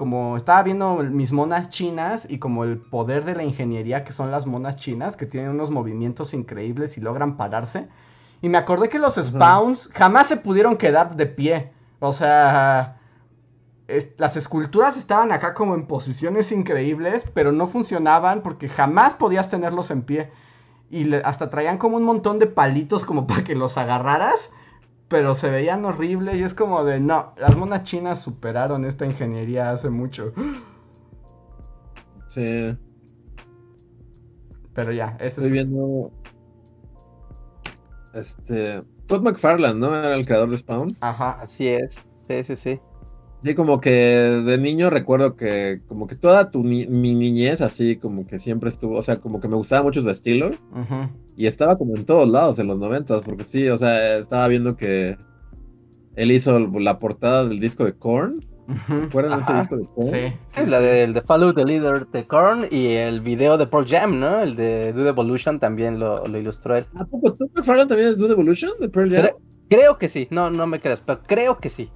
como 0.00 0.38
estaba 0.38 0.62
viendo 0.62 0.94
mis 1.02 1.30
monas 1.30 1.68
chinas 1.68 2.26
y 2.26 2.38
como 2.38 2.64
el 2.64 2.78
poder 2.78 3.26
de 3.26 3.34
la 3.34 3.42
ingeniería 3.42 4.02
que 4.02 4.12
son 4.12 4.30
las 4.30 4.46
monas 4.46 4.76
chinas, 4.76 5.14
que 5.14 5.26
tienen 5.26 5.50
unos 5.50 5.70
movimientos 5.70 6.32
increíbles 6.32 6.96
y 6.96 7.02
logran 7.02 7.36
pararse. 7.36 7.86
Y 8.40 8.48
me 8.48 8.56
acordé 8.56 8.88
que 8.88 8.98
los 8.98 9.16
spawns 9.16 9.90
jamás 9.92 10.26
se 10.28 10.38
pudieron 10.38 10.78
quedar 10.78 11.16
de 11.16 11.26
pie. 11.26 11.72
O 11.98 12.14
sea, 12.14 12.96
es- 13.88 14.12
las 14.16 14.38
esculturas 14.38 14.96
estaban 14.96 15.32
acá 15.32 15.52
como 15.52 15.74
en 15.74 15.86
posiciones 15.86 16.50
increíbles, 16.50 17.26
pero 17.34 17.52
no 17.52 17.66
funcionaban 17.66 18.42
porque 18.42 18.70
jamás 18.70 19.12
podías 19.12 19.50
tenerlos 19.50 19.90
en 19.90 20.00
pie. 20.00 20.30
Y 20.88 21.04
le- 21.04 21.18
hasta 21.26 21.50
traían 21.50 21.76
como 21.76 21.98
un 21.98 22.04
montón 22.04 22.38
de 22.38 22.46
palitos 22.46 23.04
como 23.04 23.26
para 23.26 23.44
que 23.44 23.54
los 23.54 23.76
agarraras. 23.76 24.50
Pero 25.10 25.34
se 25.34 25.50
veían 25.50 25.84
horribles 25.84 26.36
y 26.36 26.44
es 26.44 26.54
como 26.54 26.84
de, 26.84 27.00
no, 27.00 27.34
las 27.36 27.56
monas 27.56 27.82
chinas 27.82 28.22
superaron 28.22 28.84
esta 28.84 29.04
ingeniería 29.04 29.72
hace 29.72 29.90
mucho. 29.90 30.32
Sí, 32.28 32.78
Pero 34.72 34.92
ya, 34.92 35.16
estoy 35.20 35.46
es... 35.46 35.50
viendo... 35.50 36.12
Este... 38.14 38.82
Todd 39.06 39.22
McFarlane, 39.22 39.80
¿no? 39.80 39.94
Era 39.94 40.14
el 40.14 40.24
creador 40.24 40.50
de 40.50 40.58
Spawn. 40.58 40.96
Ajá. 41.00 41.40
Así 41.40 41.66
es. 41.68 41.96
Sí, 42.28 42.44
sí, 42.44 42.56
sí. 42.56 42.80
Sí, 43.40 43.54
como 43.54 43.80
que 43.80 43.90
de 43.90 44.58
niño 44.58 44.90
recuerdo 44.90 45.34
que 45.34 45.80
como 45.88 46.06
que 46.06 46.14
toda 46.14 46.50
tu 46.50 46.62
ni- 46.62 46.86
mi 46.86 47.14
niñez 47.14 47.60
así 47.62 47.96
como 47.96 48.26
que 48.26 48.38
siempre 48.38 48.68
estuvo, 48.68 48.98
o 48.98 49.02
sea, 49.02 49.18
como 49.20 49.40
que 49.40 49.48
me 49.48 49.56
gustaba 49.56 49.82
mucho 49.82 50.02
su 50.02 50.10
estilo 50.10 50.50
y 51.36 51.46
estaba 51.46 51.78
como 51.78 51.96
en 51.96 52.04
todos 52.04 52.28
lados 52.28 52.58
en 52.58 52.66
los 52.66 52.78
noventas, 52.78 53.24
porque 53.24 53.44
sí, 53.44 53.68
o 53.68 53.78
sea, 53.78 54.18
estaba 54.18 54.46
viendo 54.48 54.76
que 54.76 55.16
él 56.16 56.32
hizo 56.32 56.58
la 56.58 56.98
portada 56.98 57.46
del 57.46 57.60
disco 57.60 57.84
de 57.86 57.94
Korn, 57.94 58.44
Ujú. 58.68 59.00
¿recuerdan 59.04 59.40
ese 59.40 59.54
disco 59.54 59.76
de 59.78 59.86
Korn? 59.86 60.06
Sí. 60.10 60.32
Es 60.56 60.68
la 60.68 60.80
del 60.80 61.12
de 61.14 61.22
Follow 61.22 61.54
the 61.54 61.64
Leader 61.64 62.06
de 62.08 62.26
Korn 62.26 62.66
y 62.70 62.88
el 62.88 63.20
video 63.22 63.56
de 63.56 63.66
Pearl 63.66 63.86
Jam, 63.88 64.20
¿no? 64.20 64.40
El 64.42 64.54
de 64.54 64.92
Dude 64.92 65.08
Evolution 65.08 65.58
también 65.58 65.98
lo, 65.98 66.26
lo 66.26 66.36
ilustró 66.38 66.76
él. 66.76 66.86
¿A 66.94 67.06
poco 67.06 67.34
Todd 67.34 67.48
McFarlane 67.56 67.88
también 67.88 68.10
es 68.10 68.18
Dude 68.18 68.34
Evolution 68.34 68.72
de 68.80 68.88
Pearl 68.90 69.10
Jam? 69.10 69.22
Creo, 69.22 69.40
creo 69.70 69.98
que 69.98 70.08
sí, 70.10 70.28
no, 70.30 70.50
no 70.50 70.66
me 70.66 70.78
creas, 70.78 71.00
pero 71.00 71.20
creo 71.26 71.58
que 71.58 71.70
sí. 71.70 71.90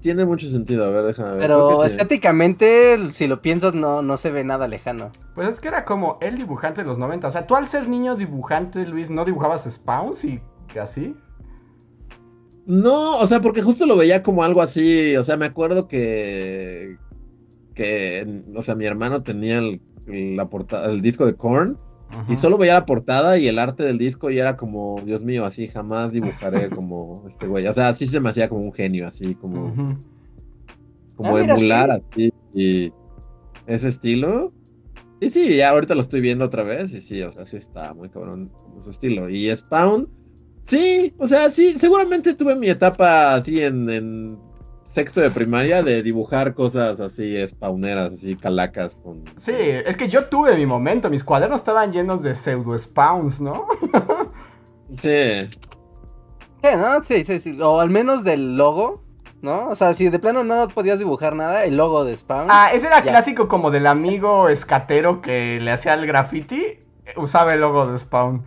Tiene 0.00 0.24
mucho 0.24 0.46
sentido, 0.46 0.84
a 0.84 0.90
ver, 0.90 1.04
déjame 1.04 1.30
ver. 1.32 1.40
Pero 1.40 1.68
que 1.68 1.88
sí. 1.88 1.92
estéticamente, 1.92 3.12
si 3.12 3.26
lo 3.26 3.42
piensas, 3.42 3.74
no, 3.74 4.02
no 4.02 4.16
se 4.16 4.30
ve 4.30 4.44
nada 4.44 4.68
lejano. 4.68 5.10
Pues 5.34 5.48
es 5.48 5.60
que 5.60 5.68
era 5.68 5.84
como 5.84 6.18
el 6.20 6.36
dibujante 6.36 6.82
de 6.82 6.86
los 6.86 6.96
90. 6.98 7.26
O 7.26 7.30
sea, 7.30 7.46
tú 7.46 7.56
al 7.56 7.68
ser 7.68 7.88
niño 7.88 8.14
dibujante, 8.14 8.86
Luis, 8.86 9.10
¿no 9.10 9.24
dibujabas 9.24 9.68
spawns 9.70 10.24
y 10.24 10.40
así? 10.80 11.16
No, 12.66 13.16
o 13.16 13.26
sea, 13.26 13.40
porque 13.40 13.62
justo 13.62 13.84
lo 13.84 13.96
veía 13.96 14.22
como 14.22 14.44
algo 14.44 14.62
así, 14.62 15.16
o 15.16 15.24
sea, 15.24 15.36
me 15.36 15.46
acuerdo 15.46 15.88
que, 15.88 16.98
que, 17.74 18.44
o 18.54 18.62
sea, 18.62 18.76
mi 18.76 18.84
hermano 18.84 19.24
tenía 19.24 19.58
el, 19.58 19.80
la 20.36 20.48
portada, 20.48 20.90
el 20.90 21.02
disco 21.02 21.26
de 21.26 21.34
Korn 21.34 21.78
y 22.28 22.36
solo 22.36 22.58
veía 22.58 22.74
la 22.74 22.86
portada 22.86 23.38
y 23.38 23.46
el 23.46 23.58
arte 23.58 23.82
del 23.82 23.98
disco 23.98 24.30
y 24.30 24.38
era 24.38 24.56
como, 24.56 25.00
Dios 25.04 25.24
mío, 25.24 25.44
así 25.44 25.68
jamás 25.68 26.12
dibujaré 26.12 26.70
como 26.70 27.24
este 27.26 27.46
güey, 27.46 27.66
o 27.66 27.72
sea, 27.72 27.88
así 27.88 28.06
se 28.06 28.20
me 28.20 28.30
hacía 28.30 28.48
como 28.48 28.62
un 28.62 28.72
genio, 28.72 29.06
así 29.06 29.34
como, 29.34 29.98
como 31.16 31.36
Ah, 31.36 31.42
mira, 31.42 31.54
emular 31.54 31.90
sí. 31.90 31.98
así 31.98 32.32
y, 32.54 32.92
ese 33.66 33.88
estilo. 33.88 34.52
Y 35.20 35.30
sí, 35.30 35.56
ya 35.56 35.70
ahorita 35.70 35.94
lo 35.94 36.00
estoy 36.00 36.20
viendo 36.20 36.44
otra 36.44 36.62
vez. 36.62 36.92
Y 36.94 37.00
sí, 37.00 37.22
o 37.22 37.30
sea, 37.30 37.44
sí 37.44 37.56
está 37.58 37.92
muy 37.94 38.08
cabrón 38.08 38.50
su 38.78 38.90
estilo. 38.90 39.28
Y 39.28 39.54
Spawn, 39.54 40.08
sí, 40.62 41.14
o 41.18 41.26
sea, 41.26 41.50
sí, 41.50 41.74
seguramente 41.78 42.34
tuve 42.34 42.56
mi 42.56 42.68
etapa 42.68 43.34
así 43.34 43.62
en, 43.62 43.88
en 43.90 44.38
sexto 44.90 45.20
de 45.20 45.30
primaria 45.30 45.82
de 45.84 46.02
dibujar 46.02 46.52
cosas 46.54 46.98
así 47.00 47.36
spawneras, 47.46 48.12
así 48.12 48.34
calacas 48.36 48.96
con. 48.96 49.24
Sí, 49.38 49.52
es 49.54 49.96
que 49.96 50.08
yo 50.08 50.26
tuve 50.26 50.56
mi 50.56 50.66
momento. 50.66 51.08
Mis 51.08 51.22
cuadernos 51.24 51.58
estaban 51.60 51.92
llenos 51.92 52.22
de 52.22 52.34
pseudo 52.34 52.76
spawns, 52.76 53.40
¿no? 53.40 53.66
Sí. 54.96 55.48
¿Qué, 56.60 56.76
no? 56.76 57.00
Sí, 57.04 57.22
sí, 57.22 57.38
sí. 57.38 57.56
O 57.62 57.80
al 57.80 57.90
menos 57.90 58.24
del 58.24 58.56
logo, 58.56 59.04
¿no? 59.40 59.68
O 59.68 59.76
sea, 59.76 59.94
si 59.94 60.08
de 60.08 60.18
plano 60.18 60.42
no 60.42 60.66
podías 60.68 60.98
dibujar 60.98 61.36
nada, 61.36 61.64
el 61.64 61.76
logo 61.76 62.04
de 62.04 62.16
Spawn. 62.16 62.48
Ah, 62.50 62.70
ese 62.74 62.88
era 62.88 62.96
Ya. 63.04 63.12
clásico 63.12 63.46
como 63.46 63.70
del 63.70 63.86
amigo 63.86 64.48
escatero 64.48 65.22
que 65.22 65.60
le 65.60 65.70
hacía 65.70 65.94
el 65.94 66.06
graffiti. 66.08 66.80
Usaba 67.16 67.54
el 67.54 67.60
logo 67.60 67.86
de 67.86 67.98
Spawn. 68.00 68.44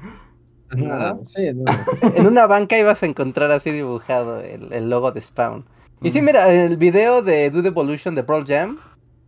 Ajá, 0.91 1.15
sí, 1.23 1.49
no. 1.55 1.63
En 2.15 2.27
una 2.27 2.45
banca 2.45 2.77
ibas 2.77 3.01
a 3.03 3.05
encontrar 3.05 3.49
así 3.51 3.71
dibujado 3.71 4.41
el, 4.41 4.73
el 4.73 4.89
logo 4.89 5.13
de 5.13 5.21
Spawn. 5.21 5.65
Y 6.03 6.11
sí, 6.11 6.21
Mm. 6.21 6.25
mira, 6.25 6.51
el 6.53 6.77
video 6.77 7.21
de 7.21 7.49
Dude 7.49 7.69
Evolution 7.69 8.13
de 8.15 8.23
Pearl 8.23 8.45
Jam, 8.45 8.77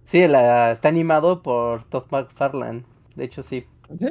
sí, 0.04 0.28
la- 0.28 0.72
está 0.72 0.90
animado 0.90 1.42
por 1.42 1.84
Todd 1.86 2.06
McFarlane. 2.12 2.84
De 3.16 3.24
hecho, 3.24 3.42
sí. 3.44 3.66
¿Sí? 3.96 4.10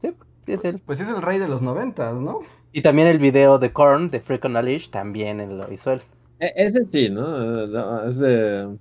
Sí, 0.00 0.10
sí 0.46 0.52
es 0.52 0.64
él. 0.64 0.80
Pues 0.86 1.00
es 1.00 1.08
el 1.08 1.20
rey 1.22 1.38
de 1.38 1.48
los 1.48 1.62
noventas, 1.62 2.14
¿no? 2.16 2.40
Y 2.72 2.82
también 2.82 3.08
el 3.08 3.18
video 3.18 3.58
de 3.58 3.72
Korn, 3.72 4.10
de 4.10 4.20
Freak 4.20 4.44
on 4.44 4.56
a 4.56 4.62
Leash, 4.62 4.90
también 4.90 5.58
lo 5.58 5.72
hizo 5.72 5.92
él. 5.92 6.02
E- 6.38 6.52
ese 6.56 6.84
sí, 6.86 7.08
¿no? 7.10 7.66
No, 7.66 8.02
Es 8.04 8.18
de. 8.18 8.76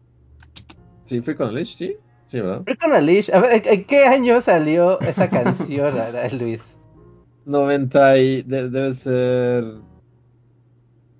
Sí, 1.05 1.21
Freak 1.21 1.39
on 1.39 1.47
a 1.47 1.51
Leash, 1.51 1.75
sí. 1.75 1.95
Sí, 2.27 2.41
¿verdad? 2.41 2.63
Freak 2.63 2.83
on 2.83 2.93
a 2.93 3.01
Leash, 3.01 3.31
a 3.31 3.39
ver, 3.39 3.53
¿en- 3.53 3.73
¿en 3.73 3.83
qué 3.85 4.05
año 4.05 4.41
salió 4.41 4.99
esa 5.01 5.29
canción, 5.29 5.95
Luis? 6.39 6.77
90 7.45 8.17
y. 8.17 8.41
de- 8.43 8.69
debe 8.69 8.93
ser. 8.93 9.63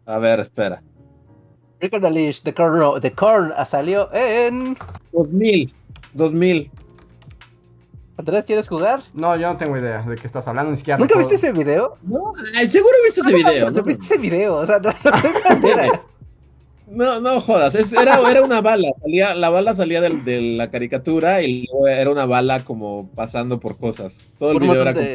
A 0.05 0.19
ver, 0.19 0.39
espera. 0.41 0.83
Freak 1.79 1.93
on 1.93 2.05
a 2.05 2.09
Leash, 2.09 2.41
The 2.41 2.53
Korn, 2.53 2.79
no, 2.79 2.99
The 2.99 3.11
Korn 3.11 3.53
ah, 3.55 3.65
salió 3.65 4.09
en... 4.13 4.77
2000. 5.11 5.71
2000. 6.13 6.71
Andrés, 8.17 8.45
¿quieres 8.45 8.67
jugar? 8.69 9.01
No, 9.13 9.35
yo 9.35 9.51
no 9.51 9.57
tengo 9.57 9.77
idea 9.77 10.01
de 10.01 10.15
qué 10.15 10.25
estás 10.25 10.47
hablando, 10.47 10.71
ni 10.71 10.77
siquiera. 10.77 10.97
¿Nunca 10.97 11.15
recuerdo. 11.15 11.29
viste 11.31 11.47
ese 11.47 11.57
video? 11.57 11.97
No, 12.03 12.19
ay, 12.57 12.69
seguro 12.69 12.93
viste 13.03 13.19
ese 13.21 13.33
video, 13.33 13.65
¿No 13.71 13.77
¿no? 13.77 13.83
viste 13.83 14.05
ese 14.05 14.17
video? 14.17 14.55
O 14.55 14.65
sea, 14.65 14.79
no, 14.79 14.89
no. 14.91 15.91
No, 16.87 17.19
no 17.19 17.41
jodas, 17.41 17.73
es- 17.73 17.93
era, 17.93 18.19
era 18.29 18.43
una 18.43 18.61
bala, 18.61 18.87
salía, 19.01 19.33
la 19.33 19.49
bala 19.49 19.73
salía 19.73 20.01
del- 20.01 20.23
de, 20.23 20.39
la 20.55 20.69
caricatura 20.69 21.41
y 21.41 21.65
luego 21.65 21.87
era 21.87 22.11
una 22.11 22.27
bala 22.27 22.63
como 22.63 23.09
pasando 23.15 23.59
por 23.59 23.75
cosas. 23.77 24.21
Todo 24.37 24.51
el 24.51 24.59
Por 24.59 24.67
video 24.67 24.81
era 24.83 24.93
como-. 24.93 25.05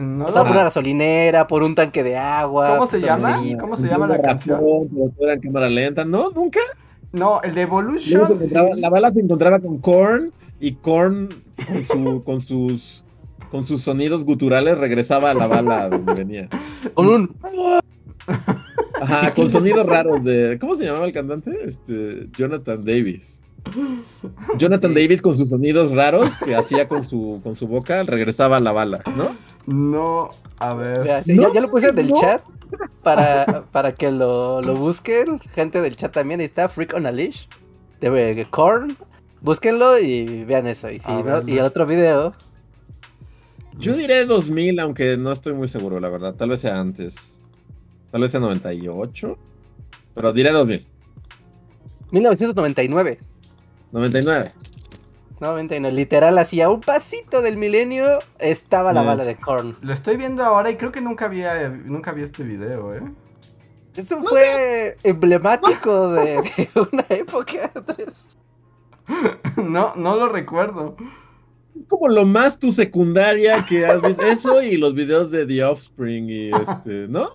No 0.00 0.26
por 0.26 0.42
una 0.42 0.64
gasolinera, 0.64 1.46
por 1.46 1.62
un 1.62 1.74
tanque 1.74 2.02
de 2.02 2.16
agua. 2.16 2.76
¿Cómo 2.76 2.90
se 2.90 3.00
llama? 3.00 3.38
seguía. 3.38 3.58
¿Cómo 3.58 3.76
se 3.76 3.86
llama 3.86 4.06
la 4.06 4.20
canción? 4.20 4.60
en 5.18 5.40
cámara 5.40 5.68
lenta. 5.68 6.04
No, 6.04 6.30
nunca. 6.30 6.60
No, 7.12 7.40
el 7.42 7.54
de 7.54 7.62
Evolution. 7.62 8.38
sí. 8.38 8.54
La 8.76 8.88
bala 8.88 9.10
se 9.10 9.20
encontraba 9.20 9.58
con 9.58 9.78
Korn 9.78 10.32
y 10.60 10.72
Korn 10.74 11.28
con, 11.66 11.84
su, 11.84 12.22
con 12.24 12.40
sus 12.40 13.04
con 13.50 13.64
sus 13.64 13.82
sonidos 13.82 14.24
guturales 14.24 14.78
regresaba 14.78 15.30
a 15.30 15.34
la 15.34 15.48
bala 15.48 15.88
donde 15.88 16.14
venía. 16.14 16.48
Con 16.94 17.08
un... 17.08 17.36
Ajá, 19.00 19.34
con 19.34 19.50
sonidos 19.50 19.84
raros 19.86 20.24
de. 20.24 20.56
¿Cómo 20.60 20.76
se 20.76 20.84
llamaba 20.84 21.06
el 21.06 21.12
cantante? 21.12 21.50
Este. 21.64 22.28
Jonathan 22.36 22.80
Davis. 22.82 23.42
Jonathan 24.56 24.94
Sí. 24.94 25.02
Davis 25.02 25.22
con 25.22 25.36
sus 25.36 25.50
sonidos 25.50 25.92
raros 25.92 26.36
que 26.44 26.54
hacía 26.54 26.88
con 26.88 27.04
su, 27.04 27.40
con 27.42 27.56
su 27.56 27.66
boca, 27.66 28.02
regresaba 28.04 28.56
a 28.56 28.60
la 28.60 28.72
bala, 28.72 29.02
¿no? 29.16 29.34
No, 29.66 30.30
a 30.58 30.74
ver. 30.74 31.06
Ya, 31.06 31.22
sí, 31.22 31.34
No, 31.34 31.42
ya, 31.48 31.54
ya 31.54 31.60
lo 31.62 31.68
puse 31.68 31.88
en 31.88 31.98
el 31.98 32.08
no. 32.08 32.20
chat 32.20 32.42
para, 33.02 33.64
para 33.70 33.92
que 33.92 34.10
lo, 34.10 34.60
lo 34.62 34.74
busquen. 34.76 35.38
Gente 35.40 35.80
del 35.80 35.96
chat 35.96 36.12
también. 36.12 36.40
Ahí 36.40 36.46
está 36.46 36.68
Freak 36.68 36.94
on 36.94 37.06
a 37.06 37.12
Leash 37.12 37.46
de 38.00 38.46
Korn. 38.50 38.96
Búsquenlo 39.42 39.98
y 39.98 40.44
vean 40.44 40.66
eso. 40.66 40.90
Y, 40.90 40.98
si 40.98 41.10
no- 41.10 41.42
y 41.46 41.58
el 41.58 41.64
otro 41.64 41.86
video. 41.86 42.34
Yo 43.78 43.94
diré 43.96 44.26
2000, 44.26 44.78
aunque 44.80 45.16
no 45.16 45.32
estoy 45.32 45.54
muy 45.54 45.66
seguro, 45.68 46.00
la 46.00 46.10
verdad. 46.10 46.34
Tal 46.34 46.50
vez 46.50 46.60
sea 46.60 46.78
antes. 46.78 47.40
Tal 48.10 48.20
vez 48.20 48.30
sea 48.32 48.40
98. 48.40 49.38
Pero 50.14 50.32
diré 50.32 50.50
2000. 50.50 50.86
1999. 52.10 53.18
99. 53.92 54.52
99. 55.40 55.94
Literal, 55.96 56.38
así 56.38 56.60
a 56.60 56.68
un 56.68 56.80
pasito 56.80 57.40
del 57.42 57.56
milenio 57.56 58.18
estaba 58.38 58.92
la 58.92 59.02
Mm. 59.02 59.06
bala 59.06 59.24
de 59.24 59.36
Korn. 59.36 59.76
Lo 59.80 59.92
estoy 59.92 60.16
viendo 60.16 60.44
ahora 60.44 60.70
y 60.70 60.76
creo 60.76 60.92
que 60.92 61.00
nunca 61.00 61.24
había, 61.26 61.68
nunca 61.68 62.12
vi 62.12 62.22
este 62.22 62.42
video, 62.42 62.94
¿eh? 62.94 63.02
Eso 63.96 64.20
fue 64.22 64.96
emblemático 65.02 66.12
de, 66.12 66.36
de 66.42 66.68
una 66.92 67.04
época. 67.08 67.70
Andrés. 67.74 68.28
No, 69.56 69.94
no 69.96 70.16
lo 70.16 70.28
recuerdo. 70.28 70.96
Es 71.76 71.86
como 71.88 72.08
lo 72.08 72.24
más 72.26 72.58
tu 72.58 72.72
secundaria 72.72 73.64
que 73.68 73.86
has 73.86 74.00
visto. 74.02 74.22
Eso 74.22 74.62
y 74.62 74.76
los 74.76 74.94
videos 74.94 75.30
de 75.30 75.46
The 75.46 75.64
Offspring 75.64 76.28
y 76.28 76.50
este, 76.52 77.08
¿no? 77.08 77.28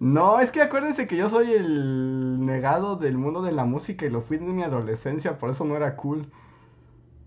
No, 0.00 0.40
es 0.40 0.50
que 0.50 0.62
acuérdense 0.62 1.06
que 1.06 1.16
yo 1.16 1.28
soy 1.28 1.52
el 1.52 2.44
negado 2.44 2.96
del 2.96 3.18
mundo 3.18 3.42
de 3.42 3.52
la 3.52 3.64
música 3.64 4.04
y 4.06 4.10
lo 4.10 4.22
fui 4.22 4.38
en 4.38 4.54
mi 4.54 4.62
adolescencia, 4.62 5.38
por 5.38 5.50
eso 5.50 5.64
no 5.64 5.76
era 5.76 5.94
cool. 5.96 6.26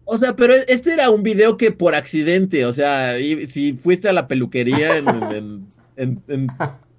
O 0.05 0.17
sea, 0.17 0.35
pero 0.35 0.53
este 0.53 0.93
era 0.93 1.09
un 1.09 1.23
video 1.23 1.57
que 1.57 1.71
por 1.71 1.95
accidente, 1.95 2.65
o 2.65 2.73
sea, 2.73 3.19
y- 3.19 3.47
si 3.47 3.73
fuiste 3.73 4.07
a 4.07 4.13
la 4.13 4.27
peluquería 4.27 4.97
en, 4.97 5.07
en- 5.07 5.67
en- 5.97 6.23
en 6.27 6.47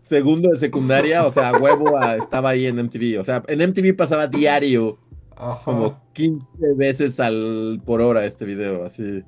segundo 0.02 0.50
de 0.50 0.58
secundaria, 0.58 1.24
o 1.24 1.30
sea, 1.30 1.52
huevo 1.52 1.96
ah, 1.96 2.16
estaba 2.16 2.50
ahí 2.50 2.66
en 2.66 2.78
MTV. 2.78 3.18
O 3.20 3.24
sea, 3.24 3.42
en 3.48 3.60
MTV 3.60 3.94
pasaba 3.96 4.26
diario 4.26 4.98
Ajá. 5.36 5.62
como 5.64 6.00
15 6.14 6.56
veces 6.76 7.20
al 7.20 7.80
por 7.84 8.00
hora 8.00 8.24
este 8.26 8.44
video, 8.44 8.84
así. 8.84 9.22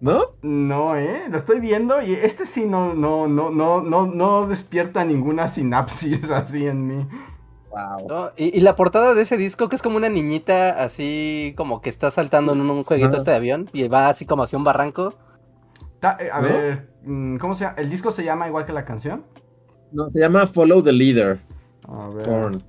¿No? 0.00 0.20
No, 0.42 0.96
¿eh? 0.96 1.22
Lo 1.30 1.36
estoy 1.36 1.60
viendo 1.60 2.02
y 2.02 2.12
este 2.14 2.44
sí 2.44 2.64
no, 2.64 2.92
no, 2.92 3.28
no, 3.28 3.50
no, 3.50 3.80
no, 3.82 4.06
no 4.06 4.48
despierta 4.48 5.04
ninguna 5.04 5.46
sinapsis 5.46 6.28
así 6.30 6.66
en 6.66 6.86
mí. 6.88 7.06
Wow. 7.72 8.08
¿no? 8.08 8.30
Y, 8.36 8.56
y 8.56 8.60
la 8.60 8.76
portada 8.76 9.14
de 9.14 9.22
ese 9.22 9.36
disco, 9.36 9.68
que 9.68 9.76
es 9.76 9.82
como 9.82 9.96
una 9.96 10.08
niñita 10.10 10.82
así 10.82 11.54
como 11.56 11.80
que 11.80 11.88
está 11.88 12.10
saltando 12.10 12.52
en 12.52 12.60
un, 12.60 12.70
un 12.70 12.84
jueguito 12.84 13.16
este 13.16 13.30
de 13.30 13.36
avión 13.36 13.70
y 13.72 13.88
va 13.88 14.08
así 14.08 14.26
como 14.26 14.42
hacia 14.42 14.58
un 14.58 14.64
barranco. 14.64 15.14
Ta- 16.00 16.18
eh, 16.20 16.28
a 16.30 16.40
¿No? 16.40 16.48
ver, 16.48 16.88
mm, 17.04 17.36
¿cómo 17.38 17.54
se 17.54 17.64
llama? 17.64 17.76
¿El 17.78 17.88
disco 17.88 18.10
se 18.10 18.24
llama 18.24 18.46
igual 18.48 18.66
que 18.66 18.72
la 18.72 18.84
canción? 18.84 19.24
No, 19.92 20.10
se 20.10 20.20
llama 20.20 20.46
Follow 20.46 20.82
the 20.82 20.92
Leader, 20.92 21.38
A 21.88 22.08
ver. 22.08 22.26
Korn. 22.26 22.62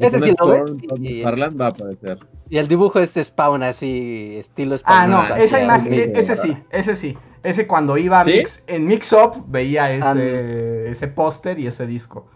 Ese 0.00 0.20
sí 0.20 0.34
lo 0.40 0.48
ves, 0.48 0.74
y- 0.96 1.22
va 1.22 1.66
a 1.66 1.68
aparecer. 1.68 2.18
Y 2.48 2.58
el 2.58 2.68
dibujo 2.68 2.98
es 2.98 3.14
Spawn 3.14 3.62
así, 3.62 4.36
estilo 4.38 4.76
Spawn. 4.76 4.98
Ah, 4.98 5.06
no, 5.06 5.36
esa 5.36 5.62
imagen, 5.62 5.92
el 5.92 6.00
e- 6.00 6.12
ese 6.18 6.36
sí, 6.36 6.56
ese 6.70 6.96
sí. 6.96 7.16
Ese 7.42 7.66
cuando 7.66 7.96
iba 7.98 8.20
a 8.20 8.24
¿Sí? 8.24 8.38
mix, 8.38 8.62
en 8.66 8.86
Mix 8.86 9.12
Up 9.12 9.44
veía 9.48 9.90
ese, 9.92 10.04
Ah, 10.06 10.90
ese 10.90 11.08
póster 11.08 11.58
y 11.58 11.66
ese 11.66 11.86
disco. 11.86 12.26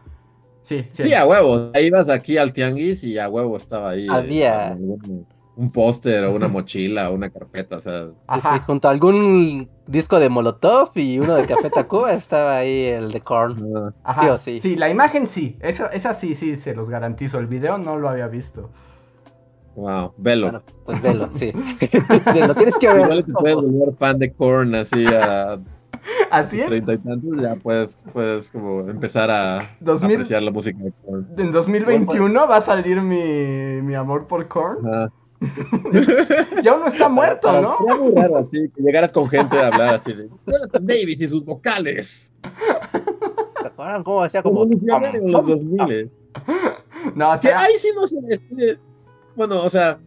Sí, 0.67 0.85
sí. 0.93 1.05
Sí, 1.05 1.15
a 1.15 1.25
huevo. 1.25 1.71
Ahí 1.75 1.87
ibas 1.87 2.09
aquí 2.11 2.37
al 2.39 2.53
tianguis 2.53 3.05
y 3.05 3.19
a 3.19 3.29
huevo 3.29 3.57
estaba 3.57 3.91
ahí. 3.91 4.07
eh, 4.07 4.11
Había. 4.11 4.69
algún- 4.73 5.27
un 5.59 5.71
póster 5.71 6.23
o 6.25 6.35
una 6.35 6.49
mochila 6.49 7.09
o 7.09 7.15
una 7.15 7.31
carpeta, 7.31 7.77
o 7.77 7.81
sea. 7.81 8.07
Sí, 8.09 8.13
Ajá. 8.27 8.55
sí, 8.57 8.63
junto 8.67 8.89
a 8.89 8.91
algún 8.91 9.71
disco 9.87 10.19
de 10.21 10.29
Molotov 10.29 10.91
y 10.97 11.19
uno 11.21 11.35
de 11.37 11.47
Café 11.47 11.71
Tacuba 11.71 12.13
estaba 12.13 12.59
ahí 12.59 12.87
el 12.87 13.13
de 13.13 13.21
Korn. 13.21 13.57
ah, 13.77 13.93
Ajá. 14.03 14.21
sí 14.23 14.29
o 14.29 14.37
sí. 14.37 14.61
Sí, 14.61 14.77
la 14.77 14.91
imagen 14.91 15.27
sí. 15.29 15.57
Esa, 15.61 15.87
esa 15.87 16.13
sí, 16.15 16.35
sí, 16.35 16.57
se 16.57 16.75
los 16.75 16.91
garantizo. 16.91 17.39
El 17.39 17.47
video 17.47 17.79
no 17.79 17.97
lo 17.97 18.09
había 18.09 18.27
visto. 18.29 18.69
wow, 19.77 20.13
velo. 20.19 20.47
Bueno, 20.49 20.63
pues 20.85 21.01
velo, 21.01 21.29
sí. 21.31 21.53
Sí, 22.33 22.41
lo 22.41 22.55
tienes 22.55 22.77
que 22.77 22.89
ver. 22.93 23.03
Igual 23.03 23.25
te 23.25 23.33
puedes 23.33 23.57
volver 23.57 23.95
fan 23.99 24.19
de 24.19 24.33
Korn 24.33 24.75
así 24.75 25.07
a 25.07 25.59
Así 26.31 26.61
es. 26.61 26.67
treinta 26.67 26.93
y 26.95 26.99
tantos, 26.99 27.41
ya 27.41 27.55
puedes, 27.57 28.05
puedes 28.13 28.51
como 28.51 28.81
empezar 28.89 29.31
a 29.31 29.77
2000. 29.81 30.13
apreciar 30.17 30.43
la 30.43 30.51
música 30.51 30.79
de 30.83 30.93
Korn. 31.05 31.27
En 31.39 31.51
2021 31.53 32.49
va 32.49 32.57
a 32.57 32.61
salir 32.61 33.01
mi, 33.03 33.81
mi 33.83 33.95
amor 33.95 34.27
por 34.27 34.47
Korn. 34.49 34.87
Ajá. 34.87 35.13
Ya 36.63 36.75
uno 36.75 36.87
está 36.87 37.09
muerto, 37.09 37.49
para- 37.49 37.61
¿no? 37.61 37.77
Sería 37.77 37.95
muy 37.97 38.13
raro 38.13 38.39
así, 38.39 38.69
que 38.75 38.83
llegaras 38.83 39.13
con 39.13 39.29
gente 39.29 39.59
a 39.59 39.67
hablar 39.69 39.95
así 39.95 40.13
de 40.13 40.29
Jonathan 40.47 40.87
Davis 40.87 41.21
y 41.21 41.29
sus 41.29 41.45
vocales. 41.45 42.33
¿Te 43.61 43.67
acuerdan 43.69 44.03
cómo 44.03 44.23
hacía 44.23 44.43
Como 44.43 44.65
en 44.65 45.33
los 45.33 45.47
2000. 45.47 46.11
No, 47.15 47.31
Que 47.41 47.49
está- 47.49 47.61
ahí 47.61 47.73
sí 47.77 47.89
no 47.95 48.07
se 48.07 48.21
decide. 48.23 48.79
Bueno, 49.37 49.63
o 49.63 49.69
sea, 49.69 49.99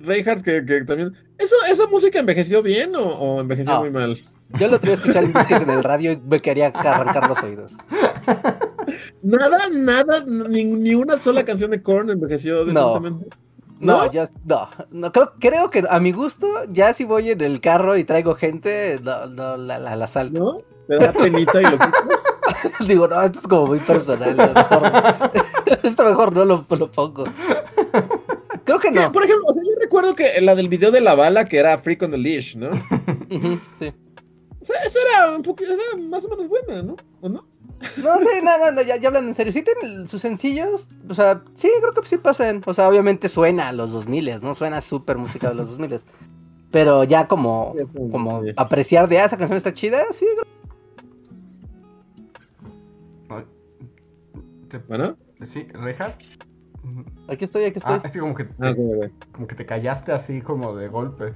Reinhardt 0.00 0.42
que, 0.42 0.64
que 0.64 0.84
también. 0.84 1.12
¿Eso, 1.38 1.54
¿Esa 1.70 1.86
música 1.88 2.18
envejeció 2.18 2.62
bien 2.62 2.94
o, 2.94 3.00
o 3.02 3.40
envejeció 3.40 3.72
No. 3.74 3.80
muy 3.80 3.90
mal? 3.90 4.18
Yo 4.58 4.68
lo 4.68 4.76
el 4.76 5.32
Biscuit 5.32 5.62
en 5.62 5.70
el 5.70 5.82
radio 5.82 6.12
y 6.12 6.16
me 6.16 6.40
quería 6.40 6.68
arrancar 6.68 7.28
los 7.28 7.42
oídos. 7.42 7.76
Nada, 9.22 9.58
nada, 9.72 10.24
ni, 10.26 10.64
ni 10.64 10.94
una 10.94 11.16
sola 11.16 11.44
canción 11.44 11.70
de 11.70 11.82
Korn 11.82 12.10
envejeció 12.10 12.64
decentemente. 12.64 13.26
No, 13.80 14.04
¿No? 14.04 14.12
ya, 14.12 14.28
no, 14.44 14.68
no 14.90 15.12
creo, 15.12 15.32
creo 15.40 15.68
que 15.68 15.84
a 15.88 16.00
mi 16.00 16.12
gusto, 16.12 16.46
ya 16.70 16.92
si 16.92 17.04
voy 17.04 17.30
en 17.30 17.40
el 17.40 17.60
carro 17.60 17.96
y 17.96 18.04
traigo 18.04 18.34
gente, 18.34 19.00
no, 19.02 19.26
no, 19.26 19.56
la, 19.56 19.78
la, 19.78 19.96
la 19.96 20.06
salto. 20.06 20.40
¿No? 20.40 20.58
¿Te 20.86 21.04
da 21.04 21.12
penita 21.12 21.60
y 21.60 21.64
lo 21.64 21.72
quitas? 21.72 22.24
Digo, 22.86 23.08
no, 23.08 23.20
esto 23.22 23.40
es 23.40 23.46
como 23.46 23.66
muy 23.68 23.80
personal. 23.80 24.38
a 24.38 24.46
lo 24.46 24.54
Mejor, 24.54 25.80
esto 25.82 26.04
mejor 26.04 26.32
no 26.32 26.44
lo, 26.44 26.66
lo 26.68 26.92
pongo. 26.92 27.24
Creo 28.64 28.78
que 28.78 28.90
no. 28.90 29.10
Por 29.10 29.24
ejemplo, 29.24 29.46
o 29.48 29.52
sea, 29.52 29.62
yo 29.62 29.80
recuerdo 29.80 30.14
que 30.14 30.40
la 30.40 30.54
del 30.54 30.68
video 30.68 30.90
de 30.90 31.00
la 31.00 31.14
bala, 31.14 31.46
que 31.46 31.58
era 31.58 31.76
Freak 31.78 32.02
on 32.02 32.10
the 32.10 32.18
Leash, 32.18 32.56
¿no? 32.56 32.70
Sí. 33.78 33.92
O 34.64 34.66
sea, 34.66 34.76
esa 34.86 34.98
era 35.02 35.36
un 35.36 35.42
poquito, 35.42 35.74
esa 35.74 35.82
era 35.82 36.02
más 36.08 36.24
o 36.24 36.30
menos 36.30 36.48
buena, 36.48 36.82
¿no? 36.82 36.96
¿O 37.20 37.28
no? 37.28 37.44
No, 38.02 38.18
sí, 38.20 38.40
no, 38.42 38.56
no, 38.58 38.70
no, 38.70 38.80
ya, 38.80 38.96
ya 38.96 39.08
hablan 39.08 39.28
en 39.28 39.34
serio. 39.34 39.52
Sí 39.52 39.62
tienen 39.62 40.08
sus 40.08 40.22
sencillos, 40.22 40.88
o 41.06 41.12
sea, 41.12 41.42
sí, 41.54 41.68
creo 41.82 41.92
que 41.92 42.08
sí 42.08 42.16
pasan. 42.16 42.62
O 42.64 42.72
sea, 42.72 42.88
obviamente 42.88 43.28
suena 43.28 43.68
a 43.68 43.72
los 43.74 43.92
2000, 43.92 44.40
¿no? 44.40 44.54
Suena 44.54 44.80
súper 44.80 45.18
música 45.18 45.50
de 45.50 45.54
los 45.56 45.68
2000. 45.76 46.00
Pero 46.70 47.04
ya 47.04 47.28
como, 47.28 47.74
como 48.10 48.40
apreciar 48.56 49.06
de, 49.06 49.18
ah, 49.18 49.26
esa 49.26 49.36
canción 49.36 49.58
está 49.58 49.74
chida, 49.74 50.02
sí. 50.12 50.26
Ay, 53.28 53.44
te- 54.70 54.78
Bueno, 54.78 55.16
Sí, 55.46 55.64
Reja. 55.74 56.16
Aquí 57.28 57.44
estoy, 57.44 57.64
aquí 57.64 57.78
estoy. 57.78 57.96
Ah, 57.96 58.02
es 58.02 58.12
que 58.12 58.18
como 58.20 58.34
que, 58.34 58.44
ah, 58.60 58.70
te, 58.70 58.76
como, 58.76 59.00
que- 59.00 59.10
como 59.32 59.46
que 59.46 59.54
te 59.56 59.66
callaste 59.66 60.12
así 60.12 60.40
como 60.40 60.74
de 60.74 60.88
golpe. 60.88 61.32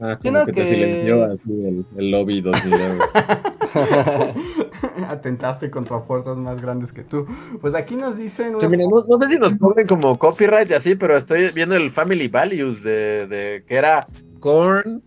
Ah, 0.00 0.18
como 0.22 0.44
que 0.46 0.52
que- 0.52 0.60
te 0.62 0.66
silenció 0.68 1.24
así 1.24 1.42
el, 1.48 1.84
el 1.96 2.10
lobby 2.10 2.40
2000. 2.40 2.74
Atentaste 5.08 5.70
contra 5.70 6.00
fuerzas 6.00 6.36
más 6.36 6.60
grandes 6.60 6.92
que 6.92 7.02
tú. 7.04 7.26
Pues 7.60 7.74
aquí 7.74 7.96
nos 7.96 8.16
dicen. 8.16 8.50
Sí, 8.60 8.66
unas- 8.66 8.70
mira, 8.70 8.84
no, 8.90 9.02
no 9.08 9.20
sé 9.24 9.32
si 9.34 9.38
nos 9.38 9.54
cobren 9.56 9.86
como 9.86 10.18
copyright 10.18 10.70
y 10.70 10.74
así, 10.74 10.94
pero 10.94 11.16
estoy 11.16 11.48
viendo 11.50 11.76
el 11.76 11.90
Family 11.90 12.28
Values 12.28 12.82
de, 12.82 13.26
de 13.26 13.64
que 13.66 13.74
era 13.76 14.06
Korn, 14.40 15.02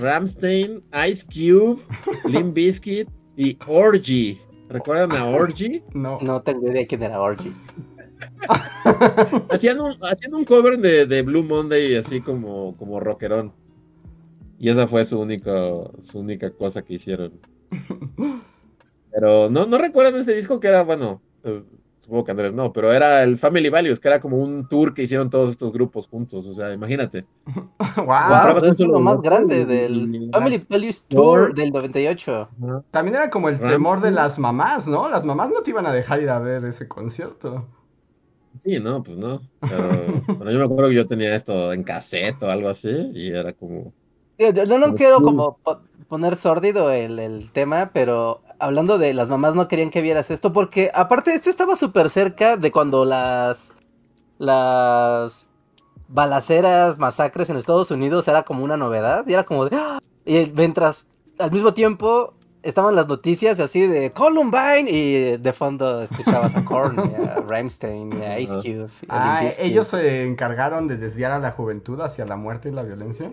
Ramstein, 0.00 0.82
Ice 1.08 1.26
Cube, 1.26 1.80
Limp 2.26 2.54
Bizkit 2.54 3.08
y 3.36 3.58
Orgy. 3.66 4.38
¿Recuerdan 4.68 5.12
a 5.12 5.24
Orgy? 5.26 5.82
No. 5.94 6.18
no 6.20 6.42
tengo 6.42 6.70
idea 6.70 6.86
quién 6.86 7.02
era 7.02 7.20
Orgy. 7.20 7.52
Hacían 9.50 9.80
un, 9.80 9.92
hacían 10.10 10.34
un 10.34 10.44
cover 10.44 10.78
de, 10.78 11.06
de 11.06 11.22
Blue 11.22 11.42
Monday 11.42 11.96
así 11.96 12.20
como, 12.20 12.76
como 12.76 13.00
rockerón. 13.00 13.52
Y 14.58 14.68
esa 14.70 14.88
fue 14.88 15.04
su 15.04 15.20
única, 15.20 15.52
su 16.02 16.18
única 16.18 16.50
cosa 16.50 16.82
que 16.82 16.94
hicieron. 16.94 17.32
Pero 19.10 19.48
no, 19.50 19.66
no 19.66 19.78
recuerdan 19.78 20.16
ese 20.20 20.34
disco 20.34 20.60
que 20.60 20.68
era, 20.68 20.82
bueno, 20.84 21.20
eh, 21.42 21.62
supongo 21.98 22.24
que 22.24 22.30
Andrés 22.30 22.52
no, 22.52 22.72
pero 22.72 22.92
era 22.92 23.22
el 23.22 23.38
Family 23.38 23.68
Values, 23.70 24.00
que 24.00 24.08
era 24.08 24.20
como 24.20 24.36
un 24.38 24.68
tour 24.68 24.94
que 24.94 25.02
hicieron 25.02 25.30
todos 25.30 25.50
estos 25.50 25.72
grupos 25.72 26.06
juntos. 26.08 26.46
O 26.46 26.54
sea, 26.54 26.72
imagínate. 26.72 27.26
Wow. 27.96 28.58
Es 28.64 28.80
lo 28.80 29.00
más 29.00 29.20
grande 29.20 29.60
y- 29.60 29.64
del 29.64 30.14
y- 30.14 30.30
Family 30.30 30.64
Values 30.68 31.04
Tour. 31.08 31.54
Del 31.54 31.70
98. 31.70 32.48
Ajá. 32.62 32.84
También 32.90 33.16
era 33.16 33.30
como 33.30 33.48
el 33.48 33.58
Ram- 33.58 33.70
temor 33.70 34.00
de 34.00 34.10
las 34.12 34.38
mamás, 34.38 34.86
¿no? 34.86 35.08
Las 35.08 35.24
mamás 35.24 35.50
no 35.50 35.62
te 35.62 35.70
iban 35.70 35.86
a 35.86 35.92
dejar 35.92 36.20
ir 36.22 36.30
a 36.30 36.38
ver 36.38 36.64
ese 36.64 36.86
concierto. 36.86 37.66
Sí, 38.60 38.78
no, 38.80 39.02
pues 39.02 39.16
no. 39.16 39.40
Pero, 39.60 39.88
bueno, 40.38 40.50
yo 40.52 40.58
me 40.58 40.64
acuerdo 40.64 40.90
que 40.90 40.96
yo 40.96 41.06
tenía 41.06 41.34
esto 41.34 41.72
en 41.72 41.82
cassette 41.82 42.42
o 42.42 42.50
algo 42.50 42.68
así, 42.68 42.88
y 43.14 43.28
era 43.28 43.52
como. 43.52 43.92
Yo, 44.38 44.50
yo 44.52 44.78
no 44.78 44.86
Pero 44.86 44.94
quiero 44.94 45.22
como 45.22 45.58
po- 45.58 45.80
poner 46.08 46.36
sórdido 46.36 46.90
el, 46.92 47.18
el 47.18 47.50
tema, 47.52 47.90
pero 47.92 48.40
hablando 48.58 48.98
de 48.98 49.12
las 49.14 49.28
mamás 49.28 49.54
no 49.54 49.68
querían 49.68 49.90
que 49.90 50.00
vieras 50.00 50.30
esto, 50.30 50.52
porque 50.52 50.90
aparte 50.94 51.32
esto 51.34 51.50
estaba 51.50 51.76
súper 51.76 52.08
cerca 52.10 52.56
de 52.56 52.70
cuando 52.72 53.04
las 53.04 53.74
las 54.38 55.48
balaceras, 56.08 56.98
masacres 56.98 57.50
en 57.50 57.56
Estados 57.56 57.90
Unidos 57.90 58.28
era 58.28 58.42
como 58.44 58.64
una 58.64 58.76
novedad, 58.76 59.24
y 59.26 59.34
era 59.34 59.44
como 59.44 59.68
de 59.68 59.76
¡ah! 59.76 59.98
y 60.24 60.52
mientras 60.54 61.08
al 61.38 61.50
mismo 61.52 61.74
tiempo 61.74 62.34
estaban 62.62 62.94
las 62.96 63.08
noticias 63.08 63.60
así 63.60 63.86
de 63.86 64.12
Columbine 64.12 64.90
y 64.90 65.36
de 65.36 65.52
fondo 65.52 66.00
escuchabas 66.02 66.56
a 66.56 66.64
Korn, 66.64 67.10
y 67.10 67.14
a 67.14 67.34
Rammstein, 67.48 68.12
y 68.20 68.24
a 68.24 68.38
Ice. 68.40 68.54
Cube. 68.54 68.88
y 69.02 69.06
a 69.08 69.38
Ah, 69.38 69.44
ellos 69.58 69.88
se 69.88 70.24
encargaron 70.24 70.86
de 70.88 70.96
desviar 70.96 71.32
a 71.32 71.38
la 71.38 71.50
juventud 71.50 72.00
hacia 72.00 72.24
la 72.24 72.36
muerte 72.36 72.68
y 72.68 72.72
la 72.72 72.82
violencia. 72.82 73.30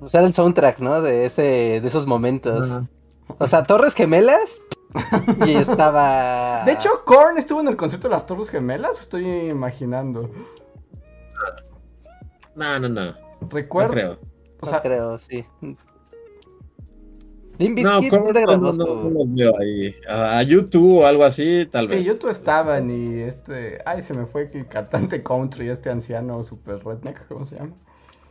O 0.00 0.08
sea, 0.08 0.20
era 0.20 0.28
el 0.28 0.34
soundtrack, 0.34 0.78
¿no? 0.80 1.02
De 1.02 1.26
ese, 1.26 1.80
de 1.80 1.86
esos 1.86 2.06
momentos. 2.06 2.70
Ajá. 2.70 2.86
O 3.38 3.46
sea, 3.46 3.64
Torres 3.64 3.94
Gemelas. 3.94 4.62
y 5.46 5.54
estaba. 5.56 6.64
De 6.64 6.72
hecho, 6.72 6.88
Korn 7.04 7.38
estuvo 7.38 7.60
en 7.60 7.68
el 7.68 7.76
concierto 7.76 8.08
de 8.08 8.14
las 8.14 8.26
Torres 8.26 8.50
Gemelas, 8.50 8.98
¿o 8.98 9.00
estoy 9.00 9.24
imaginando. 9.50 10.30
No, 12.56 12.78
no, 12.78 12.88
no. 12.88 13.04
No 13.04 13.48
Recuerdo. 13.48 13.92
creo. 13.92 14.12
O 14.60 14.66
no 14.66 14.70
sea, 14.70 14.82
creo, 14.82 15.18
sí. 15.18 15.44
No, 17.58 18.00
¿cómo 18.08 18.32
no 18.32 18.40
no, 18.40 18.56
no, 18.56 18.72
no, 18.72 18.72
su- 18.72 19.10
no 19.10 19.10
los 19.10 19.34
veo 19.34 19.52
ahí. 19.60 19.94
A, 20.08 20.38
a 20.38 20.42
YouTube 20.42 21.02
o 21.02 21.06
algo 21.06 21.24
así, 21.24 21.66
tal 21.70 21.88
sí, 21.88 21.96
vez. 21.96 22.06
YouTube 22.06 22.30
estaban 22.30 22.90
y 22.90 23.20
este. 23.20 23.78
Ay, 23.84 24.00
se 24.02 24.14
me 24.14 24.24
fue 24.26 24.48
que 24.48 24.60
el 24.60 24.66
cantante 24.66 25.22
country, 25.22 25.68
este 25.68 25.90
anciano 25.90 26.42
super 26.42 26.82
redneck, 26.84 27.26
¿cómo 27.28 27.44
se 27.44 27.56
llama? 27.56 27.74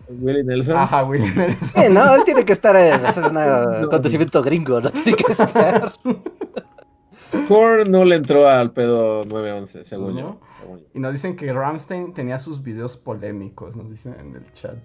Willie 0.09 0.43
Nelson. 0.43 0.77
Ajá, 0.77 1.03
Willie 1.03 1.31
Nelson. 1.33 1.69
Sí, 1.83 1.89
no, 1.91 2.15
él 2.15 2.23
tiene 2.25 2.43
que 2.45 2.53
estar 2.53 2.75
en 2.75 3.01
un 3.25 3.33
No. 3.33 3.41
acontecimiento 3.87 4.41
gringo, 4.41 4.81
no 4.81 4.89
tiene 4.89 5.13
que 5.13 5.31
estar. 5.31 5.93
Korn 7.47 7.91
no 7.91 8.03
le 8.05 8.15
entró 8.15 8.47
al 8.47 8.71
pedo 8.71 9.23
911, 9.25 9.85
según 9.85 10.15
¿No? 10.15 10.19
yo. 10.19 10.39
según 10.59 10.79
yo. 10.79 10.85
Y 10.95 10.99
nos 10.99 11.13
dicen 11.13 11.35
que 11.35 11.53
Ramstein 11.53 12.13
tenía 12.13 12.39
sus 12.39 12.63
videos 12.63 12.97
polémicos, 12.97 13.75
nos 13.75 13.89
dicen 13.89 14.15
en 14.19 14.35
el 14.35 14.51
chat. 14.53 14.77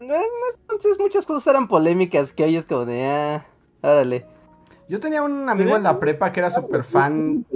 No, 0.00 0.14
no, 0.14 0.22
entonces 0.62 0.98
muchas 0.98 1.24
cosas 1.26 1.46
eran 1.46 1.68
polémicas 1.68 2.32
que 2.32 2.44
hoy 2.44 2.56
es 2.56 2.66
como 2.66 2.84
de 2.84 3.06
ah, 3.06 3.46
órale. 3.82 4.26
Yo 4.88 5.00
tenía 5.00 5.22
un 5.22 5.48
amigo 5.48 5.76
en 5.76 5.84
la 5.84 5.98
prepa 5.98 6.30
que 6.32 6.40
era 6.40 6.50
súper 6.50 6.84
fan. 6.84 7.46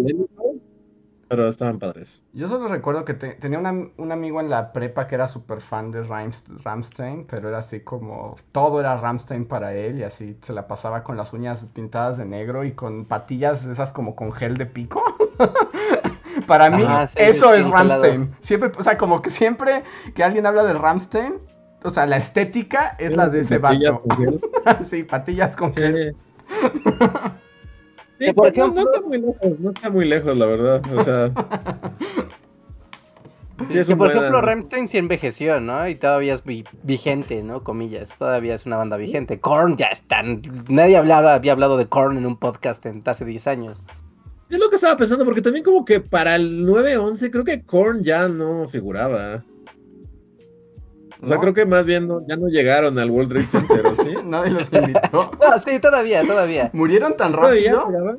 Pero 1.28 1.46
estaban 1.46 1.78
padres. 1.78 2.24
Yo 2.32 2.48
solo 2.48 2.68
recuerdo 2.68 3.05
que 3.05 3.12
te- 3.14 3.34
tenía 3.34 3.59
una- 3.59 3.88
un 3.96 4.12
amigo 4.12 4.40
en 4.40 4.48
la 4.48 4.72
prepa 4.72 5.06
que 5.06 5.14
era 5.14 5.26
súper 5.26 5.60
fan 5.60 5.90
de 5.90 6.02
Ramst- 6.02 6.62
Ramstein, 6.64 7.26
pero 7.28 7.48
era 7.50 7.59
así 7.59 7.80
como 7.80 8.36
todo 8.52 8.80
era 8.80 8.96
Ramstein 8.96 9.44
para 9.44 9.74
él 9.74 9.98
y 9.98 10.05
así 10.05 10.38
se 10.40 10.52
la 10.55 10.66
pasaba 10.66 11.05
con 11.05 11.16
las 11.18 11.32
uñas 11.34 11.66
pintadas 11.74 12.16
de 12.16 12.24
negro 12.24 12.64
y 12.64 12.72
con 12.72 13.05
patillas 13.05 13.64
esas 13.66 13.92
como 13.92 14.16
con 14.16 14.32
gel 14.32 14.56
de 14.56 14.66
pico. 14.66 15.02
para 16.46 16.70
mí 16.70 16.82
Ajá, 16.82 17.06
sí, 17.09 17.18
eso 17.20 17.52
es. 17.52 17.68
Ramstein. 17.68 18.34
Siempre, 18.40 18.70
o 18.78 18.82
sea, 18.82 18.96
como 18.96 19.20
que 19.20 19.30
siempre 19.30 19.84
que 20.14 20.24
alguien 20.24 20.46
habla 20.46 20.64
de 20.64 20.72
Ramstein, 20.72 21.34
o 21.84 21.90
sea, 21.90 22.06
la 22.06 22.16
estética 22.16 22.96
es 22.98 23.14
la 23.14 23.28
de 23.28 23.40
ese 23.40 23.59
vato. 23.59 24.00
con 24.02 24.16
gel. 24.16 24.40
sí, 24.82 25.02
patillas 25.05 25.55
con 25.56 25.72
Sí. 25.72 25.80
gel. 25.82 26.16
Sí, 28.19 28.32
por 28.32 28.53
pero 28.53 28.69
no, 28.69 28.74
no 28.74 28.81
está 28.81 29.01
muy 29.01 29.19
lejos, 29.19 29.61
no 29.61 29.70
está 29.70 29.90
muy 29.90 30.05
lejos, 30.09 30.36
la 30.36 30.47
verdad. 30.47 30.82
O 30.97 31.05
sea. 31.05 31.31
Sí, 33.69 33.77
es 33.77 33.89
Que 33.89 33.95
un 33.95 33.99
por 33.99 34.09
ejemplo 34.09 34.40
Rammstein 34.40 34.86
sí 34.86 34.99
envejeció, 34.99 35.59
¿no? 35.59 35.89
Y 35.89 35.97
todavía 35.97 36.32
es 36.35 36.45
vi- 36.45 36.65
vigente, 36.85 37.43
¿no? 37.43 37.65
Comillas. 37.65 38.16
Todavía 38.16 38.55
es 38.55 38.66
una 38.66 38.77
banda 38.77 38.97
vigente. 38.97 39.40
Korn 39.40 39.77
ya 39.77 39.89
están. 39.89 40.43
Nadie 40.69 40.97
hablaba, 40.97 41.35
había 41.35 41.53
hablado 41.53 41.77
de 41.77 41.86
Korn 41.89 42.16
en 42.16 42.24
un 42.27 42.39
podcast 42.39 42.86
en, 42.86 43.03
hace 43.05 43.24
10 43.24 43.47
años. 43.49 43.82
Es 44.49 44.61
lo 44.61 44.70
que 44.70 44.77
estaba 44.77 44.97
pensando, 44.97 45.24
porque 45.24 45.43
también 45.43 45.65
como 45.65 45.85
que 45.85 45.99
para 46.01 46.36
el 46.36 46.66
9-11 46.69 47.31
creo 47.32 47.45
que 47.45 47.62
Korn 47.65 48.05
ya 48.05 48.28
no 48.28 48.69
figuraba. 48.69 49.43
O 51.20 51.27
sea, 51.27 51.36
¿No? 51.36 51.40
creo 51.43 51.55
que 51.55 51.66
más 51.66 51.85
bien 51.85 52.07
no- 52.07 52.24
ya 52.27 52.36
no 52.36 52.49
llegaron 52.49 52.99
al 52.99 53.11
World 53.11 53.31
Trade 53.31 53.47
Center, 53.49 53.86
¿o 53.86 53.95
¿sí? 53.95 54.15
Nadie 54.24 54.51
los 54.53 54.73
invitó. 54.73 55.31
No, 55.40 55.59
sí, 55.65 55.81
todavía, 55.81 56.24
todavía. 56.27 56.70
¿Murieron 56.73 57.16
tan 57.16 57.32
¿Todavía 57.32 57.74
rápido? 57.74 58.19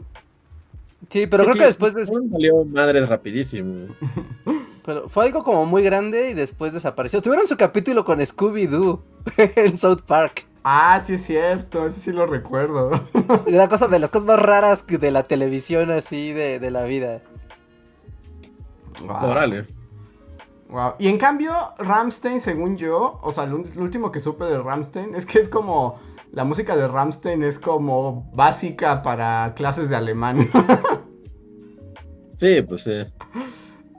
Sí, 1.09 1.25
pero 1.27 1.43
creo 1.43 1.53
Sí, 1.53 1.59
que 1.59 1.65
después 1.65 1.93
de- 1.95 2.05
valió 2.25 2.65
madres 2.65 3.07
rapidísimo. 3.09 3.87
pero 4.85 5.07
fue 5.09 5.25
algo 5.25 5.43
como 5.43 5.65
muy 5.65 5.81
grande 5.83 6.29
y 6.29 6.33
después 6.33 6.73
desapareció. 6.73 7.21
Tuvieron 7.21 7.47
su 7.47 7.55
capítulo 7.57 8.03
con 8.03 8.19
Scooby-Doo 8.19 9.01
en 9.37 9.77
South 9.77 10.01
Park. 10.05 10.45
Ah, 10.63 11.01
sí 11.05 11.13
es 11.13 11.23
cierto, 11.25 11.87
eso 11.87 11.99
sí 12.01 12.11
lo 12.11 12.25
recuerdo. 12.25 12.91
Una 13.47 13.69
cosa 13.69 13.87
de 13.87 13.97
las 13.97 14.11
cosas 14.11 14.27
más 14.27 14.41
raras 14.41 14.85
de 14.85 15.11
la 15.11 15.23
televisión 15.23 15.89
así 15.89 16.33
de, 16.33 16.59
de 16.59 16.69
la 16.69 16.83
vida. 16.83 17.21
Órale. 19.07 19.61
Wow. 19.61 19.78
Y 20.99 21.07
en 21.07 21.17
cambio, 21.17 21.53
Ramstein, 21.79 22.39
según 22.39 22.77
yo, 22.77 23.19
o 23.23 23.31
sea, 23.31 23.45
lo, 23.45 23.57
lo 23.57 23.81
último 23.81 24.11
que 24.11 24.19
supe 24.19 24.45
de 24.45 24.59
Ramstein 24.59 25.15
es 25.15 25.25
que 25.25 25.39
es 25.39 25.49
como. 25.49 25.99
La 26.31 26.43
música 26.43 26.75
de 26.75 26.87
Ramstein 26.87 27.41
es 27.41 27.57
como 27.57 28.29
básica 28.35 29.01
para 29.01 29.53
clases 29.55 29.89
de 29.89 29.95
alemán. 29.95 30.47
Sí, 32.35 32.61
pues 32.61 32.83
sí. 32.83 33.03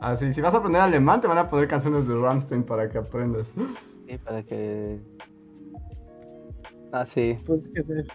Así, 0.01 0.33
si 0.33 0.41
vas 0.41 0.55
a 0.55 0.59
aprender 0.59 0.81
alemán, 0.81 1.21
te 1.21 1.27
van 1.27 1.37
a 1.37 1.51
poner 1.51 1.69
canciones 1.69 2.09
de 2.09 2.15
Ramstein 2.15 2.63
para 2.63 2.89
que 2.89 2.97
aprendas. 2.97 3.49
Sí, 4.09 4.17
para 4.17 4.43
que. 4.43 4.99
Ah, 6.91 7.05
sí. 7.05 7.39
Pues 7.47 7.71
que 7.75 7.83
sí. 7.83 8.09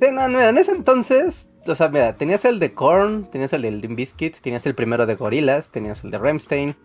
Sí, 0.00 0.08
no, 0.12 0.28
mira, 0.28 0.48
en 0.48 0.56
ese 0.56 0.72
entonces, 0.72 1.50
o 1.66 1.74
sea, 1.74 1.88
mira, 1.88 2.16
tenías 2.16 2.46
el 2.46 2.58
de 2.58 2.72
Korn, 2.72 3.30
tenías 3.30 3.52
el 3.52 3.62
de 3.62 3.70
Limp 3.70 3.96
Bizkit, 3.96 4.40
tenías 4.40 4.64
el 4.64 4.74
primero 4.74 5.04
de 5.06 5.14
Gorillaz, 5.14 5.70
tenías 5.70 6.04
el 6.04 6.10
de 6.10 6.18
Rammstein, 6.18 6.76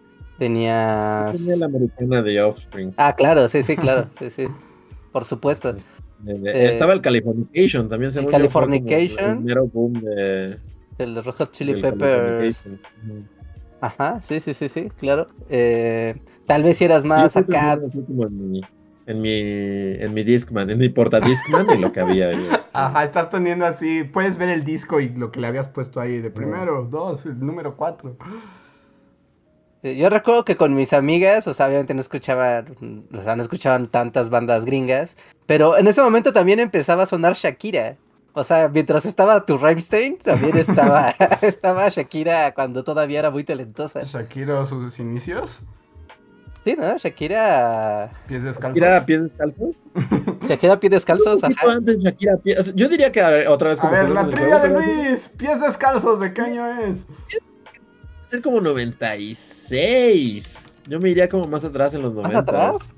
Tenías. 0.42 1.38
Tenía 1.38 1.56
la 1.56 1.68
americana 1.68 2.24
de 2.24 2.42
Offspring. 2.42 2.96
Ah, 2.98 3.16
claro, 3.16 3.48
sí, 3.48 3.62
sí, 3.62 3.76
claro, 3.76 4.08
sí, 4.18 4.32
sí. 4.32 4.48
Por 5.12 5.24
supuesto. 5.24 5.70
Eh, 6.26 6.42
Estaba 6.72 6.94
el 6.94 7.02
Californication 7.02 7.88
también. 7.88 8.12
El 8.18 8.26
Californication. 8.26 9.30
el 9.30 9.36
primero 9.36 9.68
boom 9.68 10.02
de. 10.02 10.56
El 10.98 11.24
Red 11.24 11.32
Hot 11.32 11.52
Chili 11.52 11.80
Peppers. 11.80 12.72
Ajá, 13.82 14.20
sí, 14.24 14.40
sí, 14.40 14.56
sí, 14.56 14.68
sí, 14.68 14.90
claro. 14.98 15.28
Eh, 15.48 16.20
tal 16.48 16.64
vez 16.64 16.78
si 16.78 16.86
eras 16.86 17.04
más 17.04 17.38
acá. 17.38 17.74
En 17.74 18.52
mi, 18.52 18.62
en 19.06 19.22
mi, 19.22 19.40
en 20.04 20.12
mi 20.12 20.24
Discman, 20.24 20.72
en 20.72 20.80
mi 20.80 20.90
porta 20.90 21.20
Discman 21.20 21.70
y 21.70 21.78
lo 21.78 21.92
que 21.92 22.00
había 22.00 22.30
ahí. 22.30 22.48
Ajá, 22.74 23.04
estás 23.04 23.30
teniendo 23.30 23.68
así, 23.68 24.06
puedes 24.06 24.38
ver 24.38 24.50
el 24.50 24.64
disco 24.64 25.00
y 25.00 25.10
lo 25.10 25.32
que 25.32 25.40
le 25.40 25.46
habías 25.46 25.68
puesto 25.68 26.00
ahí 26.00 26.20
de 26.20 26.32
primero, 26.32 26.88
dos, 26.90 27.28
el 27.28 27.40
número 27.40 27.78
cuatro. 27.78 28.18
Yo 29.84 30.10
recuerdo 30.10 30.46
que 30.46 30.58
con 30.58 30.76
mis 30.76 30.94
amigas, 30.94 31.48
o 31.48 31.54
sea, 31.54 31.68
obviamente 31.68 31.96
no 31.96 32.02
escuchaban, 32.02 33.08
o 33.14 33.24
sea, 33.24 33.36
no 33.36 33.42
escuchaban 33.42 33.88
tantas 33.88 34.30
bandas 34.30 34.66
gringas, 34.66 35.18
pero 35.48 35.78
en 35.78 35.88
ese 35.88 36.02
momento 36.02 36.32
también 36.32 36.60
empezaba 36.60 37.04
a 37.04 37.08
sonar 37.08 37.34
Shakira. 37.34 37.98
O 38.34 38.44
sea, 38.44 38.70
mientras 38.70 39.06
estaba 39.06 39.46
tu 39.46 39.58
Rammstein, 39.58 40.18
también 40.20 40.56
estaba, 40.56 41.10
estaba 41.42 41.90
Shakira 41.90 42.54
cuando 42.54 42.84
todavía 42.84 43.20
era 43.20 43.32
muy 43.32 43.44
talentosa. 43.44 44.04
¿Shakira 44.04 44.64
sus 44.66 45.00
inicios? 45.00 45.60
Sí, 46.64 46.76
¿no? 46.78 46.96
Shakira. 46.96 48.12
¿Pies 48.28 48.44
descalzos? 48.44 48.80
¿Shakira 48.80 49.06
pies 49.06 49.22
descalzos? 49.22 49.76
Shakira 50.48 50.80
pies 50.80 50.92
descalzos, 50.92 51.44
ajá. 51.44 51.72
Antes 51.76 52.04
Shakira 52.04 52.38
pies... 52.38 52.76
Yo 52.76 52.88
diría 52.88 53.12
que, 53.12 53.20
a 53.20 53.30
ver, 53.30 53.48
otra 53.48 53.70
vez. 53.70 53.84
A 53.84 53.90
ver, 53.90 54.10
la 54.10 54.28
trivia 54.28 54.60
de 54.60 54.70
Luis, 54.70 55.28
pies 55.30 55.60
descalzos, 55.60 56.20
¿de 56.20 56.32
qué 56.32 56.42
año 56.42 56.68
es? 56.82 57.00
Ser 58.32 58.42
como 58.42 58.62
96. 58.62 60.80
Yo 60.88 61.00
me 61.02 61.10
iría 61.10 61.28
como 61.28 61.48
más 61.48 61.66
atrás 61.66 61.94
en 61.96 62.02
los 62.02 62.14
90. 62.14 62.40
atrás? 62.40 62.96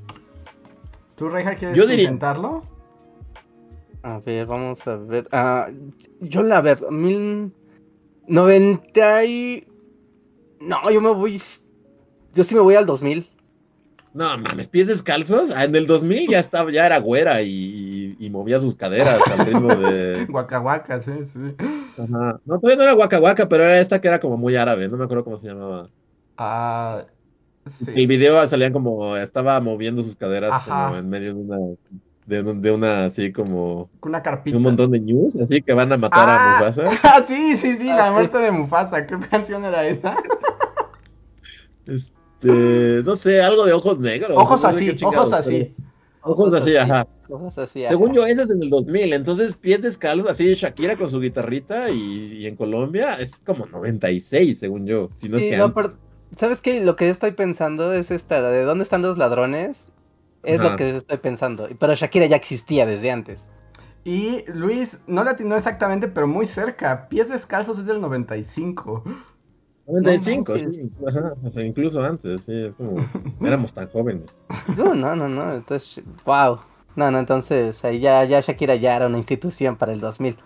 ¿Tú, 1.15 1.27
Reija, 1.27 1.55
quieres 1.55 1.76
Yo 1.76 1.88
diría... 1.88 2.03
intentarlo? 2.03 2.64
A 4.03 4.19
ver, 4.19 4.45
vamos 4.45 4.85
a 4.85 4.95
ver. 4.95 5.27
Uh, 5.34 5.73
yo 6.22 6.43
la 6.43 6.61
ver, 6.61 6.88
mil... 6.91 7.51
90 8.27 9.26
y... 9.26 9.68
No, 10.61 10.91
yo 10.91 11.01
me 11.01 11.10
voy... 11.10 11.41
Yo 12.35 12.43
sí 12.43 12.53
me 12.53 12.61
voy 12.61 12.76
al 12.76 12.85
2000. 12.85 13.27
No 14.14 14.38
mames, 14.38 14.68
pies 14.68 14.88
descalzos. 14.88 15.52
Ah, 15.56 15.64
en 15.64 15.76
el 15.76 15.88
2000 15.88 16.30
ya 16.30 16.40
estaba, 16.40 16.72
ya 16.72 16.85
era 16.85 16.99
güera 16.99 17.41
y, 17.41 18.15
y, 18.19 18.30
movía 18.30 18.60
sus 18.60 18.76
caderas 18.76 19.19
al 19.27 19.45
ritmo 19.45 19.76
de. 19.76 20.26
Guacahuaca, 20.30 20.99
sí, 20.99 21.11
sí. 21.26 21.56
Ajá. 21.98 22.40
No, 22.45 22.60
todavía 22.60 22.77
no 22.77 22.84
era 22.84 22.94
guacahuaca, 22.94 23.49
pero 23.49 23.64
era 23.64 23.80
esta 23.80 23.99
que 23.99 24.07
era 24.07 24.19
como 24.19 24.38
muy 24.38 24.56
árabe, 24.56 24.88
no 24.88 24.98
me 24.98 25.06
acuerdo 25.06 25.23
cómo 25.23 25.38
se 25.38 25.48
llamaba. 25.48 25.90
Ah. 26.38 27.03
Sí. 27.65 27.91
El 27.95 28.07
video 28.07 28.45
salían 28.48 28.73
como, 28.73 29.15
estaba 29.15 29.60
moviendo 29.61 30.03
sus 30.03 30.18
caderas 30.18 30.64
como 30.68 30.98
en 30.98 31.10
medio 31.10 31.34
de 31.34 31.40
una 31.40 31.57
de, 32.26 32.44
de, 32.44 32.72
una 32.72 33.06
así 33.06 33.31
como 33.31 33.90
una 34.02 34.22
carpita. 34.22 34.56
un 34.56 34.64
montón 34.64 34.91
de 34.91 35.02
news 35.02 35.40
así 35.40 35.61
que 35.61 35.73
van 35.73 35.91
a 35.91 35.98
matar 35.98 36.30
a 36.30 36.35
ah, 36.35 36.60
Mufasa. 36.60 36.90
Ah, 37.03 37.22
sí, 37.27 37.57
sí, 37.57 37.77
sí, 37.77 37.85
la 37.85 38.11
muerte 38.11 38.38
de 38.38 38.52
Mufasa. 38.52 39.06
¿Qué 39.06 39.18
canción 39.31 39.65
era 39.65 39.85
esa? 39.85 40.15
Este, 42.44 43.03
no 43.03 43.15
sé, 43.15 43.41
algo 43.41 43.65
de 43.65 43.74
ojos 43.74 43.99
negros. 43.99 44.36
Ojos 44.36 44.65
así, 44.65 44.94
ojos 45.03 45.34
así. 45.34 45.74
Ojos 46.22 46.53
así, 46.53 46.76
ajá. 46.76 47.07
Ojos 47.30 47.57
así, 47.57 47.86
Según 47.88 48.14
yo, 48.14 48.26
ese 48.26 48.44
es 48.44 48.52
en 48.52 48.64
el 48.64 48.70
2000. 48.70 49.14
Entonces, 49.14 49.56
pies 49.56 49.82
descalzos, 49.82 50.30
así 50.30 50.53
Shakira 50.53 50.98
con 50.98 51.10
su 51.10 51.20
guitarrita 51.20 51.90
y, 51.90 52.45
en 52.48 52.56
Colombia 52.56 53.15
es 53.15 53.40
como 53.45 53.65
96, 53.65 54.57
según 54.57 54.86
yo. 54.86 55.10
Si 55.15 55.30
no 55.30 55.38
es 55.38 55.44
que 55.44 55.90
¿Sabes 56.38 56.61
qué? 56.61 56.84
Lo 56.84 56.95
que 56.95 57.06
yo 57.06 57.11
estoy 57.11 57.32
pensando 57.32 57.94
es 57.94 58.10
esta, 58.10 58.41
de 58.49 58.64
dónde 58.64 58.84
están 58.84 59.02
los 59.02 59.18
ladrones. 59.18 59.90
Es 60.41 60.61
lo 60.61 60.76
que 60.76 60.91
yo 60.91 60.98
estoy 60.98 61.18
pensando. 61.18 61.70
Pero 61.80 61.94
Shakira 61.95 62.26
ya 62.26 62.36
existía 62.36 62.86
desde 62.86 63.11
antes. 63.11 63.48
Y 64.03 64.44
Luis, 64.48 64.98
no 65.07 65.24
la 65.24 65.32
atinó 65.32 65.56
exactamente, 65.56 66.07
pero 66.07 66.28
muy 66.28 66.45
cerca. 66.45 67.07
Pies 67.07 67.30
descalzos 67.30 67.80
es 67.80 67.86
del 67.86 68.02
95. 68.02 69.03
95, 69.88 70.57
sí, 70.57 70.91
ajá, 71.05 71.34
o 71.43 71.49
sea, 71.49 71.65
incluso 71.65 72.01
antes, 72.01 72.45
sí, 72.45 72.53
es 72.53 72.76
como, 72.76 73.05
éramos 73.41 73.73
tan 73.73 73.89
jóvenes. 73.89 74.30
No, 74.77 74.93
no, 74.93 75.15
no, 75.15 75.27
no, 75.27 75.53
entonces, 75.53 76.03
wow. 76.26 76.60
No, 76.95 77.10
no, 77.10 77.19
entonces, 77.19 77.84
ahí 77.84 77.99
ya, 77.99 78.23
ya 78.23 78.39
Shakira 78.39 78.76
ya 78.76 78.95
era 78.95 79.07
una 79.07 79.18
institución 79.18 79.76
para 79.76 79.93
el 79.93 79.99
2000. 79.99 80.38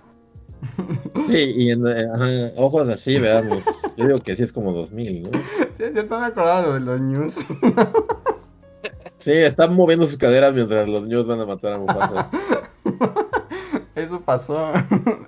Sí, 1.27 1.53
y 1.55 1.71
en, 1.71 1.85
eh, 1.85 2.05
ajá, 2.13 2.27
ojos 2.55 2.87
así, 2.87 3.19
veamos, 3.19 3.63
yo 3.95 4.07
digo 4.07 4.19
que 4.19 4.35
sí 4.35 4.43
es 4.43 4.53
como 4.53 4.71
2000, 4.71 5.23
¿no? 5.23 5.29
Sí, 5.77 5.83
ya 5.93 6.01
están 6.01 6.23
acordados 6.23 6.73
de 6.75 6.79
los 6.79 7.01
news. 7.01 7.35
Sí, 9.17 9.31
están 9.31 9.73
moviendo 9.73 10.07
sus 10.07 10.17
caderas 10.17 10.53
mientras 10.53 10.87
los 10.87 11.07
news 11.07 11.27
van 11.27 11.41
a 11.41 11.45
matar 11.45 11.73
a 11.73 11.79
Mufasa. 11.79 12.29
Eso 13.95 14.21
pasó 14.21 14.71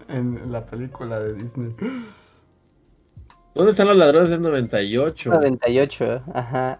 en 0.08 0.52
la 0.52 0.66
película 0.66 1.20
de 1.20 1.34
Disney. 1.34 1.76
¿Dónde 3.60 3.72
están 3.72 3.88
los 3.88 3.98
ladrones? 3.98 4.32
Es 4.32 4.40
98. 4.40 5.32
98, 5.32 6.22
ajá. 6.34 6.80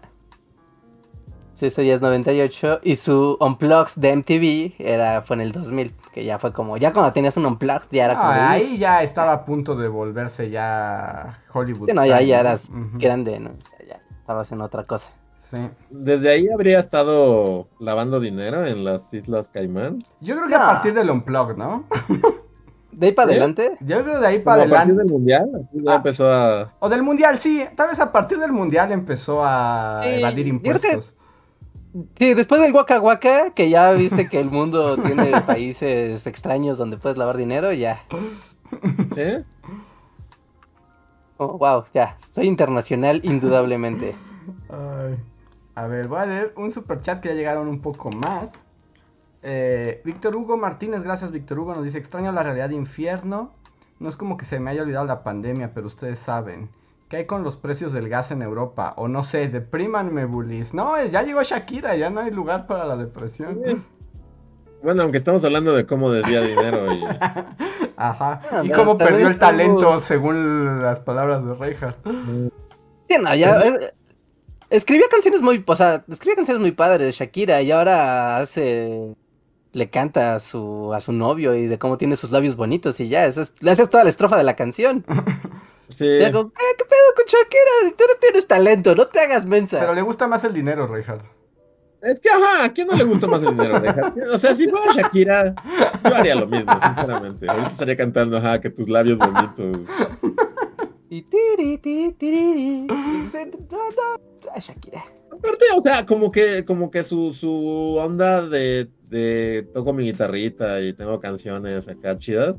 Sí, 1.52 1.66
eso 1.66 1.82
ya 1.82 1.92
es 1.92 2.00
98. 2.00 2.80
Y 2.82 2.96
su 2.96 3.36
Unplugged 3.38 3.96
de 3.96 4.16
MTV 4.16 4.76
era, 4.78 5.20
fue 5.20 5.36
en 5.36 5.42
el 5.42 5.52
2000, 5.52 5.94
que 6.10 6.24
ya 6.24 6.38
fue 6.38 6.54
como, 6.54 6.78
ya 6.78 6.94
cuando 6.94 7.12
tenías 7.12 7.36
un 7.36 7.44
Unplugged 7.44 7.88
ya 7.90 8.06
era 8.06 8.14
como... 8.14 8.30
ahí 8.30 8.78
ya 8.78 9.02
estaba 9.02 9.32
a 9.32 9.44
punto 9.44 9.76
de 9.76 9.88
volverse 9.88 10.48
ya 10.48 11.42
Hollywood. 11.52 11.90
Sí, 11.90 11.94
no, 11.94 12.06
ya, 12.06 12.22
ya 12.22 12.40
eras 12.40 12.70
grande, 12.94 13.38
¿no? 13.38 13.50
O 13.50 13.68
sea, 13.68 13.86
ya 13.86 14.00
estabas 14.18 14.50
en 14.50 14.62
otra 14.62 14.84
cosa. 14.84 15.10
Sí. 15.50 15.58
¿Desde 15.90 16.30
ahí 16.30 16.48
habría 16.48 16.78
estado 16.78 17.68
lavando 17.78 18.20
dinero 18.20 18.64
en 18.64 18.84
las 18.84 19.12
Islas 19.12 19.50
Caimán? 19.50 19.98
Yo 20.22 20.34
creo 20.34 20.48
que 20.48 20.54
a 20.54 20.60
partir 20.60 20.94
del 20.94 21.10
Unplugged, 21.10 21.58
¿no? 21.58 21.84
¿De 22.92 23.06
ahí 23.06 23.12
para 23.12 23.30
adelante? 23.30 23.76
Yo 23.80 24.02
creo 24.02 24.20
de 24.20 24.26
ahí 24.26 24.38
para 24.40 24.62
adelante. 24.62 24.76
¿A 24.76 24.78
partir 24.78 24.96
del 24.96 25.06
mundial? 25.06 25.50
Así 25.60 25.82
ya 25.82 25.92
ah. 25.92 25.96
empezó 25.96 26.30
a. 26.30 26.74
O 26.80 26.88
del 26.88 27.02
mundial, 27.02 27.38
sí. 27.38 27.64
Tal 27.76 27.88
vez 27.88 28.00
a 28.00 28.12
partir 28.12 28.38
del 28.38 28.52
mundial 28.52 28.92
empezó 28.92 29.42
a 29.44 30.02
evadir 30.04 30.48
impuestos. 30.48 31.14
Sí, 32.14 32.34
después 32.34 32.60
del 32.60 32.72
Waka 32.72 33.00
Waka, 33.00 33.50
que 33.50 33.68
ya 33.68 33.92
viste 33.92 34.28
que 34.28 34.40
el 34.40 34.50
mundo 34.50 34.96
tiene 35.02 35.40
países 35.40 36.26
extraños 36.26 36.78
donde 36.78 36.96
puedes 36.96 37.18
lavar 37.18 37.36
dinero, 37.36 37.72
ya. 37.72 38.00
¿Sí? 39.12 39.44
Oh, 41.36 41.58
wow, 41.58 41.84
ya. 41.92 42.16
Soy 42.34 42.46
internacional, 42.46 43.20
indudablemente. 43.24 44.14
Ay. 44.68 45.16
A 45.74 45.86
ver, 45.86 46.08
voy 46.08 46.20
a 46.20 46.26
leer 46.26 46.52
un 46.56 46.70
super 46.70 47.00
chat 47.00 47.20
que 47.20 47.30
ya 47.30 47.34
llegaron 47.34 47.66
un 47.66 47.80
poco 47.80 48.10
más. 48.10 48.66
Eh, 49.42 50.02
Víctor 50.04 50.36
Hugo 50.36 50.56
Martínez, 50.56 51.02
gracias 51.02 51.30
Víctor 51.30 51.58
Hugo, 51.60 51.74
nos 51.74 51.84
dice, 51.84 51.98
extraño 51.98 52.32
la 52.32 52.42
realidad 52.42 52.68
de 52.68 52.74
infierno. 52.74 53.52
No 53.98 54.08
es 54.08 54.16
como 54.16 54.36
que 54.36 54.44
se 54.44 54.60
me 54.60 54.70
haya 54.70 54.82
olvidado 54.82 55.06
la 55.06 55.22
pandemia, 55.22 55.72
pero 55.74 55.86
ustedes 55.86 56.18
saben. 56.18 56.70
¿Qué 57.08 57.18
hay 57.18 57.26
con 57.26 57.42
los 57.42 57.56
precios 57.56 57.92
del 57.92 58.08
gas 58.08 58.30
en 58.30 58.40
Europa? 58.40 58.94
O 58.96 59.08
no 59.08 59.22
sé, 59.22 59.48
deprímanme, 59.48 60.26
bullies. 60.26 60.74
No, 60.74 61.02
ya 61.04 61.22
llegó 61.22 61.42
Shakira, 61.42 61.96
ya 61.96 62.08
no 62.08 62.20
hay 62.20 62.30
lugar 62.30 62.66
para 62.66 62.84
la 62.84 62.96
depresión. 62.96 63.60
Bueno, 64.82 65.02
aunque 65.02 65.18
estamos 65.18 65.44
hablando 65.44 65.74
de 65.74 65.84
cómo 65.86 66.10
desvía 66.10 66.40
dinero 66.40 66.92
y... 66.92 67.02
Ajá. 67.96 68.40
Ah, 68.50 68.62
y 68.64 68.70
cómo 68.70 68.96
perdió 68.96 69.28
el 69.28 69.38
talento, 69.38 70.00
según 70.00 70.82
las 70.82 71.00
palabras 71.00 71.44
de 71.44 71.54
Reinhardt. 71.54 71.98
Sí, 73.08 73.16
no, 73.20 73.34
ya... 73.34 73.60
Eh, 73.60 73.92
escribía 74.70 75.06
canciones 75.10 75.42
muy... 75.42 75.62
O 75.66 75.76
sea, 75.76 76.04
escribía 76.08 76.36
canciones 76.36 76.62
muy 76.62 76.72
padres 76.72 77.06
de 77.06 77.12
Shakira 77.12 77.60
y 77.60 77.72
ahora 77.72 78.38
hace 78.38 79.14
le 79.72 79.90
canta 79.90 80.34
a 80.34 80.40
su, 80.40 80.92
a 80.94 81.00
su 81.00 81.12
novio 81.12 81.54
y 81.54 81.66
de 81.66 81.78
cómo 81.78 81.98
tiene 81.98 82.16
sus 82.16 82.30
labios 82.30 82.56
bonitos 82.56 83.00
y 83.00 83.08
ya, 83.08 83.26
eso 83.26 83.40
es, 83.40 83.54
le 83.60 83.70
haces 83.70 83.88
toda 83.88 84.04
la 84.04 84.10
estrofa 84.10 84.36
de 84.36 84.44
la 84.44 84.56
canción. 84.56 85.04
Sí. 85.90 86.06
¿qué, 86.06 86.30
pedo 86.30 86.40
con 87.16 87.24
Shakira? 87.26 87.96
Tú 87.98 88.04
no 88.06 88.14
tienes 88.20 88.46
talento, 88.46 88.94
no 88.94 89.06
te 89.06 89.18
hagas 89.18 89.44
mensa. 89.44 89.80
Pero 89.80 89.92
le 89.92 90.02
gusta 90.02 90.28
más 90.28 90.44
el 90.44 90.54
dinero, 90.54 90.86
Reinhardt. 90.86 91.24
Es 92.00 92.20
que, 92.20 92.30
ajá, 92.30 92.66
¿a 92.66 92.72
quién 92.72 92.86
no 92.86 92.94
le 92.94 93.02
gusta 93.02 93.26
más 93.26 93.42
el 93.42 93.50
dinero, 93.50 93.76
Reinhardt? 93.80 94.16
O 94.32 94.38
sea, 94.38 94.54
si 94.54 94.68
fuera 94.68 94.92
Shakira, 94.92 95.52
yo 96.04 96.14
haría 96.14 96.36
lo 96.36 96.46
mismo, 96.46 96.72
sinceramente. 96.80 97.50
Ahorita 97.50 97.66
estaría 97.66 97.96
cantando, 97.96 98.36
ajá, 98.36 98.60
que 98.60 98.70
tus 98.70 98.88
labios 98.88 99.18
bonitos. 99.18 99.88
Y 101.08 101.22
tiri, 101.22 101.78
tiri, 101.78 102.12
tiri. 102.12 102.86
Shakira. 104.60 105.02
Aparte, 105.40 105.64
o 105.76 105.80
sea, 105.80 106.06
como 106.06 106.30
que, 106.30 106.64
como 106.64 106.90
que 106.90 107.02
su, 107.02 107.34
su 107.34 107.96
onda 107.98 108.46
de 108.46 108.88
de 109.10 109.68
toco 109.74 109.92
mi 109.92 110.04
guitarrita 110.04 110.80
y 110.80 110.92
tengo 110.92 111.20
canciones 111.20 111.88
acá 111.88 112.16
chidas, 112.16 112.54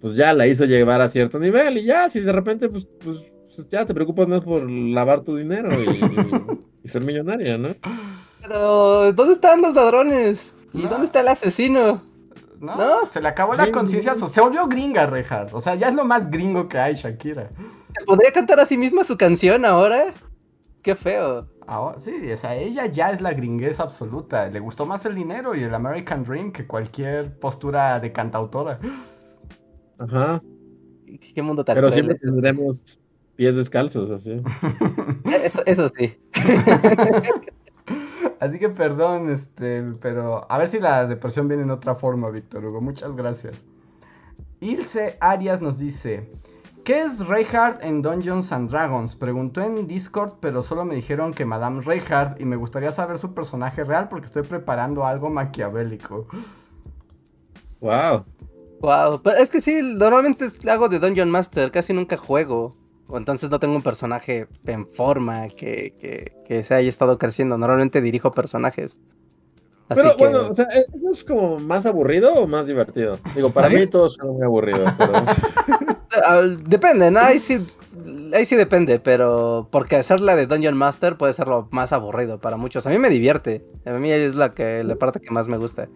pues 0.00 0.14
ya 0.14 0.32
la 0.32 0.46
hizo 0.46 0.64
llevar 0.64 1.00
a 1.00 1.08
cierto 1.08 1.38
nivel 1.38 1.78
y 1.78 1.84
ya, 1.84 2.08
si 2.08 2.20
de 2.20 2.32
repente, 2.32 2.68
pues, 2.68 2.88
pues, 3.02 3.34
pues 3.42 3.68
ya 3.68 3.84
te 3.84 3.92
preocupas 3.92 4.28
más 4.28 4.40
por 4.40 4.70
lavar 4.70 5.20
tu 5.22 5.36
dinero 5.36 5.70
y, 5.82 6.88
ser 6.88 7.02
millonaria, 7.02 7.58
¿no? 7.58 7.74
Pero, 8.40 9.12
¿dónde 9.12 9.32
están 9.32 9.62
los 9.62 9.74
ladrones? 9.74 10.52
¿Y 10.72 10.82
dónde 10.82 11.06
está 11.06 11.20
el 11.20 11.28
asesino? 11.28 12.02
No, 12.60 13.10
se 13.10 13.20
le 13.20 13.28
acabó 13.28 13.54
la 13.54 13.70
conciencia, 13.72 14.14
se 14.14 14.40
volvió 14.40 14.66
gringa, 14.66 15.06
Rejar. 15.06 15.48
O 15.52 15.60
sea, 15.60 15.74
ya 15.74 15.88
es 15.88 15.94
lo 15.94 16.04
más 16.04 16.30
gringo 16.30 16.68
que 16.68 16.78
hay, 16.78 16.94
Shakira. 16.94 17.50
¿Podría 18.06 18.32
cantar 18.32 18.60
a 18.60 18.66
sí 18.66 18.76
misma 18.76 19.04
su 19.04 19.16
canción 19.16 19.64
ahora? 19.64 20.14
Qué 20.84 20.94
feo. 20.94 21.48
Ahora, 21.66 21.98
sí, 21.98 22.30
o 22.30 22.36
sea, 22.36 22.54
ella 22.54 22.86
ya 22.86 23.10
es 23.10 23.20
la 23.20 23.32
gringueza 23.32 23.82
absoluta. 23.82 24.48
Le 24.48 24.60
gustó 24.60 24.86
más 24.86 25.04
el 25.06 25.16
dinero 25.16 25.56
y 25.56 25.64
el 25.64 25.74
American 25.74 26.22
Dream 26.22 26.52
que 26.52 26.66
cualquier 26.66 27.36
postura 27.40 27.98
de 27.98 28.12
cantautora. 28.12 28.78
Ajá. 29.98 30.40
Qué 31.34 31.42
mundo 31.42 31.64
tan 31.64 31.74
Pero 31.74 31.88
cruel. 31.88 31.94
siempre 31.94 32.18
tendremos 32.18 33.00
pies 33.34 33.56
descalzos, 33.56 34.10
así. 34.10 34.40
Eso, 35.42 35.62
eso 35.66 35.88
sí. 35.88 36.16
Así 38.40 38.58
que 38.58 38.68
perdón, 38.68 39.30
este, 39.30 39.82
pero 40.00 40.50
a 40.50 40.58
ver 40.58 40.68
si 40.68 40.78
la 40.78 41.06
depresión 41.06 41.48
viene 41.48 41.62
en 41.62 41.70
otra 41.70 41.94
forma, 41.94 42.28
Víctor 42.28 42.64
Hugo. 42.64 42.80
Muchas 42.80 43.14
gracias. 43.16 43.64
Ilse 44.60 45.16
Arias 45.20 45.62
nos 45.62 45.78
dice: 45.78 46.30
¿Qué 46.84 47.02
es 47.02 47.26
Reinhardt 47.26 47.82
en 47.82 48.02
Dungeons 48.02 48.52
and 48.52 48.70
Dragons? 48.70 49.16
Preguntó 49.16 49.60
en 49.62 49.86
Discord, 49.86 50.34
pero 50.40 50.62
solo 50.62 50.84
me 50.84 50.94
dijeron 50.94 51.32
que 51.34 51.44
Madame 51.46 51.80
Reinhardt 51.82 52.40
y 52.40 52.44
me 52.44 52.56
gustaría 52.56 52.92
saber 52.92 53.18
su 53.18 53.34
personaje 53.34 53.84
real 53.84 54.08
porque 54.08 54.26
estoy 54.26 54.42
preparando 54.44 55.04
algo 55.04 55.30
maquiavélico. 55.30 56.28
Wow. 57.80 58.24
Wow. 58.80 59.22
Pero 59.22 59.36
es 59.38 59.50
que 59.50 59.60
sí, 59.60 59.80
normalmente 59.82 60.46
es- 60.46 60.66
hago 60.66 60.88
de 60.88 60.98
Dungeon 60.98 61.30
Master, 61.30 61.70
casi 61.70 61.92
nunca 61.92 62.16
juego. 62.16 62.76
O 63.06 63.18
entonces 63.18 63.50
no 63.50 63.60
tengo 63.60 63.76
un 63.76 63.82
personaje 63.82 64.48
en 64.64 64.86
forma 64.88 65.48
que, 65.48 65.94
que, 65.98 66.32
que 66.46 66.62
se 66.62 66.74
haya 66.74 66.88
estado 66.88 67.18
creciendo. 67.18 67.58
Normalmente 67.58 68.00
dirijo 68.00 68.30
personajes. 68.32 68.98
Así 69.88 70.00
Pero 70.00 70.16
que- 70.16 70.24
bueno, 70.24 70.48
o 70.50 70.54
sea, 70.54 70.64
¿e- 70.66 70.96
¿eso 70.96 71.10
es 71.12 71.24
como 71.24 71.58
más 71.60 71.84
aburrido 71.86 72.32
o 72.34 72.46
más 72.46 72.66
divertido? 72.66 73.18
Digo, 73.34 73.50
para 73.52 73.68
¿Para 73.68 73.80
mí 73.80 73.86
todo 73.86 74.08
suena 74.08 74.32
muy 74.32 74.42
aburrido, 74.42 74.84
pero... 74.98 75.12
Ah, 76.24 76.42
Depende, 76.42 77.10
¿no? 77.10 77.18
Ahí 77.18 77.40
sí, 77.40 77.66
ahí 78.32 78.44
sí 78.46 78.54
depende, 78.54 79.00
pero 79.00 79.66
porque 79.72 79.96
hacerla 79.96 80.36
de 80.36 80.46
Dungeon 80.46 80.76
Master 80.76 81.16
puede 81.16 81.32
ser 81.32 81.48
lo 81.48 81.66
más 81.72 81.92
aburrido 81.92 82.38
para 82.40 82.56
muchos. 82.56 82.86
A 82.86 82.90
mí 82.90 82.98
me 82.98 83.10
divierte, 83.10 83.64
a 83.84 83.90
mí 83.94 84.10
es 84.12 84.36
la, 84.36 84.52
que, 84.52 84.84
la 84.84 84.94
parte 84.94 85.18
que 85.20 85.32
más 85.32 85.48
me 85.48 85.56
gusta. 85.56 85.88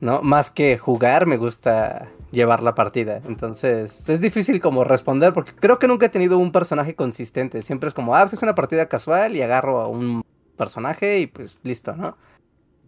¿No? 0.00 0.20
Más 0.22 0.50
que 0.50 0.76
jugar, 0.76 1.24
me 1.26 1.38
gusta 1.38 2.10
llevar 2.30 2.62
la 2.62 2.74
partida. 2.74 3.22
Entonces, 3.26 4.06
es 4.08 4.20
difícil 4.20 4.60
como 4.60 4.84
responder 4.84 5.32
porque 5.32 5.52
creo 5.58 5.78
que 5.78 5.88
nunca 5.88 6.06
he 6.06 6.10
tenido 6.10 6.36
un 6.36 6.52
personaje 6.52 6.94
consistente. 6.94 7.62
Siempre 7.62 7.88
es 7.88 7.94
como, 7.94 8.14
ah, 8.14 8.20
pues 8.22 8.34
es 8.34 8.42
una 8.42 8.54
partida 8.54 8.86
casual 8.86 9.34
y 9.34 9.40
agarro 9.42 9.80
a 9.80 9.86
un 9.88 10.22
personaje 10.56 11.20
y 11.20 11.26
pues 11.26 11.56
listo, 11.62 11.94
¿no? 11.94 12.16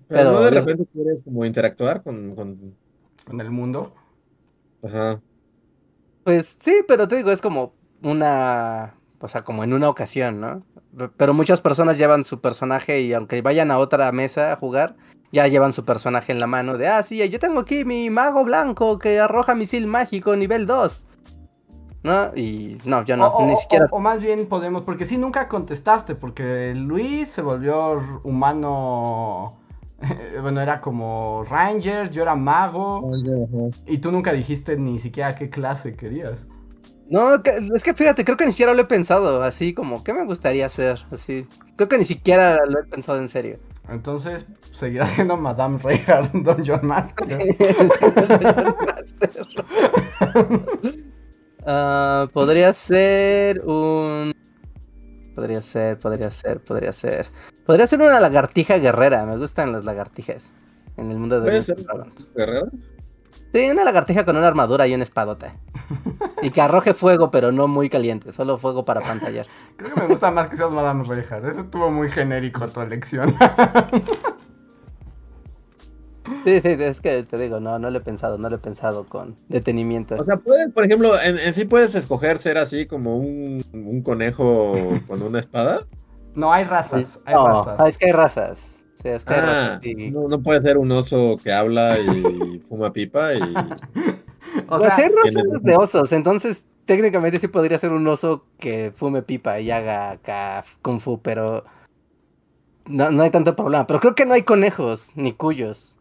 Pero, 0.08 0.20
Pero- 0.20 0.32
no 0.32 0.40
de 0.40 0.50
repente 0.50 0.86
quieres 0.92 1.22
como 1.22 1.44
interactuar 1.44 2.02
con... 2.02 2.34
con... 2.34 2.74
En 3.30 3.40
el 3.42 3.50
mundo. 3.50 3.92
Ajá. 4.82 5.20
Pues 6.24 6.56
sí, 6.60 6.80
pero 6.88 7.06
te 7.08 7.16
digo, 7.16 7.30
es 7.30 7.42
como 7.42 7.74
una, 8.02 8.94
o 9.20 9.28
sea, 9.28 9.44
como 9.44 9.64
en 9.64 9.72
una 9.74 9.88
ocasión, 9.90 10.40
¿no? 10.40 10.62
Pe- 10.96 11.08
Pero 11.16 11.34
muchas 11.34 11.60
personas 11.60 11.98
llevan 11.98 12.24
su 12.24 12.40
personaje 12.40 13.00
y 13.02 13.12
aunque 13.12 13.42
vayan 13.42 13.70
a 13.70 13.78
otra 13.78 14.10
mesa 14.12 14.52
a 14.52 14.56
jugar, 14.56 14.96
ya 15.30 15.46
llevan 15.46 15.74
su 15.74 15.84
personaje 15.84 16.32
en 16.32 16.38
la 16.38 16.46
mano 16.46 16.78
de, 16.78 16.88
ah, 16.88 17.02
sí, 17.02 17.26
yo 17.28 17.38
tengo 17.38 17.60
aquí 17.60 17.84
mi 17.84 18.08
mago 18.08 18.44
blanco 18.44 18.98
que 18.98 19.18
arroja 19.20 19.54
misil 19.54 19.86
mágico 19.86 20.34
nivel 20.36 20.66
2. 20.66 21.06
¿No? 22.08 22.32
Y 22.34 22.78
no, 22.84 23.04
yo 23.04 23.16
no, 23.18 23.28
o, 23.28 23.46
ni 23.46 23.52
o- 23.52 23.56
siquiera... 23.56 23.86
o 23.90 24.00
más 24.00 24.20
bien 24.20 24.46
podemos, 24.46 24.82
porque 24.82 25.04
sí, 25.04 25.18
nunca 25.18 25.46
contestaste, 25.46 26.14
porque 26.14 26.72
Luis 26.74 27.28
se 27.28 27.42
volvió 27.42 28.20
humano, 28.24 29.50
bueno, 30.40 30.62
era 30.62 30.80
como 30.80 31.44
Ranger, 31.44 32.10
yo 32.10 32.22
era 32.22 32.34
mago, 32.34 33.10
y 33.86 33.98
tú 33.98 34.10
nunca 34.10 34.32
dijiste 34.32 34.76
ni 34.76 34.98
siquiera 34.98 35.34
qué 35.34 35.50
clase 35.50 35.96
querías. 35.96 36.46
No, 37.10 37.34
es 37.74 37.82
que 37.82 37.94
fíjate, 37.94 38.24
creo 38.24 38.36
que 38.36 38.46
ni 38.46 38.52
siquiera 38.52 38.74
lo 38.74 38.82
he 38.82 38.86
pensado, 38.86 39.42
así 39.42 39.74
como, 39.74 40.04
¿qué 40.04 40.12
me 40.12 40.24
gustaría 40.24 40.66
hacer? 40.66 41.06
Así, 41.10 41.46
creo 41.76 41.88
que 41.88 41.98
ni 41.98 42.04
siquiera 42.04 42.58
lo 42.66 42.80
he 42.80 42.84
pensado 42.84 43.18
en 43.18 43.28
serio. 43.28 43.58
Entonces, 43.88 44.46
seguirá 44.72 45.06
siendo 45.06 45.38
Madame 45.38 45.78
Reinhardt 45.78 46.30
en 46.34 46.42
Dungeon 46.42 46.86
Master. 46.86 47.26
Ah, 51.70 52.28
podría 52.32 52.72
ser 52.72 53.60
un. 53.66 54.34
Podría 55.34 55.60
ser, 55.60 55.98
podría 55.98 56.30
ser, 56.30 56.60
podría 56.64 56.94
ser. 56.94 57.26
Podría 57.66 57.86
ser 57.86 58.00
una 58.00 58.18
lagartija 58.20 58.78
guerrera. 58.78 59.26
Me 59.26 59.36
gustan 59.36 59.72
las 59.72 59.84
lagartijas. 59.84 60.50
En 60.96 61.10
el 61.10 61.18
mundo 61.18 61.40
de 61.40 61.42
¿Puede 61.42 61.62
ser? 61.62 61.76
¿Guerrero? 62.34 62.70
Sí, 63.52 63.70
una 63.70 63.84
lagartija 63.84 64.24
con 64.24 64.38
una 64.38 64.48
armadura 64.48 64.86
y 64.86 64.94
una 64.94 65.04
espadota. 65.04 65.54
Y 66.40 66.50
que 66.50 66.60
arroje 66.60 66.94
fuego, 66.94 67.32
pero 67.32 67.50
no 67.50 67.66
muy 67.66 67.90
caliente. 67.90 68.32
Solo 68.32 68.58
fuego 68.58 68.84
para 68.84 69.00
pantallar. 69.00 69.46
Creo 69.76 69.92
que 69.92 70.00
me 70.00 70.06
gusta 70.06 70.30
más 70.30 70.48
que 70.48 70.56
seas 70.56 70.70
Madame 70.70 71.02
Reinhardt. 71.02 71.46
Eso 71.46 71.60
estuvo 71.62 71.90
muy 71.90 72.08
genérico 72.10 72.66
tu 72.68 72.80
elección. 72.80 73.34
Sí, 76.44 76.60
sí, 76.60 76.68
es 76.78 77.00
que 77.00 77.22
te 77.24 77.36
digo, 77.38 77.60
no, 77.60 77.78
no 77.78 77.90
lo 77.90 77.98
he 77.98 78.00
pensado, 78.00 78.38
no 78.38 78.48
lo 78.48 78.56
he 78.56 78.58
pensado 78.58 79.04
con 79.04 79.34
detenimiento. 79.48 80.16
O 80.16 80.24
sea, 80.24 80.36
puedes, 80.36 80.70
por 80.70 80.84
ejemplo, 80.84 81.12
en, 81.20 81.38
en 81.38 81.54
sí 81.54 81.64
puedes 81.64 81.94
escoger 81.94 82.38
ser 82.38 82.58
así 82.58 82.86
como 82.86 83.16
un, 83.16 83.64
un 83.72 84.02
conejo 84.02 84.98
con 85.06 85.22
una 85.22 85.40
espada. 85.40 85.86
No, 86.34 86.52
hay 86.52 86.64
razas. 86.64 87.20
Hay 87.24 87.34
no, 87.34 87.64
razas. 87.64 87.88
es 87.88 87.98
que 87.98 88.06
hay 88.06 88.12
razas. 88.12 88.84
Sí, 88.94 89.08
es 89.08 89.24
que 89.24 89.34
hay 89.34 89.40
Ah, 89.40 89.78
razas. 89.80 89.84
y- 89.84 90.10
no, 90.10 90.28
no 90.28 90.42
puede 90.42 90.60
ser 90.60 90.76
un 90.78 90.90
oso 90.92 91.36
que 91.42 91.52
habla 91.52 91.98
y 91.98 92.58
fuma 92.68 92.92
pipa 92.92 93.34
y... 93.34 93.38
O 94.70 94.78
Pues 94.78 94.82
sea, 94.82 94.96
hay 94.96 95.08
razas 95.08 95.62
de 95.62 95.76
osos, 95.76 96.12
entonces 96.12 96.66
técnicamente 96.84 97.38
sí 97.38 97.48
podría 97.48 97.78
ser 97.78 97.92
un 97.92 98.06
oso 98.06 98.44
que 98.58 98.92
fume 98.94 99.22
pipa 99.22 99.60
y 99.60 99.70
haga 99.70 100.10
acá 100.12 100.64
kung 100.82 101.00
fu, 101.00 101.20
pero 101.20 101.64
no, 102.86 103.10
no 103.10 103.22
hay 103.22 103.30
tanto 103.30 103.54
problema. 103.54 103.86
Pero 103.86 104.00
creo 104.00 104.14
que 104.14 104.26
no 104.26 104.34
hay 104.34 104.42
conejos 104.42 105.12
ni 105.14 105.32
cuyos. 105.32 105.97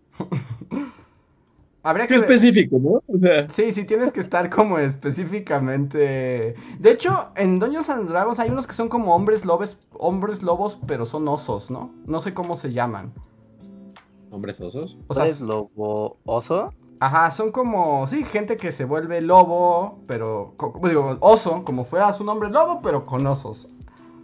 Habría 1.83 2.07
que 2.07 2.15
específico, 2.15 2.77
¿no? 2.79 3.03
O 3.07 3.19
sea, 3.19 3.47
Sí, 3.49 3.71
sí, 3.71 3.85
tienes 3.85 4.11
que 4.11 4.19
estar 4.19 4.49
como 4.49 4.77
específicamente. 4.79 6.55
De 6.79 6.91
hecho, 6.91 7.29
en 7.35 7.59
Dungeons 7.59 7.89
and 7.89 8.09
Dragons 8.09 8.39
hay 8.39 8.49
unos 8.49 8.67
que 8.67 8.73
son 8.73 8.89
como 8.89 9.15
hombres 9.15 9.45
lobos, 9.45 9.77
hombres 9.93 10.43
lobos, 10.43 10.79
pero 10.87 11.05
son 11.05 11.27
osos, 11.27 11.71
¿no? 11.71 11.91
No 12.05 12.19
sé 12.19 12.33
cómo 12.33 12.55
se 12.55 12.73
llaman. 12.73 13.13
hombres 14.31 14.59
osos. 14.61 14.97
O 15.07 15.13
sea, 15.13 15.25
¿Eres 15.25 15.41
lobo 15.41 16.17
oso? 16.25 16.73
ajá, 16.99 17.31
son 17.31 17.51
como, 17.51 18.07
sí, 18.07 18.23
gente 18.25 18.57
que 18.57 18.71
se 18.71 18.85
vuelve 18.85 19.21
lobo, 19.21 19.99
pero, 20.07 20.53
como 20.57 20.87
digo, 20.89 21.17
oso, 21.21 21.63
como 21.63 21.85
fuera 21.85 22.11
su 22.13 22.23
nombre 22.23 22.49
lobo, 22.49 22.81
pero 22.81 23.05
con 23.05 23.25
osos. 23.27 23.69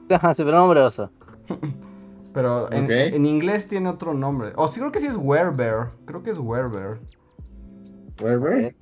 Ajá, 0.09 0.33
sí, 0.33 0.43
pero 0.43 0.63
hombre 0.63 0.81
oso. 0.81 1.09
Pero 2.33 2.71
en, 2.71 2.89
en 2.89 3.25
inglés 3.25 3.67
tiene 3.67 3.89
otro 3.89 4.13
nombre. 4.13 4.53
O 4.55 4.67
sí, 4.67 4.79
creo 4.79 4.91
que 4.91 4.99
sí 4.99 5.07
es 5.07 5.17
werebear. 5.17 5.89
Creo 6.05 6.23
que 6.23 6.31
es 6.31 6.37
werebear. 6.39 6.99
Werber. 8.21 8.75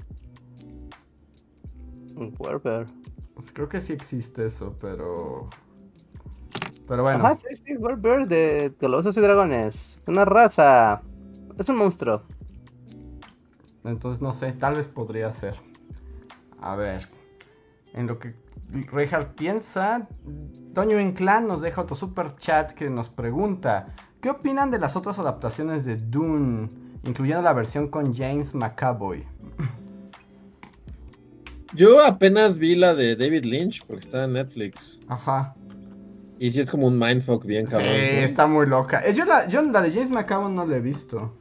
Un 2.16 2.36
Werber. 2.40 2.86
Pues 3.34 3.52
Creo 3.52 3.70
que 3.70 3.82
sí 3.82 3.94
existe 3.94 4.46
eso, 4.46 4.76
pero. 4.80 5.50
Pero 6.88 7.04
bueno. 7.04 7.26
Ajá, 7.26 7.36
sí, 7.36 7.48
sí, 7.66 7.78
Werber 7.78 8.28
de, 8.28 8.74
de 8.78 8.90
los 8.90 9.06
osos 9.06 9.18
y 9.18 9.22
dragones. 9.22 10.00
Una 10.08 10.26
raza. 10.26 11.02
Es 11.58 11.70
un 11.70 11.78
monstruo. 11.78 12.24
Entonces 13.84 14.22
no 14.22 14.34
sé, 14.34 14.52
tal 14.54 14.76
vez 14.76 14.88
podría 14.88 15.32
ser. 15.32 15.56
A 16.60 16.76
ver. 16.76 17.10
En 17.94 18.08
lo 18.08 18.20
que 18.20 18.36
Reinhardt 18.92 19.36
piensa, 19.36 20.08
Toño 20.74 21.00
Inclán 21.00 21.48
nos 21.48 21.62
deja 21.62 21.82
otro 21.82 21.96
super 21.96 22.36
chat 22.38 22.72
que 22.72 22.90
nos 22.90 23.10
pregunta: 23.10 23.94
¿Qué 24.22 24.30
opinan 24.30 24.72
de 24.72 24.80
las 24.80 24.96
otras 24.96 25.20
adaptaciones 25.20 25.86
de 25.86 25.98
Dune? 25.98 26.70
Incluyendo 27.04 27.42
la 27.44 27.54
versión 27.54 27.88
con 27.88 28.14
James 28.14 28.54
McAvoy. 28.54 29.26
Yo 31.74 32.04
apenas 32.04 32.58
vi 32.58 32.76
la 32.76 32.94
de 32.94 33.16
David 33.16 33.46
Lynch 33.46 33.86
porque 33.86 34.02
está 34.02 34.26
en 34.26 34.34
Netflix. 34.34 35.00
Ajá. 35.08 35.56
Y 36.38 36.52
sí 36.52 36.60
es 36.60 36.70
como 36.70 36.88
un 36.88 36.98
mindfuck 37.00 37.46
bien 37.46 37.66
Sí, 37.68 37.72
cabrón. 37.72 37.90
¿no? 37.92 37.96
está 38.26 38.48
muy 38.48 38.66
loca. 38.66 39.02
Eh, 39.06 39.14
Yo 39.14 39.26
la, 39.26 39.48
yo 39.48 39.62
la 39.62 39.82
de 39.82 39.92
James 39.92 40.10
McAvoy 40.12 40.52
no 40.52 40.66
la 40.66 40.78
he 40.78 40.82
visto. 40.82 41.34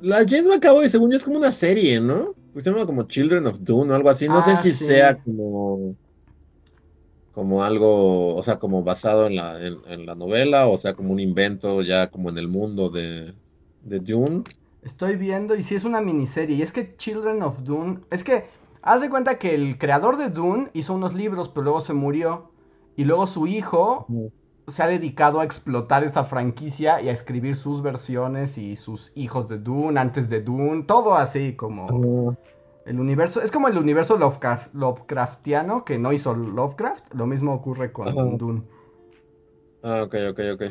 La 0.00 0.18
James 0.26 0.46
McAvoy, 0.46 0.88
según 0.88 1.10
yo, 1.10 1.16
es 1.16 1.24
como 1.24 1.38
una 1.38 1.52
serie, 1.52 2.00
¿no? 2.00 2.34
Se 2.56 2.70
llama 2.70 2.86
como 2.86 3.02
Children 3.04 3.46
of 3.48 3.60
Dune 3.60 3.92
o 3.92 3.94
algo 3.96 4.08
así. 4.10 4.28
No 4.28 4.40
sé 4.42 4.52
Ah, 4.52 4.56
si 4.56 4.72
sí. 4.72 4.84
sea 4.86 5.16
como. 5.18 5.94
Como 7.38 7.62
algo, 7.62 8.34
o 8.34 8.42
sea, 8.42 8.58
como 8.58 8.82
basado 8.82 9.28
en 9.28 9.36
la, 9.36 9.64
en, 9.64 9.78
en 9.86 10.06
la 10.06 10.16
novela, 10.16 10.66
o 10.66 10.76
sea, 10.76 10.94
como 10.94 11.12
un 11.12 11.20
invento 11.20 11.82
ya 11.82 12.10
como 12.10 12.30
en 12.30 12.36
el 12.36 12.48
mundo 12.48 12.90
de, 12.90 13.32
de 13.84 14.00
Dune. 14.00 14.42
Estoy 14.82 15.14
viendo 15.14 15.54
y 15.54 15.62
sí 15.62 15.76
es 15.76 15.84
una 15.84 16.00
miniserie. 16.00 16.56
Y 16.56 16.62
es 16.62 16.72
que 16.72 16.96
Children 16.96 17.44
of 17.44 17.62
Dune. 17.62 18.00
Es 18.10 18.24
que 18.24 18.48
haz 18.82 19.02
de 19.02 19.08
cuenta 19.08 19.38
que 19.38 19.54
el 19.54 19.78
creador 19.78 20.16
de 20.16 20.30
Dune 20.30 20.70
hizo 20.72 20.94
unos 20.94 21.14
libros, 21.14 21.48
pero 21.48 21.62
luego 21.62 21.80
se 21.80 21.92
murió. 21.92 22.50
Y 22.96 23.04
luego 23.04 23.28
su 23.28 23.46
hijo 23.46 24.08
se 24.66 24.82
ha 24.82 24.88
dedicado 24.88 25.38
a 25.38 25.44
explotar 25.44 26.02
esa 26.02 26.24
franquicia 26.24 27.00
y 27.00 27.08
a 27.08 27.12
escribir 27.12 27.54
sus 27.54 27.82
versiones 27.82 28.58
y 28.58 28.74
sus 28.74 29.12
hijos 29.14 29.48
de 29.48 29.58
Dune, 29.58 30.00
antes 30.00 30.28
de 30.28 30.40
Dune. 30.40 30.82
Todo 30.88 31.14
así 31.14 31.54
como. 31.54 32.36
El 32.88 32.98
universo, 32.98 33.42
es 33.42 33.52
como 33.52 33.68
el 33.68 33.78
universo 33.78 34.16
Lovecraft, 34.16 34.74
Lovecraftiano 34.74 35.84
que 35.84 35.98
no 35.98 36.12
hizo 36.12 36.34
Lovecraft. 36.34 37.12
Lo 37.14 37.26
mismo 37.26 37.54
ocurre 37.54 37.92
con 37.92 38.08
Ajá. 38.08 38.24
Dune. 38.38 38.62
Ah, 39.82 40.02
ok, 40.02 40.14
ok, 40.30 40.38
ok. 40.54 40.62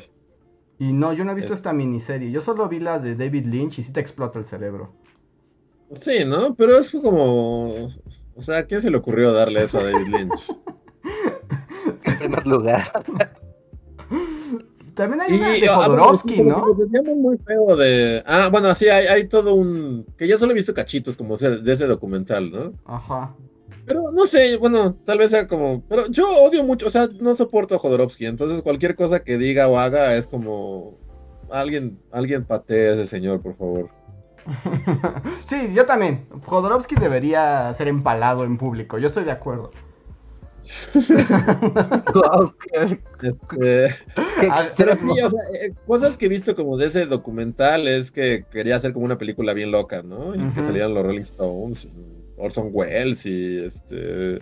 Y 0.80 0.92
no, 0.92 1.14
yo 1.14 1.24
no 1.24 1.34
he 1.34 1.36
visto 1.36 1.54
Es- 1.54 1.60
esta 1.60 1.72
miniserie. 1.72 2.32
Yo 2.32 2.42
solo 2.42 2.68
vi 2.68 2.80
la 2.80 2.98
de 2.98 3.16
David 3.16 3.46
Lynch 3.46 3.78
y 3.78 3.84
sí 3.84 3.94
te 3.94 4.00
explota 4.00 4.40
el 4.40 4.46
cerebro. 4.46 4.94
Sí, 5.96 6.26
¿no? 6.26 6.56
Pero 6.56 6.78
es 6.78 6.92
como... 6.92 7.88
O 8.36 8.42
sea, 8.42 8.60
¿a 8.60 8.64
quién 8.66 8.82
se 8.82 8.92
le 8.92 8.98
ocurrió 8.98 9.32
darle 9.34 9.64
eso 9.64 9.80
a 9.80 9.84
David 9.84 10.08
Lynch? 10.08 10.58
En 12.06 12.18
primer 12.18 12.48
lugar. 12.48 12.84
También 14.98 15.22
hay 15.22 15.34
una 15.34 15.50
de 15.52 15.70
ah, 15.70 15.76
Jodorowsky, 15.76 16.42
¿no? 16.42 16.66
muy 17.18 17.38
feo 17.38 17.76
de... 17.76 18.24
Ah, 18.26 18.50
bueno, 18.52 18.74
sí, 18.74 18.90
hay, 18.90 19.06
hay 19.06 19.28
todo 19.28 19.54
un... 19.54 20.08
Que 20.18 20.28
yo 20.28 20.40
solo 20.40 20.54
he 20.54 20.56
visto 20.56 20.74
cachitos 20.74 21.16
como 21.16 21.38
de 21.38 21.72
ese 21.72 21.86
documental, 21.86 22.50
¿no? 22.50 22.74
Ajá. 22.84 23.36
Pero 23.86 24.06
no 24.12 24.26
sé, 24.26 24.58
bueno, 24.58 24.96
tal 25.06 25.20
vez 25.20 25.30
sea 25.30 25.48
como... 25.48 25.84
Pero 25.88 26.08
yo 26.08 26.28
odio 26.42 26.64
mucho, 26.64 26.88
o 26.88 26.90
sea, 26.90 27.08
no 27.22 27.36
soporto 27.36 27.76
a 27.76 27.78
Jodorowsky, 27.78 28.26
entonces 28.26 28.64
cualquier 28.64 28.96
cosa 28.96 29.24
que 29.24 29.38
diga 29.38 29.68
o 29.68 29.78
haga 29.78 30.16
es 30.16 30.26
como... 30.26 30.98
Alguien, 31.52 32.00
alguien 32.12 32.44
patee 32.44 32.90
a 32.90 32.94
ese 32.94 33.06
señor, 33.06 33.40
por 33.40 33.56
favor. 33.56 33.92
sí, 35.46 35.74
yo 35.76 35.86
también. 35.86 36.28
Jodorowsky 36.44 36.96
debería 36.96 37.72
ser 37.76 37.88
empalado 37.88 38.46
en 38.46 38.58
público. 38.58 38.98
Yo 38.98 39.08
estoy 39.08 39.26
de 39.26 39.32
acuerdo. 39.32 39.70
Qué, 42.72 43.00
Este... 43.22 43.88
qué 44.40 44.50
Pero 44.76 44.96
sí, 44.96 45.06
o 45.06 45.30
sea, 45.30 45.42
eh, 45.64 45.74
cosas 45.86 46.18
que 46.18 46.26
he 46.26 46.30
visto 46.30 46.56
como 46.56 46.78
de 46.78 46.88
ese 46.88 47.06
documental 47.06 47.88
es 47.88 48.12
que 48.12 48.46
quería 48.52 48.76
hacer 48.76 48.94
como 48.94 49.06
una 49.06 49.18
película 49.18 49.54
bien 49.54 49.72
loca, 49.72 50.04
¿no? 50.04 50.36
Y 50.36 50.54
que 50.54 50.64
salían 50.64 50.94
los 50.94 51.06
Rolling 51.06 51.22
Stones, 51.22 51.90
Orson 52.38 52.70
Welles 52.72 53.26
y 53.26 53.58
este... 53.58 54.40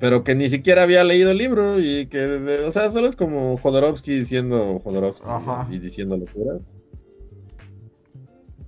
Pero 0.00 0.24
que 0.24 0.34
ni 0.34 0.50
siquiera 0.50 0.82
había 0.82 1.04
leído 1.04 1.30
el 1.30 1.38
libro 1.38 1.78
y 1.78 2.06
que, 2.06 2.24
o 2.66 2.72
sea, 2.72 2.90
solo 2.90 3.06
es 3.06 3.14
como 3.14 3.56
Jodorowsky 3.56 4.18
diciendo 4.18 4.80
Jodorowsky 4.80 5.24
Ajá. 5.28 5.68
y 5.70 5.78
diciendo 5.78 6.16
locuras. 6.16 6.60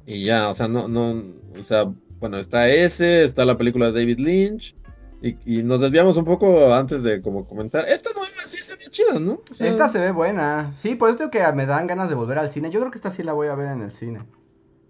Y 0.06 0.24
ya, 0.24 0.48
o 0.48 0.55
sea, 0.55 0.69
no, 0.69 0.86
no, 0.86 1.24
o 1.59 1.62
sea, 1.62 1.93
bueno, 2.20 2.39
está 2.39 2.69
ese, 2.69 3.23
está 3.23 3.44
la 3.44 3.59
película 3.59 3.90
de 3.90 4.01
David 4.01 4.19
Lynch. 4.19 4.77
Y, 5.24 5.38
y 5.46 5.62
nos 5.62 5.80
desviamos 5.80 6.18
un 6.18 6.26
poco 6.26 6.74
antes 6.74 7.02
de 7.02 7.22
como 7.22 7.46
comentar. 7.46 7.88
Esta 7.88 8.10
nueva 8.12 8.28
sí 8.44 8.59
se 8.59 8.76
ve 8.76 8.84
chida, 8.90 9.18
¿no? 9.18 9.40
O 9.51 9.55
sea, 9.55 9.70
Esta 9.70 9.88
se 9.88 9.98
ve 9.98 10.10
buena. 10.10 10.70
Sí, 10.74 10.96
por 10.96 11.09
eso 11.09 11.16
digo 11.16 11.30
que 11.30 11.40
me 11.55 11.64
dan 11.64 11.86
ganas 11.86 12.10
de 12.10 12.14
volver 12.14 12.38
al 12.38 12.51
cine. 12.51 12.70
Yo 12.70 12.78
creo 12.80 12.92
que 12.92 12.98
esta 12.98 13.10
sí 13.10 13.22
la 13.22 13.32
voy 13.32 13.48
a 13.48 13.55
ver 13.55 13.68
en 13.68 13.80
el 13.80 13.90
cine. 13.90 14.26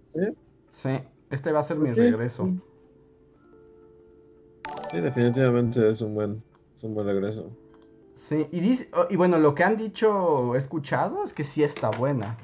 ¿sí? 0.06 0.22
Sí, 0.72 0.98
este 1.30 1.52
va 1.52 1.60
a 1.60 1.62
ser 1.62 1.76
mi 1.76 1.92
regreso. 1.92 2.50
Sí, 4.90 5.00
definitivamente 5.00 5.88
es 5.88 6.00
un 6.00 6.16
buen, 6.16 6.42
es 6.74 6.82
un 6.82 6.94
buen 6.94 7.06
regreso. 7.06 7.52
Sí, 8.16 8.48
y, 8.50 8.58
dice, 8.58 8.88
oh, 8.92 9.06
y 9.08 9.14
bueno, 9.14 9.38
lo 9.38 9.54
que 9.54 9.62
han 9.62 9.76
dicho, 9.76 10.56
escuchado, 10.56 11.22
es 11.22 11.32
que 11.32 11.44
sí 11.44 11.62
está 11.62 11.90
buena. 11.90 12.38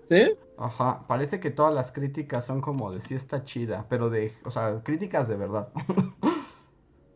¿Sí? 0.00 0.32
Ajá, 0.56 1.04
parece 1.06 1.40
que 1.40 1.50
todas 1.50 1.74
las 1.74 1.92
críticas 1.92 2.46
son 2.46 2.62
como 2.62 2.90
de 2.90 3.02
sí 3.02 3.14
está 3.14 3.44
chida, 3.44 3.84
pero 3.90 4.08
de, 4.08 4.32
o 4.44 4.50
sea, 4.50 4.80
críticas 4.82 5.28
de 5.28 5.36
verdad. 5.36 5.68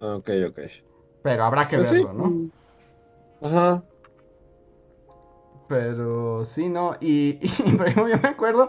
Ok, 0.00 0.30
ok. 0.48 0.58
Pero 1.22 1.44
habrá 1.44 1.68
que 1.68 1.76
Pues 1.76 1.88
sí. 1.88 2.04
verlo, 2.04 2.12
¿no? 2.12 2.50
Ajá. 3.42 3.82
Pero 5.68 6.44
sí, 6.44 6.68
¿no? 6.68 6.96
Y, 7.00 7.38
y, 7.40 7.48
por 7.76 7.88
ejemplo, 7.88 8.14
yo 8.14 8.20
me 8.22 8.28
acuerdo, 8.28 8.68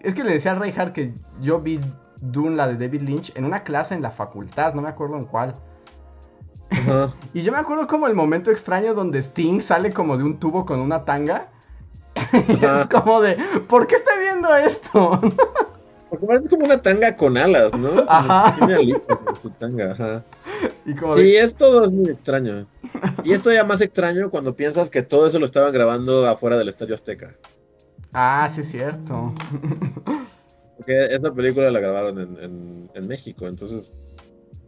es 0.00 0.14
que 0.14 0.24
le 0.24 0.32
decía 0.32 0.52
a 0.52 0.54
Reinhardt 0.54 0.92
que 0.92 1.12
yo 1.40 1.60
vi 1.60 1.80
Dune, 2.20 2.56
la 2.56 2.68
de 2.68 2.76
David 2.76 3.02
Lynch, 3.02 3.32
en 3.36 3.44
una 3.44 3.62
clase 3.64 3.94
en 3.94 4.02
la 4.02 4.10
facultad, 4.10 4.74
no 4.74 4.82
me 4.82 4.88
acuerdo 4.88 5.16
en 5.16 5.24
cuál. 5.24 5.54
Ajá. 6.70 7.12
Y 7.34 7.42
yo 7.42 7.52
me 7.52 7.58
acuerdo 7.58 7.86
como 7.86 8.06
el 8.06 8.14
momento 8.14 8.50
extraño 8.50 8.94
donde 8.94 9.18
Sting 9.18 9.60
sale 9.60 9.92
como 9.92 10.16
de 10.16 10.24
un 10.24 10.38
tubo 10.38 10.64
con 10.64 10.80
una 10.80 11.04
tanga. 11.04 11.48
Y 12.48 12.64
es 12.64 12.88
como 12.90 13.20
de, 13.20 13.36
¿por 13.68 13.86
qué 13.86 13.96
estoy 13.96 14.18
viendo 14.20 14.54
esto? 14.56 15.20
Porque 16.10 16.26
parece 16.26 16.48
como 16.50 16.64
una 16.64 16.80
tanga 16.80 17.14
con 17.16 17.36
alas, 17.36 17.72
¿no? 17.74 17.88
Como 17.90 18.10
Ajá. 18.10 18.54
Tiene 18.56 18.74
alitas 18.74 19.18
en 19.28 19.40
su 19.40 19.50
tanga, 19.50 19.92
ajá. 19.92 20.24
Y 20.86 20.92
Sí, 20.92 20.96
de, 21.22 21.38
es 21.40 21.54
todo 21.54 21.84
es 21.84 21.92
muy 21.92 22.10
extraño. 22.10 22.66
Y 23.24 23.32
esto 23.32 23.52
ya 23.52 23.64
más 23.64 23.80
extraño 23.80 24.30
cuando 24.30 24.56
piensas 24.56 24.88
que 24.90 25.02
todo 25.02 25.26
eso 25.26 25.38
lo 25.38 25.44
estaban 25.44 25.72
grabando 25.72 26.26
afuera 26.26 26.56
del 26.56 26.68
Estadio 26.68 26.94
Azteca. 26.94 27.36
ah, 28.12 28.48
sí 28.54 28.62
es 28.62 28.70
cierto. 28.70 29.34
Porque 30.76 31.04
esa 31.10 31.32
película 31.32 31.70
la 31.70 31.80
grabaron 31.80 32.18
en, 32.20 32.42
en- 32.42 32.90
en 32.94 33.06
México, 33.06 33.46
entonces 33.46 33.92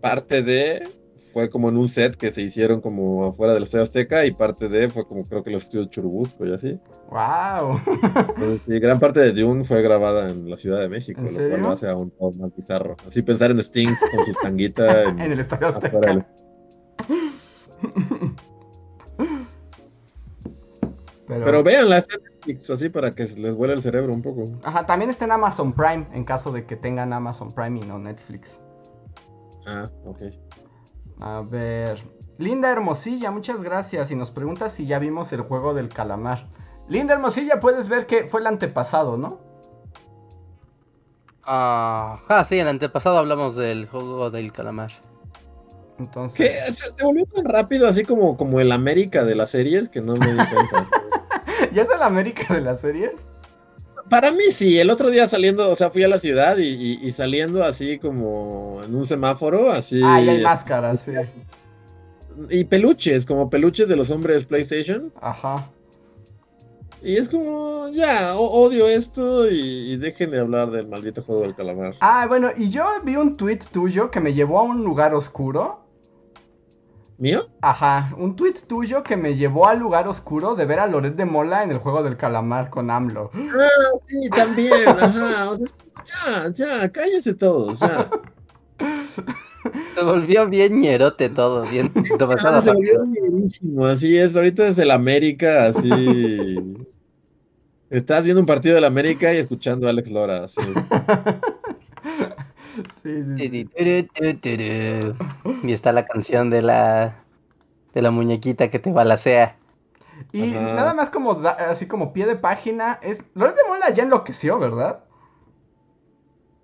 parte 0.01 0.43
de 0.43 0.89
fue 1.33 1.51
como 1.51 1.69
en 1.69 1.77
un 1.77 1.89
set 1.89 2.17
que 2.17 2.33
se 2.33 2.41
hicieron 2.43 2.81
como 2.81 3.27
afuera 3.27 3.53
del 3.55 3.65
Estadio 3.65 3.85
Azteca 3.85 4.25
y 4.27 4.33
parte 4.33 4.69
de 4.69 4.91
fue 4.91 5.07
como 5.07 5.25
creo 5.27 5.45
que 5.45 5.51
los 5.51 5.63
estudios 5.65 5.91
Churubusco 5.91 6.47
y 6.47 6.53
así. 6.55 6.81
wow. 7.11 7.79
Entonces, 7.87 8.61
sí, 8.67 8.79
gran 8.81 8.99
parte 8.99 9.21
de 9.21 9.33
Dune 9.33 9.65
fue 9.65 9.83
grabada 9.83 10.31
en 10.31 10.49
la 10.49 10.57
Ciudad 10.57 10.81
de 10.81 10.89
México, 10.89 11.21
¿En 11.21 11.27
lo 11.35 11.49
cual 11.49 11.63
lo 11.63 11.71
hace 11.71 11.89
aún 11.89 12.13
más 12.39 12.55
bizarro. 12.57 12.97
Así 13.07 13.23
pensar 13.23 13.51
en 13.51 13.59
Sting 13.59 13.95
con 14.11 14.25
su 14.25 14.33
tanguita 14.35 15.05
en, 15.09 15.21
en 15.21 15.33
el 15.33 15.41
estadio 15.41 15.67
del- 15.73 15.77
Azteca. 15.77 16.27
Pero, 21.27 21.45
Pero 21.45 21.63
véanla, 21.63 21.99
en 21.99 22.05
Netflix, 22.35 22.71
así 22.71 22.89
para 22.89 23.13
que 23.15 23.23
les 23.23 23.55
vuele 23.55 23.75
el 23.75 23.83
cerebro 23.83 24.13
un 24.13 24.23
poco. 24.23 24.51
Ajá, 24.65 24.85
también 24.85 25.11
está 25.11 25.27
en 25.27 25.33
Amazon 25.33 25.73
Prime, 25.73 26.09
en 26.13 26.25
caso 26.25 26.51
de 26.51 26.65
que 26.67 26.75
tengan 26.77 27.13
Amazon 27.13 27.53
Prime 27.53 27.79
y 27.79 27.83
no 27.83 27.99
Netflix. 27.99 28.59
Ah, 29.67 29.89
ok. 30.05 30.23
A 31.21 31.43
ver. 31.43 32.03
Linda 32.39 32.71
Hermosilla, 32.71 33.31
muchas 33.31 33.61
gracias. 33.61 34.11
Y 34.11 34.17
nos 34.17 34.31
pregunta 34.31 34.71
si 34.71 34.87
ya 34.87 34.99
vimos 34.99 35.33
el 35.33 35.43
juego 35.43 35.75
del 35.75 35.91
calamar. 35.91 36.49
Linda 36.89 37.15
Hermosilla, 37.15 37.61
puedes 37.61 37.89
ver 37.89 38.07
que 38.07 38.25
fue 38.25 38.41
el 38.41 38.47
antepasado, 38.47 39.17
¿no? 39.17 39.39
Ah, 41.45 42.21
ah, 42.29 42.45
sí, 42.45 42.57
en 42.57 42.63
el 42.63 42.69
antepasado 42.69 43.19
hablamos 43.19 43.57
del 43.57 43.87
juego 43.87 44.31
del 44.31 44.53
calamar. 44.53 44.91
Entonces. 45.99 46.37
¿Qué? 46.37 46.73
Se, 46.73 46.91
se 46.91 47.05
volvió 47.05 47.27
tan 47.27 47.45
rápido 47.45 47.87
así 47.87 48.05
como, 48.05 48.37
como 48.37 48.61
el 48.61 48.73
América 48.73 49.25
de 49.25 49.35
las 49.35 49.51
series 49.51 49.89
que 49.89 50.01
no 50.01 50.17
me 50.17 50.33
di 50.33 50.47
cuenta. 50.47 50.87
¿Ya 51.73 51.83
es 51.83 51.91
el 51.95 52.03
América 52.03 52.55
de 52.55 52.63
las 52.63 52.81
series? 52.81 53.13
Para 54.11 54.33
mí 54.33 54.43
sí, 54.51 54.79
el 54.79 54.91
otro 54.91 55.09
día 55.09 55.27
saliendo, 55.29 55.71
o 55.71 55.77
sea, 55.77 55.89
fui 55.89 56.03
a 56.03 56.09
la 56.09 56.19
ciudad 56.19 56.59
y, 56.59 56.65
y- 56.69 56.99
y 57.01 57.13
saliendo 57.13 57.65
así 57.65 57.99
como 57.99 58.81
en 58.85 58.95
un 58.95 59.07
semáforo, 59.07 59.71
así. 59.71 60.03
Ah, 60.05 60.21
ya 60.21 60.33
hay 60.33 60.43
máscaras, 60.43 61.01
sí. 61.05 61.13
Y 62.51 62.65
peluches, 62.65 63.25
como 63.25 63.49
peluches 63.49 63.89
de 63.89 63.97
los 63.97 64.11
hombres 64.11 64.45
PlayStation. 64.45 65.13
Ajá. 65.21 65.71
Y 67.03 67.17
es 67.17 67.29
como, 67.31 67.89
ya, 67.93 68.35
odio 68.37 68.87
esto 68.87 69.49
y, 69.51 69.93
y 69.93 69.97
dejen 69.97 70.31
de 70.31 70.41
hablar 70.41 70.71
del 70.71 70.87
maldito 70.87 71.23
juego 71.23 71.43
del 71.43 71.55
calamar. 71.55 71.95
Ah, 72.01 72.27
bueno, 72.29 72.51
y 72.57 72.69
yo 72.69 72.85
vi 73.05 73.17
un 73.17 73.37
tweet 73.39 73.61
tuyo 73.73 74.11
que 74.11 74.21
me 74.21 74.35
llevó 74.35 74.59
a 74.59 74.63
un 74.65 74.85
lugar 74.85 75.15
oscuro. 75.15 75.80
¿Mío? 77.21 77.47
Ajá, 77.61 78.15
un 78.17 78.35
tweet 78.35 78.55
tuyo 78.67 79.03
que 79.03 79.15
me 79.15 79.37
llevó 79.37 79.69
al 79.69 79.79
lugar 79.79 80.09
oscuro 80.09 80.55
de 80.55 80.65
ver 80.65 80.81
a 80.81 80.87
Loret 80.87 81.17
de 81.17 81.27
Mola 81.27 81.63
en 81.63 81.71
el 81.71 81.77
juego 81.77 82.03
del 82.03 82.17
calamar 82.17 82.71
con 82.71 82.91
AMLO. 82.91 83.31
Ah, 83.35 83.99
sí, 84.09 84.31
también, 84.31 84.89
ajá. 84.89 85.51
O 85.51 85.57
sea, 85.59 85.69
ya, 86.03 86.51
ya, 86.51 86.89
cállense 86.91 87.35
todos, 87.35 87.81
ya. 87.81 88.09
Se 89.95 90.03
volvió 90.03 90.49
bien 90.49 90.81
ñerote 90.81 91.29
todo, 91.29 91.69
bien 91.69 91.93
Ah, 92.21 92.63
se 92.63 92.73
volvió 92.73 93.05
buenísimo, 93.05 93.85
así 93.85 94.17
es, 94.17 94.35
ahorita 94.35 94.69
es 94.69 94.79
el 94.79 94.91
América, 94.91 95.67
así. 95.67 96.59
Estás 97.91 98.25
viendo 98.25 98.41
un 98.41 98.47
partido 98.47 98.77
del 98.77 98.85
América 98.85 99.35
y 99.35 99.37
escuchando 99.37 99.87
a 99.87 99.91
Alex 99.91 100.11
Lora, 100.11 100.45
así. 100.45 100.63
Sí, 102.75 102.83
sí, 103.03 103.25
sí. 103.25 103.69
Y 105.63 105.73
está 105.73 105.93
la 105.93 106.05
canción 106.05 106.51
de 106.51 106.63
la 106.63 107.25
de 107.95 108.03
la 108.03 108.11
muñequita 108.11 108.71
que 108.71 108.79
te 108.79 108.93
balacea. 108.93 109.57
Y 110.33 110.53
Ajá. 110.53 110.75
nada 110.77 110.95
más 110.95 111.11
como 111.11 111.35
da- 111.35 111.51
así 111.53 111.87
como 111.87 112.13
pie 112.13 112.27
de 112.27 112.37
página 112.37 112.99
es 113.03 113.25
Loret 113.35 113.57
de 113.57 113.63
Mola 113.69 113.91
ya 113.91 114.05
enloqueció, 114.05 114.59
¿verdad? 114.59 115.01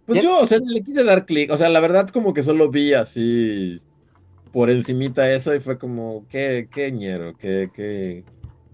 Pues 0.07 0.19
Ya- 0.19 0.23
yo, 0.24 0.41
o 0.41 0.47
sea, 0.47 0.59
le 0.65 0.83
quise 0.83 1.03
dar 1.05 1.27
clic, 1.27 1.51
o 1.51 1.57
sea, 1.57 1.69
la 1.69 1.81
verdad 1.81 2.09
como 2.11 2.33
que 2.33 2.43
solo 2.43 2.70
vi 2.70 2.93
así 2.95 3.78
por 4.53 4.70
encimita 4.70 5.31
eso 5.31 5.55
y 5.55 5.61
fue 5.61 5.78
como, 5.78 6.27
qué, 6.31 6.69
qué 6.73 6.93
ñero, 6.93 7.37
qué, 7.39 7.70
qué... 7.74 8.24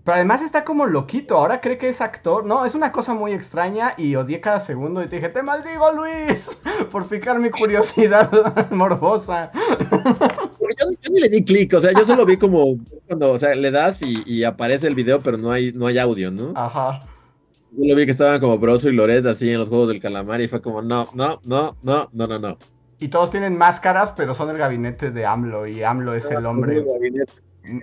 Pero 0.04 0.16
además 0.16 0.42
está 0.42 0.64
como 0.64 0.86
loquito, 0.86 1.36
ahora 1.36 1.60
cree 1.60 1.78
que 1.78 1.88
es 1.88 2.00
actor. 2.00 2.44
No, 2.44 2.64
es 2.64 2.74
una 2.74 2.90
cosa 2.90 3.14
muy 3.14 3.32
extraña 3.32 3.94
y 3.96 4.16
odié 4.16 4.40
cada 4.40 4.58
segundo 4.58 5.02
y 5.02 5.06
te 5.06 5.16
dije, 5.16 5.28
te 5.28 5.42
maldigo 5.42 5.92
Luis, 5.92 6.58
por 6.90 7.06
picar 7.06 7.38
mi 7.38 7.50
curiosidad 7.50 8.30
morbosa. 8.70 9.52
Yo, 9.52 10.90
yo 10.90 11.12
ni 11.12 11.20
le 11.20 11.28
di 11.28 11.44
clic, 11.44 11.72
o 11.74 11.80
sea, 11.80 11.92
yo 11.92 12.04
solo 12.04 12.26
vi 12.26 12.36
como 12.36 12.78
cuando, 13.06 13.30
o 13.30 13.38
sea, 13.38 13.54
le 13.54 13.70
das 13.70 14.02
y, 14.02 14.22
y 14.26 14.42
aparece 14.42 14.88
el 14.88 14.96
video, 14.96 15.20
pero 15.20 15.38
no 15.38 15.52
hay, 15.52 15.72
no 15.72 15.86
hay 15.86 15.98
audio, 15.98 16.30
¿no? 16.30 16.52
Ajá. 16.56 17.02
Yo 17.74 17.88
lo 17.88 17.96
vi 17.96 18.04
que 18.04 18.10
estaban 18.10 18.40
como 18.40 18.58
Broso 18.58 18.88
y 18.90 18.92
Loret 18.92 19.24
así 19.24 19.50
en 19.50 19.58
los 19.58 19.68
juegos 19.68 19.88
del 19.88 20.00
calamar 20.00 20.40
y 20.40 20.48
fue 20.48 20.60
como, 20.60 20.82
no, 20.82 21.08
no, 21.14 21.40
no, 21.44 21.76
no, 21.82 22.08
no, 22.12 22.26
no, 22.26 22.38
no. 22.38 22.58
Y 22.98 23.08
todos 23.08 23.30
tienen 23.30 23.56
máscaras, 23.56 24.12
pero 24.12 24.34
son 24.34 24.50
el 24.50 24.58
gabinete 24.58 25.10
de 25.10 25.24
AMLO 25.24 25.66
y 25.66 25.82
AMLO 25.82 26.14
es 26.14 26.24
el 26.26 26.44
hombre 26.44 26.84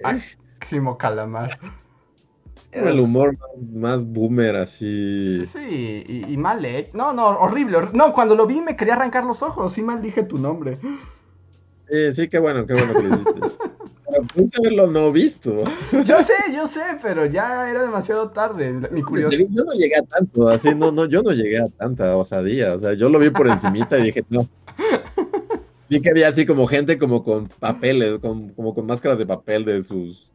máximo 0.04 0.98
calamar. 0.98 1.58
Es 2.72 2.84
el 2.84 3.00
humor 3.00 3.36
más, 3.38 3.72
más 3.72 4.06
boomer 4.06 4.56
así. 4.58 5.44
Sí, 5.46 6.04
y, 6.08 6.34
y 6.34 6.38
mal 6.38 6.64
hecho. 6.64 6.96
No, 6.96 7.14
no, 7.14 7.28
horrible, 7.30 7.78
hor- 7.78 7.94
No, 7.94 8.14
cuando 8.14 8.36
lo 8.36 8.46
vi 8.46 8.62
me 8.62 8.76
quería 8.76 8.94
arrancar 8.94 9.26
los 9.26 9.42
ojos. 9.42 9.74
Sí 9.74 9.82
mal 9.82 10.02
dije 10.02 10.24
tu 10.24 10.38
nombre. 10.38 10.78
Sí, 11.88 12.14
sí, 12.14 12.28
qué 12.30 12.38
bueno, 12.38 12.66
qué 12.68 12.74
bueno 12.74 12.94
que 12.94 13.02
lo 13.02 13.16
hiciste. 13.16 13.42
Pero 14.12 14.24
pudiste 14.24 14.60
haberlo 14.60 14.88
no 14.88 15.12
visto. 15.12 15.64
Yo 16.06 16.22
sé, 16.24 16.34
yo 16.52 16.68
sé, 16.68 16.82
pero 17.00 17.28
ya 17.28 17.70
era 17.70 17.84
demasiado 17.84 18.32
tarde. 18.32 18.72
Mi 18.90 19.04
curiosidad. 19.04 19.48
Yo 19.52 19.64
no 19.64 19.72
llegué 19.74 19.98
a 19.98 20.02
tanto, 20.02 20.48
así, 20.50 20.74
no, 20.74 20.92
no, 20.92 21.06
yo 21.06 21.22
no 21.22 21.32
llegué 21.32 21.60
a 21.60 21.68
tanta 21.78 22.16
osadía. 22.18 22.74
O 22.74 22.80
sea, 22.80 22.94
yo 22.94 23.08
lo 23.08 23.20
vi 23.20 23.30
por 23.30 23.48
encimita 23.48 24.00
y 24.00 24.06
dije, 24.06 24.24
no. 24.30 24.48
Vi 25.90 26.02
que 26.02 26.10
había 26.10 26.28
así 26.28 26.48
como 26.48 26.66
gente 26.66 26.98
como 26.98 27.24
con 27.24 27.50
papeles, 27.60 28.18
con, 28.18 28.50
como 28.56 28.74
con 28.74 28.88
máscaras 28.88 29.20
de 29.20 29.28
papel 29.28 29.64
de 29.64 29.84
sus. 29.84 30.32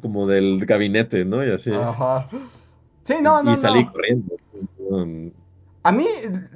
Como 0.00 0.26
del 0.26 0.64
gabinete, 0.66 1.24
¿no? 1.24 1.44
Y 1.44 1.50
así. 1.50 1.72
Ajá. 1.72 2.28
Sí, 3.04 3.14
no, 3.20 3.42
no, 3.42 3.52
y 3.52 3.56
salí 3.56 3.84
no. 3.84 3.92
corriendo. 3.92 4.34
A 5.82 5.92
mí, 5.92 6.06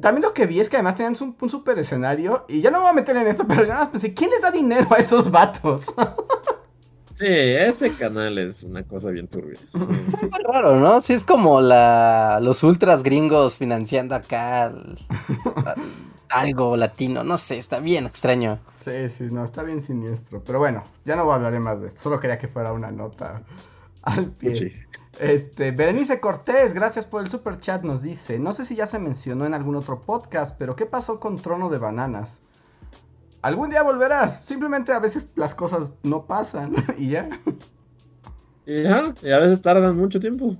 también 0.00 0.22
lo 0.22 0.32
que 0.32 0.46
vi 0.46 0.60
es 0.60 0.70
que 0.70 0.76
además 0.76 0.94
tenían 0.96 1.14
un, 1.20 1.36
un 1.38 1.50
super 1.50 1.78
escenario. 1.78 2.46
Y 2.48 2.62
ya 2.62 2.70
no 2.70 2.78
me 2.78 2.82
voy 2.84 2.90
a 2.90 2.94
meter 2.94 3.16
en 3.16 3.26
esto, 3.26 3.44
pero 3.48 3.62
yo 3.62 3.68
nada 3.68 3.80
más 3.80 3.88
pensé, 3.90 4.14
¿quién 4.14 4.30
les 4.30 4.40
da 4.42 4.50
dinero 4.50 4.86
a 4.90 4.96
esos 4.98 5.30
vatos? 5.30 5.86
Sí, 7.10 7.26
ese 7.26 7.90
canal 7.94 8.38
es 8.38 8.62
una 8.62 8.84
cosa 8.84 9.10
bien 9.10 9.26
turbia. 9.26 9.58
Sí. 9.72 9.80
Está 10.04 10.18
muy 10.20 10.40
raro, 10.52 10.76
¿no? 10.78 11.00
Sí, 11.00 11.14
es 11.14 11.24
como 11.24 11.60
la, 11.60 12.38
los 12.40 12.62
ultras 12.62 13.02
gringos 13.02 13.56
financiando 13.56 14.14
acá 14.14 14.66
al- 14.66 14.98
al- 15.66 15.74
algo 16.30 16.76
latino. 16.76 17.24
No 17.24 17.38
sé, 17.38 17.58
está 17.58 17.80
bien 17.80 18.06
extraño. 18.06 18.58
Sí, 18.82 19.08
sí, 19.08 19.24
no, 19.30 19.44
está 19.44 19.62
bien 19.62 19.82
siniestro. 19.82 20.42
Pero 20.44 20.58
bueno, 20.58 20.82
ya 21.04 21.16
no 21.16 21.30
hablaré 21.32 21.60
más 21.60 21.80
de 21.80 21.88
esto. 21.88 22.02
Solo 22.02 22.20
quería 22.20 22.38
que 22.38 22.48
fuera 22.48 22.72
una 22.72 22.90
nota 22.90 23.42
al 24.02 24.30
pie. 24.32 24.86
Este, 25.18 25.72
Berenice 25.72 26.20
Cortés, 26.20 26.74
gracias 26.74 27.04
por 27.04 27.22
el 27.22 27.28
super 27.28 27.58
chat, 27.58 27.82
nos 27.82 28.02
dice, 28.02 28.38
no 28.38 28.52
sé 28.52 28.64
si 28.64 28.76
ya 28.76 28.86
se 28.86 29.00
mencionó 29.00 29.46
en 29.46 29.54
algún 29.54 29.74
otro 29.74 30.02
podcast, 30.02 30.54
pero 30.56 30.76
¿qué 30.76 30.86
pasó 30.86 31.18
con 31.18 31.38
Trono 31.38 31.68
de 31.70 31.78
Bananas? 31.78 32.38
Algún 33.42 33.70
día 33.70 33.82
volverás, 33.82 34.44
simplemente 34.44 34.92
a 34.92 35.00
veces 35.00 35.32
las 35.34 35.56
cosas 35.56 35.92
no 36.04 36.26
pasan 36.26 36.74
y 36.98 37.10
ya. 37.10 37.28
Y, 38.64 38.86
ajá, 38.86 39.14
y 39.22 39.30
a 39.32 39.38
veces 39.38 39.60
tardan 39.60 39.96
mucho 39.96 40.20
tiempo. 40.20 40.54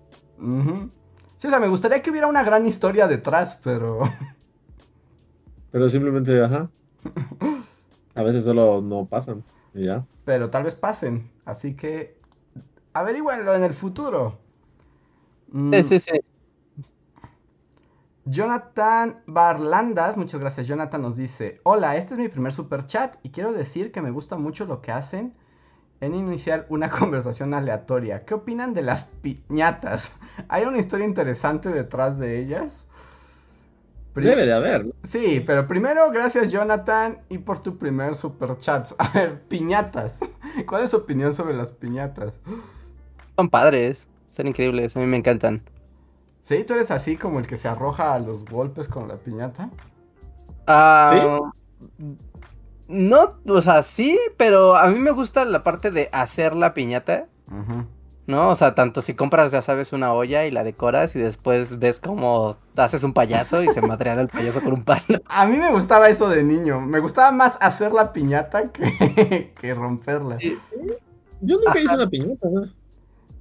Sí, 1.37 1.47
o 1.47 1.51
sea, 1.51 1.61
me 1.61 1.69
gustaría 1.69 2.03
que 2.03 2.11
hubiera 2.11 2.27
una 2.27 2.43
gran 2.43 2.67
historia 2.67 3.07
detrás, 3.07 3.59
pero... 3.63 4.01
Pero 5.71 5.89
simplemente, 5.89 6.41
ajá. 6.43 6.71
A 8.15 8.23
veces 8.23 8.45
solo 8.45 8.83
no 8.83 9.07
pasan. 9.07 9.45
Y 9.73 9.85
ya. 9.87 10.07
Pero 10.25 10.51
tal 10.51 10.63
vez 10.65 10.77
pasen, 10.77 11.31
así 11.45 11.75
que 11.75 12.21
averígüenlo 12.95 13.55
en 13.55 13.65
el 13.65 13.75
futuro. 13.75 14.39
Mm, 15.53 15.83
Sí, 15.83 15.83
sí, 15.85 16.01
sí. 16.01 16.21
Jonathan 18.25 19.23
Barlandas, 19.27 20.17
muchas 20.17 20.41
gracias. 20.41 20.67
Jonathan 20.67 21.03
nos 21.03 21.17
dice: 21.17 21.61
Hola, 21.65 21.97
este 21.97 22.15
es 22.15 22.21
mi 22.21 22.29
primer 22.29 22.53
super 22.53 22.87
chat 22.87 23.17
y 23.23 23.31
quiero 23.31 23.53
decir 23.53 23.91
que 23.93 24.03
me 24.03 24.11
gusta 24.11 24.37
mucho 24.37 24.67
lo 24.67 24.81
que 24.83 24.93
hacen 24.93 25.35
en 26.03 26.15
iniciar 26.17 26.67
una 26.71 26.91
conversación 27.01 27.55
aleatoria. 27.55 28.27
¿Qué 28.27 28.35
opinan 28.35 28.75
de 28.75 28.83
las 28.83 29.07
piñatas? 29.23 30.15
¿Hay 30.49 30.65
una 30.67 30.81
historia 30.81 31.07
interesante 31.07 31.71
detrás 31.71 32.19
de 32.21 32.41
ellas? 32.41 32.88
Debe 34.25 34.47
de 34.47 34.53
haber, 34.53 34.87
¿no? 34.87 34.93
Sí, 35.05 35.43
pero 35.47 35.67
primero, 35.67 36.11
gracias 36.11 36.51
Jonathan 36.51 37.19
y 37.29 37.39
por 37.39 37.61
tu 37.61 37.79
primer 37.79 38.15
super 38.15 38.57
chat. 38.59 38.89
A 38.99 39.11
ver, 39.11 39.43
piñatas. 39.43 40.21
¿Cuál 40.67 40.85
es 40.85 40.91
su 40.91 40.97
opinión 40.99 41.35
sobre 41.35 41.55
las 41.55 41.71
piñatas? 41.71 42.33
Son 43.37 43.49
padres. 43.49 44.09
Son 44.31 44.47
increíbles. 44.47 44.97
A 44.97 45.01
mí 45.01 45.07
me 45.07 45.17
encantan. 45.17 45.63
¿Sí? 46.43 46.65
¿Tú 46.65 46.75
eres 46.75 46.91
así 46.91 47.17
como 47.17 47.39
el 47.39 47.47
que 47.47 47.57
se 47.57 47.69
arroja 47.69 48.15
a 48.15 48.19
los 48.19 48.45
golpes 48.45 48.89
con 48.89 49.09
la 49.09 49.17
piñata? 49.17 49.71
Ah, 50.67 51.51
No, 52.89 53.35
o 53.47 53.63
sea, 53.63 53.83
sí, 53.83 54.19
pero 54.37 54.75
a 54.77 54.89
mí 54.89 54.99
me 54.99 55.11
gusta 55.11 55.45
la 55.45 55.63
parte 55.63 55.91
de 55.91 56.09
hacer 56.13 56.55
la 56.55 56.73
piñata. 56.73 57.27
Ujú. 57.51 57.85
¿No? 58.29 58.51
O 58.51 58.57
sea, 58.57 58.75
tanto 58.75 59.01
si 59.03 59.15
compras, 59.15 59.53
ya 59.53 59.63
sabes, 59.63 59.93
una 59.93 60.13
olla 60.13 60.45
y 60.45 60.51
la 60.51 60.63
decoras 60.63 61.17
y 61.17 61.19
después 61.19 61.79
ves 61.79 61.99
cómo 61.99 62.57
haces 62.77 63.03
un 63.03 63.15
payaso 63.15 63.63
y 63.63 63.71
se 63.71 63.81
madrean 63.83 64.19
el 64.19 64.29
payaso 64.29 64.63
con 64.63 64.75
un 64.75 64.85
palo. 64.85 65.03
A 65.29 65.47
mí 65.47 65.57
me 65.57 65.73
gustaba 65.73 66.09
eso 66.11 66.29
de 66.29 66.43
niño. 66.43 66.81
Me 66.81 67.01
gustaba 67.01 67.33
más 67.33 67.57
hacer 67.61 67.93
la 67.93 68.13
piñata 68.13 68.71
que, 68.71 69.55
que 69.61 69.75
romperla. 69.75 70.45
Yo 71.41 71.59
nunca 71.59 71.81
hice 71.81 71.95
una 71.95 72.09
piñata, 72.09 72.49
¿no? 72.51 72.63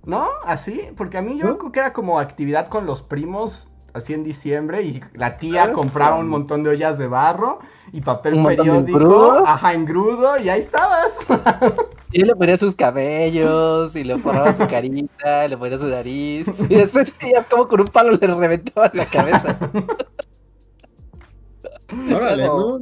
¿No? 0.05 0.27
¿Así? 0.45 0.81
Porque 0.95 1.17
a 1.17 1.21
mí 1.21 1.37
yo 1.37 1.47
¿No? 1.47 1.57
creo 1.57 1.71
que 1.71 1.79
era 1.79 1.93
como 1.93 2.19
actividad 2.19 2.67
con 2.69 2.85
los 2.85 3.01
primos, 3.01 3.71
así 3.97 4.13
en 4.13 4.23
diciembre, 4.23 4.81
y 4.83 5.01
la 5.13 5.37
tía 5.37 5.65
Ah, 5.65 5.71
compraba 5.73 6.11
claro. 6.11 6.23
un 6.23 6.29
montón 6.29 6.63
de 6.63 6.69
ollas 6.71 6.97
de 6.97 7.07
barro 7.07 7.59
y 7.91 8.01
papel 8.01 8.35
Un 8.35 8.45
periódico. 8.45 9.43
Ajá, 9.45 9.73
engrudo, 9.73 10.37
y 10.39 10.49
ahí 10.49 10.59
estabas. 10.59 11.17
Y 12.09 12.21
le 12.23 12.33
ponía 12.37 12.57
sus 12.57 12.73
cabellos 12.73 13.93
y 13.97 14.05
le 14.05 14.17
forraba 14.17 14.55
su 14.55 14.65
carita, 14.65 15.45
y 15.45 15.49
le 15.49 15.57
ponía 15.57 15.77
su 15.77 15.87
nariz. 15.87 16.47
Y 16.69 16.75
después 16.75 17.13
veías 17.21 17.45
como 17.47 17.67
con 17.67 17.81
un 17.81 17.87
palo 17.87 18.11
le 18.11 18.27
reventaba 18.27 18.89
la 18.93 19.05
cabeza. 19.07 19.57
Órale, 22.15 22.45
no. 22.45 22.79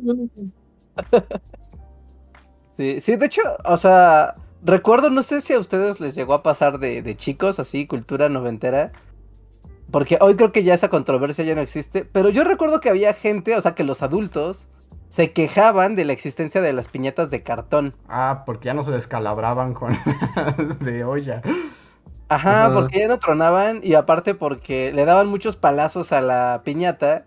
Sí, 2.78 3.00
sí, 3.02 3.16
de 3.16 3.26
hecho, 3.26 3.42
o 3.64 3.78
sea, 3.78 4.36
recuerdo, 4.64 5.10
no 5.10 5.24
sé 5.24 5.42
si 5.42 5.54
a 5.54 5.60
ustedes 5.60 6.00
les 6.00 6.14
llegó 6.16 6.34
a 6.34 6.44
pasar 6.44 6.78
de, 6.80 7.02
de 7.02 7.16
chicos, 7.16 7.60
así, 7.60 7.88
cultura 7.88 8.30
noventera. 8.30 8.92
Porque 9.92 10.18
hoy 10.22 10.36
creo 10.36 10.52
que 10.52 10.64
ya 10.64 10.74
esa 10.74 10.90
controversia 10.90 11.46
ya 11.46 11.56
no 11.56 11.62
existe. 11.62 12.06
Pero 12.06 12.30
yo 12.30 12.44
recuerdo 12.44 12.80
que 12.80 12.90
había 12.90 13.14
gente, 13.14 13.56
o 13.56 13.62
sea, 13.62 13.76
que 13.76 13.84
los 13.84 14.02
adultos 14.02 14.68
se 15.10 15.32
quejaban 15.32 15.96
de 15.96 16.06
la 16.06 16.14
existencia 16.14 16.60
de 16.62 16.74
las 16.74 16.88
piñatas 16.88 17.30
de 17.32 17.44
cartón. 17.44 17.94
Ah, 18.10 18.44
porque 18.46 18.66
ya 18.66 18.74
no 18.74 18.84
se 18.84 18.92
descalabraban 18.92 19.74
con 19.74 19.98
las 20.36 20.80
de 20.80 21.04
olla. 21.04 21.42
Ajá, 22.28 22.66
Ajá. 22.66 22.74
porque 22.76 23.00
ya 23.00 23.08
no 23.08 23.20
tronaban 23.20 23.80
y 23.84 23.94
aparte 23.94 24.34
porque 24.34 24.92
le 24.94 25.06
daban 25.06 25.28
muchos 25.28 25.56
palazos 25.56 26.12
a 26.12 26.22
la 26.22 26.62
piñata 26.66 27.26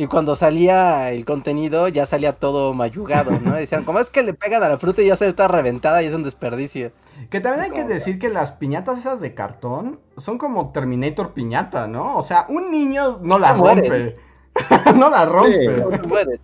y 0.00 0.06
cuando 0.06 0.36
salía 0.36 1.10
el 1.10 1.24
contenido 1.24 1.88
ya 1.88 2.06
salía 2.06 2.32
todo 2.32 2.72
mayugado, 2.72 3.32
¿no? 3.40 3.56
Decían, 3.56 3.82
como 3.82 3.98
es 3.98 4.10
que 4.10 4.22
le 4.22 4.32
pegan 4.32 4.62
a 4.62 4.68
la 4.68 4.78
fruta 4.78 5.02
y 5.02 5.08
ya 5.08 5.16
sale 5.16 5.32
toda 5.32 5.48
reventada 5.48 6.04
y 6.04 6.06
es 6.06 6.14
un 6.14 6.22
desperdicio. 6.22 6.92
Que 7.30 7.40
también 7.40 7.64
hay 7.64 7.70
que 7.72 7.82
decir 7.82 8.20
que 8.20 8.28
las 8.28 8.52
piñatas 8.52 9.00
esas 9.00 9.20
de 9.20 9.34
cartón 9.34 9.98
son 10.16 10.38
como 10.38 10.70
Terminator 10.70 11.34
piñata, 11.34 11.88
¿no? 11.88 12.16
O 12.16 12.22
sea, 12.22 12.46
un 12.48 12.70
niño 12.70 13.18
no 13.22 13.40
la 13.40 13.54
rompe. 13.54 14.14
no 14.94 15.10
la 15.10 15.24
rompe. 15.24 16.38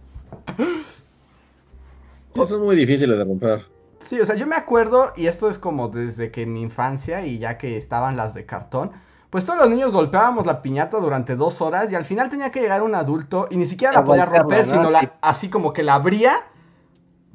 Sí, 2.34 2.46
son 2.46 2.64
muy 2.64 2.74
difíciles 2.74 3.16
de 3.16 3.24
romper. 3.24 3.64
Sí, 4.00 4.20
o 4.20 4.26
sea, 4.26 4.34
yo 4.34 4.48
me 4.48 4.56
acuerdo, 4.56 5.12
y 5.16 5.28
esto 5.28 5.48
es 5.48 5.60
como 5.60 5.90
desde 5.90 6.32
que 6.32 6.42
en 6.42 6.52
mi 6.52 6.60
infancia 6.60 7.24
y 7.24 7.38
ya 7.38 7.56
que 7.56 7.76
estaban 7.76 8.16
las 8.16 8.34
de 8.34 8.46
cartón, 8.46 8.90
pues 9.34 9.44
todos 9.44 9.58
los 9.58 9.68
niños 9.68 9.90
golpeábamos 9.90 10.46
la 10.46 10.62
piñata 10.62 10.96
durante 11.00 11.34
dos 11.34 11.60
horas 11.60 11.90
y 11.90 11.96
al 11.96 12.04
final 12.04 12.28
tenía 12.28 12.52
que 12.52 12.60
llegar 12.60 12.84
un 12.84 12.94
adulto 12.94 13.48
y 13.50 13.56
ni 13.56 13.66
siquiera 13.66 13.92
la 13.92 14.04
podía 14.04 14.26
voltearla, 14.26 14.42
romper, 14.42 14.66
¿no? 14.68 14.72
sino 14.82 14.90
la- 14.92 15.14
así 15.22 15.48
como 15.50 15.72
que 15.72 15.82
la 15.82 15.94
abría 15.94 16.46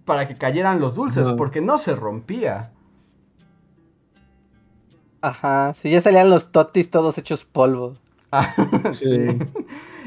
para 0.06 0.26
que 0.26 0.34
cayeran 0.36 0.80
los 0.80 0.96
dulces, 0.96 1.28
porque 1.32 1.60
no 1.60 1.78
se 1.78 1.94
rompía. 1.98 2.72
Ajá, 5.20 5.74
sí, 5.74 5.90
ya 5.90 6.00
salían 6.00 6.30
los 6.30 6.54
totis 6.54 6.90
todos 6.90 7.18
hechos 7.18 7.44
polvo. 7.44 7.92
Ah, 8.32 8.54
Sí. 8.94 9.06
sí. 9.28 9.38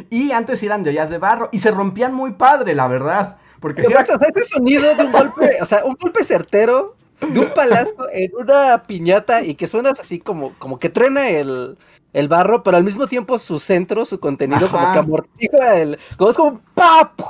Y 0.09 0.33
antes 0.33 0.63
eran 0.63 0.83
de 0.85 0.89
ollas 0.93 1.11
de 1.11 1.19
barro 1.19 1.51
y 1.53 1.59
se 1.59 1.71
rompían 1.73 2.15
muy 2.15 2.33
padre, 2.33 2.75
la 2.75 2.89
verdad. 2.89 3.37
Porque 3.61 3.83
si 3.83 3.89
Pero, 3.89 4.01
era 4.01 4.15
o 4.17 4.19
sea, 4.19 4.29
ese 4.35 4.47
sonido 4.47 4.95
de 4.95 5.05
un 5.05 5.13
golpe, 5.13 5.59
o 5.61 5.67
sea, 5.67 5.85
un 5.85 5.99
golpe 6.01 6.25
certero 6.25 6.95
de 7.29 7.41
un 7.41 7.55
palazo 7.55 7.95
en 8.13 8.31
una 8.37 8.83
piñata 8.85 9.43
y 9.43 9.55
que 9.55 9.67
suenas 9.67 10.01
así 10.01 10.19
como, 10.21 10.55
como 10.59 10.79
que 10.79 10.89
truena 10.91 11.29
el, 11.29 11.79
el 12.13 12.29
barro, 12.29 12.63
pero 12.63 12.77
al 12.77 12.85
mismo 12.85 13.07
tiempo 13.07 13.39
su 13.39 13.59
centro, 13.59 14.05
su 14.05 14.21
contenido, 14.21 14.71
como 14.71 14.93
que 14.93 14.99
amortigua 14.99 15.77
el. 15.77 15.99
Como 16.17 16.31
es 16.31 16.37
como 16.37 16.61
¡pap! 16.75 17.21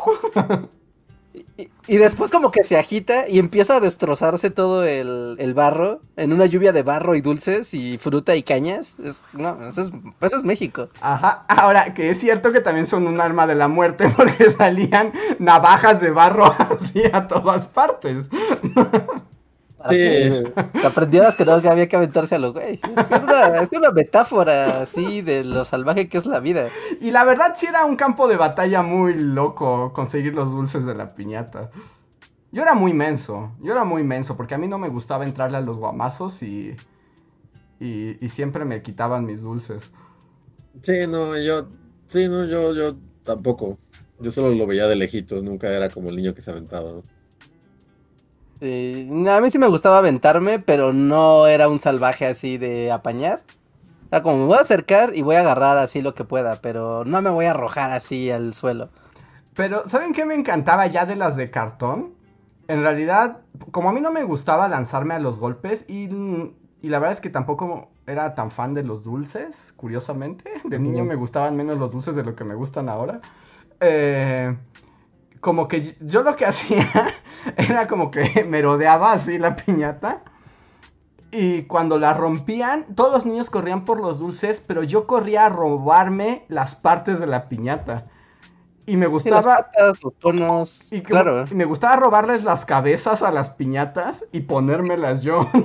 Y, 1.56 1.70
y 1.86 1.96
después 1.98 2.30
como 2.30 2.50
que 2.50 2.64
se 2.64 2.78
agita 2.78 3.28
y 3.28 3.38
empieza 3.38 3.76
a 3.76 3.80
destrozarse 3.80 4.50
todo 4.50 4.84
el, 4.84 5.36
el 5.38 5.54
barro 5.54 6.00
en 6.16 6.32
una 6.32 6.46
lluvia 6.46 6.72
de 6.72 6.82
barro 6.82 7.14
y 7.14 7.20
dulces 7.20 7.72
y 7.74 7.98
fruta 7.98 8.36
y 8.36 8.42
cañas. 8.42 8.96
Es, 9.02 9.22
no, 9.32 9.66
eso 9.66 9.82
es, 9.82 9.92
eso 10.20 10.36
es 10.36 10.44
México. 10.44 10.88
Ajá, 11.00 11.44
ahora 11.48 11.94
que 11.94 12.10
es 12.10 12.18
cierto 12.20 12.52
que 12.52 12.60
también 12.60 12.86
son 12.86 13.06
un 13.06 13.20
arma 13.20 13.46
de 13.46 13.54
la 13.54 13.68
muerte 13.68 14.08
porque 14.16 14.50
salían 14.50 15.12
navajas 15.38 16.00
de 16.00 16.10
barro 16.10 16.46
así 16.58 17.02
a 17.12 17.26
todas 17.28 17.66
partes. 17.66 18.26
Sí. 19.84 19.96
Que 20.80 20.86
aprendieras 20.86 21.36
que 21.36 21.44
no 21.44 21.60
que 21.60 21.68
había 21.68 21.88
que 21.88 21.96
aventarse 21.96 22.34
a 22.34 22.38
los 22.38 22.52
güey. 22.52 22.80
Es 22.96 23.06
que 23.06 23.14
es 23.14 23.22
una, 23.22 23.46
es 23.58 23.68
una 23.72 23.90
metáfora 23.90 24.82
así 24.82 25.22
de 25.22 25.44
lo 25.44 25.64
salvaje 25.64 26.08
que 26.08 26.18
es 26.18 26.26
la 26.26 26.40
vida. 26.40 26.68
Y 27.00 27.10
la 27.10 27.24
verdad 27.24 27.54
sí 27.56 27.66
era 27.66 27.84
un 27.84 27.96
campo 27.96 28.28
de 28.28 28.36
batalla 28.36 28.82
muy 28.82 29.14
loco 29.14 29.92
conseguir 29.92 30.34
los 30.34 30.50
dulces 30.52 30.84
de 30.86 30.94
la 30.94 31.14
piñata. 31.14 31.70
Yo 32.50 32.62
era 32.62 32.74
muy 32.74 32.92
menso, 32.92 33.52
yo 33.60 33.72
era 33.72 33.84
muy 33.84 34.02
menso 34.04 34.36
porque 34.36 34.54
a 34.54 34.58
mí 34.58 34.68
no 34.68 34.78
me 34.78 34.88
gustaba 34.88 35.24
entrarle 35.24 35.58
a 35.58 35.60
los 35.62 35.78
guamazos 35.78 36.42
y, 36.42 36.76
y, 37.80 38.24
y 38.24 38.28
siempre 38.28 38.64
me 38.64 38.82
quitaban 38.82 39.24
mis 39.24 39.42
dulces. 39.42 39.90
Sí, 40.82 41.06
no, 41.08 41.38
yo, 41.38 41.68
sí, 42.06 42.28
no, 42.28 42.46
yo, 42.46 42.74
yo 42.74 42.96
tampoco. 43.24 43.78
Yo 44.18 44.30
solo 44.32 44.50
lo 44.54 44.66
veía 44.66 44.86
de 44.86 44.96
lejitos, 44.96 45.42
nunca 45.42 45.68
era 45.74 45.90
como 45.90 46.08
el 46.10 46.16
niño 46.16 46.34
que 46.34 46.40
se 46.42 46.50
aventaba. 46.50 46.92
¿no? 46.92 47.02
Sí, 48.62 49.08
a 49.28 49.40
mí 49.40 49.50
sí 49.50 49.58
me 49.58 49.66
gustaba 49.66 49.98
aventarme, 49.98 50.60
pero 50.60 50.92
no 50.92 51.48
era 51.48 51.68
un 51.68 51.80
salvaje 51.80 52.26
así 52.26 52.58
de 52.58 52.92
apañar. 52.92 53.42
O 54.06 54.08
sea, 54.10 54.22
como 54.22 54.36
me 54.36 54.44
voy 54.44 54.56
a 54.56 54.60
acercar 54.60 55.16
y 55.16 55.22
voy 55.22 55.34
a 55.34 55.40
agarrar 55.40 55.78
así 55.78 56.00
lo 56.00 56.14
que 56.14 56.22
pueda, 56.22 56.60
pero 56.62 57.04
no 57.04 57.20
me 57.22 57.30
voy 57.30 57.46
a 57.46 57.50
arrojar 57.50 57.90
así 57.90 58.30
al 58.30 58.54
suelo. 58.54 58.90
Pero, 59.54 59.88
¿saben 59.88 60.12
qué 60.12 60.24
me 60.24 60.36
encantaba 60.36 60.86
ya 60.86 61.06
de 61.06 61.16
las 61.16 61.34
de 61.34 61.50
cartón? 61.50 62.14
En 62.68 62.82
realidad, 62.82 63.38
como 63.72 63.88
a 63.88 63.92
mí 63.92 64.00
no 64.00 64.12
me 64.12 64.22
gustaba 64.22 64.68
lanzarme 64.68 65.14
a 65.14 65.18
los 65.18 65.40
golpes 65.40 65.84
y, 65.88 66.08
y 66.82 66.88
la 66.88 67.00
verdad 67.00 67.14
es 67.14 67.20
que 67.20 67.30
tampoco 67.30 67.90
era 68.06 68.36
tan 68.36 68.52
fan 68.52 68.74
de 68.74 68.84
los 68.84 69.02
dulces, 69.02 69.72
curiosamente. 69.74 70.52
De 70.64 70.78
niño 70.78 71.04
me 71.04 71.16
gustaban 71.16 71.56
menos 71.56 71.78
los 71.78 71.90
dulces 71.90 72.14
de 72.14 72.22
lo 72.22 72.36
que 72.36 72.44
me 72.44 72.54
gustan 72.54 72.88
ahora. 72.88 73.20
Eh, 73.80 74.56
como 75.42 75.66
que 75.68 75.96
yo 76.00 76.22
lo 76.22 76.36
que 76.36 76.46
hacía 76.52 76.88
era 77.58 77.86
como 77.88 78.10
que 78.10 78.46
merodeaba 78.48 79.12
así 79.12 79.36
la 79.38 79.56
piñata. 79.56 80.22
Y 81.30 81.62
cuando 81.62 81.98
la 81.98 82.14
rompían, 82.14 82.94
todos 82.94 83.10
los 83.12 83.26
niños 83.26 83.50
corrían 83.50 83.84
por 83.84 84.00
los 84.00 84.18
dulces, 84.18 84.62
pero 84.66 84.82
yo 84.82 85.06
corría 85.06 85.46
a 85.46 85.48
robarme 85.48 86.44
las 86.48 86.74
partes 86.74 87.18
de 87.18 87.26
la 87.26 87.48
piñata. 87.48 88.06
Y 88.86 88.96
me 88.96 89.06
gustaba... 89.06 89.70
patas, 89.72 89.94
los 90.02 90.92
Y 90.92 91.00
que- 91.00 91.02
claro. 91.10 91.44
y 91.50 91.54
me 91.54 91.64
gustaba 91.64 91.96
robarles 91.96 92.44
las 92.44 92.64
cabezas 92.64 93.22
a 93.22 93.32
las 93.32 93.50
piñatas 93.50 94.24
y 94.32 94.40
ponérmelas 94.40 95.22
yo. 95.22 95.48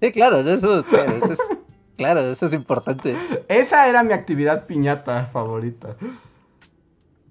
Sí, 0.00 0.10
claro, 0.10 0.40
eso 0.40 0.80
es, 0.80 1.38
claro, 1.96 2.22
eso 2.22 2.46
es 2.46 2.52
importante. 2.52 3.16
Esa 3.46 3.86
era 3.88 4.02
mi 4.02 4.12
actividad 4.12 4.66
piñata 4.66 5.26
favorita. 5.26 5.94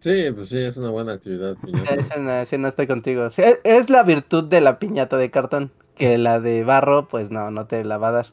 Sí, 0.01 0.31
pues 0.35 0.49
sí, 0.49 0.57
es 0.57 0.77
una 0.77 0.89
buena 0.89 1.13
actividad. 1.13 1.55
piñata. 1.63 1.93
Eso 1.93 2.17
no, 2.17 2.45
sí, 2.45 2.57
no 2.57 2.67
estoy 2.67 2.87
contigo. 2.87 3.29
Sí, 3.29 3.43
es, 3.43 3.59
es 3.63 3.89
la 3.91 4.01
virtud 4.03 4.43
de 4.45 4.59
la 4.59 4.79
piñata 4.79 5.15
de 5.15 5.29
cartón, 5.29 5.71
que 5.95 6.17
la 6.17 6.39
de 6.39 6.63
barro, 6.63 7.07
pues 7.07 7.29
no, 7.29 7.51
no 7.51 7.67
te 7.67 7.85
la 7.85 7.97
va 7.99 8.07
a 8.09 8.11
dar. 8.11 8.25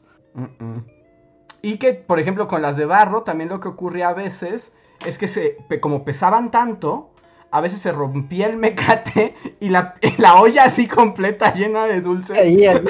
Y 1.61 1.77
que, 1.77 1.93
por 1.93 2.19
ejemplo, 2.19 2.47
con 2.47 2.63
las 2.63 2.75
de 2.75 2.85
barro, 2.85 3.21
también 3.21 3.49
lo 3.49 3.59
que 3.59 3.67
ocurría 3.67 4.09
a 4.09 4.13
veces 4.13 4.71
es 5.05 5.17
que 5.19 5.27
se, 5.27 5.57
como 5.79 6.03
pesaban 6.03 6.49
tanto, 6.49 7.11
a 7.51 7.61
veces 7.61 7.81
se 7.81 7.91
rompía 7.91 8.47
el 8.47 8.57
mecate 8.57 9.35
y 9.59 9.69
la, 9.69 9.95
la 10.17 10.41
olla 10.41 10.63
así 10.65 10.87
completa 10.87 11.53
llena 11.53 11.85
de 11.85 12.01
dulce 12.01 12.37
Ahí, 12.37 12.65
ahí. 12.65 12.83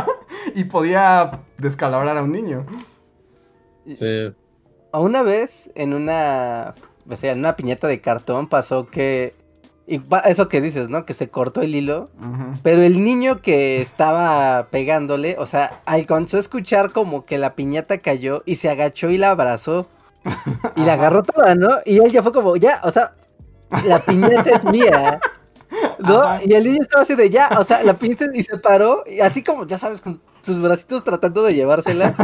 y 0.54 0.64
podía 0.64 1.42
descalabrar 1.58 2.16
a 2.16 2.22
un 2.22 2.32
niño. 2.32 2.66
Sí. 3.94 4.32
A 4.92 5.00
Una 5.00 5.22
vez 5.22 5.70
en 5.74 5.92
una, 5.94 6.74
o 7.08 7.16
sea, 7.16 7.32
en 7.32 7.40
una 7.40 7.56
piñata 7.56 7.86
de 7.86 8.00
cartón 8.00 8.48
pasó 8.48 8.86
que, 8.86 9.34
y 9.86 10.00
eso 10.26 10.48
que 10.48 10.60
dices, 10.60 10.88
¿no? 10.88 11.04
Que 11.04 11.14
se 11.14 11.28
cortó 11.28 11.60
el 11.62 11.74
hilo, 11.74 12.10
pero 12.62 12.82
el 12.82 13.02
niño 13.02 13.42
que 13.42 13.80
estaba 13.80 14.68
pegándole, 14.70 15.36
o 15.38 15.46
sea, 15.46 15.80
alcanzó 15.86 16.36
a 16.36 16.40
escuchar 16.40 16.92
como 16.92 17.24
que 17.24 17.38
la 17.38 17.54
piñata 17.54 17.98
cayó 17.98 18.42
y 18.46 18.56
se 18.56 18.70
agachó 18.70 19.10
y 19.10 19.18
la 19.18 19.30
abrazó. 19.30 19.88
Y 20.76 20.84
la 20.84 20.92
agarró 20.94 21.24
toda, 21.24 21.56
¿no? 21.56 21.68
Y 21.84 21.98
él 21.98 22.12
ya 22.12 22.22
fue 22.22 22.32
como, 22.32 22.56
ya, 22.56 22.80
o 22.84 22.90
sea, 22.92 23.14
la 23.84 23.98
piñata 23.98 24.50
es 24.50 24.64
mía. 24.64 25.20
¿No? 25.98 26.20
Ajá. 26.20 26.40
Y 26.44 26.52
el 26.52 26.64
niño 26.64 26.78
estaba 26.80 27.02
así 27.02 27.16
de 27.16 27.28
ya, 27.28 27.50
o 27.58 27.64
sea, 27.64 27.82
la 27.82 27.96
piñata 27.96 28.26
y 28.32 28.42
se 28.42 28.56
paró, 28.56 29.02
y 29.06 29.20
así 29.20 29.42
como, 29.42 29.66
ya 29.66 29.78
sabes, 29.78 30.00
con 30.00 30.20
sus 30.42 30.60
bracitos 30.60 31.04
tratando 31.04 31.42
de 31.42 31.54
llevársela, 31.54 32.14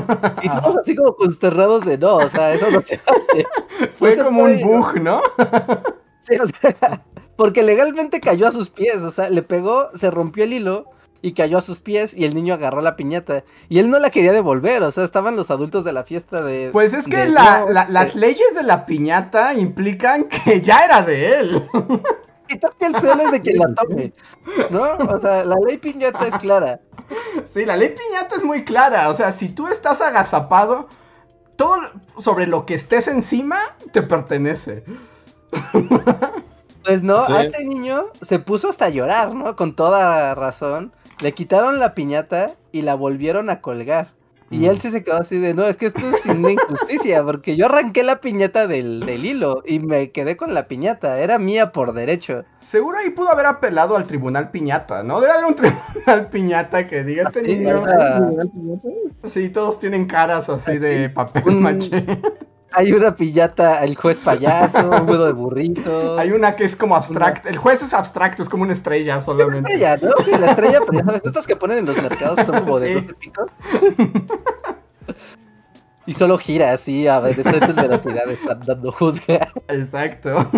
y 0.42 0.48
todos 0.60 0.76
así 0.78 0.94
como 0.96 1.14
consternados 1.16 1.84
de 1.84 1.96
no, 1.98 2.16
o 2.16 2.28
sea, 2.28 2.52
eso 2.52 2.70
no 2.70 2.82
se 2.84 2.96
hace. 2.96 3.46
Fue 3.98 4.16
No 4.16 4.24
como 4.24 4.40
puede, 4.40 4.64
un 4.64 4.80
bug, 4.80 5.00
¿no? 5.00 5.22
Sí, 6.20 6.36
o 6.36 6.46
sea, 6.46 7.02
porque 7.36 7.62
legalmente 7.62 8.20
cayó 8.20 8.46
a 8.48 8.52
sus 8.52 8.68
pies, 8.68 8.96
o 8.98 9.10
sea, 9.10 9.30
le 9.30 9.42
pegó, 9.42 9.88
se 9.94 10.10
rompió 10.10 10.44
el 10.44 10.52
hilo 10.52 10.84
y 11.22 11.32
cayó 11.32 11.56
a 11.56 11.62
sus 11.62 11.80
pies 11.80 12.12
y 12.14 12.24
el 12.26 12.34
niño 12.34 12.52
agarró 12.52 12.82
la 12.82 12.96
piñata 12.96 13.44
y 13.70 13.78
él 13.78 13.88
no 13.88 13.98
la 13.98 14.10
quería 14.10 14.32
devolver, 14.32 14.82
o 14.82 14.90
sea, 14.90 15.04
estaban 15.04 15.36
los 15.36 15.50
adultos 15.50 15.84
de 15.84 15.92
la 15.94 16.04
fiesta 16.04 16.42
de... 16.42 16.68
Pues 16.70 16.92
es 16.92 17.06
que 17.06 17.16
de, 17.16 17.28
la- 17.30 17.60
"No, 17.60 17.70
la- 17.72 17.88
las 17.88 18.08
este, 18.08 18.18
leyes 18.20 18.54
de 18.54 18.62
la 18.62 18.84
piñata 18.84 19.54
implican 19.54 20.24
que 20.24 20.60
ya 20.60 20.84
era 20.84 21.00
de 21.02 21.38
él. 21.40 21.68
Y 22.50 22.58
toque 22.58 22.86
el 22.86 22.96
suelo 23.00 23.22
es 23.22 23.32
de 23.32 23.40
quien 23.40 23.58
la 23.58 23.72
tome, 23.74 24.12
¿no? 24.70 24.82
O 25.14 25.18
sea, 25.20 25.44
la 25.44 25.56
ley 25.66 25.78
piñata 25.78 26.26
es 26.26 26.36
clara. 26.36 26.80
Sí, 27.46 27.64
la 27.64 27.76
ley 27.76 27.88
piñata 27.90 28.36
es 28.36 28.44
muy 28.44 28.64
clara. 28.64 29.08
O 29.08 29.14
sea, 29.14 29.32
si 29.32 29.48
tú 29.48 29.68
estás 29.68 30.00
agazapado, 30.00 30.88
todo 31.56 31.76
sobre 32.18 32.46
lo 32.46 32.66
que 32.66 32.74
estés 32.74 33.08
encima 33.08 33.56
te 33.92 34.02
pertenece. 34.02 34.84
Pues 36.84 37.02
no, 37.02 37.26
Sí. 37.26 37.32
a 37.34 37.42
este 37.42 37.64
niño 37.64 38.06
se 38.22 38.38
puso 38.38 38.70
hasta 38.70 38.86
a 38.86 38.88
llorar, 38.88 39.34
¿no? 39.34 39.56
Con 39.56 39.76
toda 39.76 40.34
razón. 40.34 40.92
Le 41.20 41.34
quitaron 41.34 41.78
la 41.80 41.94
piñata 41.94 42.54
y 42.72 42.80
la 42.80 42.94
volvieron 42.94 43.50
a 43.50 43.60
colgar. 43.60 44.12
Y 44.50 44.66
él 44.66 44.80
sí 44.80 44.90
se 44.90 45.04
quedó 45.04 45.16
así 45.18 45.38
de, 45.38 45.52
no, 45.52 45.64
es 45.66 45.76
que 45.76 45.86
esto 45.86 46.00
es 46.08 46.24
una 46.26 46.50
injusticia, 46.52 47.22
porque 47.24 47.56
yo 47.56 47.66
arranqué 47.66 48.02
la 48.02 48.20
piñata 48.20 48.66
del, 48.66 49.00
del 49.00 49.24
hilo 49.24 49.62
y 49.66 49.78
me 49.78 50.10
quedé 50.10 50.36
con 50.36 50.54
la 50.54 50.68
piñata, 50.68 51.18
era 51.20 51.38
mía 51.38 51.70
por 51.72 51.92
derecho. 51.92 52.44
Seguro 52.60 52.98
ahí 52.98 53.10
pudo 53.10 53.30
haber 53.30 53.46
apelado 53.46 53.96
al 53.96 54.06
tribunal 54.06 54.50
piñata, 54.50 55.02
¿no? 55.02 55.20
Debe 55.20 55.32
haber 55.32 55.44
un 55.46 55.54
tribunal 55.54 56.28
piñata 56.30 56.86
que 56.88 57.04
diga 57.04 57.24
este 57.24 57.42
niño. 57.42 57.82
Sí, 59.24 59.50
todos 59.50 59.78
tienen 59.78 60.06
caras 60.06 60.48
así 60.48 60.70
Así, 60.72 60.78
de 60.78 61.10
papel 61.10 61.48
un- 61.48 61.62
maché. 61.62 62.04
Hay 62.78 62.92
una 62.92 63.14
piñata, 63.14 63.84
el 63.84 63.96
juez 63.96 64.18
payaso, 64.18 64.88
un 64.88 65.06
budo 65.06 65.26
de 65.26 65.32
burrito. 65.32 66.18
Hay 66.18 66.30
una 66.30 66.54
que 66.56 66.64
es 66.64 66.76
como 66.76 66.94
abstracta. 66.96 67.48
El 67.48 67.56
juez 67.56 67.82
es 67.82 67.92
abstracto, 67.92 68.42
es 68.42 68.48
como 68.48 68.62
una 68.62 68.72
estrella 68.72 69.16
Una 69.16 69.24
solamente. 69.24 69.72
estrella, 69.72 69.96
¿no? 69.96 70.10
Sí, 70.22 70.30
la 70.38 70.50
estrella, 70.50 70.80
pero 70.86 70.98
ya 71.00 71.04
sabes, 71.04 71.22
estas 71.24 71.46
que 71.46 71.56
ponen 71.56 71.78
en 71.78 71.86
los 71.86 71.96
mercados 72.00 72.46
son 72.46 72.60
como 72.60 72.78
de 72.78 72.88
Sí. 72.88 72.94
12 72.94 73.14
picos. 73.14 73.46
Y 76.06 76.14
solo 76.14 76.38
gira 76.38 76.72
así 76.72 77.06
a 77.06 77.20
diferentes 77.20 77.74
velocidades 77.76 78.40
cuando 78.42 78.92
juzga. 78.92 79.48
Exacto. 79.68 80.48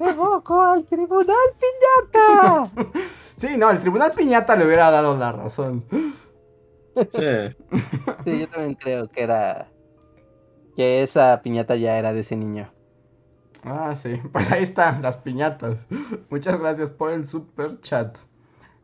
¡Evoco 0.00 0.62
al 0.62 0.84
tribunal 0.84 1.36
piñata! 1.58 2.70
Sí, 3.36 3.56
no, 3.56 3.70
el 3.70 3.78
tribunal 3.80 4.12
piñata 4.12 4.56
le 4.56 4.64
hubiera 4.66 4.90
dado 4.90 5.16
la 5.16 5.32
razón. 5.32 5.84
Sí. 7.10 7.56
Sí, 8.24 8.40
yo 8.40 8.48
también 8.48 8.74
creo 8.74 9.08
que 9.08 9.22
era. 9.22 9.72
Que 10.76 11.02
esa 11.02 11.40
piñata 11.42 11.76
ya 11.76 11.98
era 11.98 12.12
de 12.12 12.20
ese 12.20 12.36
niño. 12.36 12.72
Ah, 13.62 13.94
sí. 13.94 14.20
Pues 14.32 14.50
ahí 14.52 14.62
están 14.62 15.02
las 15.02 15.16
piñatas. 15.18 15.86
Muchas 16.30 16.58
gracias 16.60 16.90
por 16.90 17.12
el 17.12 17.26
super 17.26 17.80
chat. 17.80 18.18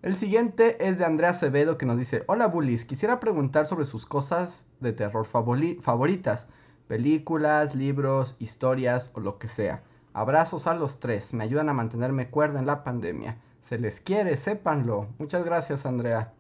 El 0.02 0.14
siguiente 0.16 0.76
es 0.86 0.98
de 0.98 1.04
Andrea 1.04 1.30
Acevedo 1.30 1.78
que 1.78 1.86
nos 1.86 1.98
dice: 1.98 2.24
Hola 2.26 2.48
bullies, 2.48 2.84
quisiera 2.84 3.20
preguntar 3.20 3.66
sobre 3.66 3.84
sus 3.86 4.06
cosas 4.06 4.66
de 4.80 4.92
terror 4.92 5.26
favoritas. 5.26 6.48
Películas, 6.88 7.74
libros, 7.74 8.36
historias 8.38 9.10
o 9.14 9.20
lo 9.20 9.38
que 9.38 9.48
sea. 9.48 9.82
Abrazos 10.12 10.66
a 10.66 10.74
los 10.74 11.00
tres, 11.00 11.34
me 11.34 11.44
ayudan 11.44 11.68
a 11.68 11.74
mantenerme 11.74 12.30
cuerda 12.30 12.58
en 12.60 12.66
la 12.66 12.84
pandemia. 12.84 13.38
Se 13.62 13.78
les 13.78 14.00
quiere, 14.00 14.36
sépanlo. 14.36 15.08
Muchas 15.18 15.44
gracias, 15.44 15.86
Andrea. 15.86 16.32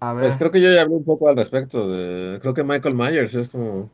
A 0.00 0.12
ver. 0.12 0.24
Pues 0.24 0.36
creo 0.38 0.50
que 0.50 0.60
yo 0.60 0.72
ya 0.72 0.82
hablé 0.82 0.94
un 0.94 1.04
poco 1.04 1.28
al 1.28 1.36
respecto 1.36 1.88
de. 1.88 2.38
Creo 2.40 2.54
que 2.54 2.64
Michael 2.64 2.94
Myers 2.94 3.34
es 3.34 3.48
como. 3.48 3.90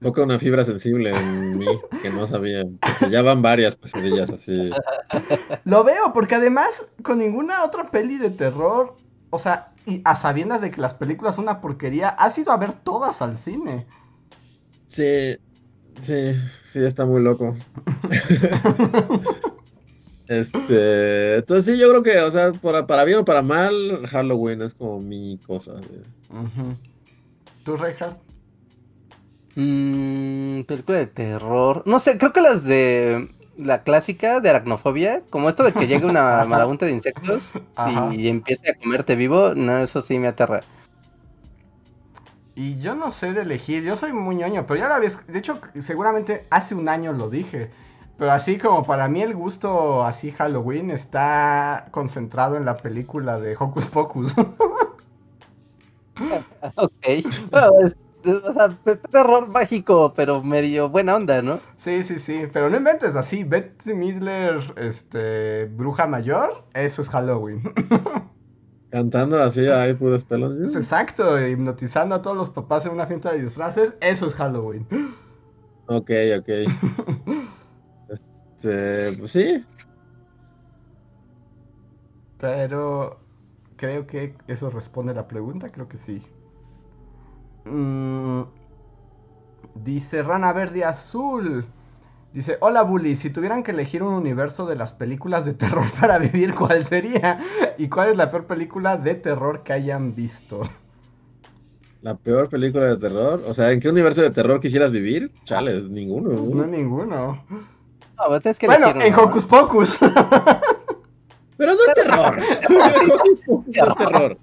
Toca 0.00 0.22
una 0.22 0.38
fibra 0.38 0.62
sensible 0.62 1.10
en 1.10 1.56
mí 1.56 1.66
que 2.02 2.10
no 2.10 2.28
sabía. 2.28 2.64
porque 2.80 3.10
ya 3.10 3.22
van 3.22 3.40
varias 3.40 3.76
pesadillas 3.76 4.28
así. 4.28 4.70
Lo 5.64 5.84
veo, 5.84 6.12
porque 6.12 6.34
además 6.34 6.86
con 7.02 7.18
ninguna 7.18 7.64
otra 7.64 7.90
peli 7.90 8.18
de 8.18 8.28
terror, 8.28 8.94
o 9.30 9.38
sea, 9.38 9.72
y 9.86 10.02
a 10.04 10.14
sabiendas 10.14 10.60
de 10.60 10.70
que 10.70 10.82
las 10.82 10.92
películas 10.92 11.36
son 11.36 11.44
una 11.44 11.62
porquería, 11.62 12.10
has 12.10 12.36
ido 12.36 12.52
a 12.52 12.58
ver 12.58 12.72
todas 12.72 13.22
al 13.22 13.38
cine. 13.38 13.86
Sí, 14.86 15.34
sí, 16.02 16.34
sí, 16.66 16.84
está 16.84 17.06
muy 17.06 17.22
loco. 17.22 17.56
Este, 20.28 21.36
entonces 21.36 21.74
sí, 21.74 21.80
yo 21.80 21.88
creo 21.90 22.02
que, 22.02 22.18
o 22.20 22.30
sea, 22.30 22.52
para, 22.52 22.86
para 22.86 23.04
bien 23.04 23.18
o 23.18 23.24
para 23.24 23.42
mal, 23.42 24.06
Halloween 24.08 24.62
es 24.62 24.74
como 24.74 25.00
mi 25.00 25.38
cosa. 25.46 25.72
de- 25.74 26.04
Ujú. 26.36 26.76
¿Tú, 27.64 27.76
Reinhardt? 27.76 28.18
Mmm, 29.54 30.62
película 30.64 30.98
de 30.98 31.06
terror. 31.06 31.82
No 31.86 31.98
sé, 31.98 32.18
creo 32.18 32.32
que 32.32 32.40
las 32.42 32.64
de. 32.64 33.28
la 33.56 33.82
clásica 33.84 34.40
de 34.40 34.50
aracnofobia, 34.50 35.22
como 35.30 35.48
esto 35.48 35.62
de 35.64 35.72
que 35.72 35.86
llegue 35.86 36.04
una 36.06 36.44
marabunta 36.48 36.84
de 36.86 36.92
insectos 36.92 37.58
y 38.12 38.28
empiece 38.28 38.70
a 38.70 38.74
comerte 38.74 39.16
vivo, 39.16 39.54
no, 39.54 39.78
eso 39.78 40.02
sí 40.02 40.18
me 40.18 40.28
aterra. 40.28 40.60
Y 42.54 42.78
yo 42.80 42.94
no 42.94 43.10
sé 43.10 43.32
de 43.32 43.42
elegir, 43.42 43.82
yo 43.82 43.96
soy 43.96 44.12
muy 44.12 44.36
ñoño, 44.36 44.66
pero 44.66 44.80
ya 44.80 44.88
la 44.88 44.98
vez, 44.98 45.18
de 45.26 45.38
hecho, 45.38 45.58
seguramente 45.80 46.46
hace 46.50 46.74
un 46.74 46.88
año 46.88 47.12
lo 47.12 47.28
dije. 47.30 47.70
Pero 48.18 48.32
así 48.32 48.58
como 48.58 48.82
para 48.84 49.08
mí 49.08 49.22
el 49.22 49.34
gusto 49.34 50.04
así 50.04 50.32
Halloween 50.32 50.90
está 50.90 51.88
concentrado 51.90 52.56
en 52.56 52.64
la 52.64 52.78
película 52.78 53.38
de 53.38 53.56
Hocus 53.58 53.86
Pocus. 53.86 54.34
Ok. 56.76 57.06
Es- 57.06 57.94
o 58.44 58.52
sea, 58.52 58.66
es 58.86 59.00
terror 59.10 59.46
mágico, 59.48 60.12
pero 60.14 60.42
medio 60.42 60.88
buena 60.88 61.14
onda, 61.14 61.42
¿no? 61.42 61.60
sí, 61.76 62.02
sí, 62.02 62.18
sí, 62.18 62.42
pero 62.52 62.68
no 62.70 62.76
inventes 62.76 63.14
así, 63.14 63.44
Betsy 63.44 63.94
Midler, 63.94 64.74
este, 64.76 65.66
bruja 65.66 66.06
mayor, 66.06 66.66
eso 66.74 67.02
es 67.02 67.08
Halloween. 67.08 67.62
Cantando 68.90 69.40
así, 69.42 69.66
ahí 69.66 69.94
puros 69.94 70.24
pelos. 70.24 70.54
Exacto, 70.76 71.40
hipnotizando 71.46 72.14
a 72.14 72.22
todos 72.22 72.36
los 72.36 72.50
papás 72.50 72.86
en 72.86 72.92
una 72.92 73.06
fiesta 73.06 73.32
de 73.32 73.42
disfraces, 73.42 73.96
eso 74.00 74.26
es 74.28 74.34
Halloween. 74.34 74.86
Ok, 75.86 76.10
ok. 76.38 76.48
Este, 78.08 79.12
pues 79.18 79.30
sí. 79.32 79.64
Pero 82.38 83.18
creo 83.76 84.06
que 84.06 84.34
eso 84.46 84.70
responde 84.70 85.12
a 85.12 85.16
la 85.16 85.28
pregunta, 85.28 85.70
creo 85.70 85.88
que 85.88 85.96
sí. 85.96 86.22
Mm, 87.64 88.42
dice 89.74 90.22
Rana 90.22 90.52
Verde 90.52 90.84
Azul. 90.84 91.64
Dice, 92.32 92.58
hola 92.60 92.82
Bully, 92.82 93.16
si 93.16 93.30
tuvieran 93.30 93.62
que 93.62 93.70
elegir 93.70 94.02
un 94.02 94.12
universo 94.12 94.66
de 94.66 94.76
las 94.76 94.92
películas 94.92 95.46
de 95.46 95.54
terror 95.54 95.86
para 96.00 96.18
vivir, 96.18 96.54
¿cuál 96.54 96.84
sería? 96.84 97.40
¿Y 97.78 97.88
cuál 97.88 98.10
es 98.10 98.16
la 98.16 98.30
peor 98.30 98.46
película 98.46 98.96
de 98.98 99.14
terror 99.14 99.62
que 99.62 99.72
hayan 99.72 100.14
visto? 100.14 100.60
La 102.02 102.14
peor 102.14 102.48
película 102.48 102.84
de 102.84 102.98
terror. 102.98 103.42
O 103.46 103.54
sea, 103.54 103.72
¿en 103.72 103.80
qué 103.80 103.88
universo 103.88 104.22
de 104.22 104.30
terror 104.30 104.60
quisieras 104.60 104.92
vivir? 104.92 105.32
Chale, 105.44 105.82
ninguno. 105.82 106.30
¿no? 106.30 106.54
No 106.54 106.66
ninguno. 106.66 107.44
No, 108.16 108.24
pero 108.28 108.40
tienes 108.40 108.58
que 108.58 108.66
Bueno, 108.66 108.88
en. 109.00 109.14
Hocus 109.14 109.44
Pocus. 109.44 109.98
Pero 109.98 111.72
no 111.72 111.78
es 111.86 111.94
terror. 111.94 112.38
Hocus 112.38 113.40
Pocus 113.46 113.76
no 113.76 113.84
es 113.88 113.96
terror. 113.96 114.38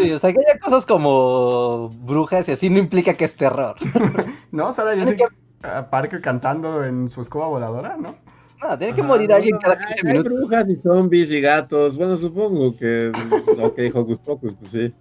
Sí, 0.00 0.10
o 0.12 0.18
sea, 0.18 0.32
que 0.32 0.38
haya 0.40 0.58
cosas 0.58 0.84
como 0.86 1.88
brujas 2.00 2.48
y 2.48 2.52
así 2.52 2.68
no 2.70 2.78
implica 2.78 3.14
que 3.14 3.24
es 3.24 3.36
terror. 3.36 3.76
¿No? 4.52 4.72
Sara 4.72 4.94
Tiene 4.94 5.12
Jessica 5.12 5.88
Parker 5.90 6.20
cantando 6.20 6.84
en 6.84 7.10
su 7.10 7.20
escoba 7.20 7.46
voladora, 7.46 7.96
¿no? 7.96 8.16
No, 8.60 8.76
tiene 8.76 8.92
que 8.92 9.04
morir 9.04 9.28
no, 9.30 9.36
alguien 9.36 9.56
cada 9.58 9.74
hay- 9.74 9.94
15 9.94 10.00
hay 10.04 10.12
minutos. 10.12 10.32
brujas 10.32 10.68
y 10.68 10.74
zombies 10.74 11.30
y 11.30 11.40
gatos. 11.40 11.96
Bueno, 11.96 12.16
supongo 12.16 12.76
que 12.76 13.12
lo 13.56 13.72
que 13.74 13.82
dijo 13.82 14.04
Pocus, 14.24 14.54
pues 14.54 14.72
sí. 14.72 14.94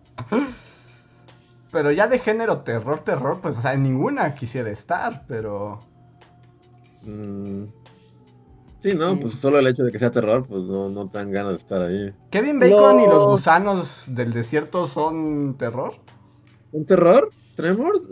Pero 1.71 1.91
ya 1.91 2.07
de 2.07 2.19
género 2.19 2.59
terror, 2.59 2.99
terror, 2.99 3.39
pues, 3.41 3.57
o 3.57 3.61
sea, 3.61 3.73
en 3.73 3.83
ninguna 3.83 4.35
quisiera 4.35 4.69
estar, 4.69 5.25
pero... 5.27 5.79
Mm. 7.07 7.63
Sí, 8.79 8.93
no, 8.93 9.15
Mm. 9.15 9.19
pues 9.19 9.33
solo 9.35 9.57
el 9.57 9.65
hecho 9.67 9.83
de 9.83 9.91
que 9.91 9.97
sea 9.99 10.11
terror, 10.11 10.45
pues 10.47 10.63
no, 10.63 10.89
no 10.89 11.09
te 11.09 11.17
dan 11.17 11.31
ganas 11.31 11.53
de 11.53 11.57
estar 11.57 11.81
ahí. 11.81 12.13
Kevin 12.29 12.59
Bacon 12.59 12.99
y 12.99 13.07
los 13.07 13.25
gusanos 13.25 14.05
del 14.09 14.31
desierto 14.33 14.85
son 14.85 15.57
terror. 15.57 15.93
¿Un 16.71 16.85
terror? 16.85 17.29
¿Tremors? 17.55 18.07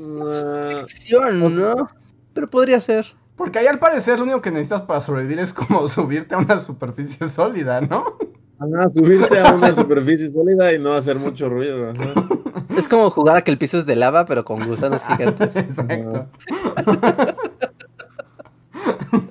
Ah, 0.00 0.84
Ficción, 0.88 1.40
Pues- 1.40 1.52
¿no? 1.54 1.88
Pero 2.34 2.48
podría 2.48 2.80
ser. 2.80 3.06
Porque 3.36 3.58
ahí 3.58 3.66
al 3.66 3.78
parecer 3.78 4.18
lo 4.18 4.24
único 4.24 4.40
que 4.42 4.50
necesitas 4.50 4.82
para 4.82 5.00
sobrevivir 5.00 5.38
es 5.40 5.52
como 5.52 5.86
subirte 5.88 6.34
a 6.34 6.38
una 6.38 6.58
superficie 6.58 7.28
sólida, 7.28 7.80
¿no? 7.80 8.16
ajá, 8.58 8.88
subirte 8.94 9.38
a 9.38 9.54
una 9.54 9.72
superficie 9.74 10.28
sólida 10.28 10.72
y 10.74 10.78
no 10.80 10.92
hacer 10.94 11.18
mucho 11.18 11.48
ruido. 11.48 11.90
ajá. 11.90 12.14
Es 12.78 12.86
como 12.88 13.10
jugar 13.10 13.36
a 13.36 13.42
que 13.42 13.50
el 13.50 13.58
piso 13.58 13.76
es 13.78 13.86
de 13.86 13.96
lava, 13.96 14.24
pero 14.26 14.44
con 14.44 14.64
gusanos 14.66 15.04
gigantes. 15.08 15.56
Exacto. 15.56 16.28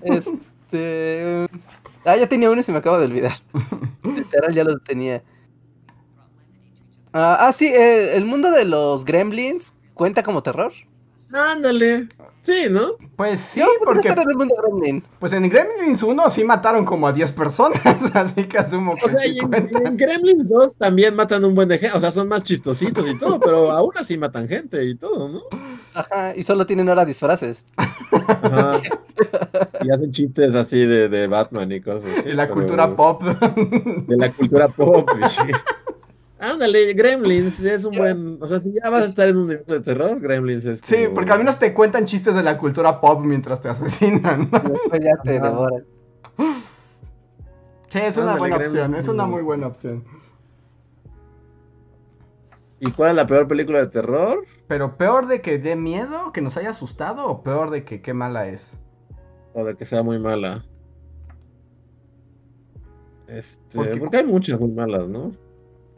Este. 0.02 1.48
Ah, 2.06 2.16
ya 2.18 2.28
tenía 2.28 2.50
uno 2.50 2.62
y 2.62 2.64
se 2.64 2.72
me 2.72 2.80
acaba 2.80 3.00
de 3.00 3.06
olvidar. 3.06 3.34
Literal, 4.04 4.54
ya 4.54 4.64
lo 4.64 4.80
tenía. 4.80 5.24
Ah, 7.14 7.38
ah, 7.48 7.54
sí, 7.54 7.68
eh, 7.68 8.16
el 8.16 8.26
mundo 8.26 8.52
de 8.52 8.66
los 8.66 9.06
gremlins 9.06 9.74
cuenta 9.94 10.24
como 10.24 10.44
terror. 10.44 10.74
Ándale. 11.34 12.10
Sí, 12.42 12.68
¿no? 12.70 12.94
Pues 13.18 13.40
sí, 13.42 13.62
podría 13.84 14.14
porque 14.14 14.22
en 14.22 14.30
el 14.30 14.38
mundo 14.38 14.56
gremlin. 14.62 15.04
pues 15.20 15.34
en 15.34 15.50
Gremlins 15.50 16.02
1 16.02 16.30
sí 16.30 16.44
mataron 16.46 16.86
como 16.86 17.08
a 17.08 17.12
10 17.12 17.32
personas, 17.34 17.82
así 18.16 18.46
que 18.46 18.58
asumo 18.58 18.96
que 18.96 19.06
O 19.06 19.10
sea, 19.10 19.18
sí 19.18 19.36
y 19.36 19.40
en, 19.86 19.98
Gremlins 19.98 20.48
2 20.48 20.76
también 20.76 21.16
matan 21.16 21.44
un 21.44 21.56
buen 21.56 21.68
de 21.68 21.78
gente. 21.78 21.98
O 21.98 22.00
sea, 22.00 22.12
son 22.12 22.30
más 22.30 22.44
chistositos 22.44 23.06
y 23.10 23.18
todo, 23.18 23.40
pero 23.44 23.72
aún 23.72 23.92
así 23.98 24.18
matan 24.18 24.48
gente 24.48 24.86
y 24.86 24.96
todo, 24.96 25.28
¿no? 25.28 25.42
Ajá, 25.94 26.34
y 26.36 26.44
solo 26.44 26.66
tienen 26.66 26.88
ahora 26.88 27.04
disfraces. 27.04 27.66
Ajá. 27.76 28.80
Y 29.82 29.92
hacen 29.92 30.12
chistes 30.12 30.56
así 30.56 30.86
de, 30.86 31.10
de 31.10 31.28
Batman 31.28 31.72
y 31.72 31.82
cosas 31.82 32.04
así. 32.20 32.30
De 32.30 32.36
la 32.36 32.44
pero- 32.44 32.56
cultura 32.56 32.96
pop. 32.96 33.24
De 33.24 34.16
la 34.16 34.32
cultura 34.32 34.68
pop. 34.70 35.10
y 35.20 35.30
sí. 35.30 35.42
Ándale, 36.40 36.94
Gremlins 36.94 37.60
es 37.64 37.84
un 37.84 37.98
buen. 37.98 38.38
O 38.42 38.46
sea, 38.48 38.60
si 38.60 38.72
ya 38.72 38.90
vas 38.92 39.04
a 39.04 39.06
estar 39.06 39.28
en 39.28 39.38
un 39.38 39.44
universo 39.46 39.74
de 39.74 39.80
terror, 39.80 40.20
Gremlins 40.20 40.66
es. 40.66 40.82
Sí, 40.84 41.06
porque 41.14 41.32
al 41.32 41.40
menos 41.40 41.58
te 41.58 41.74
cuentan 41.74 42.06
chistes 42.06 42.36
de 42.36 42.44
la 42.44 42.58
cultura 42.58 43.02
pop 43.02 43.22
mientras 43.24 43.60
te 43.62 43.70
asesinan. 43.70 44.50
Después 44.52 45.02
ya 45.04 45.22
te 45.24 45.40
devoran. 45.40 45.86
Sí, 47.90 48.00
es 48.00 48.18
una 48.18 48.34
Ándale, 48.34 48.40
buena 48.40 48.56
Gremlins. 48.58 48.70
opción, 48.76 48.96
es 48.96 49.08
una 49.08 49.26
muy 49.26 49.42
buena 49.42 49.68
opción. 49.68 50.04
¿Y 52.80 52.92
cuál 52.92 53.10
es 53.12 53.16
la 53.16 53.26
peor 53.26 53.48
película 53.48 53.80
de 53.80 53.88
terror? 53.88 54.46
Pero 54.68 54.98
peor 54.98 55.26
de 55.28 55.42
que 55.42 55.58
dé 55.58 55.76
miedo, 55.76 56.32
que 56.32 56.42
nos 56.42 56.58
haya 56.58 56.70
asustado, 56.70 57.26
o 57.28 57.42
peor 57.42 57.72
de 57.72 57.84
que 57.84 58.04
qué 58.04 58.14
mala 58.14 58.48
es. 58.50 58.68
O 59.54 59.64
de 59.66 59.76
que 59.76 59.88
sea 59.88 60.04
muy 60.04 60.20
mala. 60.20 60.64
Este, 63.28 63.60
Porque- 63.76 63.98
porque 63.98 64.18
hay 64.18 64.26
muchas 64.26 64.60
muy 64.60 64.70
malas, 64.72 65.10
¿no? 65.10 65.32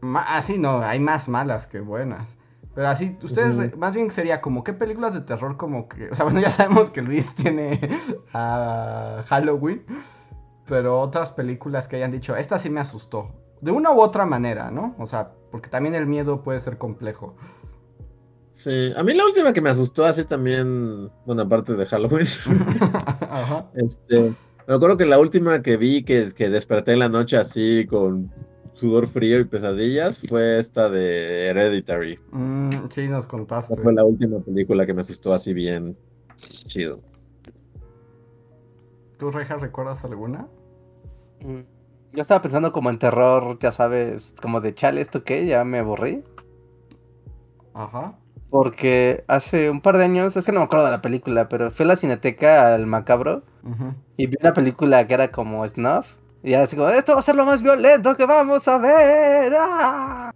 Ma- 0.02 0.26
ah, 0.28 0.42
no, 0.58 0.82
hay 0.82 1.00
más 1.00 1.28
malas 1.28 1.68
que 1.68 1.80
buenas. 1.80 2.38
Pero 2.76 2.88
así, 2.88 3.18
ustedes, 3.24 3.76
más 3.78 3.94
bien 3.94 4.12
sería 4.12 4.42
como, 4.42 4.64
¿qué 4.64 4.74
películas 4.74 5.14
de 5.14 5.22
terror 5.22 5.58
como 5.58 5.90
que... 5.90 6.10
O 6.10 6.16
sea, 6.16 6.24
bueno, 6.26 6.40
ya 6.40 6.52
sabemos 6.52 6.90
que 6.90 7.02
Luis 7.02 7.36
tiene 7.36 7.80
a 8.34 9.24
Halloween, 9.28 9.84
pero 10.66 11.00
otras 11.02 11.32
películas 11.32 11.88
que 11.88 11.98
hayan 11.98 12.12
dicho, 12.12 12.36
esta 12.36 12.60
sí 12.60 12.70
me 12.70 12.80
asustó. 12.80 13.32
De 13.62 13.72
una 13.72 13.92
u 13.92 14.00
otra 14.00 14.26
manera, 14.26 14.72
¿no? 14.72 14.96
O 15.00 15.08
sea, 15.08 15.32
porque 15.52 15.70
también 15.70 15.96
el 15.96 16.06
miedo 16.06 16.44
puede 16.44 16.60
ser 16.60 16.78
complejo. 16.78 17.36
Sí, 18.54 18.94
a 18.96 19.04
mí 19.04 19.14
la 19.14 19.26
última 19.26 19.54
que 19.54 19.62
me 19.62 19.70
asustó 19.70 20.06
así 20.06 20.24
también, 20.26 21.10
bueno, 21.26 21.42
aparte 21.44 21.76
de 21.76 21.86
Halloween, 21.86 22.26
Ajá. 23.30 23.70
este, 23.74 24.34
me 24.68 24.74
acuerdo 24.76 24.98
que 24.98 25.06
la 25.06 25.20
última 25.20 25.62
que 25.62 25.78
vi 25.78 26.04
que, 26.04 26.30
que 26.36 26.50
desperté 26.50 26.94
en 26.94 27.00
la 27.00 27.10
noche 27.10 27.38
así 27.38 27.86
con 27.90 28.32
sudor 28.80 29.08
frío 29.08 29.40
y 29.40 29.44
pesadillas 29.44 30.26
fue 30.28 30.58
esta 30.60 30.90
de 30.90 31.48
Hereditary. 31.48 32.20
Mm, 32.32 32.70
sí, 32.90 33.08
nos 33.08 33.26
contaste. 33.26 33.76
Fue 33.82 33.94
la 33.94 34.06
última 34.06 34.40
película 34.40 34.86
que 34.86 34.94
me 34.94 35.02
asustó 35.02 35.34
así 35.34 35.54
bien 35.54 35.98
chido. 36.38 37.02
¿Tú, 39.18 39.32
Reja, 39.32 39.58
recuerdas 39.58 40.04
alguna? 40.06 40.48
Mm. 41.42 41.60
Yo 42.14 42.22
estaba 42.22 42.42
pensando 42.42 42.72
como 42.72 42.90
en 42.90 42.98
terror, 42.98 43.60
ya 43.60 43.72
sabes, 43.72 44.34
como 44.42 44.62
de 44.62 44.74
chale, 44.74 45.02
¿esto 45.02 45.24
qué? 45.24 45.46
Ya 45.46 45.64
me 45.64 45.80
aburrí. 45.80 46.24
Ajá. 47.74 48.18
Porque 48.50 49.24
hace 49.28 49.70
un 49.70 49.82
par 49.82 49.98
de 49.98 50.06
años, 50.06 50.36
es 50.36 50.46
que 50.46 50.52
no 50.52 50.62
me 50.62 50.66
acuerdo 50.66 50.86
de 50.86 50.92
la 50.92 51.02
película, 51.02 51.50
pero 51.50 51.70
fui 51.70 51.84
a 51.84 51.88
la 51.88 51.96
cineteca 51.96 52.74
al 52.74 52.88
macabro 52.88 53.44
y 54.18 54.26
vi 54.26 54.36
una 54.42 54.54
película 54.54 55.06
que 55.06 55.14
era 55.14 55.32
como 55.32 55.68
snuff. 55.68 56.16
Y 56.44 56.54
así 56.54 56.76
como, 56.76 56.90
esto 56.90 57.14
va 57.14 57.20
a 57.20 57.24
ser 57.24 57.36
lo 57.36 57.46
más 57.46 57.62
violento 57.62 58.16
que 58.16 58.26
vamos 58.26 58.68
a 58.68 58.78
ver. 58.78 59.54
¡ah!". 59.58 60.32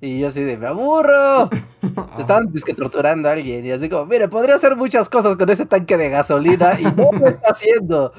Y 0.00 0.20
yo 0.20 0.28
así 0.28 0.42
de, 0.42 0.56
me 0.56 0.66
aburro. 0.66 1.48
Estaban 2.18 2.52
disque 2.52 2.74
torturando 2.74 3.28
a 3.28 3.32
alguien 3.32 3.64
y 3.64 3.70
así 3.70 3.88
como, 3.88 4.06
mire, 4.06 4.28
podría 4.28 4.56
hacer 4.56 4.76
muchas 4.76 5.08
cosas 5.08 5.36
con 5.36 5.48
ese 5.50 5.66
tanque 5.66 5.96
de 5.96 6.10
gasolina 6.10 6.78
y 6.78 6.84
no 6.84 7.10
lo 7.12 7.28
está 7.28 7.50
haciendo. 7.50 8.12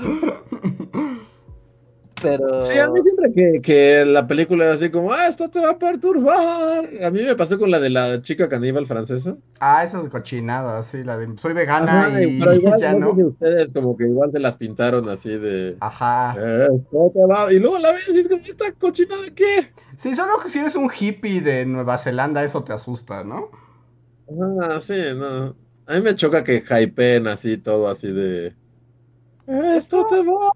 Pero... 2.22 2.62
Sí, 2.62 2.78
a 2.78 2.90
mí 2.90 3.02
siempre 3.02 3.32
que, 3.32 3.62
que 3.62 4.06
la 4.06 4.28
película 4.28 4.66
es 4.66 4.72
así 4.82 4.90
como, 4.90 5.12
ah, 5.12 5.28
esto 5.28 5.50
te 5.50 5.60
va 5.60 5.72
a 5.72 5.78
perturbar. 5.80 6.90
A 7.04 7.12
mí 7.12 7.22
me 7.24 7.36
pasó 7.36 7.58
con 7.58 7.72
la 7.72 7.80
de 7.80 7.90
la 7.90 8.22
chica 8.22 8.50
caníbal 8.50 8.86
francesa. 8.86 9.38
Ah, 9.60 9.84
esa 9.84 10.02
es 10.02 10.10
cochinada, 10.10 10.82
sí, 10.84 11.04
la 11.04 11.18
de 11.18 11.38
soy 11.38 11.54
vegana 11.54 12.08
Ajá, 12.08 12.24
y 12.24 12.40
pero 12.40 12.54
igual, 12.54 12.80
ya 12.82 12.94
no 12.94 13.16
si 13.16 13.24
ustedes 13.24 13.72
como 13.74 13.96
que 13.96 14.06
igual 14.06 14.32
se 14.32 14.40
las 14.40 14.58
pintaron 14.58 15.08
así 15.10 15.38
de... 15.38 15.78
Ajá. 15.80 16.36
"Eh, 16.38 16.68
esto 16.76 17.12
te 17.14 17.26
va... 17.26 17.52
Y 17.54 17.60
luego 17.60 17.78
la 17.78 17.92
ves 17.92 18.10
y 18.14 18.20
es 18.20 18.28
como, 18.28 18.42
¿esta 18.42 18.72
cochinada 18.74 19.30
qué? 19.36 19.72
Sí, 19.98 20.16
solo 20.16 20.34
que 20.42 20.50
si 20.50 20.60
eres 20.60 20.76
un 20.76 20.90
hippie 20.98 21.42
de 21.42 21.66
Nueva 21.66 21.98
Zelanda, 21.98 22.44
eso 22.44 22.64
te 22.64 22.74
asusta, 22.74 23.24
¿no? 23.24 23.50
Ah, 24.62 24.80
sí, 24.82 24.94
no. 25.16 25.56
A 25.88 25.96
mí 25.96 26.02
me 26.02 26.16
choca 26.16 26.44
que 26.44 26.64
hypeen 26.70 27.28
así 27.28 27.58
todo 27.58 27.90
así 27.90 28.12
de. 28.12 28.56
Esto 29.48 30.06
te 30.06 30.18
va. 30.24 30.52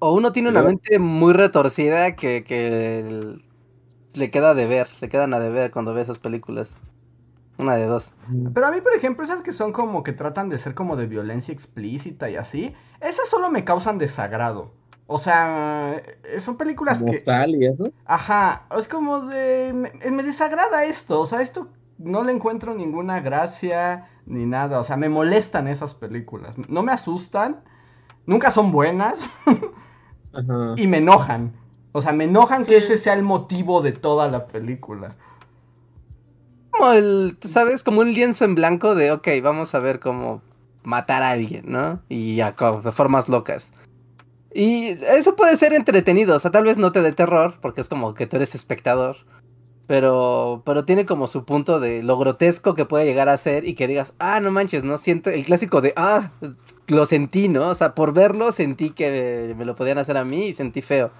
O 0.00 0.14
uno 0.14 0.32
tiene 0.32 0.48
una 0.50 0.62
mente 0.62 0.98
muy 0.98 1.32
retorcida 1.32 2.14
que, 2.14 2.44
que 2.44 3.00
el- 3.00 3.42
le 4.14 4.30
queda 4.30 4.54
de 4.54 4.66
ver, 4.66 4.88
le 5.00 5.08
quedan 5.08 5.34
a 5.34 5.38
deber 5.40 5.70
cuando 5.70 5.94
ve 5.94 6.02
esas 6.02 6.18
películas. 6.18 6.78
Una 7.58 7.76
de 7.76 7.86
dos. 7.86 8.12
Pero 8.54 8.66
a 8.66 8.70
mí, 8.70 8.80
por 8.80 8.94
ejemplo, 8.94 9.24
esas 9.24 9.42
que 9.42 9.52
son 9.52 9.72
como 9.72 10.02
que 10.02 10.12
tratan 10.12 10.48
de 10.48 10.58
ser 10.58 10.74
como 10.74 10.96
de 10.96 11.06
violencia 11.06 11.52
explícita 11.52 12.30
y 12.30 12.36
así, 12.36 12.74
esas 13.00 13.28
solo 13.28 13.50
me 13.50 13.64
causan 13.64 13.98
desagrado. 13.98 14.72
O 15.06 15.18
sea, 15.18 16.02
eh, 16.24 16.40
son 16.40 16.56
películas 16.56 17.00
que... 17.00 17.06
Mostal 17.06 17.54
y 17.56 17.66
eso. 17.66 17.90
Ajá, 18.06 18.66
es 18.76 18.88
como 18.88 19.20
de... 19.22 19.72
Me, 19.74 20.10
me 20.12 20.22
desagrada 20.22 20.84
esto, 20.84 21.20
o 21.20 21.26
sea, 21.26 21.42
esto 21.42 21.68
no 21.98 22.22
le 22.24 22.32
encuentro 22.32 22.74
ninguna 22.74 23.20
gracia 23.20 24.08
ni 24.26 24.46
nada, 24.46 24.78
o 24.80 24.84
sea, 24.84 24.96
me 24.96 25.08
molestan 25.08 25.68
esas 25.68 25.94
películas. 25.94 26.56
No 26.68 26.82
me 26.82 26.92
asustan, 26.92 27.62
nunca 28.26 28.50
son 28.50 28.72
buenas 28.72 29.30
Ajá. 30.38 30.74
y 30.76 30.86
me 30.86 30.98
enojan. 30.98 31.52
O 31.92 32.02
sea, 32.02 32.12
me 32.12 32.24
enojan 32.24 32.64
Sí. 32.64 32.70
que 32.72 32.76
ese 32.78 32.96
sea 32.96 33.14
el 33.14 33.22
motivo 33.22 33.80
de 33.82 33.92
toda 33.92 34.28
la 34.28 34.46
película. 34.46 35.16
Como 36.70 36.92
el, 36.92 37.36
tú 37.40 37.48
sabes, 37.48 37.82
como 37.82 38.00
un 38.00 38.12
lienzo 38.12 38.44
en 38.44 38.54
blanco 38.54 38.94
de, 38.94 39.10
ok, 39.12 39.28
vamos 39.42 39.74
a 39.74 39.78
ver 39.78 39.98
cómo 40.00 40.42
matar 40.82 41.22
a 41.22 41.30
alguien, 41.30 41.64
¿no? 41.66 42.00
Y 42.08 42.36
ya, 42.36 42.52
de 42.52 42.92
formas 42.92 43.28
locas. 43.28 43.72
Y 44.54 44.88
eso 44.88 45.36
puede 45.36 45.56
ser 45.56 45.72
entretenido, 45.72 46.36
o 46.36 46.38
sea, 46.38 46.50
tal 46.50 46.64
vez 46.64 46.78
no 46.78 46.92
te 46.92 47.02
dé 47.02 47.12
terror, 47.12 47.58
porque 47.60 47.80
es 47.80 47.88
como 47.88 48.14
que 48.14 48.26
tú 48.26 48.36
eres 48.36 48.54
espectador. 48.54 49.16
Pero, 49.88 50.62
pero 50.66 50.84
tiene 50.84 51.06
como 51.06 51.26
su 51.26 51.46
punto 51.46 51.80
de 51.80 52.02
lo 52.02 52.18
grotesco 52.18 52.74
que 52.74 52.84
puede 52.84 53.06
llegar 53.06 53.30
a 53.30 53.38
ser 53.38 53.66
y 53.66 53.72
que 53.72 53.88
digas, 53.88 54.12
ah, 54.18 54.38
no 54.38 54.50
manches, 54.50 54.84
¿no? 54.84 54.98
Siento 54.98 55.30
el 55.30 55.46
clásico 55.46 55.80
de, 55.80 55.94
ah, 55.96 56.30
lo 56.88 57.06
sentí, 57.06 57.48
¿no? 57.48 57.68
O 57.68 57.74
sea, 57.74 57.94
por 57.94 58.12
verlo 58.12 58.52
sentí 58.52 58.90
que 58.90 59.54
me 59.56 59.64
lo 59.64 59.74
podían 59.74 59.96
hacer 59.96 60.18
a 60.18 60.26
mí 60.26 60.48
y 60.48 60.52
sentí 60.52 60.82
feo. 60.82 61.10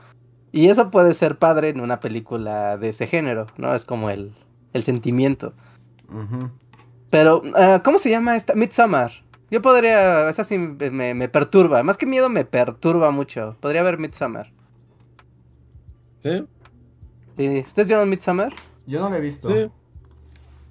Y 0.52 0.68
eso 0.68 0.90
puede 0.90 1.14
ser 1.14 1.38
padre 1.38 1.70
en 1.70 1.80
una 1.80 2.00
película 2.00 2.76
de 2.76 2.90
ese 2.90 3.06
género, 3.06 3.46
¿no? 3.56 3.74
Es 3.74 3.86
como 3.86 4.10
el, 4.10 4.34
el 4.74 4.82
sentimiento. 4.82 5.54
Pero, 7.08 7.40
ah, 7.54 7.80
¿cómo 7.82 7.98
se 7.98 8.10
llama 8.10 8.36
esta? 8.36 8.54
Midsommar. 8.54 9.12
Yo 9.50 9.62
podría, 9.62 10.28
esa 10.28 10.44
sí 10.44 10.58
me, 10.58 11.14
me 11.14 11.28
perturba. 11.30 11.82
Más 11.82 11.96
que 11.96 12.04
miedo, 12.04 12.28
me 12.28 12.44
perturba 12.44 13.10
mucho. 13.12 13.56
Podría 13.60 13.82
ver 13.82 13.96
Midsommar. 13.96 14.52
Sí, 16.18 16.44
Sí, 17.39 17.60
¿Ustedes 17.60 17.89
vieron 17.89 18.10
Midsommar? 18.10 18.52
Yo 18.85 19.01
no 19.01 19.09
lo 19.09 19.16
he 19.16 19.20
visto. 19.20 19.48
sí. 19.48 19.70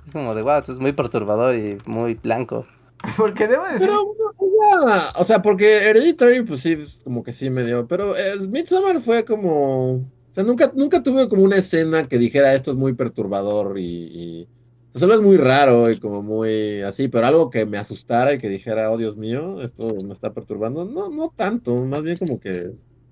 Es 0.06 0.11
como 0.14 0.35
de, 0.35 0.41
wow, 0.41 0.60
esto 0.60 0.72
es 0.73 0.80
muy 0.80 0.94
perturbador 0.94 1.56
y 1.56 1.77
muy 1.85 2.14
blanco. 2.15 2.65
Porque 3.18 3.48
debo 3.48 3.65
decir... 3.68 3.89
Pero, 3.89 3.94
no, 4.39 4.48
ya, 4.89 5.11
o 5.19 5.23
sea, 5.23 5.41
porque 5.41 5.88
Hereditary, 5.89 6.44
pues 6.44 6.61
sí, 6.61 6.77
como 7.03 7.23
que 7.23 7.31
sí 7.34 7.49
me 7.49 7.64
dio. 7.64 7.88
Pero 7.88 8.15
eh, 8.18 8.35
Midsommar 8.49 8.99
fue 8.99 9.23
como. 9.26 9.94
O 9.98 10.11
sea, 10.31 10.44
nunca, 10.44 10.72
nunca 10.76 11.03
tuve 11.03 11.27
como 11.30 11.44
una 11.44 11.57
escena 11.57 12.07
que 12.07 12.18
dijera 12.18 12.53
esto 12.56 12.72
es 12.72 12.77
muy 12.77 12.94
perturbador 12.94 13.77
y. 13.80 13.84
y- 14.11 14.49
o 14.89 14.99
sea, 14.99 15.02
solo 15.02 15.14
es 15.15 15.22
muy 15.22 15.38
raro 15.38 15.91
y 15.91 15.99
como 15.99 16.23
muy 16.23 16.81
así, 16.81 17.07
pero 17.07 17.27
algo 17.27 17.49
que 17.52 17.65
me 17.65 17.77
asustara 17.77 18.34
y 18.34 18.38
que 18.39 18.49
dijera, 18.49 18.89
oh 18.91 18.98
Dios 18.98 19.18
mío, 19.18 19.61
esto 19.61 19.94
me 20.06 20.14
está 20.14 20.34
perturbando. 20.34 20.85
No, 20.85 21.10
no 21.10 21.30
tanto, 21.35 21.76
más 21.85 22.03
bien 22.03 22.18
como 22.18 22.39
que. 22.39 22.72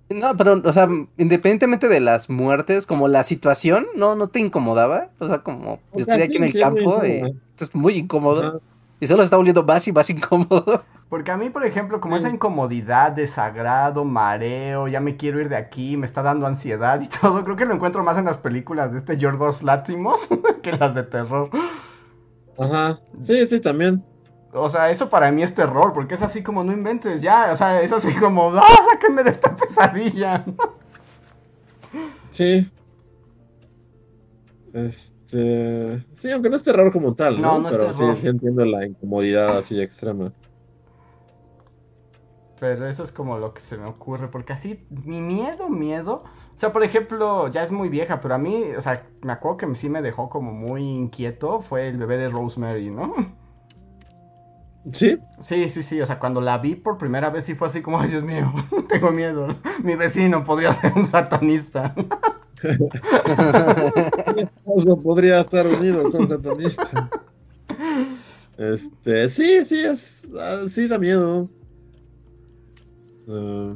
No, 0.10 0.38
pero, 0.38 0.62
o 0.64 0.74
sea, 0.74 0.88
independientemente 1.18 1.88
de 1.88 2.00
las 2.00 2.30
muertes, 2.30 2.86
como 2.86 3.08
la 3.08 3.24
situación, 3.24 3.88
¿no, 3.96 4.16
no 4.16 4.28
te 4.30 4.40
incomodaba? 4.40 5.12
O 5.20 5.28
sea, 5.28 5.40
como, 5.44 5.82
O 5.92 6.00
estoy 6.00 6.16
sea, 6.16 6.26
aquí 6.26 6.28
sí, 6.28 6.38
en 6.38 6.44
el 6.44 6.52
sí, 6.52 6.62
es 6.62 6.70
muy 6.70 6.86
campo 6.86 7.04
y 7.06 7.24
incómodo. 7.24 7.36
esto 7.52 7.66
es 7.66 7.76
muy 7.76 7.94
incómodo. 7.98 8.42
Ajá. 8.42 8.60
Y 9.00 9.08
solo 9.08 9.20
se 9.22 9.26
está 9.26 9.38
volviendo 9.38 9.64
más 9.64 9.88
y 9.88 9.92
más 9.94 10.10
incómodo. 10.12 10.86
Porque 11.10 11.32
a 11.32 11.38
mí, 11.38 11.50
por 11.50 11.66
ejemplo, 11.66 12.00
como 12.02 12.18
Sí. 12.18 12.20
esa 12.20 12.30
incomodidad, 12.30 13.12
desagrado, 13.12 14.06
mareo, 14.06 14.88
ya 14.88 15.00
me 15.02 15.18
quiero 15.18 15.40
ir 15.42 15.50
de 15.50 15.56
aquí, 15.56 15.98
me 15.98 16.06
está 16.06 16.22
dando 16.24 16.48
ansiedad 16.48 17.02
y 17.02 17.08
todo, 17.22 17.44
creo 17.44 17.56
que 17.56 17.66
lo 17.66 17.74
encuentro 17.74 18.04
más 18.04 18.18
en 18.18 18.26
las 18.26 18.38
películas 18.38 18.92
de 18.92 18.98
este 19.00 19.18
Yorgos 19.18 19.64
Látimos 19.64 20.28
que 20.64 20.72
en 20.72 20.80
las 20.80 20.96
de 20.96 21.04
terror. 21.04 21.50
Ajá. 22.58 23.00
Sí, 23.22 23.46
sí, 23.48 23.60
también. 23.62 24.04
O 24.56 24.70
sea, 24.70 24.90
eso 24.92 25.10
para 25.10 25.32
mí 25.32 25.44
es 25.44 25.54
terror, 25.56 25.94
porque 25.94 26.16
es 26.16 26.22
así 26.22 26.44
como 26.44 26.64
no 26.64 26.72
inventes, 26.74 27.22
ya, 27.22 27.52
o 27.54 27.56
sea, 27.58 27.82
es 27.82 27.92
así 27.92 28.14
como, 28.16 28.52
¡ah, 28.56 28.64
sáquenme 28.92 29.24
de 29.24 29.32
esta 29.32 29.56
pesadilla! 29.58 30.46
Sí. 32.30 32.72
Este. 34.74 36.06
Sí, 36.14 36.32
aunque 36.32 36.50
no 36.50 36.56
es 36.58 36.64
terror 36.64 36.92
como 36.92 37.16
tal, 37.16 37.42
No, 37.42 37.60
¿no? 37.60 37.60
no 37.60 37.70
es 37.70 37.78
Pero 37.78 37.94
sí, 37.94 38.06
terror. 38.06 38.18
sí 38.18 38.28
entiendo 38.28 38.66
la 38.66 38.86
incomodidad 38.86 39.58
así 39.58 39.82
extrema. 39.82 40.34
Pero 42.60 42.88
eso 42.88 43.04
es 43.04 43.12
como 43.12 43.38
lo 43.38 43.54
que 43.54 43.62
se 43.62 43.78
me 43.78 43.86
ocurre, 43.86 44.30
porque 44.30 44.54
así, 44.54 44.86
mi 44.90 45.22
miedo, 45.22 45.70
miedo. 45.70 46.24
O 46.56 46.60
sea, 46.60 46.72
por 46.72 46.84
ejemplo, 46.84 47.50
ya 47.50 47.64
es 47.64 47.72
muy 47.72 47.90
vieja, 47.90 48.22
pero 48.22 48.36
a 48.36 48.38
mí, 48.38 48.64
o 48.78 48.82
sea, 48.82 49.10
me 49.22 49.34
acuerdo 49.34 49.58
que 49.58 49.76
sí 49.76 49.90
me 49.90 50.02
dejó 50.02 50.30
como 50.30 50.54
muy 50.54 50.84
inquieto, 50.84 51.62
fue 51.62 51.90
el 51.90 51.98
bebé 51.98 52.18
de 52.18 52.30
Rosemary, 52.30 52.90
¿no? 52.92 53.14
Sí, 54.94 55.18
Sí, 55.42 55.70
sí, 55.70 55.84
sí, 55.84 56.00
o 56.02 56.06
sea, 56.06 56.18
cuando 56.18 56.40
la 56.42 56.58
vi 56.60 56.76
por 56.76 56.98
primera 56.98 57.30
vez 57.30 57.44
sí 57.44 57.56
fue 57.56 57.68
así 57.68 57.82
como, 57.82 58.00
ay, 58.00 58.10
Dios 58.10 58.24
mío, 58.24 58.54
tengo 58.90 59.12
miedo. 59.12 59.48
Mi 59.84 59.96
vecino 59.96 60.44
podría 60.44 60.72
ser 60.74 60.94
un 60.96 61.06
satanista. 61.06 61.94
Eso 64.66 65.00
podría 65.02 65.42
estar 65.42 65.68
unido 65.68 66.10
con 66.12 66.28
satanista. 66.30 67.12
Este, 68.58 69.28
sí, 69.30 69.66
sí, 69.66 69.84
es. 69.84 70.32
ah, 70.40 70.64
sí, 70.70 70.88
da 70.88 70.98
miedo. 70.98 71.50
Ah, 73.28 73.76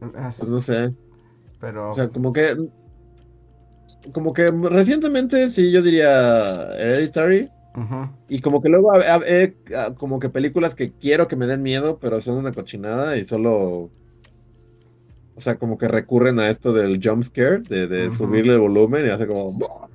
pues 0.00 0.48
no 0.48 0.60
sé. 0.60 0.94
Pero, 1.60 1.90
O 1.90 1.92
sea, 1.92 2.08
como 2.08 2.32
que. 2.32 2.56
Como 4.12 4.32
que 4.32 4.50
recientemente 4.50 5.48
sí, 5.48 5.70
yo 5.70 5.82
diría 5.82 6.72
Hereditary. 6.76 7.50
Y 8.28 8.40
como 8.40 8.60
que 8.60 8.68
luego 8.68 8.92
ah, 8.92 9.94
como 9.96 10.18
que 10.18 10.28
películas 10.28 10.74
que 10.74 10.92
quiero 10.92 11.28
que 11.28 11.36
me 11.36 11.46
den 11.46 11.62
miedo, 11.62 11.98
pero 12.00 12.20
son 12.20 12.36
una 12.38 12.52
cochinada 12.52 13.16
y 13.16 13.24
solo. 13.24 13.90
O 15.34 15.40
sea, 15.40 15.56
como 15.56 15.78
que 15.78 15.86
recurren 15.86 16.40
a 16.40 16.48
esto 16.48 16.72
del 16.72 17.00
jump 17.02 17.22
scare, 17.22 17.60
de, 17.60 17.86
de 17.86 18.10
subirle 18.10 18.54
el 18.54 18.60
volumen 18.60 19.06
y 19.06 19.10
hace 19.10 19.26
como. 19.26 19.88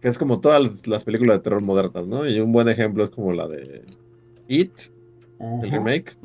Que 0.00 0.06
es 0.06 0.16
como 0.16 0.40
todas 0.40 0.62
las, 0.62 0.86
las 0.86 1.02
películas 1.02 1.38
de 1.38 1.42
terror 1.42 1.60
modernas, 1.60 2.06
¿no? 2.06 2.24
Y 2.28 2.38
un 2.38 2.52
buen 2.52 2.68
ejemplo 2.68 3.02
es 3.02 3.10
como 3.10 3.32
la 3.32 3.48
de 3.48 3.82
It, 4.46 4.72
el 5.40 5.72
remake. 5.72 6.16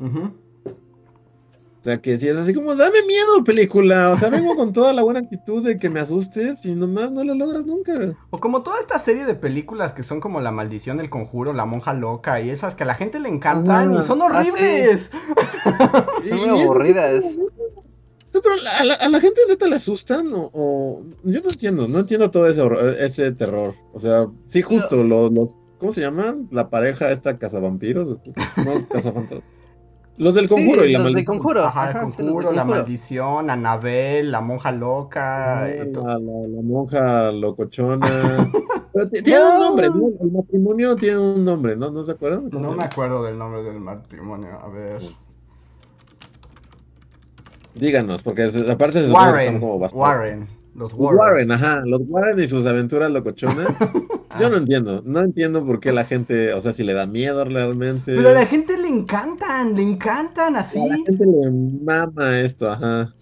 O 1.84 1.86
sea, 1.86 1.98
que 1.98 2.18
si 2.18 2.28
es 2.28 2.36
así 2.38 2.54
como, 2.54 2.74
dame 2.76 3.02
miedo, 3.06 3.44
película. 3.44 4.08
O 4.08 4.18
sea, 4.18 4.30
vengo 4.30 4.56
con 4.56 4.72
toda 4.72 4.94
la 4.94 5.02
buena 5.02 5.20
actitud 5.20 5.62
de 5.62 5.78
que 5.78 5.90
me 5.90 6.00
asustes 6.00 6.64
y 6.64 6.74
nomás 6.74 7.12
no 7.12 7.22
lo 7.24 7.34
logras 7.34 7.66
nunca. 7.66 8.16
O 8.30 8.40
como 8.40 8.62
toda 8.62 8.80
esta 8.80 8.98
serie 8.98 9.26
de 9.26 9.34
películas 9.34 9.92
que 9.92 10.02
son 10.02 10.18
como 10.18 10.40
La 10.40 10.50
Maldición 10.50 10.96
del 10.96 11.10
Conjuro, 11.10 11.52
La 11.52 11.66
Monja 11.66 11.92
Loca 11.92 12.40
y 12.40 12.48
esas 12.48 12.74
que 12.74 12.84
a 12.84 12.86
la 12.86 12.94
gente 12.94 13.20
le 13.20 13.28
encantan 13.28 13.92
y 13.92 13.98
son 13.98 14.22
Ah, 14.22 14.42
sí. 14.42 14.50
horribles. 14.50 15.10
Son 16.26 16.38
muy 16.50 16.62
aburridas. 16.62 17.22
Sí, 18.30 18.40
pero 18.42 18.54
a 18.80 18.84
la, 18.84 18.94
a 18.94 19.08
la 19.10 19.20
gente 19.20 19.42
neta 19.46 19.66
le 19.68 19.76
asustan 19.76 20.32
o, 20.32 20.50
o- 20.54 21.02
Yo 21.24 21.40
no 21.42 21.50
entiendo, 21.50 21.86
no 21.86 21.98
entiendo 21.98 22.30
todo 22.30 22.48
ese, 22.48 22.62
horror- 22.62 22.96
ese 22.98 23.30
terror. 23.32 23.74
O 23.92 24.00
sea, 24.00 24.26
sí, 24.48 24.62
justo, 24.62 25.04
los, 25.04 25.30
los- 25.32 25.54
¿Cómo 25.78 25.92
se 25.92 26.00
llaman? 26.00 26.48
La 26.50 26.70
pareja 26.70 27.10
esta 27.10 27.36
cazavampiros. 27.38 28.16
No, 28.64 28.88
cazafantasmas. 28.90 29.42
Los 30.16 30.34
del 30.36 30.48
conjuro 30.48 30.82
Sí, 30.82 30.90
y 30.90 30.92
la 30.92 30.98
los 31.00 31.12
del 31.14 31.24
conjuro. 31.24 31.64
Ajá, 31.64 31.90
el 31.90 31.96
ajá, 31.96 32.00
sí, 32.02 32.06
los 32.06 32.16
del 32.16 32.26
conjuro, 32.26 32.52
la 32.52 32.62
Conjuro. 32.62 32.78
maldición, 32.80 33.50
Anabel, 33.50 34.30
la 34.30 34.40
monja 34.40 34.70
loca. 34.70 35.62
Ah, 35.64 35.68
y 35.70 35.92
to- 35.92 36.04
la, 36.06 36.18
la- 36.18 36.48
la 36.48 36.62
monja 36.62 37.32
locochona. 37.32 38.06
Pero 38.94 39.08
ti- 39.08 39.22
tiene 39.24 39.44
un 39.44 39.58
nombre, 39.58 39.88
¿no? 39.88 40.08
El 40.20 40.30
matrimonio 40.30 40.96
tiene 40.96 41.18
un 41.18 41.44
nombre, 41.44 41.74
¿no? 41.76 41.90
¿No 41.90 42.04
se 42.04 42.12
acuerdan? 42.12 42.48
¿Cómo 42.48 42.62
No 42.70 42.76
me 42.76 42.84
acuerdo 42.84 43.24
del 43.24 43.36
nombre 43.36 43.64
del 43.64 43.80
matrimonio. 43.80 44.60
A 44.62 44.68
ver. 44.68 45.02
Díganos, 47.74 48.22
porque 48.22 48.50
aparte 48.70 49.02
se 49.02 49.10
Warren. 49.10 49.58
como 49.58 49.80
bastante. 49.80 50.00
Warren. 50.00 50.48
Los 50.74 50.90
Los 50.90 50.98
Warren. 50.98 51.18
Warren. 51.18 51.52
ajá, 51.52 51.82
los 51.86 52.02
Warren 52.08 52.40
y 52.40 52.48
sus 52.48 52.66
aventuras 52.66 53.10
locochonas. 53.10 53.68
Yo 54.40 54.50
no 54.50 54.56
entiendo, 54.56 55.02
no 55.04 55.20
entiendo 55.20 55.64
por 55.64 55.78
qué 55.78 55.92
la 55.92 56.04
gente, 56.04 56.52
o 56.52 56.60
sea, 56.60 56.72
si 56.72 56.82
le 56.82 56.92
da 56.92 57.06
miedo 57.06 57.44
realmente. 57.44 58.14
Pero 58.14 58.30
a 58.30 58.32
la 58.32 58.46
gente 58.46 58.76
le 58.76 58.88
encantan, 58.88 59.76
le 59.76 59.82
encantan 59.82 60.56
así. 60.56 60.80
A 60.80 60.86
la 60.86 60.96
gente 60.96 61.24
le 61.24 61.50
mama 61.50 62.40
esto, 62.40 62.70
ajá. 62.70 63.14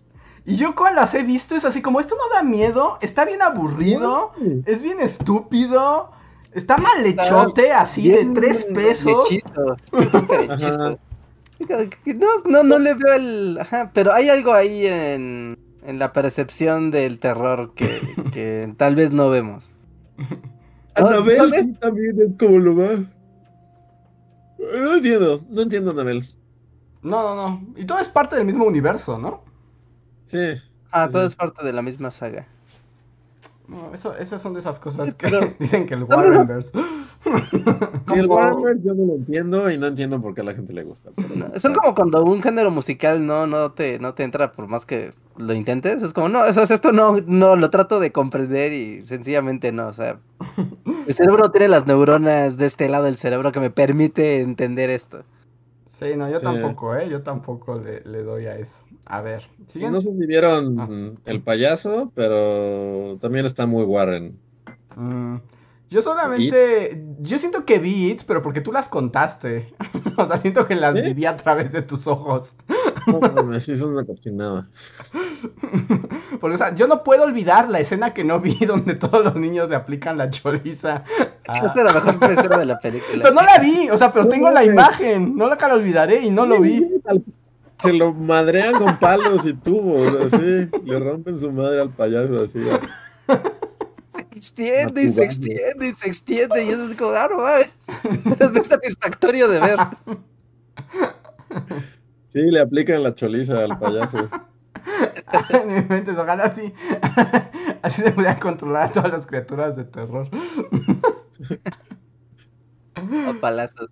Y 0.45 0.57
yo 0.57 0.75
cuando 0.75 1.03
las 1.03 1.15
he 1.15 1.23
visto 1.23 1.55
es 1.55 1.65
así 1.65 1.83
como, 1.83 2.01
esto 2.01 2.17
no 2.17 2.35
da 2.35 2.43
miedo, 2.43 2.99
está 3.01 3.25
bien 3.25 3.43
aburrido, 3.43 4.33
es 4.65 4.83
bien 4.83 5.01
estúpido, 5.01 6.11
está 6.53 6.79
mal 6.79 7.05
hechote 7.05 7.71
así 7.73 8.09
de 8.09 8.25
tres 8.35 8.65
pesos. 8.65 9.27
hechizo, 9.27 9.77
hechizo. 9.93 10.99
No, 12.17 12.51
no, 12.51 12.63
no 12.65 12.79
le 12.79 12.95
veo 12.95 13.15
el. 13.15 13.59
Ajá, 13.61 13.91
pero 13.95 14.13
hay 14.13 14.29
algo 14.29 14.53
ahí 14.53 14.87
en, 14.87 15.57
en 15.83 15.99
la 15.99 16.13
percepción 16.13 16.91
del 16.91 17.19
terror 17.19 17.75
que, 17.75 18.01
que 18.33 18.73
tal 18.77 18.95
vez 18.97 19.13
no 19.13 19.31
vemos. 19.31 19.77
Anabel 20.95 21.37
¿sabes? 21.37 21.65
sí, 21.65 21.75
también 21.75 22.21
es 22.21 22.35
como 22.35 22.59
lo 22.59 22.75
más. 22.75 23.01
No 24.59 24.95
entiendo, 24.95 25.45
no 25.51 25.63
entiendo 25.63 25.91
Anabel. 25.91 26.25
No, 27.03 27.23
no, 27.23 27.35
no. 27.35 27.75
Y 27.77 27.85
todo 27.85 27.99
es 27.99 28.09
parte 28.09 28.37
del 28.37 28.45
mismo 28.45 28.65
universo, 28.65 29.19
¿no? 29.19 29.45
Sí. 30.25 30.55
Ah, 30.91 31.09
Sí, 31.09 31.13
todo 31.13 31.27
es 31.27 31.35
parte 31.35 31.65
de 31.65 31.73
la 31.73 31.83
misma 31.83 32.11
saga. 32.11 32.47
No, 33.73 33.95
eso, 33.95 34.15
esas 34.17 34.41
son 34.43 34.53
de 34.55 34.61
esas 34.61 34.79
cosas 34.79 35.15
que 35.15 35.29
Pero- 35.29 35.55
dicen 35.59 35.87
que 35.87 35.95
el 35.95 36.01
¿Dónde 36.07 36.29
los- 36.31 36.39
Warrenverse. 36.39 36.73
Sí, 37.23 38.19
el 38.19 38.27
Warhammer 38.27 38.83
yo 38.83 38.95
no 38.95 39.05
lo 39.07 39.15
entiendo 39.15 39.71
y 39.71 39.79
no 39.79 39.87
entiendo 39.87 40.21
por 40.21 40.35
qué 40.35 40.41
a 40.41 40.45
la 40.45 40.55
gente 40.55 40.73
le 40.73 40.83
gusta. 40.83 41.11
pero- 41.17 41.35
No, 41.35 41.59
Son 41.59 41.73
como 41.73 41.95
cuando 41.95 42.23
un 42.25 42.43
género 42.43 42.71
musical 42.71 43.25
no, 43.25 43.47
no 43.47 43.73
te, 43.73 43.99
no 44.01 44.13
te 44.15 44.25
entra 44.25 44.53
por 44.53 44.67
más 44.67 44.85
que 44.85 45.13
lo 45.39 45.53
intentes. 45.55 46.03
Es 46.03 46.13
como, 46.13 46.29
no, 46.29 46.45
eso, 46.45 46.63
esto 46.63 46.93
no, 46.93 47.17
no, 47.27 47.57
lo 47.57 47.71
trato 47.71 48.01
de 48.01 48.13
comprender 48.13 48.73
y 48.73 49.07
sencillamente 49.07 49.73
no. 49.73 49.87
O 49.89 49.93
sea, 49.93 50.19
mi 51.07 51.13
cerebro 51.13 51.45
no 51.45 51.51
tiene 51.51 51.69
las 51.69 51.87
neuronas 51.87 52.57
de 52.59 52.67
este 52.67 52.89
lado 52.89 53.05
del 53.05 53.17
cerebro 53.17 53.53
que 53.53 53.61
me 53.61 53.71
permite 53.71 54.41
entender 54.41 54.91
esto. 54.91 55.23
Sí, 55.87 56.17
no, 56.17 56.29
yo 56.29 56.39
Sí. 56.41 56.45
tampoco, 56.45 56.97
¿eh? 56.97 57.09
Yo 57.09 57.23
tampoco 57.23 57.77
le, 57.79 58.01
le 58.01 58.23
doy 58.25 58.47
a 58.47 58.57
eso. 58.57 58.81
A 59.07 59.21
ver, 59.21 59.49
Y 59.67 59.71
siguiente. 59.73 59.95
no 59.97 60.01
sé 60.01 60.17
si 60.17 60.27
vieron 60.27 60.81
Ah. 60.81 60.89
El 61.27 61.41
Payaso, 61.43 62.11
pero 62.15 63.19
también 63.21 63.45
está 63.47 63.67
muy 63.67 63.85
Warren. 63.85 64.39
Mm, 64.97 65.37
yo 65.91 66.01
solamente. 66.03 67.05
Yo 67.21 67.39
siento 67.39 67.65
que 67.67 67.79
vi 67.79 68.11
It, 68.13 68.23
pero 68.27 68.41
porque 68.43 68.61
tú 68.63 68.73
las 68.73 68.89
contaste. 68.89 69.75
o 70.17 70.27
sea, 70.27 70.37
siento 70.39 70.67
que 70.67 70.75
las 70.77 70.97
¿Sí? 70.97 71.03
viví 71.03 71.27
a 71.27 71.37
través 71.37 71.73
de 71.73 71.83
tus 71.83 72.07
ojos. 72.07 72.55
No 73.07 73.21
mames, 73.21 73.65
sí, 73.65 73.77
son 73.77 73.93
una 73.93 74.05
cochinada. 74.05 74.69
Porque, 76.41 76.55
o 76.55 76.59
sea, 76.59 76.75
yo 76.75 76.87
no 76.87 77.03
puedo 77.03 77.25
olvidar 77.25 77.69
la 77.69 77.81
escena 77.81 78.15
que 78.15 78.25
no 78.25 78.41
vi 78.41 78.55
donde 78.67 78.95
todos 78.95 79.23
los 79.25 79.35
niños 79.35 79.69
le 79.69 79.77
aplican 79.77 80.17
la 80.17 80.31
choriza. 80.31 81.05
a- 81.49 81.59
Esta 81.59 81.79
es 81.81 81.85
la 81.85 81.93
mejor 81.93 82.31
escena 82.33 82.59
de 82.59 82.65
la 82.67 82.79
película. 82.79 83.19
Pero 83.23 83.35
no 83.35 83.43
la 83.43 83.59
vi, 83.59 83.91
o 83.91 83.99
sea, 83.99 84.13
pero 84.13 84.25
No 84.25 84.31
tengo 84.31 84.51
la 84.51 84.65
imagen. 84.65 85.37
No 85.37 85.49
la 85.49 85.57
la 85.57 85.75
olvidaré 85.75 86.21
y 86.23 86.31
no 86.31 86.47
lo 86.47 86.57
Sí, 86.57 86.63
vi. 86.63 86.79
sí, 86.79 87.01
tal- 87.05 87.25
Se 87.83 87.93
lo 87.93 88.15
madrean 88.15 88.75
con 88.75 88.99
palos 88.99 89.45
y 89.45 89.55
tubos, 89.55 90.33
así. 90.33 90.69
Le 90.85 90.99
rompen 90.99 91.39
su 91.39 91.51
madre 91.51 91.81
al 91.81 91.91
payaso, 91.91 92.41
así. 92.41 92.61
Se 94.13 94.21
extiende 94.21 95.03
y 95.03 95.09
se 95.09 95.25
extiende 95.25 95.89
y 95.89 95.93
se 95.93 96.09
extiende 96.09 96.65
y 96.65 96.69
eso 96.69 96.85
es 96.85 96.97
como, 96.97 97.11
ah, 97.13 97.29
no 97.31 97.39
mames. 97.39 97.71
Es 98.41 98.53
muy 98.53 98.65
satisfactorio 98.65 99.49
de 99.49 99.61
ver. 99.61 99.79
Sí, 102.33 102.41
le 102.51 102.61
aplican 102.61 103.03
la 103.03 103.15
choliza 103.15 103.65
al 103.65 103.79
payaso. 103.79 104.29
En 105.51 105.69
mi 105.75 105.83
mente, 105.83 106.13
ojalá 106.13 106.45
así. 106.45 106.73
Así 107.83 108.03
se 108.03 108.13
podían 108.13 108.39
controlar 108.39 108.85
a 108.85 108.93
todas 108.93 109.11
las 109.11 109.27
criaturas 109.27 109.77
de 109.77 109.85
terror. 109.85 110.29
A 112.95 113.33
palazos. 113.41 113.91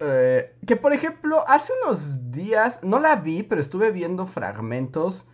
Eh, 0.00 0.56
que 0.66 0.76
por 0.76 0.92
ejemplo, 0.92 1.44
hace 1.48 1.72
unos 1.84 2.30
días, 2.30 2.80
no 2.82 2.98
la 2.98 3.16
vi, 3.16 3.42
pero 3.42 3.60
estuve 3.60 3.90
viendo 3.90 4.26
fragmentos. 4.26 5.26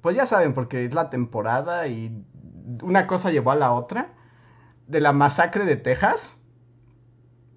Pues 0.00 0.16
ya 0.16 0.26
saben, 0.26 0.54
porque 0.54 0.84
es 0.84 0.92
la 0.92 1.10
temporada 1.10 1.86
y 1.88 2.24
una 2.82 3.06
cosa 3.06 3.30
llevó 3.30 3.52
a 3.52 3.56
la 3.56 3.72
otra. 3.72 4.14
De 4.86 5.00
la 5.00 5.12
masacre 5.12 5.64
de 5.64 5.76
Texas. 5.76 6.36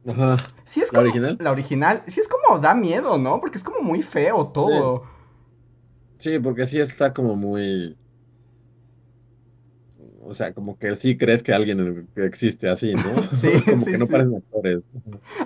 Ajá. 0.07 0.37
Sí 0.63 0.81
es 0.81 0.93
¿La 0.93 0.99
original? 0.99 1.37
La 1.41 1.51
original. 1.51 2.03
Sí 2.07 2.21
es 2.21 2.27
como 2.27 2.59
da 2.59 2.73
miedo, 2.73 3.17
¿no? 3.17 3.39
Porque 3.41 3.57
es 3.57 3.63
como 3.63 3.81
muy 3.81 4.01
feo 4.01 4.47
todo. 4.47 5.03
Sí, 6.17 6.39
porque 6.39 6.65
sí 6.65 6.79
está 6.79 7.13
como 7.13 7.35
muy. 7.35 7.97
O 10.27 10.33
sea, 10.33 10.53
como 10.53 10.77
que 10.77 10.95
sí 10.95 11.17
crees 11.17 11.43
que 11.43 11.53
alguien 11.53 12.09
existe 12.15 12.69
así, 12.69 12.97
¿no? 12.97 13.15
Sí, 13.31 13.63
como 13.67 13.87
sí, 13.87 13.97
que 13.97 13.97
no 13.97 14.09
sí. 14.09 14.09
parecen 14.09 14.35
actores. 14.35 14.81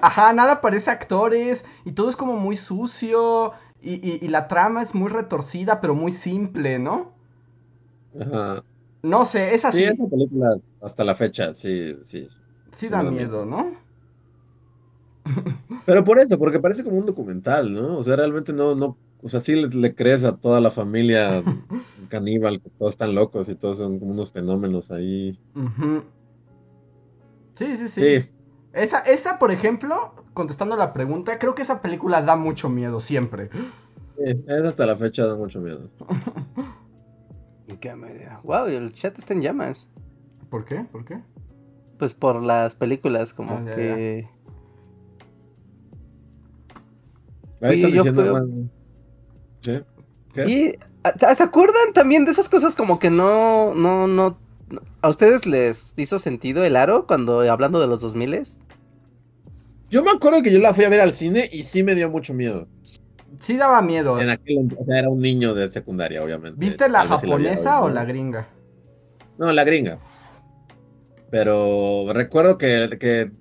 Ajá, 0.01 0.33
nada 0.33 0.61
parece 0.61 0.91
actores 0.91 1.65
y 1.85 1.91
todo 1.93 2.09
es 2.09 2.15
como 2.15 2.35
muy 2.37 2.57
sucio 2.57 3.53
y, 3.81 3.93
y- 3.95 4.19
y 4.21 4.27
la 4.29 4.47
trama 4.47 4.81
es 4.81 4.93
muy 4.95 5.09
retorcida 5.09 5.81
pero 5.81 5.95
muy 5.95 6.11
simple, 6.11 6.79
¿no? 6.79 7.13
Ajá. 8.19 8.63
No 9.03 9.25
sé, 9.25 9.53
es 9.55 9.65
así, 9.65 9.83
Sí, 9.83 9.85
esa 9.85 10.07
película 10.07 10.49
hasta 10.81 11.03
la 11.03 11.15
fecha, 11.15 11.53
sí, 11.53 11.95
sí. 12.03 12.29
sí 12.71 12.89
da 12.89 13.01
me 13.01 13.05
da 13.05 13.11
miedo, 13.11 13.45
¿no? 13.45 13.71
Pero 15.85 16.03
por 16.03 16.19
eso, 16.19 16.37
porque 16.37 16.59
parece 16.59 16.83
como 16.83 16.97
un 16.97 17.05
documental, 17.05 17.73
¿no? 17.73 17.97
O 17.97 18.03
sea, 18.03 18.15
realmente 18.15 18.53
no, 18.53 18.75
no, 18.75 18.99
o 19.23 19.29
sea, 19.29 19.39
sí 19.39 19.55
le, 19.55 19.67
le 19.69 19.95
crees 19.95 20.23
a 20.25 20.37
toda 20.37 20.59
la 20.61 20.71
familia 20.71 21.43
caníbal, 22.09 22.61
que 22.61 22.69
todos 22.71 22.91
están 22.93 23.15
locos 23.15 23.49
y 23.49 23.55
todos 23.55 23.77
son 23.77 23.99
como 23.99 24.11
unos 24.11 24.31
fenómenos 24.31 24.91
ahí. 24.91 25.39
Sí, 27.55 27.77
sí, 27.77 27.87
sí. 27.89 28.21
Sí, 28.21 28.29
Esa, 28.73 28.99
esa, 28.99 29.37
por 29.39 29.51
ejemplo, 29.51 30.13
contestando 30.33 30.75
la 30.75 30.93
pregunta, 30.93 31.37
creo 31.37 31.53
que 31.55 31.61
esa 31.61 31.81
película 31.81 32.21
da 32.21 32.35
mucho 32.35 32.69
miedo 32.69 32.99
siempre. 32.99 33.49
sí, 34.17 34.43
esa 34.47 34.67
hasta 34.69 34.85
la 34.85 34.95
fecha 34.95 35.25
da 35.25 35.37
mucho 35.37 35.59
miedo. 35.61 35.89
Qué 37.79 37.95
media. 37.95 38.39
Wow, 38.43 38.69
y 38.69 38.75
el 38.75 38.93
chat 38.93 39.17
está 39.17 39.33
en 39.33 39.41
llamas. 39.41 39.87
¿Por 40.49 40.65
qué? 40.65 40.85
¿Por 40.91 41.05
qué? 41.05 41.21
Pues 41.97 42.13
por 42.13 42.41
las 42.43 42.75
películas, 42.75 43.33
como 43.33 43.55
Ah, 43.57 43.63
ya, 43.65 43.75
que. 43.75 44.29
Ahí 47.61 47.75
Sí, 47.75 47.75
están 47.75 47.91
yo 47.91 48.03
diciendo 48.03 48.21
creo- 48.23 48.33
más- 48.33 48.47
¿Sí? 49.61 49.81
¿Qué? 50.33 50.49
Y, 50.49 50.79
¿a- 51.03 51.35
¿Se 51.35 51.43
acuerdan 51.43 51.93
también 51.93 52.25
de 52.25 52.31
esas 52.31 52.49
cosas 52.49 52.75
como 52.75 52.99
que 52.99 53.09
no, 53.09 53.73
no, 53.73 54.07
no, 54.07 54.37
¿A 55.01 55.09
ustedes 55.09 55.45
les 55.45 55.93
hizo 55.97 56.19
sentido 56.19 56.63
el 56.63 56.75
aro 56.75 57.07
cuando 57.07 57.41
hablando 57.51 57.79
de 57.79 57.87
los 57.87 58.01
2000 58.01 58.43
Yo 59.89 60.03
me 60.03 60.11
acuerdo 60.11 60.41
que 60.41 60.51
yo 60.51 60.59
la 60.59 60.73
fui 60.73 60.85
a 60.85 60.89
ver 60.89 61.01
al 61.01 61.11
cine 61.13 61.49
y 61.51 61.63
sí 61.63 61.83
me 61.83 61.95
dio 61.95 62.09
mucho 62.09 62.33
miedo. 62.33 62.67
Sí 63.39 63.57
daba 63.57 63.81
miedo. 63.81 64.19
En 64.19 64.29
aquel, 64.29 64.69
o 64.77 64.85
sea, 64.85 64.99
era 64.99 65.09
un 65.09 65.19
niño 65.19 65.53
de 65.53 65.69
secundaria, 65.69 66.23
obviamente. 66.23 66.57
¿Viste 66.59 66.87
la 66.89 67.05
japonesa 67.05 67.81
o 67.81 67.89
la 67.89 68.05
gringa? 68.05 68.47
No, 69.37 69.51
la 69.51 69.63
gringa. 69.63 69.99
Pero 71.31 72.11
recuerdo 72.13 72.57
que, 72.57 72.97
que, 72.99 73.31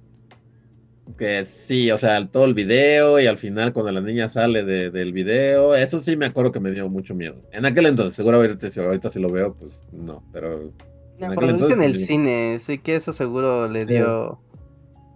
que 1.21 1.45
sí, 1.45 1.91
o 1.93 1.99
sea, 1.99 2.27
todo 2.27 2.47
el 2.47 2.55
video 2.55 3.21
y 3.21 3.27
al 3.27 3.37
final 3.39 3.73
cuando 3.75 3.93
la 3.93 4.01
niña 4.01 4.29
sale 4.31 4.65
de- 4.65 4.91
del 4.91 5.13
video, 5.13 5.75
eso 5.75 6.01
sí 6.01 6.17
me 6.17 6.25
acuerdo 6.27 6.51
que 6.51 6.61
me 6.61 6.73
dio 6.73 6.89
mucho 6.89 7.15
miedo. 7.15 7.37
En 7.53 7.67
aquel 7.67 7.85
entonces, 7.87 8.17
seguro 8.17 8.39
ahorita, 8.39 8.71
si 8.71 8.81
ahorita 8.81 9.11
si 9.11 9.21
lo 9.21 9.31
veo, 9.31 9.55
pues 9.55 9.85
no, 9.93 10.25
pero 10.33 10.73
No, 11.19 11.27
En 11.33 11.39
pero 11.39 11.53
viste 11.55 11.75
en 11.75 11.83
el 11.83 11.99
sí. 11.99 12.07
cine, 12.07 12.57
sí 12.61 12.79
que 12.79 12.97
eso 12.97 13.13
seguro 13.13 13.69
le 13.69 13.85
dio. 13.85 14.41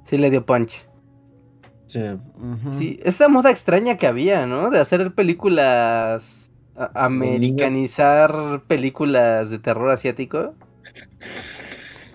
Sí 0.05 0.19
le 0.19 0.31
dio 0.31 0.45
punch. 0.45 0.87
sí. 1.87 2.01
Sí, 2.79 3.01
esa 3.03 3.29
moda 3.29 3.51
extraña 3.51 3.97
que 3.97 4.07
había, 4.07 4.47
¿no? 4.47 4.71
De 4.71 4.79
hacer 4.79 5.15
películas. 5.15 6.51
americanizar 6.95 8.63
películas 8.67 9.49
de 9.51 9.59
terror 9.61 9.91
asiático. 9.91 10.55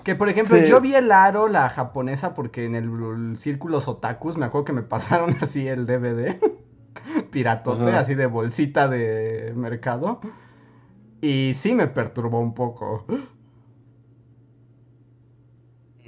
Que 0.09 0.15
por 0.15 0.27
ejemplo, 0.27 0.57
Sí. 0.57 0.63
yo 0.65 0.81
vi 0.81 0.95
el 0.95 1.11
aro, 1.11 1.47
la 1.47 1.69
japonesa, 1.69 2.33
porque 2.33 2.65
en 2.65 2.73
el, 2.75 2.85
el 3.29 3.37
círculos 3.37 3.87
otakus 3.87 4.37
me 4.37 4.45
acuerdo 4.47 4.65
que 4.65 4.73
me 4.73 4.81
pasaron 4.95 5.37
así 5.41 5.67
el 5.67 5.85
DVD. 5.85 6.39
Piratote, 7.31 7.91
Ajá. 7.91 7.97
así 7.97 8.15
de 8.15 8.25
bolsita 8.27 8.87
de 8.87 9.53
mercado. 9.55 10.19
Y 11.21 11.53
sí 11.55 11.75
me 11.75 11.87
perturbó 11.87 12.39
un 12.39 12.53
poco. 12.53 13.05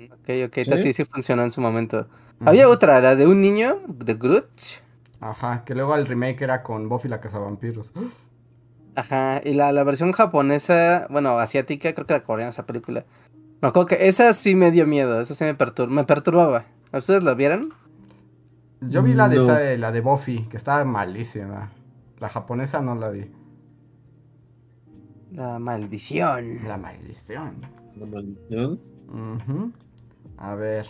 Ok, 0.09 0.29
ok, 0.47 0.57
¿Sí? 0.59 0.71
sí, 0.77 0.93
sí 0.93 1.05
funcionó 1.05 1.43
en 1.43 1.51
su 1.51 1.61
momento. 1.61 2.07
Había 2.43 2.69
otra, 2.69 2.99
la 3.01 3.15
de 3.15 3.27
un 3.27 3.41
niño, 3.41 3.81
de 3.87 4.15
Groot. 4.15 4.49
Ajá, 5.21 5.63
que 5.63 5.73
luego 5.73 5.95
el 5.95 6.05
remake 6.05 6.41
era 6.43 6.63
con 6.63 6.89
Buffy 6.89 7.07
la 7.07 7.21
cazavampiros. 7.21 7.93
Ajá, 8.95 9.41
y 9.45 9.53
la, 9.53 9.71
la 9.71 9.83
versión 9.85 10.11
japonesa, 10.11 11.07
bueno, 11.09 11.39
asiática, 11.39 11.93
creo 11.93 12.05
que 12.05 12.13
era 12.13 12.23
coreana 12.23 12.49
esa 12.49 12.65
película. 12.65 13.05
Me 13.61 13.67
acuerdo 13.67 13.87
que 13.87 14.07
esa 14.07 14.33
sí 14.33 14.55
me 14.55 14.71
dio 14.71 14.87
miedo, 14.87 15.21
esa 15.21 15.35
sí 15.35 15.43
me, 15.43 15.57
pertur- 15.57 15.87
me 15.89 16.03
perturbaba. 16.03 16.65
¿A 16.91 16.97
ustedes 16.97 17.23
la 17.23 17.33
vieron? 17.35 17.73
Yo 18.81 19.03
vi 19.03 19.13
la 19.13 19.29
de, 19.29 19.35
No. 19.37 19.43
esa, 19.43 19.59
de- 19.59 19.77
la 19.77 19.91
de 19.91 20.01
Buffy, 20.01 20.47
que 20.49 20.57
estaba 20.57 20.83
malísima. 20.83 21.71
La 22.19 22.29
japonesa 22.29 22.81
no 22.81 22.95
la 22.95 23.09
vi. 23.09 23.29
La 25.31 25.59
maldición. 25.59 26.67
La 26.67 26.77
maldición. 26.77 27.53
La 27.97 28.05
maldición. 28.05 28.79
A 30.37 30.55
ver. 30.55 30.87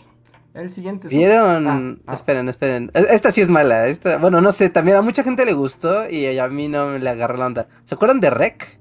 El 0.54 0.68
siguiente 0.68 1.06
es... 1.06 1.12
¿Vieron? 1.12 1.66
Ah, 1.66 1.96
ah. 2.06 2.14
Esperen, 2.14 2.48
esperen. 2.48 2.90
E- 2.94 3.06
Esta 3.10 3.30
sí 3.32 3.40
es 3.40 3.48
mala. 3.48 3.86
Esta, 3.86 4.18
bueno, 4.18 4.40
no 4.40 4.52
sé, 4.52 4.68
también 4.68 4.96
a 4.98 5.02
mucha 5.02 5.22
gente 5.22 5.44
le 5.44 5.52
gustó 5.54 6.08
y 6.10 6.38
a 6.38 6.48
mí 6.48 6.68
no 6.68 6.88
me 6.90 6.98
le 6.98 7.08
agarré 7.10 7.38
la 7.38 7.46
onda. 7.46 7.68
¿Se 7.84 7.94
acuerdan 7.94 8.20
de 8.20 8.30
Rec? 8.30 8.78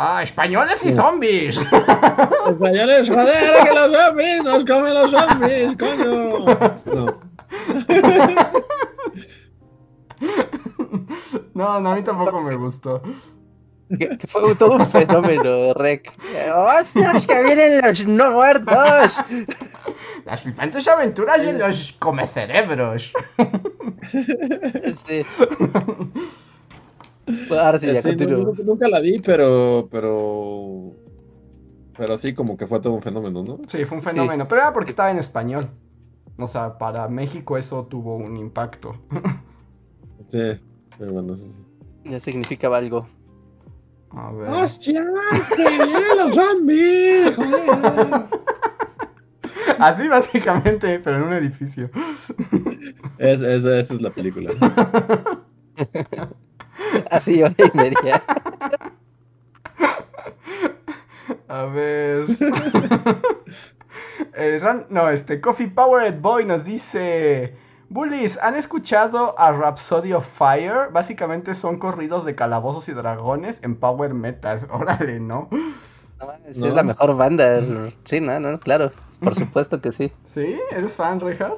Ah, 0.00 0.22
españoles 0.22 0.78
y 0.84 0.94
zombies. 0.94 1.58
Españoles, 1.58 3.08
joder, 3.08 3.64
que 3.64 3.74
los 3.74 3.92
zombies 3.92 4.44
nos 4.44 4.64
comen 4.64 4.94
los 4.94 5.10
zombies, 5.10 5.76
coño. 5.76 6.38
No. 6.86 7.20
No, 11.54 11.80
no, 11.80 11.90
a 11.90 11.94
mí 11.96 12.02
tampoco 12.02 12.40
me 12.40 12.54
gustó. 12.54 13.02
Que, 13.98 14.16
que 14.18 14.26
fue 14.28 14.54
todo 14.54 14.76
un 14.76 14.86
fenómeno, 14.88 15.74
Rec. 15.74 16.12
¡Hostias, 16.54 17.26
que 17.26 17.42
vienen 17.42 17.80
los 17.84 18.06
no 18.06 18.30
muertos! 18.30 19.18
Las 20.24 20.40
flipantes 20.42 20.86
aventuras 20.86 21.44
de 21.44 21.54
los 21.54 21.96
comecerebros. 21.98 23.12
Sí. 24.12 25.26
Bueno, 27.48 27.62
ahora 27.64 27.78
sí, 27.78 27.86
ya 27.86 28.00
Sí, 28.02 28.08
no, 28.12 28.16
continúo. 28.16 28.44
nunca, 28.44 28.62
nunca 28.64 28.88
la 28.88 29.00
vi, 29.00 29.20
pero, 29.20 29.88
pero, 29.90 30.92
pero 31.96 32.18
sí 32.18 32.34
como 32.34 32.56
que 32.56 32.66
fue 32.66 32.80
todo 32.80 32.92
un 32.94 33.02
fenómeno, 33.02 33.42
¿no? 33.42 33.58
Sí, 33.68 33.84
fue 33.84 33.98
un 33.98 34.02
fenómeno, 34.04 34.46
pero 34.48 34.62
era 34.62 34.72
porque 34.72 34.90
estaba 34.90 35.10
en 35.10 35.18
español. 35.18 35.68
O 36.38 36.46
sea, 36.46 36.78
para 36.78 37.08
México 37.08 37.56
eso 37.58 37.84
tuvo 37.86 38.16
un 38.16 38.36
impacto. 38.36 38.94
Sí, 40.26 40.38
sí, 40.98 41.04
bueno, 41.04 41.32
eso 41.34 41.46
sí. 41.48 41.64
Ya 42.04 42.20
significaba 42.20 42.76
algo. 42.76 43.06
A 44.10 44.30
ver. 44.32 44.48
¡Hostias! 44.50 45.06
¡Que 45.56 45.62
vienen 45.62 46.16
los 46.18 46.34
zombies! 46.34 47.34
joder! 47.36 48.26
Así 49.78 50.06
básicamente, 50.08 50.98
pero 51.00 51.16
en 51.18 51.22
un 51.24 51.32
edificio. 51.32 51.90
Es, 53.18 53.40
es- 53.40 53.64
esa 53.64 53.94
es 53.94 54.00
la 54.02 54.10
película. 54.10 54.52
Así, 57.10 57.42
hora 57.42 57.54
y 57.58 57.76
media. 57.76 58.22
A 61.48 61.62
ver. 61.64 62.26
Eh, 64.34 64.58
Ran- 64.60 64.86
no, 64.90 65.08
este, 65.10 65.40
Coffee 65.40 65.68
Powered 65.68 66.20
Boy 66.20 66.44
nos 66.44 66.64
dice. 66.64 67.56
Bullies, 67.88 68.38
¿han 68.42 68.54
escuchado 68.56 69.38
a 69.38 69.52
Rhapsody 69.52 70.12
of 70.12 70.26
Fire? 70.26 70.90
Básicamente 70.92 71.54
son 71.54 71.78
corridos 71.78 72.24
de 72.24 72.34
calabozos 72.34 72.88
y 72.88 72.92
dragones 72.92 73.60
en 73.62 73.76
Power 73.76 74.14
Metal. 74.14 74.66
Órale, 74.72 75.20
¿no? 75.20 75.48
No, 75.50 76.26
¿No? 76.26 76.32
Es 76.48 76.60
la 76.74 76.82
mejor 76.82 77.16
banda. 77.16 77.60
Sí, 78.04 78.20
no, 78.20 78.38
no, 78.40 78.58
claro. 78.60 78.92
Por 79.20 79.34
supuesto 79.36 79.80
que 79.80 79.92
sí. 79.92 80.12
¿Sí? 80.24 80.60
¿Eres 80.72 80.92
fan, 80.92 81.20
Richard? 81.20 81.54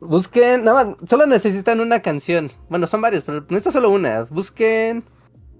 Busquen, 0.00 0.64
nada 0.64 0.96
solo 1.08 1.26
necesitan 1.26 1.80
una 1.80 2.00
canción. 2.02 2.50
Bueno, 2.68 2.86
son 2.86 3.00
varias, 3.00 3.22
pero 3.24 3.40
necesitan 3.48 3.72
solo 3.72 3.90
una. 3.90 4.24
Busquen. 4.24 5.04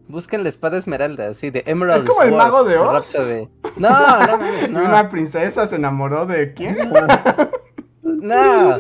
Busquen 0.09 0.45
la 0.45 0.51
espada 0.51 0.79
esmeralda, 0.79 1.35
sí, 1.35 1.51
de 1.51 1.65
Emerald. 1.67 2.05
Es 2.05 2.09
como 2.09 2.23
el 2.23 2.33
mago 2.33 2.63
de 2.63 2.77
Oz. 2.77 3.17
No, 3.77 4.27
no, 4.27 4.39
no. 4.71 4.85
Una 4.85 5.09
princesa 5.09 5.67
se 5.67 5.77
enamoró 5.77 6.27
de 6.27 6.53
quién? 6.55 6.77
No. 8.03 8.79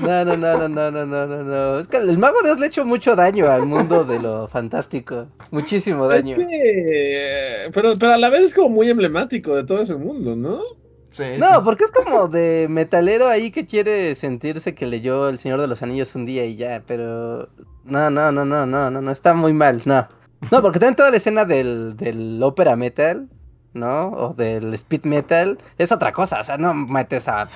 No, 0.00 0.24
no, 0.24 0.36
no, 0.36 0.68
no, 0.68 0.68
no, 0.68 0.90
no, 0.90 1.26
no, 1.26 1.42
no, 1.42 1.78
Es 1.78 1.88
que 1.88 1.96
el 1.96 2.16
mago 2.16 2.40
de 2.42 2.52
Oz 2.52 2.58
le 2.60 2.66
ha 2.66 2.68
hecho 2.68 2.84
mucho 2.84 3.16
daño 3.16 3.50
al 3.50 3.66
mundo 3.66 4.04
de 4.04 4.20
lo 4.20 4.46
fantástico. 4.46 5.26
Muchísimo 5.50 6.06
daño. 6.06 6.36
Es 6.36 6.46
que... 6.46 7.70
pero, 7.74 7.98
pero 7.98 8.12
a 8.12 8.16
la 8.16 8.30
vez 8.30 8.42
es 8.42 8.54
como 8.54 8.68
muy 8.68 8.88
emblemático 8.88 9.54
de 9.56 9.64
todo 9.64 9.80
ese 9.80 9.96
mundo, 9.96 10.36
¿no? 10.36 10.60
Sí, 11.14 11.22
No, 11.38 11.62
porque 11.62 11.84
es 11.84 11.92
como 11.92 12.26
de 12.26 12.66
metalero 12.68 13.28
ahí 13.28 13.52
que 13.52 13.66
quiere 13.66 14.16
sentirse 14.16 14.74
que 14.74 14.86
leyó 14.86 15.28
El 15.28 15.38
Señor 15.38 15.60
de 15.60 15.68
los 15.68 15.80
Anillos 15.80 16.12
un 16.16 16.26
día 16.26 16.44
y 16.44 16.56
ya, 16.56 16.82
pero 16.84 17.48
no, 17.84 18.10
no, 18.10 18.32
no, 18.32 18.44
no, 18.44 18.66
no, 18.66 18.90
no, 18.90 19.00
no, 19.00 19.10
está 19.12 19.32
muy 19.32 19.52
mal, 19.52 19.80
no. 19.84 20.08
No, 20.50 20.60
porque 20.60 20.80
también 20.80 20.96
toda 20.96 21.12
la 21.12 21.16
escena 21.18 21.44
del, 21.44 21.96
del 21.96 22.42
ópera 22.42 22.74
metal, 22.74 23.28
¿no? 23.74 24.08
O 24.08 24.34
del 24.34 24.74
speed 24.74 25.04
metal, 25.04 25.58
es 25.78 25.92
otra 25.92 26.12
cosa, 26.12 26.40
o 26.40 26.44
sea, 26.44 26.58
no 26.58 26.74
metes 26.74 27.28
a 27.28 27.48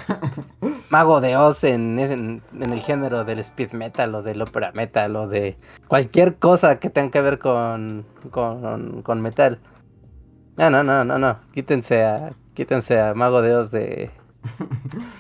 Mago 0.91 1.21
de 1.21 1.37
Oz 1.37 1.65
en, 1.65 1.99
en, 1.99 2.43
en 2.61 2.73
el 2.73 2.81
género 2.81 3.25
del 3.25 3.41
speed 3.41 3.73
metal 3.73 4.15
o 4.15 4.23
del 4.23 4.41
ópera 4.41 4.71
metal 4.73 5.17
o 5.17 5.27
de 5.27 5.59
cualquier 5.89 6.37
cosa 6.37 6.79
que 6.79 6.91
tenga 6.91 7.11
que 7.11 7.21
ver 7.23 7.39
con, 7.41 8.07
con, 8.31 9.03
con 9.03 9.21
metal. 9.21 9.59
No, 10.57 10.71
no, 10.71 10.83
no, 10.83 11.05
no, 11.05 11.19
no. 11.19 11.39
Quítense 11.53 12.05
a, 12.05 12.33
quítense 12.59 12.99
a 13.01 13.15
Mago 13.15 13.41
de 13.41 13.55
Oz 13.55 13.71
de. 13.71 14.11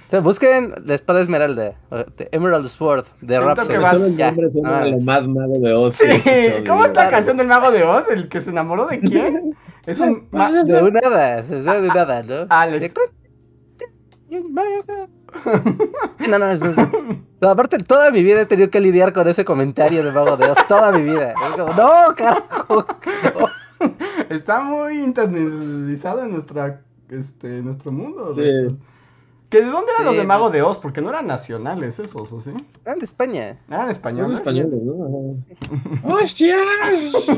O 0.09 0.11
sea, 0.11 0.19
busquen 0.21 0.75
la 0.85 0.95
espada 0.95 1.21
esmeralda, 1.21 1.75
de 2.17 2.29
Emerald 2.33 2.67
Sword 2.69 3.05
de 3.21 3.39
Rhapsody. 3.39 3.69
que 3.75 3.79
vas- 3.79 4.17
Ya, 4.17 4.27
nombre 4.33 4.51
suena 4.51 4.71
no 4.71 4.77
a 4.77 4.85
lo 4.87 5.01
más 5.01 5.29
mago 5.29 5.59
de 5.61 5.73
Oz. 5.73 5.95
Sí, 5.95 6.05
¿cómo 6.67 6.85
es 6.85 6.95
la 6.95 7.11
canción 7.11 7.37
del 7.37 7.47
mago 7.47 7.71
de 7.71 7.85
Oz? 7.85 8.09
¿El 8.11 8.29
que 8.29 8.41
se 8.41 8.51
enamoró 8.51 8.87
de 8.89 8.99
quién? 8.99 9.55
Es 9.87 10.01
un... 10.01 10.27
ma- 10.33 10.51
De 10.51 10.83
un 10.83 10.97
hada, 10.99 11.41
o 11.49 11.63
sea, 11.63 11.81
de 11.81 11.89
un 11.89 11.97
hada, 11.97 12.23
¿no? 12.25 12.35
Ah, 12.51 12.67
mago. 14.51 15.09
No, 16.29 16.39
no, 16.39 16.51
es, 16.51 16.61
no, 17.41 17.49
aparte, 17.49 17.79
toda 17.79 18.11
mi 18.11 18.23
vida 18.23 18.41
he 18.43 18.47
tenido 18.47 18.71
que 18.71 18.81
lidiar 18.81 19.13
con 19.13 19.29
ese 19.29 19.45
comentario 19.45 20.03
de 20.03 20.11
Mago 20.13 20.37
de 20.37 20.51
Oz, 20.51 20.59
toda 20.67 20.91
mi 20.93 21.03
vida. 21.03 21.33
Es 21.33 21.53
como, 21.57 21.73
no, 21.75 22.15
carajo. 22.17 22.87
no". 23.39 23.49
Está 24.29 24.61
muy 24.61 25.01
internalizado 25.05 26.23
en 26.25 26.33
nuestra, 26.33 26.83
este, 27.11 27.63
nuestro 27.63 27.93
mundo. 27.93 28.35
Sí. 28.35 28.77
¿Que 29.51 29.63
¿De 29.63 29.71
dónde 29.71 29.93
eran 29.93 30.05
los 30.05 30.17
de 30.17 30.25
Mago 30.25 30.51
de 30.51 30.61
Oz? 30.61 30.79
Porque 30.79 31.01
no 31.01 31.09
eran 31.09 31.27
nacionales 31.27 31.99
esos, 31.99 32.31
¿o 32.33 32.41
sí? 32.41 32.53
Ah, 32.85 32.95
de 32.95 33.05
España. 33.05 33.59
Eran 33.69 33.83
Son 33.83 33.91
españoles. 33.91 34.39
españoles, 34.39 34.83
¿no? 34.83 35.37
¡Hostias! 36.05 37.29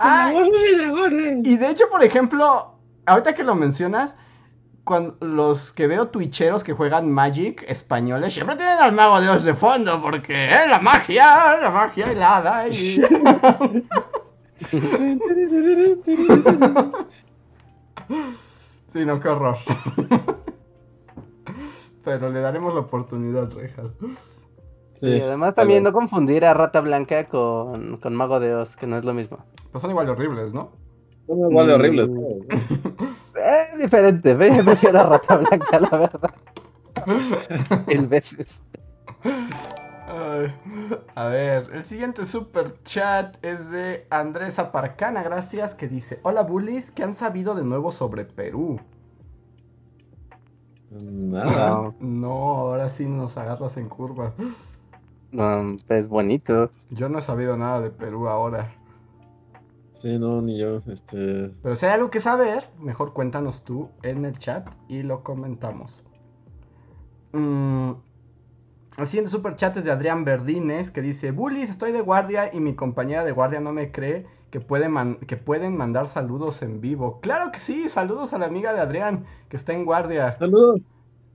Ah, 0.00 0.30
¡Calabozos 0.32 0.62
y 0.72 0.76
dragones! 0.76 1.46
y 1.46 1.56
de 1.56 1.70
hecho, 1.70 1.84
por 1.90 2.02
ejemplo, 2.02 2.74
ahorita 3.06 3.34
que 3.34 3.44
lo 3.44 3.54
mencionas, 3.54 4.16
cuando 4.82 5.16
los 5.20 5.72
que 5.72 5.86
veo 5.86 6.08
twitcheros 6.08 6.64
que 6.64 6.72
juegan 6.72 7.10
Magic 7.10 7.64
españoles 7.68 8.34
siempre 8.34 8.56
tienen 8.56 8.78
al 8.80 8.92
Mago 8.92 9.20
de 9.20 9.28
Oz 9.28 9.44
de 9.44 9.54
fondo 9.54 10.00
porque 10.00 10.50
es 10.50 10.68
la 10.68 10.80
magia, 10.80 11.58
la 11.58 11.70
magia 11.70 12.10
y 12.10 12.16
la 12.16 12.36
hada. 12.38 12.68
Y... 12.68 13.02
Sí, 18.98 19.06
no, 19.06 19.20
qué 19.20 19.28
horror. 19.28 19.56
Pero 22.04 22.30
le 22.30 22.40
daremos 22.40 22.74
la 22.74 22.80
oportunidad, 22.80 23.48
Richard. 23.52 23.92
Y 24.02 24.16
Sí, 24.94 25.20
además 25.20 25.54
también 25.54 25.84
no 25.84 25.92
confundir 25.92 26.44
a 26.44 26.52
Rata 26.52 26.80
Blanca 26.80 27.28
con, 27.28 27.98
con 27.98 28.16
Mago 28.16 28.40
de 28.40 28.56
Oz, 28.56 28.74
que 28.74 28.88
no 28.88 28.96
es 28.96 29.04
lo 29.04 29.14
mismo. 29.14 29.38
Pues 29.70 29.82
son 29.82 29.92
igual 29.92 30.06
de 30.06 30.12
horribles, 30.12 30.52
¿no? 30.52 30.72
Son 31.28 31.38
igual 31.48 31.68
de 31.68 31.74
horribles. 31.74 32.10
Mm. 32.10 32.40
Es 33.36 33.78
diferente, 33.78 34.34
ve, 34.34 34.56
yo 34.56 34.64
prefiero 34.64 34.98
a 34.98 35.04
Rata 35.04 35.36
Blanca, 35.36 35.78
la 35.78 35.96
verdad. 35.96 36.34
Mil 37.86 38.08
veces. 38.08 38.64
A 41.14 41.26
ver, 41.26 41.68
el 41.74 41.84
siguiente 41.84 42.24
super 42.24 42.82
chat 42.84 43.36
es 43.42 43.70
de 43.70 44.06
Andrés 44.08 44.58
Aparcana, 44.58 45.22
gracias, 45.22 45.74
que 45.74 45.86
dice, 45.86 46.18
hola 46.22 46.42
bullies, 46.42 46.90
¿qué 46.90 47.04
han 47.04 47.12
sabido 47.12 47.54
de 47.54 47.64
nuevo 47.64 47.92
sobre 47.92 48.24
Perú? 48.24 48.80
Nada. 50.90 51.92
No, 52.00 52.56
ahora 52.56 52.88
sí 52.88 53.04
nos 53.04 53.36
agarras 53.36 53.76
en 53.76 53.90
curva. 53.90 54.32
no, 55.32 55.76
es 55.88 56.08
bonito. 56.08 56.70
Yo 56.88 57.10
no 57.10 57.18
he 57.18 57.22
sabido 57.22 57.58
nada 57.58 57.82
de 57.82 57.90
Perú 57.90 58.28
ahora. 58.28 58.74
Sí, 59.92 60.18
no, 60.18 60.40
ni 60.40 60.58
yo. 60.58 60.80
Este. 60.86 61.50
Pero 61.62 61.76
si 61.76 61.84
hay 61.84 61.92
algo 61.92 62.10
que 62.10 62.20
saber, 62.20 62.70
mejor 62.78 63.12
cuéntanos 63.12 63.64
tú 63.64 63.90
en 64.02 64.24
el 64.24 64.38
chat 64.38 64.66
y 64.88 65.02
lo 65.02 65.22
comentamos. 65.22 66.04
Mm, 67.32 67.92
el 68.98 69.06
siguiente 69.06 69.30
super 69.30 69.56
chat 69.56 69.76
es 69.76 69.84
de 69.84 69.90
Adrián 69.90 70.24
Verdines 70.24 70.90
que 70.90 71.00
dice: 71.02 71.30
Bullies, 71.30 71.70
estoy 71.70 71.92
de 71.92 72.00
guardia 72.00 72.50
y 72.52 72.60
mi 72.60 72.74
compañera 72.74 73.24
de 73.24 73.32
guardia 73.32 73.60
no 73.60 73.72
me 73.72 73.90
cree 73.92 74.26
que, 74.50 74.60
puede 74.60 74.88
man- 74.88 75.16
que 75.26 75.36
pueden 75.36 75.76
mandar 75.76 76.08
saludos 76.08 76.62
en 76.62 76.80
vivo. 76.80 77.20
Claro 77.20 77.52
que 77.52 77.58
sí, 77.58 77.88
saludos 77.88 78.32
a 78.32 78.38
la 78.38 78.46
amiga 78.46 78.72
de 78.72 78.80
Adrián 78.80 79.24
que 79.48 79.56
está 79.56 79.72
en 79.72 79.84
guardia. 79.84 80.36
Saludos. 80.36 80.84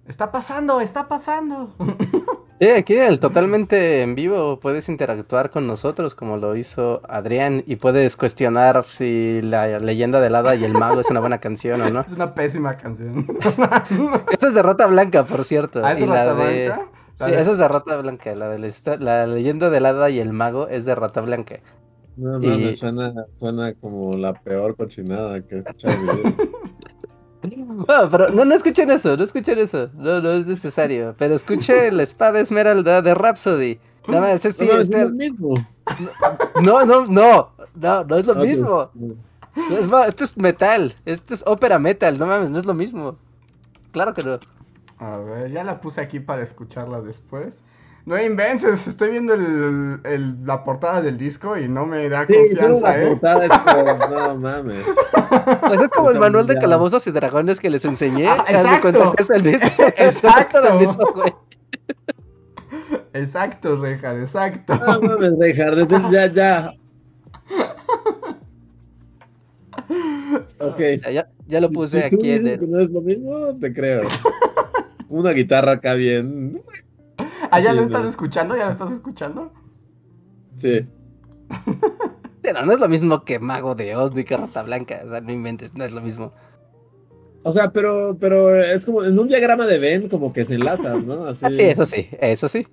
Está 0.07 0.31
pasando, 0.31 0.81
está 0.81 1.07
pasando. 1.07 1.73
Sí, 2.59 2.69
aquí 2.69 2.95
el 2.95 3.19
totalmente 3.19 4.03
en 4.03 4.15
vivo 4.15 4.57
puedes 4.59 4.87
interactuar 4.87 5.49
con 5.49 5.67
nosotros 5.67 6.15
como 6.15 6.37
lo 6.37 6.55
hizo 6.55 7.01
Adrián 7.09 7.61
y 7.67 7.75
puedes 7.75 8.15
cuestionar 8.15 8.85
si 8.85 9.41
la 9.41 9.79
leyenda 9.79 10.21
del 10.21 10.33
hada 10.35 10.55
y 10.55 10.63
el 10.63 10.73
mago 10.73 11.01
es 11.01 11.09
una 11.09 11.19
buena 11.19 11.39
canción 11.39 11.81
o 11.81 11.89
no. 11.89 12.01
es 12.07 12.13
una 12.13 12.33
pésima 12.33 12.77
canción. 12.77 13.27
Esta 14.31 14.47
es 14.47 14.53
de 14.53 14.63
Rata 14.63 14.87
Blanca, 14.87 15.25
por 15.25 15.43
cierto. 15.43 15.81
¿Ah, 15.83 15.91
es 15.93 15.99
y 15.99 16.05
la 16.05 16.33
de... 16.35 16.67
Blanca? 16.67 16.92
La 17.19 17.27
Sí, 17.27 17.31
de- 17.33 17.41
esa 17.41 17.51
es 17.51 17.57
de 17.57 17.67
Rata 17.67 17.97
Blanca, 17.97 18.35
la 18.35 18.49
de 18.49 18.73
la, 18.99 19.27
leyenda 19.27 19.69
del 19.69 19.85
hada 19.85 20.09
y 20.09 20.19
el 20.19 20.33
mago 20.33 20.67
es 20.67 20.85
de 20.85 20.95
Rata 20.95 21.21
Blanca. 21.21 21.59
No 22.17 22.41
Y- 22.41 22.47
mames, 22.47 22.79
suena, 22.79 23.13
suena 23.33 23.73
como 23.75 24.13
la 24.13 24.33
peor 24.33 24.75
cochinada 24.75 25.41
que 25.41 25.55
he 25.55 25.59
escuchado. 25.59 25.95
No, 27.45 28.09
pero 28.09 28.29
no, 28.29 28.45
no 28.45 28.55
escuchen 28.55 28.89
eso, 28.89 29.17
no 29.17 29.23
escuchen 29.25 29.59
eso, 29.59 29.89
no, 29.95 30.21
no 30.21 30.31
es 30.31 30.47
necesario, 30.47 31.13
pero 31.17 31.35
escuchen 31.35 31.97
la 31.97 32.03
espada 32.03 32.39
esmeralda 32.39 33.01
de 33.01 33.13
Rhapsody. 33.13 33.79
Nada 34.07 34.21
más, 34.33 34.45
es, 34.45 34.55
sí, 34.55 34.65
No 34.65 34.79
este- 34.79 34.97
es 34.99 35.03
lo 35.03 35.09
mismo. 35.09 35.53
no, 36.63 36.85
no, 36.85 37.05
no, 37.07 37.49
no, 37.75 38.03
no 38.05 38.15
es 38.15 38.25
lo 38.25 38.35
mismo. 38.35 38.89
No, 38.93 39.77
es 39.77 40.07
esto 40.07 40.23
es 40.23 40.37
metal, 40.37 40.95
esto 41.03 41.33
es 41.33 41.43
ópera 41.45 41.79
metal, 41.79 42.17
no 42.17 42.25
mames, 42.27 42.49
no 42.49 42.59
es 42.59 42.65
lo 42.65 42.73
mismo. 42.73 43.17
Claro 43.91 44.13
que 44.13 44.23
no. 44.23 44.39
A 44.99 45.17
ver, 45.17 45.51
ya 45.51 45.63
la 45.63 45.81
puse 45.81 46.01
aquí 46.01 46.19
para 46.19 46.41
escucharla 46.43 47.01
después. 47.01 47.55
No 48.05 48.21
inventes, 48.21 48.85
estoy 48.85 49.11
viendo 49.11 49.33
el, 49.33 50.01
el- 50.03 50.45
la 50.45 50.63
portada 50.65 51.01
del 51.01 51.17
disco 51.17 51.57
y 51.57 51.69
no 51.69 51.85
me 51.85 52.09
da 52.09 52.25
Sí, 52.25 52.33
confianza, 52.49 52.81
la 52.89 53.01
¿eh? 53.01 53.07
portada 53.07 53.45
es 53.45 53.51
como, 53.51 54.07
no 54.09 54.35
mames. 54.35 54.83
Pues 55.61 55.81
es 55.81 55.87
como 55.89 56.09
el 56.11 56.19
manual 56.19 56.45
de 56.47 56.55
calabozos 56.55 57.07
y 57.07 57.11
dragones 57.11 57.59
que 57.61 57.69
les 57.69 57.85
enseñé. 57.85 58.27
Ah, 58.27 58.43
exacto. 58.47 59.13
que 59.15 59.23
es 59.23 59.29
el 59.29 59.43
mismo. 59.43 59.69
Exacto. 59.97 60.59
Es 60.59 60.69
el 60.69 60.77
mismo, 60.79 61.03
güey. 61.15 61.33
Exacto, 63.13 63.75
Rejar, 63.77 64.19
exacto. 64.19 64.75
No 64.75 64.99
mames, 65.01 65.37
desde- 65.39 66.09
ya, 66.11 66.27
ya. 66.27 66.73
Ok. 70.59 70.79
Ya, 71.03 71.11
ya- 71.11 71.29
ya 71.47 71.61
lo 71.61 71.69
puse 71.69 72.01
si 72.03 72.09
tú 72.09 72.21
aquí 72.21 72.31
en 72.31 72.43
que 72.43 72.53
el. 72.53 72.71
no 72.71 72.79
es 72.79 72.91
lo 72.91 73.01
mismo, 73.01 73.55
te 73.59 73.73
creo. 73.73 74.03
Una 75.13 75.31
guitarra 75.31 75.73
acá 75.73 75.93
bien. 75.93 76.63
¿Ah, 77.51 77.59
ya 77.59 77.69
Sí, 77.69 77.75
lo 77.75 77.83
estás 77.83 78.01
no. 78.01 78.09
escuchando? 78.09 78.57
¿Ya 78.57 78.65
lo 78.65 78.71
estás 78.71 78.91
escuchando? 78.91 79.53
Sí. 80.57 80.87
Pero 82.41 82.65
no 82.65 82.71
es 82.71 82.79
lo 82.79 82.89
mismo 82.89 83.23
que 83.23 83.37
Mago 83.37 83.75
de 83.75 83.95
Oz 83.95 84.15
ni 84.15 84.23
que 84.23 84.35
Rata 84.35 84.63
Blanca. 84.63 85.01
O 85.05 85.09
sea, 85.09 85.21
no 85.21 85.31
inventes, 85.31 85.75
no 85.75 85.83
es 85.83 85.91
lo 85.91 86.01
mismo. 86.01 86.33
O 87.43 87.51
sea, 87.51 87.71
pero, 87.71 88.17
pero 88.19 88.59
es 88.59 88.85
como 88.85 89.03
en 89.03 89.19
un 89.19 89.27
diagrama 89.27 89.67
de 89.67 89.77
Venn, 89.77 90.09
como 90.09 90.33
que 90.33 90.45
se 90.45 90.55
enlazan, 90.55 91.05
¿no? 91.05 91.25
Así. 91.27 91.45
Ah, 91.45 91.51
sí, 91.51 91.61
eso 91.61 91.85
sí, 91.85 92.09
eso 92.19 92.47
sí. 92.47 92.65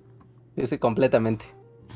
Sí, 0.55 0.65
sí, 0.65 0.77
completamente. 0.79 1.45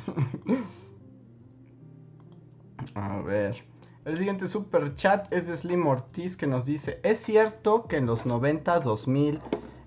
A 2.94 3.20
ver. 3.22 3.66
El 4.06 4.18
siguiente 4.18 4.48
super 4.48 4.94
chat 4.94 5.34
es 5.34 5.48
de 5.48 5.58
Slim 5.58 5.88
Ortiz 5.88 6.38
que 6.38 6.46
nos 6.46 6.66
dice: 6.66 7.00
¿Es 7.02 7.18
cierto 7.18 7.88
que 7.88 7.98
en 7.98 8.06
los 8.06 8.28
90, 8.28 8.80
2000 8.82 9.40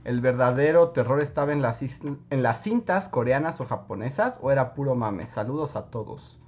el 0.08 0.22
verdadero 0.22 0.88
terror 0.90 1.20
estaba 1.20 1.52
en 1.52 1.60
las, 1.60 1.82
en 1.82 2.42
las 2.42 2.62
cintas 2.62 3.10
coreanas 3.10 3.60
o 3.60 3.66
japonesas 3.66 4.38
o 4.40 4.50
era 4.50 4.72
puro 4.72 4.94
mame? 4.94 5.26
Saludos 5.26 5.76
a 5.76 5.90
todos. 5.90 6.40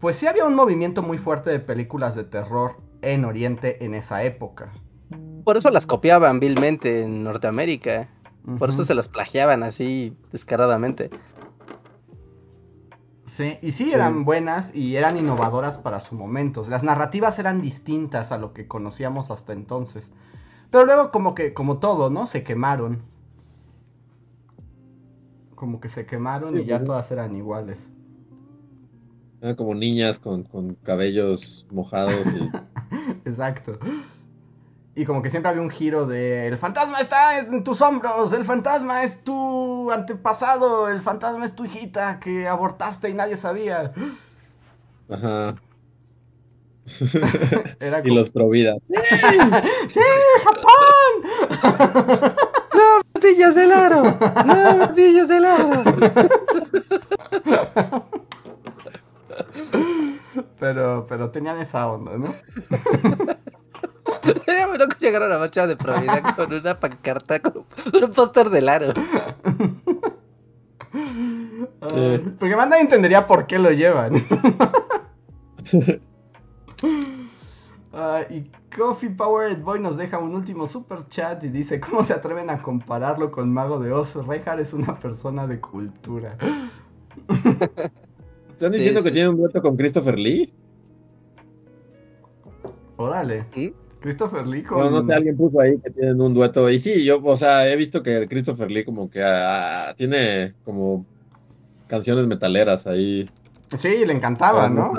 Pues 0.00 0.16
sí 0.16 0.26
había 0.26 0.46
un 0.46 0.54
movimiento 0.54 1.02
muy 1.02 1.18
fuerte 1.18 1.50
de 1.50 1.60
películas 1.60 2.14
de 2.14 2.24
terror 2.24 2.76
en 3.02 3.26
Oriente 3.26 3.84
en 3.84 3.94
esa 3.94 4.22
época. 4.22 4.72
Por 5.44 5.58
eso 5.58 5.68
las 5.70 5.86
copiaban 5.86 6.40
vilmente 6.40 7.02
en 7.02 7.24
Norteamérica. 7.24 8.08
Por 8.58 8.70
eso 8.70 8.86
se 8.86 8.94
las 8.94 9.08
plagiaban 9.08 9.62
así 9.62 10.16
descaradamente. 10.32 11.10
Sí, 13.26 13.58
y 13.60 13.72
sí, 13.72 13.84
Sí. 13.84 13.92
eran 13.92 14.24
buenas 14.24 14.74
y 14.74 14.96
eran 14.96 15.18
innovadoras 15.18 15.76
para 15.76 16.00
su 16.00 16.14
momento. 16.14 16.64
Las 16.68 16.84
narrativas 16.84 17.38
eran 17.38 17.60
distintas 17.60 18.32
a 18.32 18.38
lo 18.38 18.54
que 18.54 18.66
conocíamos 18.66 19.30
hasta 19.30 19.52
entonces. 19.52 20.10
Pero 20.74 20.86
luego 20.86 21.12
como 21.12 21.36
que, 21.36 21.54
como 21.54 21.78
todo, 21.78 22.10
¿no? 22.10 22.26
Se 22.26 22.42
quemaron. 22.42 23.00
Como 25.54 25.78
que 25.78 25.88
se 25.88 26.04
quemaron 26.04 26.56
Sí, 26.56 26.62
y 26.62 26.64
ya 26.64 26.78
pues, 26.78 26.86
todas 26.86 27.08
eran 27.12 27.36
iguales. 27.36 27.78
Eran 29.40 29.54
como 29.54 29.76
niñas 29.76 30.18
con, 30.18 30.42
con 30.42 30.74
cabellos 30.74 31.64
mojados 31.70 32.26
y. 32.26 32.50
Exacto. 33.28 33.78
Y 34.96 35.04
como 35.04 35.22
que 35.22 35.30
siempre 35.30 35.50
había 35.50 35.62
un 35.62 35.70
giro 35.70 36.06
de 36.06 36.48
el 36.48 36.58
fantasma 36.58 36.98
está 36.98 37.38
en 37.38 37.62
tus 37.62 37.80
hombros, 37.80 38.32
el 38.32 38.44
fantasma 38.44 39.04
es 39.04 39.22
tu 39.22 39.92
antepasado, 39.92 40.88
el 40.88 41.00
fantasma 41.02 41.44
es 41.44 41.54
tu 41.54 41.66
hijita 41.66 42.18
que 42.18 42.48
abortaste 42.48 43.10
y 43.10 43.14
nadie 43.14 43.36
sabía. 43.36 43.92
Ajá. 45.08 45.54
Era 47.80 48.02
y 48.04 48.14
los 48.14 48.30
pro 48.30 48.48
vida. 48.50 48.76
¡Sí, 49.88 50.00
Japón! 50.44 50.74
¡Martillos 53.14 53.54
del 53.54 53.72
aro! 53.72 54.02
¡No, 54.46 54.76
martillos 54.76 55.28
del 55.28 55.44
aro! 55.44 55.84
Pero, 60.58 61.06
pero 61.08 61.30
tenían 61.30 61.58
esa 61.58 61.86
onda, 61.88 62.18
¿no? 62.18 62.34
Sería 64.44 64.66
bueno 64.66 64.86
que 64.88 65.06
llegara 65.06 65.26
a 65.26 65.28
la 65.28 65.38
marcha 65.38 65.66
de 65.66 65.76
Provida 65.76 66.34
con 66.34 66.52
una 66.52 66.78
pancarta, 66.78 67.40
con 67.40 67.64
un 68.02 68.10
póster 68.10 68.50
del 68.50 68.68
aro. 68.68 68.92
Ay, 71.80 72.18
porque 72.38 72.56
más 72.56 72.68
nadie 72.68 72.82
entendería 72.82 73.26
por 73.26 73.46
qué 73.46 73.58
lo 73.58 73.70
llevan. 73.70 74.26
Ay, 77.92 78.24
y 78.30 78.76
Coffee 78.76 79.10
Powered 79.10 79.62
Boy 79.62 79.78
nos 79.80 79.96
deja 79.96 80.18
un 80.18 80.34
último 80.34 80.66
super 80.66 81.06
chat 81.08 81.44
y 81.44 81.48
dice: 81.48 81.78
¿Cómo 81.80 82.04
se 82.04 82.12
atreven 82.12 82.50
a 82.50 82.60
compararlo 82.60 83.30
con 83.30 83.52
Mago 83.52 83.78
de 83.78 83.92
Oz? 83.92 84.14
Reinhardt 84.26 84.60
es 84.60 84.72
una 84.72 84.98
persona 84.98 85.46
de 85.46 85.60
cultura. 85.60 86.36
¿Están 88.50 88.72
diciendo 88.72 89.00
Sí, 89.00 89.04
que 89.04 89.08
sí. 89.08 89.12
tiene 89.14 89.28
un 89.28 89.36
dueto 89.36 89.62
con 89.62 89.76
Christopher 89.76 90.18
Lee? 90.18 90.52
Órale. 92.96 93.46
¿Mm? 93.54 93.68
Christopher 94.00 94.46
Lee 94.46 94.62
con. 94.62 94.78
No, 94.78 94.90
no 94.90 95.02
sé, 95.02 95.14
alguien 95.14 95.36
puso 95.36 95.60
ahí 95.60 95.78
que 95.78 95.90
tienen 95.90 96.20
un 96.20 96.34
dueto. 96.34 96.68
Y 96.70 96.78
sí, 96.78 97.04
yo, 97.04 97.22
o 97.22 97.36
sea, 97.36 97.68
he 97.70 97.76
visto 97.76 98.02
que 98.02 98.28
Christopher 98.28 98.70
Lee 98.70 98.84
como 98.84 99.08
que 99.08 99.22
ah, 99.24 99.94
tiene 99.96 100.54
como 100.64 101.06
canciones 101.86 102.26
metaleras 102.26 102.86
ahí. 102.86 103.30
Sí, 103.78 104.04
le 104.04 104.12
encantaba, 104.12 104.68
Pero 104.68 104.74
¿no? 104.74 104.92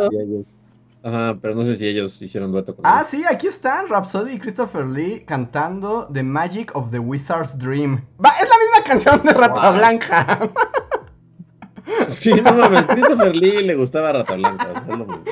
Ajá, 1.07 1.37
pero 1.39 1.53
no 1.53 1.63
sé 1.63 1.75
si 1.75 1.87
ellos 1.87 2.19
hicieron 2.19 2.51
dueto 2.51 2.75
con 2.75 2.83
Ah, 2.83 3.01
él. 3.01 3.05
sí, 3.05 3.23
aquí 3.29 3.45
están 3.45 3.87
Rhapsody 3.87 4.33
y 4.33 4.39
Christopher 4.39 4.87
Lee 4.87 5.23
cantando 5.23 6.07
The 6.11 6.23
Magic 6.23 6.75
of 6.75 6.89
the 6.89 6.97
Wizard's 6.97 7.59
Dream. 7.59 8.01
Va, 8.23 8.29
es 8.41 8.49
la 8.49 8.57
misma 8.57 8.83
canción 8.87 9.21
de 9.23 9.31
Rata 9.33 9.69
Wow. 9.69 9.73
Blanca. 9.77 10.49
Sí, 12.07 12.33
no 12.41 12.51
mames, 12.53 12.87
Christopher 12.87 13.35
Lee 13.35 13.61
le 13.63 13.75
gustaba 13.75 14.11
Rata 14.13 14.35
Blanca, 14.35 14.67
o 14.67 14.73
sea, 14.73 14.81
es 14.81 14.87
lo 14.97 15.05
mismo. 15.05 15.23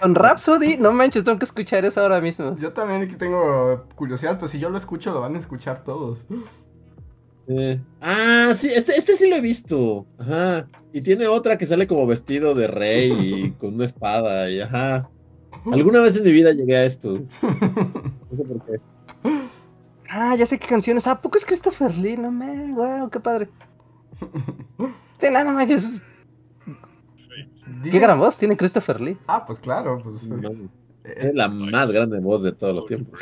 Con 0.00 0.14
Rhapsody, 0.14 0.76
no 0.76 0.92
manches, 0.92 1.24
tengo 1.24 1.38
que 1.40 1.44
escuchar 1.44 1.84
eso 1.84 2.00
ahora 2.00 2.20
mismo. 2.20 2.56
Yo 2.58 2.72
también 2.72 3.02
aquí 3.02 3.16
tengo 3.16 3.84
curiosidad, 3.96 4.38
pues 4.38 4.52
si 4.52 4.60
yo 4.60 4.70
lo 4.70 4.78
escucho 4.78 5.12
lo 5.12 5.20
van 5.20 5.34
a 5.34 5.40
escuchar 5.40 5.82
todos. 5.82 6.24
Sí. 7.46 7.80
Ah, 8.00 8.54
sí, 8.56 8.68
este, 8.68 8.92
este 8.92 9.16
sí 9.16 9.28
lo 9.28 9.36
he 9.36 9.40
visto. 9.40 10.06
Ajá. 10.18 10.68
Y 10.92 11.00
tiene 11.02 11.26
otra 11.26 11.58
que 11.58 11.66
sale 11.66 11.86
como 11.86 12.06
vestido 12.06 12.54
de 12.54 12.66
rey 12.68 13.12
y 13.12 13.50
con 13.58 13.74
una 13.74 13.84
espada 13.84 14.50
y 14.50 14.60
ajá. 14.60 15.10
Alguna 15.72 16.00
vez 16.00 16.16
en 16.16 16.24
mi 16.24 16.32
vida 16.32 16.52
llegué 16.52 16.76
a 16.76 16.84
esto. 16.84 17.20
No 18.30 18.36
sé 18.38 18.44
por 18.44 18.66
qué. 18.66 18.80
Ah, 20.10 20.34
ya 20.36 20.44
sé 20.46 20.58
qué 20.58 20.66
canción 20.66 20.96
es. 20.96 21.06
¿A 21.06 21.20
poco 21.20 21.38
es 21.38 21.44
Christopher 21.44 21.96
Lee? 21.96 22.16
No 22.16 22.32
me, 22.32 22.72
wow, 22.72 23.08
qué 23.10 23.20
padre. 23.20 23.48
Sí, 25.20 25.28
no, 25.32 25.44
no 25.44 25.52
manches. 25.52 26.02
Qué 27.82 27.98
gran 27.98 28.18
voz 28.18 28.36
tiene 28.36 28.56
Christopher 28.56 29.00
Lee. 29.00 29.16
Ah, 29.26 29.44
pues 29.46 29.58
claro, 29.58 30.02
pues. 30.02 30.24
Eh, 30.24 31.14
Es 31.16 31.34
la 31.34 31.48
más 31.48 31.90
grande 31.92 32.18
voz 32.18 32.42
de 32.42 32.52
todos 32.52 32.74
los 32.74 32.86
tiempos. 32.86 33.18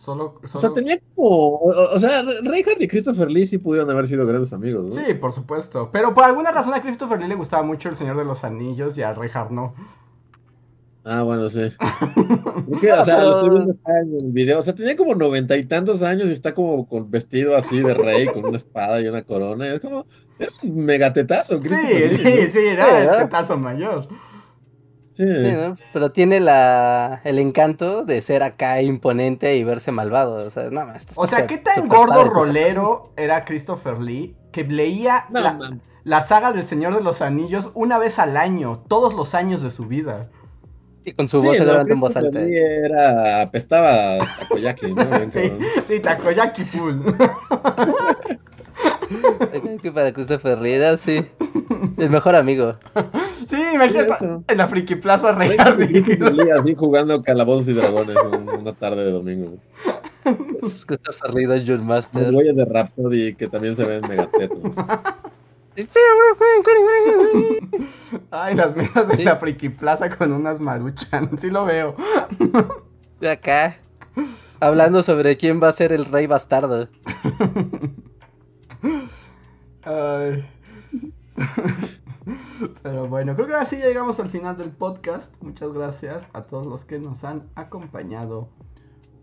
Solo, 0.00 0.40
O 0.42 0.58
sea, 0.58 0.72
tenía 0.72 0.98
como. 1.14 1.28
O, 1.28 1.94
o 1.94 1.98
sea, 1.98 2.22
Reinhardt 2.22 2.80
y 2.80 2.88
Christopher 2.88 3.30
Lee 3.30 3.46
sí 3.46 3.58
pudieron 3.58 3.90
haber 3.90 4.08
sido 4.08 4.26
grandes 4.26 4.52
amigos, 4.52 4.86
¿no? 4.86 4.94
Sí, 4.94 5.14
por 5.14 5.32
supuesto. 5.32 5.90
Pero 5.92 6.14
por 6.14 6.24
alguna 6.24 6.50
razón 6.50 6.72
a 6.72 6.80
Christopher 6.80 7.20
Lee 7.20 7.28
le 7.28 7.34
gustaba 7.34 7.62
mucho 7.62 7.88
El 7.90 7.96
Señor 7.96 8.16
de 8.16 8.24
los 8.24 8.42
Anillos 8.42 8.96
y 8.96 9.02
a 9.02 9.12
Reinhardt 9.12 9.50
no. 9.50 9.74
Ah, 11.04 11.22
bueno, 11.22 11.48
sí. 11.48 11.60
Es 12.72 12.80
que, 12.80 12.92
o 12.92 13.04
sea, 13.04 13.24
lo 13.24 13.36
estoy 13.38 13.50
viendo 13.50 13.72
acá 13.72 14.00
en 14.00 14.16
el 14.20 14.32
video. 14.32 14.58
O 14.58 14.62
sea, 14.62 14.74
tenía 14.74 14.96
como 14.96 15.14
noventa 15.14 15.56
y 15.56 15.64
tantos 15.64 16.02
años 16.02 16.26
y 16.28 16.32
está 16.32 16.54
como 16.54 16.86
con 16.88 17.10
vestido 17.10 17.56
así 17.56 17.80
de 17.80 17.94
rey, 17.94 18.26
con 18.28 18.44
una 18.44 18.56
espada 18.58 19.00
y 19.00 19.08
una 19.08 19.22
corona. 19.22 19.66
y 19.66 19.70
es 19.74 19.80
como. 19.80 20.06
Es 20.38 20.62
un 20.62 20.84
megatetazo, 20.84 21.56
Sí, 21.56 21.68
Christopher 21.68 22.00
Lee, 22.00 22.16
sí, 22.16 22.46
¿no? 22.46 22.52
sí, 22.52 22.66
era 22.68 23.00
el 23.02 23.22
tetazo 23.24 23.58
mayor. 23.58 24.08
Sí. 25.10 25.24
Sí, 25.26 25.52
¿no? 25.52 25.76
Pero 25.92 26.10
tiene 26.12 26.40
la, 26.40 27.20
el 27.24 27.38
encanto 27.38 28.04
de 28.04 28.22
ser 28.22 28.42
acá 28.42 28.80
imponente 28.80 29.56
y 29.56 29.64
verse 29.64 29.90
malvado. 29.92 30.46
O 30.46 30.50
sea, 30.50 30.70
no, 30.70 30.92
esto 30.94 31.14
O 31.16 31.26
sea, 31.26 31.46
¿qué 31.46 31.58
tan 31.58 31.88
gordo 31.88 32.14
padre, 32.14 32.30
rolero 32.30 33.12
era 33.16 33.44
Christopher 33.44 33.98
Lee 33.98 34.36
que 34.52 34.64
leía 34.64 35.26
No, 35.30 35.40
la, 36.04 36.20
saga 36.22 36.52
del 36.52 36.64
Señor 36.64 36.94
de 36.94 37.02
los 37.02 37.22
Anillos 37.22 37.70
una 37.74 37.98
vez 37.98 38.18
al 38.18 38.36
año, 38.36 38.84
todos 38.88 39.14
los 39.14 39.34
años 39.34 39.62
de 39.62 39.70
su 39.70 39.86
vida? 39.86 40.30
Y 41.04 41.12
con 41.12 41.28
su 41.28 41.40
Sí, 41.40 41.46
voz 41.46 41.58
en 41.60 42.00
voz 42.00 42.14
Christopher 42.14 42.16
alta. 42.16 42.40
Lee 42.40 42.56
era. 42.58 43.42
apestaba 43.42 44.22
a 44.22 44.30
Takoyaki, 44.38 44.94
¿no? 44.94 45.06
Bien 45.10 45.32
Sí, 45.32 45.52
sí, 45.88 46.00
Takoyaki 46.00 46.64
Full. 46.64 47.02
Que 49.82 49.90
para 49.92 50.12
Christopher 50.12 50.58
Lee 50.60 50.72
era 50.72 50.90
así. 50.90 51.26
El 51.96 52.10
mejor 52.10 52.34
amigo. 52.36 52.74
Sí, 53.48 53.56
imagínate 53.74 54.14
Sí, 54.18 54.26
en 54.48 54.56
la 54.58 54.68
Friki 54.68 54.94
Plaza 54.96 55.32
Lee 55.38 55.56
así 56.50 56.74
jugando 56.74 57.20
calabozos 57.22 57.68
y 57.68 57.72
dragones 57.72 58.16
un- 58.32 58.48
una 58.48 58.72
tarde 58.74 59.04
de 59.04 59.10
domingo. 59.12 59.54
Es 60.62 60.84
Christopher 60.84 61.30
Dungeon 61.32 61.78
Los 61.78 61.86
Master. 61.86 62.32
güeyes 62.32 62.54
de 62.56 62.64
Rhapsody 62.66 63.34
que 63.34 63.48
también 63.48 63.74
se 63.74 63.84
ven 63.84 64.02
megatetos. 64.08 64.74
Ay, 68.30 68.54
las 68.54 68.76
mesas 68.76 69.08
de 69.08 69.16
Sí. 69.16 69.24
la 69.24 69.36
Friki 69.36 69.68
Plaza 69.70 70.08
con 70.16 70.32
unas 70.32 70.60
maruchan. 70.60 71.30
Sí 71.38 71.50
lo 71.50 71.64
veo. 71.64 71.96
De 73.20 73.30
acá. 73.30 73.76
Hablando 74.60 75.02
sobre 75.02 75.36
quién 75.36 75.62
va 75.62 75.68
a 75.68 75.72
ser 75.72 75.92
el 75.92 76.04
rey 76.04 76.26
bastardo. 76.26 76.88
Ay. 79.82 80.44
Pero 82.82 83.08
bueno, 83.08 83.34
creo 83.34 83.46
que 83.46 83.54
ahora 83.54 83.64
sí 83.64 83.76
llegamos 83.76 84.20
al 84.20 84.28
final 84.28 84.56
del 84.56 84.70
podcast. 84.70 85.34
Muchas 85.42 85.72
gracias 85.72 86.26
a 86.32 86.42
todos 86.42 86.66
los 86.66 86.84
que 86.84 86.98
nos 86.98 87.24
han 87.24 87.48
acompañado 87.54 88.48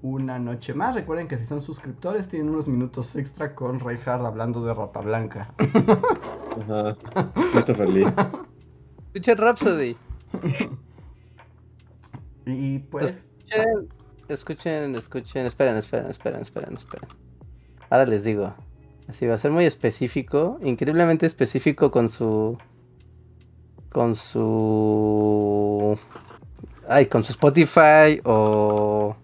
una 0.02 0.40
noche 0.40 0.74
más. 0.74 0.96
Recuerden 0.96 1.28
que 1.28 1.38
si 1.38 1.46
son 1.46 1.62
suscriptores 1.62 2.28
tienen 2.28 2.50
unos 2.50 2.68
minutos 2.68 3.16
extra 3.16 3.56
con 3.56 3.80
Reinhard 3.80 4.26
hablando 4.26 4.62
de 4.64 4.74
Rata 4.74 5.02
Blanca. 5.02 5.54
Ajá. 5.58 6.96
Christopher 7.52 7.90
Lee. 7.90 8.08
Escuchen 9.08 9.38
Rhapsody. 9.38 9.98
Y 12.46 12.80
pues... 12.80 13.12
Escuchen, 13.12 13.90
escuchen, 14.28 14.96
escuchen. 14.96 15.46
Esperen, 15.46 15.78
esperen, 15.78 16.10
esperen, 16.10 16.42
esperen, 16.42 16.74
esperen. 16.76 17.10
Ahora 17.90 18.06
les 18.06 18.24
digo. 18.24 18.54
Así 19.08 19.26
va 19.26 19.36
a 19.36 19.38
ser 19.38 19.52
muy 19.52 19.66
específico, 19.66 20.60
increíblemente 20.62 21.26
específico 21.26 21.92
con 21.92 22.10
su. 22.10 22.58
Con 23.90 24.16
su. 24.16 25.98
Ay, 26.90 27.06
con 27.08 27.24
su 27.24 27.32
Spotify 27.32 28.20
o 28.24 29.16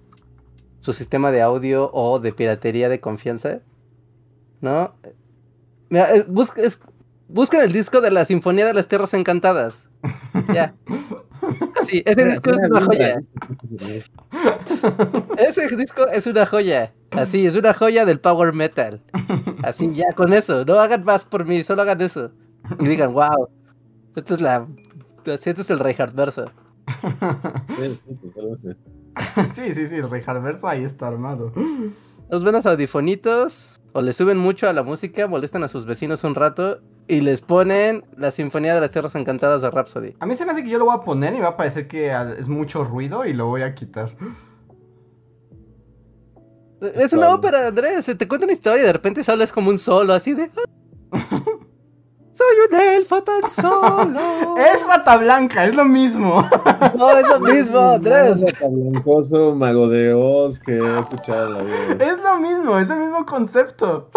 su 0.80 0.94
sistema 0.94 1.32
de 1.32 1.42
audio 1.42 1.90
o 1.94 2.20
de 2.20 2.32
piratería 2.34 2.90
de 2.90 3.00
confianza. 3.00 3.60
¿No? 4.62 4.94
Mira, 5.90 6.10
busca- 6.28 6.62
es- 6.62 6.80
busquen 7.28 7.62
el 7.62 7.72
disco 7.74 8.00
de 8.02 8.12
la 8.12 8.26
Sinfonía 8.26 8.66
de 8.66 8.74
las 8.74 8.88
Tierras 8.88 9.14
Encantadas. 9.14 9.90
Ya. 10.54 10.74
Sí, 11.84 12.02
ese 12.06 12.24
disco 12.24 12.52
es 12.52 12.60
una 12.70 12.86
joya. 12.86 13.22
Ese 15.38 15.68
disco 15.76 16.08
es 16.08 16.26
una 16.28 16.46
joya. 16.46 16.94
Así, 17.16 17.46
es 17.46 17.56
una 17.56 17.74
joya 17.74 18.06
del 18.06 18.20
power 18.20 18.54
metal. 18.54 19.02
Así, 19.64 19.94
ya 19.94 20.06
con 20.16 20.34
eso. 20.34 20.66
No 20.66 20.80
hagan 20.80 21.04
más 21.04 21.26
por 21.26 21.46
mí, 21.46 21.64
solo 21.64 21.84
hagan 21.84 22.02
eso. 22.02 22.32
Y 22.80 22.88
digan, 22.88 23.14
wow. 23.14 23.50
Esto 24.16 24.36
es 24.36 24.42
la. 24.42 24.68
Esto 25.26 25.62
es 25.62 25.70
el 25.70 25.80
Reinhardt 25.80 26.16
verso. 26.16 26.46
Sí, 29.54 29.74
sí, 29.74 29.88
sí, 29.88 29.96
el 29.96 30.10
Reinhard 30.10 30.42
Verso 30.42 30.68
ahí 30.68 30.84
está 30.84 31.08
armado. 31.08 31.52
Los 32.30 32.44
buenos 32.44 32.66
audifonitos. 32.66 33.80
O 33.96 34.02
le 34.02 34.12
suben 34.14 34.40
mucho 34.40 34.68
a 34.68 34.74
la 34.74 34.82
música, 34.82 35.28
molestan 35.28 35.64
a 35.64 35.68
sus 35.68 35.86
vecinos 35.86 36.24
un 36.24 36.34
rato. 36.34 36.80
Y 37.08 37.22
les 37.22 37.42
ponen 37.42 38.04
la 38.18 38.32
Sinfonía 38.32 38.74
de 38.74 38.82
las 38.82 38.92
Tierras 38.92 39.14
Encantadas 39.14 39.62
de 39.62 39.70
Rhapsody. 39.70 40.16
A 40.20 40.26
mí 40.26 40.36
se 40.36 40.46
me 40.46 40.52
hace 40.52 40.64
que 40.64 40.70
yo 40.70 40.80
lo 40.80 40.86
voy 40.86 40.96
a 40.96 41.02
poner 41.02 41.36
y 41.36 41.40
va 41.40 41.50
a 41.50 41.58
parecer 41.58 41.88
que 41.88 42.12
es 42.40 42.48
mucho 42.48 42.84
ruido 42.84 43.26
y 43.26 43.34
lo 43.34 43.48
voy 43.48 43.62
a 43.62 43.76
quitar. 43.76 44.16
Es 46.96 47.14
una 47.14 47.34
ópera, 47.34 47.68
Andrés. 47.68 48.06
Te 48.18 48.28
cuenta 48.28 48.46
una 48.46 48.54
historia 48.54 48.84
y 48.84 48.86
de 48.88 48.94
repente 48.94 49.24
sales 49.24 49.52
como 49.52 49.70
un 49.70 49.78
solo 49.78 50.14
así 50.14 50.34
de. 50.34 50.50
Soy 52.34 52.56
un 52.68 52.76
elfo 52.76 53.22
tan 53.24 53.48
solo. 53.50 54.56
Es 54.74 54.84
Rata 54.88 55.18
Blanca, 55.18 55.66
es 55.66 55.76
lo 55.76 55.86
mismo. 55.86 56.48
No, 56.98 57.12
es 57.12 57.28
lo 57.28 57.40
mismo, 57.40 57.80
Andrés. 57.80 58.44
Blancoso, 58.60 59.54
mago 59.56 59.88
de 59.88 60.14
Oz 60.14 60.60
que 60.60 60.74
he 60.74 61.00
escuchado 61.00 61.50
la 61.50 61.64
vida. 61.64 62.06
Es 62.06 62.20
lo 62.22 62.40
mismo, 62.40 62.78
es 62.80 62.90
el 62.90 62.98
mismo 63.00 63.26
concepto. 63.26 64.10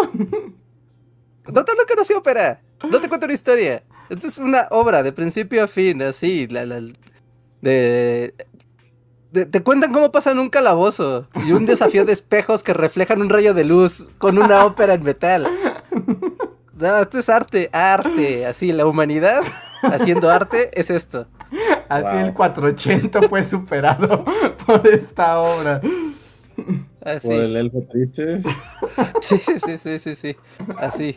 No 1.47 1.63
te 1.65 1.75
lo 1.75 1.85
conocí 1.87 2.13
ópera. 2.13 2.61
No 2.89 2.99
te 2.99 3.07
cuento 3.07 3.25
una 3.25 3.33
historia. 3.33 3.83
Esto 4.09 4.27
es 4.27 4.37
una 4.37 4.67
obra 4.71 5.03
de 5.03 5.11
principio 5.11 5.63
a 5.63 5.67
fin, 5.67 6.01
así. 6.01 6.47
La, 6.47 6.65
la- 6.65 6.81
de, 7.61 8.33
Te 9.31 9.61
cuentan 9.61 9.91
cómo 9.91 10.11
pasan 10.11 10.39
un 10.39 10.49
calabozo 10.49 11.27
y 11.45 11.51
un 11.51 11.65
desafío 11.65 12.05
de 12.05 12.13
espejos 12.13 12.63
que 12.63 12.73
reflejan 12.73 13.21
un 13.21 13.29
rayo 13.29 13.53
de 13.53 13.65
luz 13.65 14.09
con 14.17 14.37
una 14.39 14.65
ópera 14.65 14.93
en 14.93 15.03
metal. 15.03 15.47
No, 16.75 16.97
esto 16.99 17.19
es 17.19 17.27
arte, 17.29 17.69
arte. 17.73 18.45
Así, 18.45 18.71
la 18.71 18.85
humanidad 18.85 19.41
haciendo 19.81 20.29
arte 20.29 20.69
es 20.79 20.89
esto. 20.89 21.27
Así 21.89 22.15
Wow. 22.15 22.25
el 22.25 22.33
480 22.33 23.29
fue 23.29 23.41
superado 23.43 24.25
por 24.65 24.87
esta 24.87 25.39
obra. 25.39 25.81
Así. 27.03 27.27
Por 27.29 27.37
el 27.39 27.55
elfo 27.55 27.83
triste. 27.89 28.41
Sí, 29.21 29.37
sí, 29.39 29.59
sí, 29.59 29.77
sí, 29.77 29.99
sí, 29.99 30.15
sí. 30.15 30.35
Así. 30.77 31.15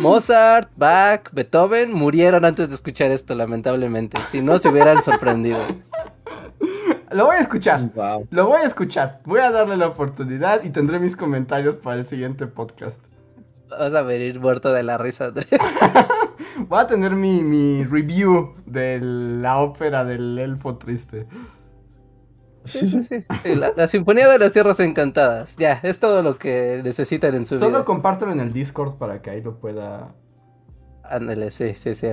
Mozart, 0.00 0.70
Bach, 0.76 1.30
Beethoven 1.32 1.92
murieron 1.92 2.44
antes 2.44 2.68
de 2.68 2.74
escuchar 2.74 3.10
esto, 3.10 3.34
lamentablemente. 3.34 4.18
Si 4.26 4.40
no, 4.40 4.58
se 4.58 4.68
hubieran 4.68 5.02
sorprendido. 5.02 5.58
Lo 7.14 7.26
voy 7.26 7.36
a 7.36 7.40
escuchar. 7.40 7.92
Wow. 7.94 8.26
Lo 8.30 8.46
voy 8.48 8.60
a 8.62 8.66
escuchar. 8.66 9.20
Voy 9.24 9.40
a 9.40 9.50
darle 9.52 9.76
la 9.76 9.86
oportunidad 9.86 10.64
y 10.64 10.70
tendré 10.70 10.98
mis 10.98 11.14
comentarios 11.14 11.76
para 11.76 11.96
el 11.98 12.04
siguiente 12.04 12.46
podcast. 12.48 13.00
Vas 13.70 13.94
a 13.94 14.02
venir 14.02 14.40
muerto 14.40 14.72
de 14.72 14.82
la 14.82 14.98
risa, 14.98 15.26
Andrés. 15.26 15.46
Voy 16.68 16.80
a 16.80 16.86
tener 16.86 17.12
mi, 17.12 17.44
mi 17.44 17.84
review 17.84 18.54
de 18.66 19.00
la 19.00 19.58
ópera 19.58 20.04
del 20.04 20.38
elfo 20.38 20.76
triste. 20.76 21.26
Sí, 22.64 22.88
sí, 22.88 23.04
sí. 23.04 23.24
La, 23.54 23.72
la 23.76 23.86
Sinfonía 23.88 24.28
de 24.28 24.38
las 24.38 24.52
Tierras 24.52 24.80
Encantadas. 24.80 25.56
Ya, 25.56 25.80
es 25.82 26.00
todo 26.00 26.22
lo 26.22 26.36
que 26.38 26.80
necesitan 26.82 27.34
en 27.34 27.46
su 27.46 27.58
Solo 27.58 27.70
vida. 27.78 27.84
compártelo 27.84 28.32
en 28.32 28.40
el 28.40 28.52
Discord 28.52 28.94
para 28.96 29.22
que 29.22 29.30
ahí 29.30 29.42
lo 29.42 29.58
pueda. 29.58 30.14
Ándale, 31.04 31.50
sí, 31.50 31.74
sí, 31.76 31.94
sí. 31.94 32.08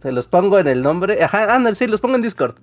Se 0.00 0.12
los 0.12 0.28
pongo 0.28 0.58
en 0.58 0.66
el 0.68 0.82
nombre. 0.82 1.22
Ajá, 1.22 1.54
ándale, 1.54 1.74
sí, 1.74 1.86
los 1.86 2.00
pongo 2.00 2.14
en 2.16 2.22
Discord. 2.22 2.54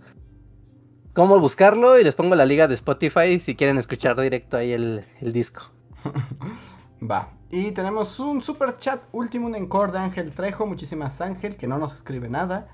Cómo 1.17 1.39
buscarlo 1.39 1.97
y 1.97 2.03
les 2.03 2.13
pongo 2.13 2.35
la 2.35 2.45
liga 2.45 2.67
de 2.67 2.75
Spotify 2.75 3.39
si 3.39 3.55
quieren 3.55 3.79
escuchar 3.79 4.21
directo 4.21 4.55
ahí 4.55 4.71
el, 4.71 5.03
disco. 5.19 5.63
Va. 7.01 7.33
Y 7.49 7.71
tenemos 7.71 8.19
un 8.19 8.43
super 8.43 8.77
chat 8.77 9.01
último, 9.13 9.47
un 9.47 9.55
encore 9.55 9.91
de 9.91 9.97
Ángel 9.97 10.31
Trejo. 10.31 10.67
Muchísimas 10.67 11.19
Ángel, 11.19 11.57
que 11.57 11.65
no 11.65 11.79
nos 11.79 11.95
escribe 11.95 12.29
nada. 12.29 12.67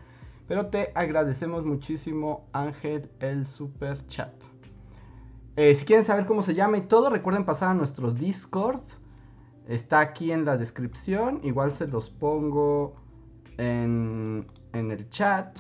Pero 0.46 0.66
te 0.66 0.92
agradecemos 0.94 1.64
muchísimo, 1.64 2.50
Ángel, 2.52 3.10
el 3.22 3.48
super 3.48 4.06
chat. 4.08 4.34
Eh, 5.56 5.74
si 5.74 5.86
quieren 5.86 6.04
saber 6.04 6.26
cómo 6.26 6.44
se 6.44 6.54
llama 6.54 6.76
y 6.76 6.82
todo, 6.82 7.10
recuerden 7.10 7.46
pasar 7.46 7.70
a 7.70 7.74
nuestro 7.74 8.12
Discord. 8.12 8.82
Está 9.70 10.02
aquí 10.02 10.34
en 10.34 10.44
la 10.44 10.58
descripción. 10.58 11.40
Igual 11.44 11.72
se 11.72 11.88
los 11.88 12.10
pongo 12.10 12.98
en, 13.56 14.46
en 14.74 14.92
el 14.92 15.10
chat. 15.10 15.58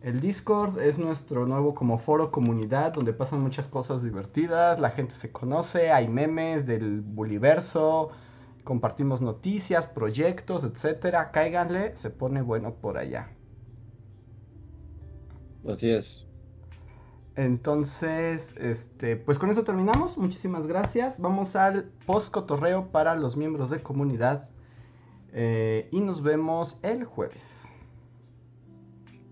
El 0.00 0.20
Discord 0.20 0.80
es 0.80 0.98
nuestro 0.98 1.46
nuevo 1.46 1.74
como 1.74 1.98
foro 1.98 2.30
comunidad 2.30 2.92
donde 2.92 3.12
pasan 3.12 3.40
muchas 3.40 3.66
cosas 3.66 4.02
divertidas, 4.02 4.78
la 4.78 4.90
gente 4.90 5.14
se 5.14 5.32
conoce, 5.32 5.90
hay 5.90 6.06
memes 6.06 6.66
del 6.66 7.00
Buliverso, 7.00 8.10
compartimos 8.62 9.20
noticias, 9.20 9.86
proyectos, 9.86 10.62
etcétera. 10.62 11.30
Cáiganle, 11.32 11.96
se 11.96 12.10
pone 12.10 12.42
bueno 12.42 12.74
por 12.74 12.98
allá. 12.98 13.30
Así 15.66 15.90
es. 15.90 16.26
Entonces, 17.34 18.52
este, 18.58 19.16
pues 19.16 19.38
con 19.38 19.50
eso 19.50 19.64
terminamos. 19.64 20.18
Muchísimas 20.18 20.66
gracias. 20.66 21.18
Vamos 21.18 21.56
al 21.56 21.84
post 22.04 22.32
cotorreo 22.32 22.92
para 22.92 23.14
los 23.14 23.36
miembros 23.36 23.70
de 23.70 23.82
comunidad. 23.82 24.48
Eh, 25.32 25.88
y 25.90 26.00
nos 26.00 26.22
vemos 26.22 26.78
el 26.82 27.04
jueves. 27.04 27.67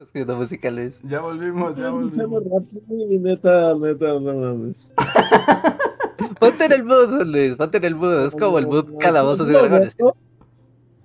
Escribiendo 0.00 0.36
música, 0.36 0.70
Luis. 0.70 1.00
Ya 1.02 1.20
volvimos, 1.20 1.76
ya 1.76 1.88
Escuchamos 1.88 2.44
volvimos. 2.44 2.52
Rhapsody, 2.52 3.18
neta, 3.18 3.74
neta, 3.74 4.20
no 4.20 4.34
mames. 4.34 4.88
Ponte 6.38 6.66
en 6.66 6.72
el 6.72 6.84
mood, 6.84 7.26
Luis. 7.26 7.56
Ponte 7.56 7.78
en 7.78 7.84
el 7.84 7.96
mood. 7.96 8.26
Es 8.26 8.36
como 8.36 8.60
el 8.60 8.68
mood 8.68 8.96
calabozos 9.00 9.48
y 9.48 9.52
dragones. 9.52 9.96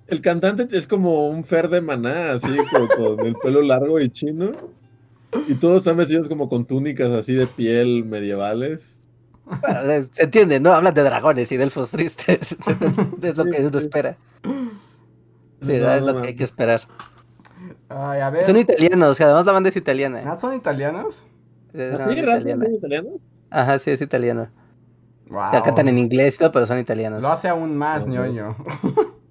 El 0.06 0.20
cantante 0.20 0.68
es 0.70 0.86
como 0.86 1.28
un 1.28 1.42
Fer 1.42 1.68
de 1.70 1.80
maná, 1.80 2.32
así, 2.32 2.56
con, 2.70 2.86
con 2.86 3.26
el 3.26 3.34
pelo 3.34 3.62
largo 3.62 3.98
y 3.98 4.08
chino. 4.10 4.52
Y 5.48 5.54
todos 5.54 5.78
están 5.78 5.96
vestidos 5.96 6.28
como 6.28 6.48
con 6.48 6.64
túnicas 6.64 7.10
así 7.10 7.34
de 7.34 7.48
piel 7.48 8.04
medievales. 8.04 9.08
Bueno, 9.44 9.80
se 10.12 10.22
entiende, 10.22 10.60
¿no? 10.60 10.72
Hablan 10.72 10.94
de 10.94 11.02
dragones 11.02 11.50
y 11.50 11.56
de 11.56 11.64
elfos 11.64 11.90
tristes. 11.90 12.56
es 13.22 13.36
lo 13.36 13.44
que 13.44 13.66
uno 13.66 13.78
espera. 13.78 14.16
Sí, 15.62 15.78
No, 15.78 15.92
es 15.92 16.02
lo 16.04 16.22
que 16.22 16.28
hay 16.28 16.36
que 16.36 16.44
esperar. 16.44 16.82
Ay, 17.88 18.20
a 18.20 18.30
ver. 18.30 18.44
Son 18.44 18.56
italianos, 18.56 19.18
que 19.18 19.24
además 19.24 19.46
la 19.46 19.52
banda 19.52 19.68
es 19.68 19.76
italiana. 19.76 20.22
¿Ah, 20.26 20.36
¿Son 20.36 20.54
italianos? 20.54 21.24
Es 21.72 22.00
¿Así, 22.00 22.18
italiana. 22.18 22.34
Rhapsody 22.36 22.70
es 22.72 22.78
italiano? 22.78 23.08
Ajá, 23.50 23.78
sí, 23.78 23.90
es 23.90 24.00
italiano. 24.00 24.48
Wow. 25.28 25.50
Que 25.50 25.62
cantan 25.62 25.88
en 25.88 25.98
inglés, 25.98 26.36
y 26.36 26.38
todo, 26.38 26.52
pero 26.52 26.66
son 26.66 26.78
italianos. 26.78 27.22
Lo 27.22 27.28
hace 27.28 27.48
aún 27.48 27.76
más, 27.76 28.02
Ujú. 28.04 28.12
ñoño. 28.12 28.56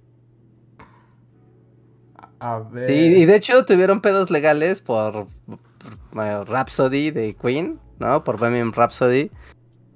A 2.40 2.58
ver. 2.58 2.88
Sí, 2.90 2.94
y 3.22 3.24
de 3.24 3.36
hecho 3.36 3.64
tuvieron 3.64 4.00
pedos 4.02 4.30
legales 4.30 4.80
por, 4.82 5.26
por, 6.12 6.24
eh, 6.26 6.44
Rhapsody 6.44 7.10
de 7.10 7.34
Queen, 7.34 7.80
¿no? 7.98 8.22
Por 8.24 8.38
Bohemian 8.38 8.72
Rhapsody. 8.72 9.30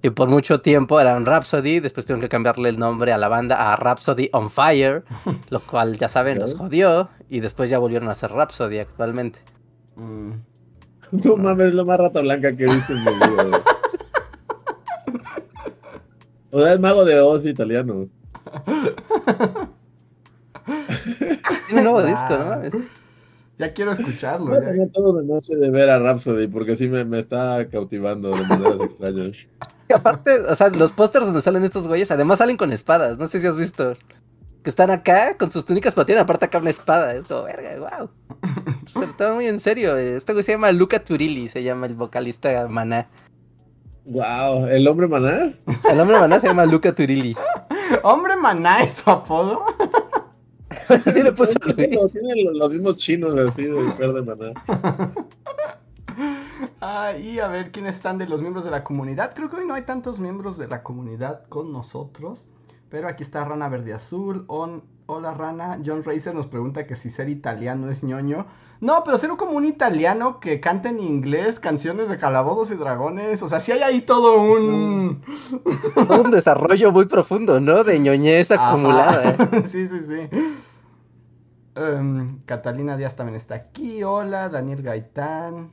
Y 0.01 0.11
por 0.11 0.29
mucho 0.29 0.61
tiempo 0.61 1.01
eran 1.01 1.27
Rhapsody, 1.27 1.81
después 1.81 2.07
tuvieron 2.07 2.21
que 2.21 2.29
cambiarle 2.29 2.69
el 2.69 2.79
nombre 2.79 3.13
a 3.13 3.19
la 3.19 3.27
banda 3.29 3.73
a 3.73 3.77
Rhapsody 3.77 4.29
on 4.33 4.49
Fire, 4.51 5.03
lo 5.51 5.61
cual 5.61 5.99
ya 5.99 6.09
saben, 6.09 6.39
los 6.39 6.55
jodió. 6.55 7.09
Y 7.29 7.41
después 7.41 7.69
ya 7.69 7.79
volvieron 7.79 8.09
a 8.09 8.15
ser 8.15 8.31
Rhapsody 8.33 8.79
actualmente. 8.79 9.41
Mm. 9.97 10.31
No 11.11 11.37
mames, 11.37 11.69
es 11.69 11.75
lo 11.75 11.85
más 11.85 11.99
rata 11.99 12.21
blanca 12.21 12.55
que 12.57 12.65
he 12.65 12.67
visto 12.73 12.93
en 12.93 13.05
mi 13.05 13.13
vida. 13.13 13.63
O 16.51 16.61
sea, 16.63 16.73
es 16.73 16.81
mago 16.81 17.05
de 17.05 17.21
Oz 17.21 17.45
italiano. 17.45 18.09
Tiene 21.67 21.81
un 21.81 21.85
nuevo 21.85 22.01
Wow. 22.01 22.07
disco, 22.07 22.39
¿no? 22.39 22.63
Es- 22.63 22.75
Ya 23.59 23.75
quiero 23.75 23.93
escucharlo. 23.93 24.47
Voy 24.47 24.57
a 24.57 24.61
ya. 24.61 24.67
tener 24.69 24.91
toda 24.91 25.13
una 25.13 25.23
noche 25.35 25.57
de 25.57 25.71
ver 25.71 25.91
a 25.91 25.99
Rhapsody 25.99 26.47
porque 26.47 26.75
sí 26.77 26.89
me, 26.89 27.05
me 27.05 27.19
está 27.19 27.69
cautivando 27.71 28.31
de 28.31 28.45
maneras 28.47 28.81
extrañas. 28.81 29.47
Y 29.89 29.93
aparte, 29.93 30.39
o 30.41 30.55
sea, 30.55 30.69
los 30.69 30.93
pósters 30.93 31.27
donde 31.27 31.41
salen 31.41 31.65
estos 31.65 31.87
güeyes, 31.89 32.11
además 32.11 32.39
salen 32.39 32.57
con 32.57 32.73
espadas. 32.73 33.17
No 33.19 33.27
sé 33.27 33.41
si 33.41 33.47
has 33.47 33.57
visto. 33.57 33.95
Que 34.63 34.71
están 34.71 34.91
acá 34.91 35.37
con 35.39 35.51
sus 35.51 35.65
túnicas, 35.65 35.95
pero 35.95 36.05
tienen 36.05 36.25
aparte 36.25 36.45
acá 36.47 36.59
una 36.59 36.71
espada. 36.71 37.15
Es 37.15 37.25
como, 37.27 37.45
verga, 37.45 37.71
wow. 37.79 38.11
Se 38.93 39.07
lo 39.07 39.13
toma 39.15 39.35
muy 39.37 39.47
en 39.47 39.59
serio. 39.61 39.97
Este 39.97 40.33
güey 40.33 40.43
se 40.43 40.53
llama 40.53 40.73
Luca 40.73 41.03
Turilli, 41.03 41.49
se 41.49 41.63
llama 41.63 41.87
el 41.87 41.95
vocalista 41.95 42.67
Maná. 42.69 43.09
Wow, 44.05 44.67
¿el 44.69 44.89
hombre 44.89 45.07
maná? 45.07 45.53
El 45.91 46.01
hombre 46.01 46.19
Maná 46.19 46.41
se 46.41 46.47
llama 46.47 46.65
Luca 46.65 46.95
Turilli. 46.95 47.37
Hombre 48.03 48.37
maná 48.37 48.83
es 48.83 48.95
su 48.95 49.11
apodo. 49.11 49.65
Así 50.89 51.23
le 51.23 51.33
puso 51.33 51.53
Luis. 51.63 51.95
los- 51.95 52.13
tiene 52.13 52.43
los, 52.45 52.57
los 52.59 52.71
mismos 52.73 52.97
chinos 52.97 53.37
así 53.39 53.65
de 53.65 53.73
mujer 53.75 54.13
de 54.15 54.23
maná. 54.23 54.53
Ah, 56.81 57.13
y 57.17 57.39
a 57.41 57.49
ver 57.49 57.71
quiénes 57.73 57.97
están 57.97 58.19
de 58.19 58.27
los 58.27 58.41
miembros 58.41 58.65
de 58.65 58.71
la 58.71 58.85
comunidad. 58.85 59.33
Creo 59.35 59.49
que 59.51 59.57
hoy 59.57 59.67
no 59.67 59.75
hay 59.75 59.83
tantos 59.83 60.19
miembros 60.19 60.59
de 60.59 60.69
la 60.69 60.83
comunidad 60.83 61.45
con 61.49 61.73
nosotros. 61.73 62.49
Pero 62.91 63.07
aquí 63.09 63.23
está 63.23 63.45
Rana 63.45 63.69
Verde 63.69 63.93
Azul. 63.95 64.45
On- 64.49 64.83
Hola 65.11 65.33
Rana. 65.33 65.79
John 65.85 66.05
Racer 66.05 66.35
nos 66.35 66.47
pregunta 66.47 66.87
que 66.87 66.95
si 66.95 67.09
ser 67.11 67.29
italiano 67.31 67.91
es 67.91 68.03
ñoño. 68.05 68.47
No, 68.81 69.03
pero 69.05 69.17
ser 69.17 69.31
como 69.31 69.53
un 69.53 69.65
italiano 69.65 70.39
que 70.39 70.61
canta 70.61 70.91
en 70.91 71.01
inglés 71.01 71.59
canciones 71.61 72.09
de 72.11 72.19
calabozos 72.19 72.71
y 72.71 72.75
dragones. 72.77 73.43
O 73.43 73.49
sea, 73.49 73.61
sí 73.61 73.73
hay 73.73 73.81
ahí 73.81 74.01
todo 74.03 74.41
un. 74.41 75.23
Todo 75.95 76.23
un 76.25 76.31
desarrollo 76.31 76.93
muy 76.93 77.07
profundo, 77.07 77.59
¿no? 77.59 77.85
De 77.85 77.99
ñoñez 77.99 78.51
Ajá. 78.51 78.69
acumulada. 78.71 79.37
sí, 79.65 79.89
sí, 79.89 80.01
sí. 80.07 80.29
Em, 81.75 82.41
Catalina 82.45 82.97
Díaz 82.97 83.17
también 83.17 83.37
está 83.37 83.55
aquí. 83.55 84.03
Hola, 84.03 84.49
Daniel 84.49 84.83
Gaitán. 84.83 85.71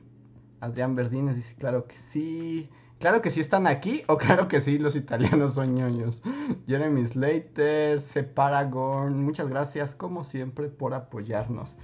Adrián 0.66 0.94
Verdines 0.94 1.36
dice, 1.36 1.54
claro 1.54 1.86
que 1.86 1.96
sí. 1.96 2.68
Claro 2.98 3.20
que 3.20 3.30
sí 3.30 3.40
están 3.40 3.66
aquí, 3.66 4.02
o 4.06 4.16
claro 4.16 4.48
que 4.48 4.60
sí, 4.60 4.78
los 4.78 4.96
italianos 4.96 5.54
son 5.54 5.74
ñoños. 5.74 6.22
Jeremy 6.66 7.04
Slater, 7.06 8.00
C. 8.00 8.22
Paragon, 8.22 9.22
muchas 9.22 9.48
gracias 9.48 9.94
como 9.94 10.24
siempre 10.24 10.68
por 10.68 10.94
apoyarnos. 10.94 11.76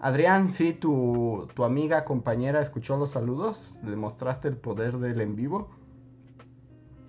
Adrián, 0.00 0.48
sí, 0.48 0.72
tu, 0.72 1.48
tu 1.54 1.64
amiga, 1.64 2.04
compañera, 2.04 2.60
escuchó 2.60 2.96
los 2.96 3.10
saludos. 3.10 3.78
Le 3.84 3.94
mostraste 3.94 4.48
el 4.48 4.56
poder 4.56 4.98
del 4.98 5.20
en 5.20 5.36
vivo. 5.36 5.68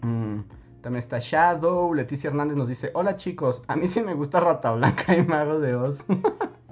Mm, 0.01 0.41
también 0.81 0.99
está 0.99 1.19
Shadow. 1.19 1.93
Leticia 1.93 2.29
Hernández 2.29 2.57
nos 2.57 2.67
dice: 2.67 2.91
Hola 2.93 3.15
chicos, 3.15 3.63
a 3.67 3.75
mí 3.75 3.87
sí 3.87 4.01
me 4.01 4.13
gusta 4.13 4.41
Rata 4.41 4.71
Blanca 4.73 5.15
y 5.15 5.23
Mago 5.23 5.59
de 5.59 5.75
Oz. 5.75 6.05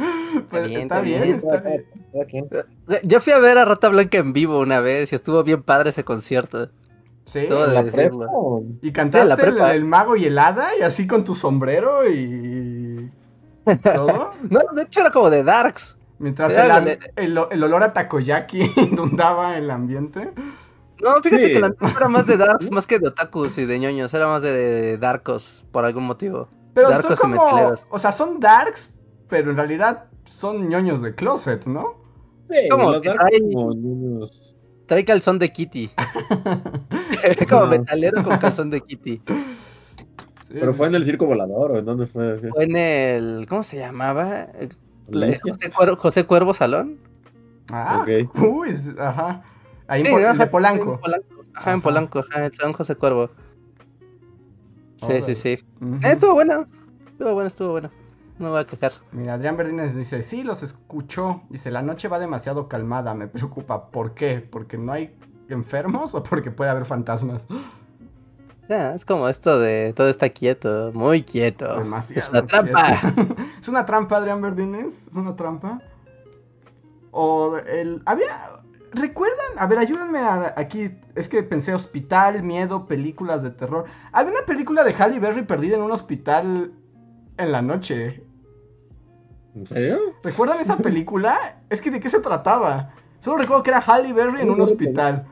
Pues, 0.50 0.68
bien, 0.68 0.82
está 0.82 1.00
bien, 1.00 1.22
bien. 1.22 1.36
está 1.36 1.58
bien. 1.58 1.84
Yo 3.04 3.20
fui 3.20 3.32
a 3.32 3.38
ver 3.38 3.58
a 3.58 3.64
Rata 3.64 3.88
Blanca 3.88 4.18
en 4.18 4.32
vivo 4.32 4.58
una 4.58 4.80
vez 4.80 5.12
y 5.12 5.16
estuvo 5.16 5.42
bien 5.44 5.62
padre 5.62 5.90
ese 5.90 6.04
concierto. 6.04 6.70
Sí. 7.24 7.46
Todo 7.48 7.66
¿En 7.66 7.74
la 7.74 7.82
decirlo. 7.82 8.18
prepa? 8.70 8.86
Y 8.86 8.92
cantaste 8.92 9.28
la 9.28 9.34
el, 9.34 9.40
prepa. 9.40 9.74
el 9.74 9.84
mago 9.84 10.16
y 10.16 10.24
el 10.24 10.38
hada 10.38 10.68
y 10.78 10.82
así 10.82 11.06
con 11.06 11.24
tu 11.24 11.34
sombrero 11.34 12.08
y 12.08 13.10
todo. 13.82 14.32
No, 14.50 14.60
de 14.74 14.82
hecho 14.82 15.00
era 15.00 15.10
como 15.10 15.30
de 15.30 15.44
Darks. 15.44 15.96
Mientras 16.18 16.52
el, 17.16 17.34
de- 17.34 17.38
olor 17.64 17.82
a 17.82 17.92
takoyaki 17.92 18.70
inundaba 18.76 19.56
el 19.56 19.70
ambiente. 19.70 20.32
No, 21.02 21.14
fíjate 21.22 21.48
Sí. 21.48 21.54
que 21.54 21.60
la 21.60 21.74
era 21.96 22.08
más 22.08 22.26
de 22.26 22.36
Darks, 22.36 22.70
más 22.70 22.86
que 22.86 22.98
de 22.98 23.08
otakus 23.08 23.56
y 23.58 23.64
de 23.64 23.78
ñoños, 23.78 24.12
era 24.12 24.26
más 24.26 24.42
de, 24.42 24.52
de 24.52 24.98
Darkos, 24.98 25.64
por 25.72 25.84
algún 25.84 26.04
motivo. 26.06 26.48
Pero 26.74 26.90
Darkos 26.90 27.12
y 27.12 27.16
son 27.16 27.36
como. 27.36 27.74
O 27.90 27.98
sea, 27.98 28.12
son 28.12 28.38
darks, 28.38 28.92
pero 29.30 29.50
en 29.50 29.56
realidad 29.56 30.06
son 30.26 30.68
ñoños 30.68 31.00
de 31.02 31.14
closet, 31.14 31.66
¿no? 31.66 31.94
Sí, 32.44 32.68
Como 32.70 32.90
los 32.90 33.02
trae- 33.02 33.52
como 33.54 33.74
niños. 33.74 34.56
Trae 34.86 35.04
calzón 35.04 35.38
de 35.38 35.50
Kitty. 35.52 35.90
como 37.48 37.66
metalero 37.66 38.22
con 38.24 38.38
calzón 38.38 38.70
de 38.70 38.80
Kitty. 38.80 39.22
Sí, 39.26 40.54
Pero 40.58 40.74
fue 40.74 40.88
en 40.88 40.96
el 40.96 41.04
circo 41.04 41.26
volador, 41.26 41.70
¿o 41.70 41.78
en 41.78 41.84
dónde 41.84 42.06
fue? 42.06 42.38
Fue 42.38 42.64
en 42.64 42.74
el. 42.76 43.46
¿Cómo 43.48 43.62
se 43.62 43.78
llamaba? 43.78 44.48
¿Alicia? 45.12 45.52
José, 45.54 45.70
Cuervo, 45.70 45.96
José 45.96 46.24
Cuervo 46.26 46.54
Salón. 46.54 46.98
Ah, 47.70 48.02
Ok. 48.02 48.36
uy, 48.42 48.74
ajá. 48.98 49.44
Ahí 49.86 50.00
en 50.00 50.06
Sí, 50.06 50.12
Pol- 50.12 50.24
ajá, 50.24 50.34
de 50.34 50.46
Polanco. 50.48 50.94
En 50.94 51.00
Polanco. 51.00 51.26
Ajá, 51.54 51.72
en. 51.72 51.80
Polanco, 51.82 52.18
ajá, 52.18 52.46
el 52.46 52.52
Salón 52.52 52.72
José 52.72 52.96
Cuervo. 52.96 53.30
Sí, 54.96 55.22
sí, 55.22 55.34
sí. 55.36 55.48
Eh, 55.50 55.62
estuvo 56.02 56.34
bueno. 56.34 56.66
Estuvo 57.12 57.32
bueno, 57.34 57.46
estuvo 57.48 57.70
bueno. 57.70 57.90
No 58.40 58.46
me 58.46 58.52
voy 58.52 58.60
a 58.62 58.66
quejar. 58.66 58.92
Mira, 59.12 59.34
Adrián 59.34 59.58
Verdines 59.58 59.94
dice, 59.94 60.22
sí, 60.22 60.42
los 60.42 60.62
escuchó. 60.62 61.42
Dice, 61.50 61.70
la 61.70 61.82
noche 61.82 62.08
va 62.08 62.18
demasiado 62.18 62.68
calmada, 62.68 63.12
me 63.14 63.28
preocupa. 63.28 63.90
¿Por 63.90 64.14
qué? 64.14 64.40
¿Porque 64.40 64.78
no 64.78 64.92
hay 64.92 65.14
enfermos 65.50 66.14
o 66.14 66.22
porque 66.22 66.50
puede 66.50 66.70
haber 66.70 66.86
fantasmas? 66.86 67.46
Ya, 68.70 68.94
es 68.94 69.04
como 69.04 69.28
esto 69.28 69.58
de 69.58 69.92
todo 69.94 70.08
está 70.08 70.30
quieto, 70.30 70.90
muy 70.94 71.22
quieto. 71.22 71.76
Demasiado 71.76 72.18
es 72.18 72.28
una 72.30 72.46
trampa. 72.46 73.14
¿Es 73.60 73.68
una 73.68 73.84
trampa, 73.84 74.16
Adrián 74.16 74.40
Verdines? 74.40 75.08
¿Es 75.08 75.14
una 75.14 75.36
trampa? 75.36 75.82
O 77.10 77.58
el... 77.58 78.00
Había... 78.06 78.26
¿Recuerdan? 78.92 79.58
A 79.58 79.66
ver, 79.66 79.80
ayúdenme 79.80 80.18
a- 80.20 80.54
aquí. 80.56 80.96
Es 81.14 81.28
que 81.28 81.42
pensé 81.42 81.74
hospital, 81.74 82.42
miedo, 82.42 82.86
películas 82.86 83.42
de 83.42 83.50
terror. 83.50 83.84
Había 84.12 84.32
una 84.32 84.46
película 84.46 84.82
de 84.82 84.94
Halle 84.94 85.18
Berry 85.20 85.42
perdida 85.42 85.76
en 85.76 85.82
un 85.82 85.92
hospital 85.92 86.72
en 87.36 87.52
la 87.52 87.60
noche. 87.60 88.24
¿En 89.54 89.66
serio? 89.66 89.98
¿Recuerdan 90.22 90.60
esa 90.60 90.76
película? 90.76 91.62
Es 91.68 91.80
que 91.80 91.90
de 91.90 92.00
qué 92.00 92.08
se 92.08 92.20
trataba. 92.20 92.94
Solo 93.18 93.38
recuerdo 93.38 93.62
que 93.62 93.70
era 93.70 93.80
Halle 93.80 94.12
Berry 94.12 94.42
en 94.42 94.50
un 94.50 94.60
hospital. 94.60 95.26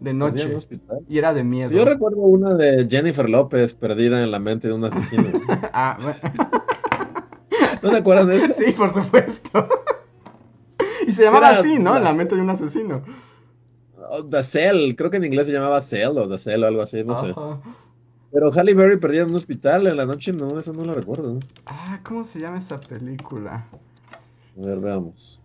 De 0.00 0.10
¿Perdida 0.10 0.10
en 0.10 0.18
noche. 0.18 0.46
un 0.50 0.56
hospital? 0.56 0.98
Y 1.08 1.18
era 1.18 1.32
de 1.32 1.44
miedo. 1.44 1.70
Yo 1.70 1.84
recuerdo 1.84 2.18
una 2.22 2.54
de 2.54 2.86
Jennifer 2.90 3.28
López 3.30 3.72
perdida 3.74 4.22
en 4.22 4.30
la 4.30 4.38
mente 4.38 4.68
de 4.68 4.74
un 4.74 4.84
asesino. 4.84 5.24
Ah, 5.72 5.96
bueno. 6.00 6.18
¿No 7.82 7.90
se 7.90 7.96
acuerdan 7.96 8.28
de 8.28 8.36
eso? 8.38 8.52
Sí, 8.56 8.72
por 8.72 8.92
supuesto. 8.92 9.68
Y 11.06 11.12
se 11.12 11.22
llamaba 11.22 11.50
Era 11.50 11.60
así, 11.60 11.78
¿no? 11.78 11.92
la- 11.92 11.98
En 11.98 12.04
la 12.04 12.12
mente 12.14 12.34
de 12.34 12.40
un 12.42 12.50
asesino. 12.50 13.02
Oh, 14.10 14.24
The 14.26 14.42
Cell, 14.42 14.94
creo 14.96 15.10
que 15.10 15.16
en 15.18 15.24
inglés 15.24 15.46
se 15.46 15.52
llamaba 15.52 15.80
Cell 15.80 16.16
o 16.18 16.28
The 16.28 16.38
Cell 16.38 16.62
o 16.64 16.66
algo 16.66 16.82
así, 16.82 17.02
no 17.04 17.16
sé. 17.24 17.34
Pero 18.34 18.50
Halle 18.50 18.74
Berry 18.74 18.96
perdida 18.96 19.22
en 19.22 19.28
un 19.28 19.36
hospital 19.36 19.86
en 19.86 19.96
la 19.96 20.06
noche, 20.06 20.32
no, 20.32 20.58
eso 20.58 20.72
no 20.72 20.84
lo 20.84 20.92
recuerdo. 20.92 21.38
Ah, 21.66 22.00
¿cómo 22.02 22.24
se 22.24 22.40
llama 22.40 22.58
esa 22.58 22.80
película? 22.80 23.64
A 24.60 24.66
ver, 24.66 24.80
veamos. 24.80 25.40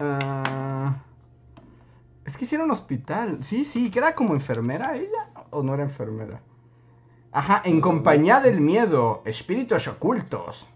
Ah, 0.00 1.00
es 2.24 2.36
que 2.36 2.44
hicieron 2.44 2.72
hospital. 2.72 3.38
Sí, 3.44 3.64
sí, 3.64 3.88
que 3.88 4.00
era 4.00 4.16
como 4.16 4.34
enfermera 4.34 4.96
ella. 4.96 5.30
¿O 5.50 5.62
no 5.62 5.74
era 5.74 5.84
enfermera? 5.84 6.42
Ajá, 7.30 7.62
en 7.64 7.80
compañía 7.80 8.40
del 8.40 8.60
miedo. 8.60 9.22
Espíritus 9.24 9.86
ocultos. 9.86 10.66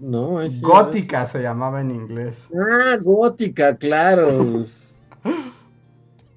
No, 0.00 0.42
sí. 0.50 0.62
Gótica 0.62 1.26
se 1.26 1.42
llamaba 1.42 1.80
en 1.80 1.92
inglés. 1.92 2.48
Ah, 2.60 2.96
gótica, 3.00 3.76
claro. 3.76 4.64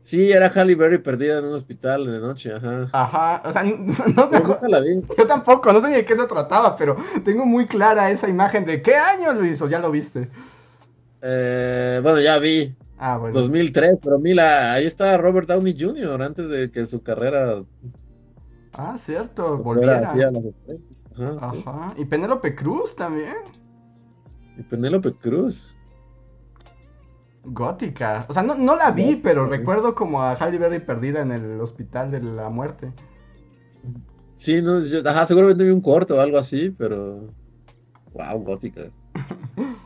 Sí, 0.06 0.32
era 0.32 0.52
Halle 0.54 0.76
Berry 0.76 1.00
perdida 1.00 1.40
en 1.40 1.46
un 1.46 1.56
hospital 1.56 2.06
de 2.06 2.20
noche, 2.20 2.54
ajá. 2.54 2.88
Ajá, 2.92 3.42
o 3.44 3.52
sea, 3.52 3.64
no, 4.16 4.30
me 4.30 4.38
acuerdo. 4.38 4.68
la 4.68 4.80
vi. 4.80 5.02
Yo 5.18 5.26
tampoco, 5.26 5.74
no 5.74 5.82
sé 5.82 5.88
ni 5.88 5.96
de 5.96 6.06
qué 6.06 6.16
se 6.16 6.28
trataba, 6.28 6.78
pero 6.78 6.96
tengo 7.24 7.44
muy 7.48 7.66
clara 7.66 8.12
esa 8.12 8.30
imagen 8.30 8.66
de 8.66 8.84
¿qué 8.84 8.96
año, 8.96 9.34
Luis? 9.34 9.60
¿O 9.64 9.68
ya 9.68 9.80
lo 9.80 9.90
viste? 9.90 10.30
Eh, 11.24 12.00
bueno, 12.04 12.20
ya 12.20 12.38
vi. 12.38 12.76
Ah, 13.00 13.18
bueno. 13.18 13.34
2003, 13.34 13.98
pero 14.04 14.20
mira, 14.20 14.74
ahí 14.74 14.86
está 14.86 15.18
Robert 15.18 15.48
Downey 15.48 15.76
Jr. 15.76 16.22
antes 16.22 16.50
de 16.50 16.70
que 16.70 16.86
su 16.86 17.02
carrera 17.02 17.64
Ah, 18.74 18.96
cierto, 19.04 19.58
volviera. 19.58 19.98
a 19.98 20.02
las 20.02 20.46
estrellas. 20.46 20.84
Ajá, 21.18 21.48
sí. 21.52 21.64
Ajá. 21.66 21.94
Y 21.98 22.06
Penélope 22.06 22.54
Cruz 22.54 22.96
también. 22.96 23.38
Y 24.56 24.62
Penélope 24.62 25.14
Cruz. 25.14 25.76
Gótica. 27.46 28.26
O 28.28 28.34
sea, 28.34 28.44
no, 28.44 28.56
no 28.56 28.76
la 28.76 28.92
vi, 28.92 29.16
pero 29.16 29.46
recuerdo 29.46 29.94
como 29.96 30.22
a 30.22 30.34
Halle 30.36 30.58
Berry 30.58 30.80
perdida 30.80 31.22
en 31.22 31.32
el 31.32 31.62
hospital 31.62 32.12
de 32.12 32.20
la 32.22 32.50
muerte. 32.50 32.92
Sí, 34.36 34.62
no, 34.62 34.82
yo- 34.82 35.08
ajá, 35.08 35.26
seguramente 35.26 35.64
vi 35.64 35.70
un 35.70 35.82
corto 35.82 36.18
o 36.18 36.22
algo 36.22 36.38
así, 36.38 36.70
pero. 36.78 37.30
Wow, 38.14 38.40
gótica. 38.44 38.82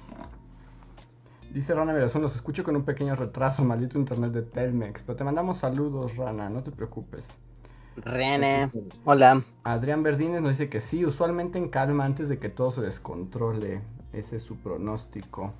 Dice 1.53 1.73
Rana 1.73 1.93
Verazón, 1.93 2.21
los 2.21 2.35
escucho 2.35 2.63
con 2.63 2.75
un 2.75 2.83
pequeño 2.83 3.15
retraso, 3.15 3.63
maldito 3.63 3.97
internet 3.97 4.31
de 4.31 4.43
Telmex. 4.43 5.01
Pero 5.01 5.15
te 5.15 5.23
mandamos 5.23 5.57
saludos, 5.57 6.15
Rana, 6.15 6.47
no 6.49 6.61
te 6.63 6.71
preocupes. 6.71 7.27
Rene. 7.97 8.71
Hola. 9.03 9.43
Adrián 9.63 10.03
Verdines 10.03 10.41
nos 10.41 10.51
dice 10.51 10.69
que 10.69 10.79
sí, 10.79 11.05
usualmente 11.05 11.57
en 11.57 11.69
calma 11.69 12.05
antes 12.05 12.29
de 12.29 12.37
que 12.37 12.49
todo 12.49 12.69
se 12.71 12.81
descontrole. 12.81 13.81
Ese 14.13 14.35
es 14.35 14.43
su 14.43 14.57
pronóstico. 14.57 15.53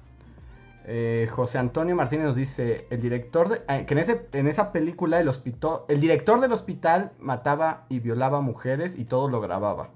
Eh, 0.92 1.30
José 1.32 1.59
Antonio 1.59 1.95
Martínez 1.95 2.26
nos 2.26 2.35
dice, 2.35 2.88
el 2.90 3.00
director 3.00 3.48
de, 3.48 3.61
ah, 3.68 3.85
que 3.85 3.93
en, 3.93 4.00
ese, 4.00 4.27
en 4.34 4.48
esa 4.48 4.72
película 4.72 5.19
el, 5.19 5.27
hospital, 5.27 5.82
el 5.88 6.01
director 6.01 6.42
del 6.42 6.51
hospital 6.51 7.11
mataba 7.19 7.85
y 7.90 8.00
violaba 8.00 8.42
mujeres 8.42 8.98
y 8.98 9.06
todo 9.06 9.30
lo 9.30 9.40
grababa. 9.40 9.92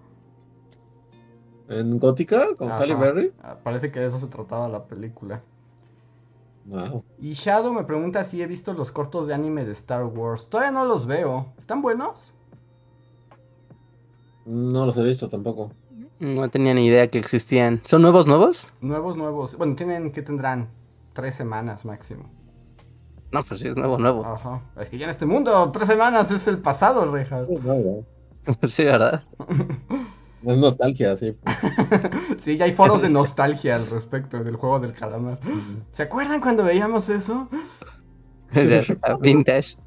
¿En 1.67 1.97
gótica? 1.97 2.55
¿Con 2.55 2.69
Ajá. 2.69 2.81
Halle 2.81 2.93
Berry? 2.93 3.33
Ah, 3.41 3.57
Parece 3.63 3.91
que 3.91 4.01
de 4.01 4.05
eso 4.05 4.19
se 4.19 4.27
trataba 4.27 4.69
la 4.69 4.83
película. 4.85 5.41
Wow. 6.65 7.03
Y 7.19 7.33
Shadow 7.33 7.73
me 7.73 7.85
pregunta 7.85 8.23
si 8.23 8.43
he 8.43 8.45
visto 8.45 8.71
los 8.73 8.91
cortos 8.91 9.25
de 9.25 9.33
anime 9.33 9.65
de 9.65 9.71
Star 9.71 10.05
Wars. 10.05 10.47
Todavía 10.47 10.73
no 10.73 10.85
los 10.85 11.07
veo. 11.07 11.47
¿Están 11.57 11.81
buenos? 11.81 12.33
No 14.45 14.85
los 14.85 14.95
he 14.95 15.03
visto 15.03 15.27
tampoco. 15.27 15.71
No 16.19 16.47
tenía 16.51 16.75
ni 16.75 16.85
idea 16.85 17.07
que 17.07 17.17
existían. 17.17 17.81
¿Son 17.83 18.03
nuevos, 18.03 18.27
nuevos? 18.27 18.71
Nuevos, 18.79 19.17
nuevos. 19.17 19.57
Bueno, 19.57 19.75
tienen, 19.75 20.11
¿qué 20.11 20.21
tendrán? 20.21 20.69
Tres 21.13 21.35
semanas 21.35 21.85
máximo. 21.85 22.29
No, 23.31 23.43
pues 23.43 23.61
sí, 23.61 23.67
es 23.67 23.75
nuevo, 23.75 23.97
nuevo. 23.97 24.25
Ajá. 24.25 24.61
Es 24.79 24.89
que 24.89 24.97
ya 24.97 25.05
en 25.05 25.09
este 25.09 25.25
mundo, 25.25 25.71
tres 25.71 25.87
semanas 25.87 26.29
es 26.29 26.47
el 26.47 26.59
pasado, 26.59 27.05
no. 27.05 28.05
sí, 28.67 28.83
¿verdad? 28.83 29.23
Es 30.43 30.57
nostalgia, 30.57 31.15
sí. 31.15 31.35
sí, 32.37 32.57
ya 32.57 32.65
hay 32.65 32.73
foros 32.73 33.01
de 33.01 33.09
nostalgia 33.09 33.75
al 33.75 33.87
respecto 33.87 34.43
del 34.43 34.55
juego 34.55 34.79
del 34.79 34.93
calamar. 34.93 35.39
¿Se 35.91 36.03
acuerdan 36.03 36.41
cuando 36.41 36.63
veíamos 36.63 37.09
eso? 37.09 37.49
Vintage. 39.21 39.77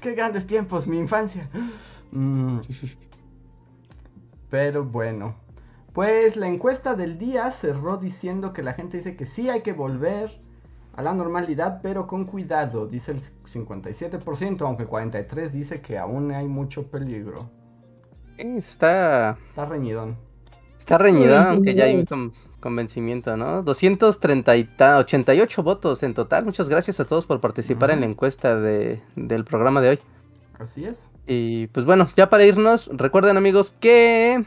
Qué 0.00 0.14
grandes 0.14 0.46
tiempos, 0.46 0.86
mi 0.86 0.98
infancia. 0.98 1.48
Mm, 2.10 2.58
pero 4.50 4.84
bueno. 4.84 5.45
Pues 5.96 6.36
la 6.36 6.46
encuesta 6.46 6.94
del 6.94 7.16
día 7.16 7.50
cerró 7.50 7.96
diciendo 7.96 8.52
que 8.52 8.62
la 8.62 8.74
gente 8.74 8.98
dice 8.98 9.16
que 9.16 9.24
sí 9.24 9.48
hay 9.48 9.62
que 9.62 9.72
volver 9.72 10.30
a 10.94 11.00
la 11.02 11.14
normalidad, 11.14 11.80
pero 11.82 12.06
con 12.06 12.26
cuidado, 12.26 12.86
dice 12.86 13.12
el 13.12 13.20
57%, 13.22 14.60
aunque 14.60 14.82
el 14.82 14.88
43% 14.90 15.50
dice 15.52 15.80
que 15.80 15.96
aún 15.96 16.32
hay 16.32 16.46
mucho 16.48 16.86
peligro. 16.90 17.48
Está, 18.36 19.38
Está 19.48 19.64
reñidón. 19.64 20.18
está 20.78 20.98
reñido, 20.98 21.34
Pues, 21.34 21.46
aunque 21.46 21.74
ya 21.74 21.84
hay 21.84 21.96
un 21.96 22.04
con- 22.04 22.32
convencimiento, 22.60 23.34
¿no? 23.38 23.62
230 23.62 24.54
y 24.56 24.64
ta- 24.64 24.98
88 24.98 25.62
votos 25.62 26.02
en 26.02 26.12
total. 26.12 26.44
Muchas 26.44 26.68
gracias 26.68 27.00
a 27.00 27.06
todos 27.06 27.24
por 27.24 27.40
participar 27.40 27.90
en 27.90 28.00
la 28.00 28.06
encuesta 28.06 28.54
de, 28.60 29.00
del 29.16 29.44
programa 29.46 29.80
de 29.80 29.88
hoy. 29.90 29.98
Así 30.58 30.84
es. 30.84 31.10
Y 31.26 31.68
pues 31.68 31.86
bueno, 31.86 32.08
ya 32.16 32.28
para 32.28 32.44
irnos, 32.44 32.90
recuerden 32.92 33.36
amigos 33.38 33.74
que 33.80 34.44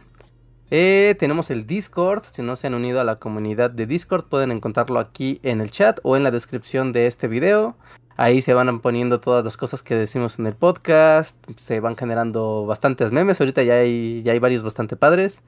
eh, 0.72 1.15
tenemos 1.19 1.49
el 1.49 1.65
Discord. 1.65 2.23
Si 2.31 2.41
no 2.41 2.56
se 2.56 2.67
han 2.67 2.73
unido 2.73 2.99
a 2.99 3.03
la 3.03 3.17
comunidad 3.17 3.72
de 3.72 3.85
Discord, 3.85 4.25
pueden 4.25 4.51
encontrarlo 4.51 4.99
aquí 4.99 5.39
en 5.43 5.61
el 5.61 5.72
chat 5.72 5.99
o 6.03 6.15
en 6.15 6.23
la 6.23 6.31
descripción 6.31 6.91
de 6.91 7.07
este 7.07 7.27
video. 7.27 7.75
Ahí 8.17 8.41
se 8.41 8.53
van 8.53 8.80
poniendo 8.81 9.19
todas 9.19 9.45
las 9.45 9.56
cosas 9.56 9.81
que 9.81 9.95
decimos 9.95 10.39
en 10.39 10.48
el 10.48 10.53
podcast. 10.53 11.38
Se 11.57 11.80
van 11.80 11.95
generando 11.95 12.65
bastantes 12.65 13.11
memes. 13.11 13.39
Ahorita 13.39 13.64
ya 13.64 13.75
hay, 13.75 14.22
ya 14.23 14.33
hay 14.33 14.39
varios 14.39 14.61
bastante 14.61 14.95
padres. 14.95 15.41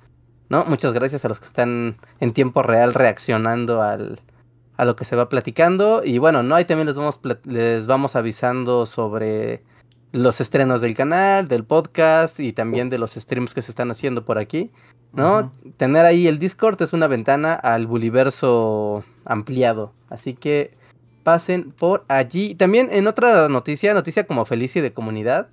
¿No? 0.49 0.65
Muchas 0.65 0.93
gracias 0.93 1.23
a 1.25 1.29
los 1.29 1.39
que 1.39 1.45
están 1.45 1.97
en 2.19 2.33
tiempo 2.33 2.63
real 2.63 2.93
reaccionando 2.93 3.81
al, 3.81 4.19
a 4.77 4.85
lo 4.85 4.95
que 4.95 5.05
se 5.05 5.15
va 5.15 5.29
platicando. 5.29 6.01
Y 6.03 6.17
bueno, 6.17 6.43
¿no? 6.43 6.55
Ahí 6.55 6.65
también 6.65 6.87
les 6.87 6.95
vamos, 6.95 7.19
les 7.43 7.87
vamos 7.87 8.15
avisando 8.15 8.85
sobre 8.85 9.63
los 10.11 10.41
estrenos 10.41 10.81
del 10.81 10.95
canal, 10.95 11.47
del 11.47 11.63
podcast 11.63 12.39
y 12.39 12.53
también 12.53 12.89
de 12.89 12.97
los 12.97 13.13
streams 13.13 13.53
que 13.53 13.61
se 13.61 13.71
están 13.71 13.91
haciendo 13.91 14.25
por 14.25 14.37
aquí, 14.37 14.71
¿no? 15.13 15.53
Tener 15.77 16.05
ahí 16.05 16.27
el 16.27 16.39
Discord 16.39 16.81
es 16.81 16.93
una 16.93 17.07
ventana 17.07 17.53
al 17.53 17.87
Buliverso 17.87 19.03
ampliado, 19.25 19.93
así 20.09 20.33
que 20.33 20.75
pasen 21.23 21.71
por 21.71 22.03
allí. 22.07 22.55
También 22.55 22.89
en 22.91 23.07
otra 23.07 23.47
noticia, 23.47 23.93
noticia 23.93 24.27
como 24.27 24.45
feliz 24.45 24.75
y 24.75 24.81
de 24.81 24.93
comunidad, 24.93 25.47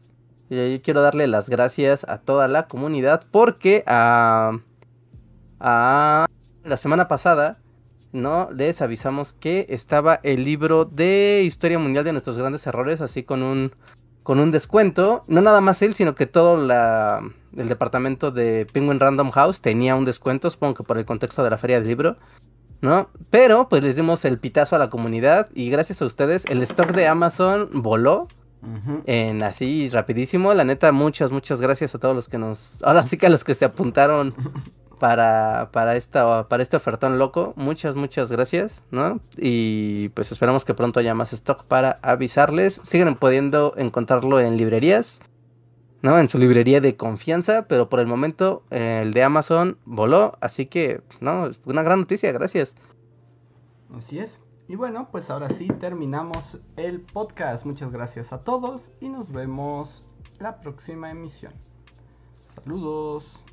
eh, 0.50 0.76
yo 0.76 0.82
quiero 0.82 1.02
darle 1.02 1.26
las 1.26 1.48
gracias 1.48 2.04
a 2.08 2.18
toda 2.18 2.48
la 2.48 2.66
comunidad 2.66 3.24
porque 3.30 3.84
a, 3.86 4.58
a 5.60 6.26
la 6.64 6.76
semana 6.76 7.06
pasada 7.06 7.58
no 8.12 8.48
les 8.52 8.80
avisamos 8.80 9.34
que 9.34 9.66
estaba 9.68 10.18
el 10.22 10.44
libro 10.44 10.84
de 10.86 11.42
Historia 11.44 11.78
Mundial 11.78 12.04
de 12.04 12.12
nuestros 12.12 12.38
grandes 12.38 12.66
errores, 12.66 13.00
así 13.00 13.22
con 13.22 13.42
un 13.42 13.72
con 14.28 14.40
un 14.40 14.50
descuento. 14.50 15.24
No 15.26 15.40
nada 15.40 15.62
más 15.62 15.80
él, 15.80 15.94
sino 15.94 16.14
que 16.14 16.26
todo 16.26 16.58
la, 16.58 17.22
el 17.56 17.66
departamento 17.66 18.30
de 18.30 18.66
Penguin 18.70 19.00
Random 19.00 19.30
House 19.30 19.62
tenía 19.62 19.96
un 19.96 20.04
descuento, 20.04 20.50
supongo 20.50 20.74
que 20.74 20.82
por 20.82 20.98
el 20.98 21.06
contexto 21.06 21.42
de 21.42 21.48
la 21.48 21.56
feria 21.56 21.78
del 21.78 21.88
libro. 21.88 22.18
¿No? 22.82 23.08
Pero 23.30 23.70
pues 23.70 23.82
les 23.82 23.96
dimos 23.96 24.26
el 24.26 24.38
pitazo 24.38 24.76
a 24.76 24.78
la 24.78 24.90
comunidad 24.90 25.48
y 25.54 25.70
gracias 25.70 26.02
a 26.02 26.04
ustedes 26.04 26.44
el 26.44 26.62
stock 26.62 26.92
de 26.92 27.06
Amazon 27.06 27.70
voló 27.72 28.28
en 29.06 29.42
así 29.42 29.88
rapidísimo. 29.88 30.52
La 30.52 30.64
neta, 30.64 30.92
muchas, 30.92 31.32
muchas 31.32 31.62
gracias 31.62 31.94
a 31.94 31.98
todos 31.98 32.14
los 32.14 32.28
que 32.28 32.36
nos... 32.36 32.82
Ahora 32.82 33.04
sí 33.04 33.16
que 33.16 33.28
a 33.28 33.30
los 33.30 33.44
que 33.44 33.54
se 33.54 33.64
apuntaron 33.64 34.34
para, 34.98 35.70
para, 35.72 35.96
esta, 35.96 36.48
para 36.48 36.62
este 36.62 36.76
ofertón 36.76 37.18
loco. 37.18 37.54
Muchas, 37.56 37.96
muchas 37.96 38.30
gracias, 38.30 38.82
¿no? 38.90 39.20
Y 39.36 40.10
pues 40.10 40.32
esperamos 40.32 40.64
que 40.64 40.74
pronto 40.74 41.00
haya 41.00 41.14
más 41.14 41.32
stock 41.32 41.64
para 41.64 41.98
avisarles. 42.02 42.80
Siguen 42.84 43.14
pudiendo 43.14 43.74
encontrarlo 43.76 44.40
en 44.40 44.56
librerías, 44.56 45.20
¿no? 46.02 46.18
En 46.18 46.28
su 46.28 46.38
librería 46.38 46.80
de 46.80 46.96
confianza, 46.96 47.66
pero 47.68 47.88
por 47.88 48.00
el 48.00 48.06
momento 48.06 48.62
eh, 48.70 49.00
el 49.02 49.12
de 49.12 49.22
Amazon 49.22 49.78
voló. 49.84 50.36
Así 50.40 50.66
que, 50.66 51.02
no, 51.20 51.50
una 51.64 51.82
gran 51.82 52.00
noticia, 52.00 52.32
gracias. 52.32 52.76
Así 53.96 54.18
es. 54.18 54.40
Y 54.68 54.76
bueno, 54.76 55.08
pues 55.10 55.30
ahora 55.30 55.48
sí 55.48 55.66
terminamos 55.80 56.60
el 56.76 57.00
podcast. 57.00 57.64
Muchas 57.64 57.90
gracias 57.90 58.34
a 58.34 58.44
todos 58.44 58.92
y 59.00 59.08
nos 59.08 59.32
vemos 59.32 60.04
la 60.38 60.60
próxima 60.60 61.10
emisión. 61.10 61.54
Saludos. 62.54 63.47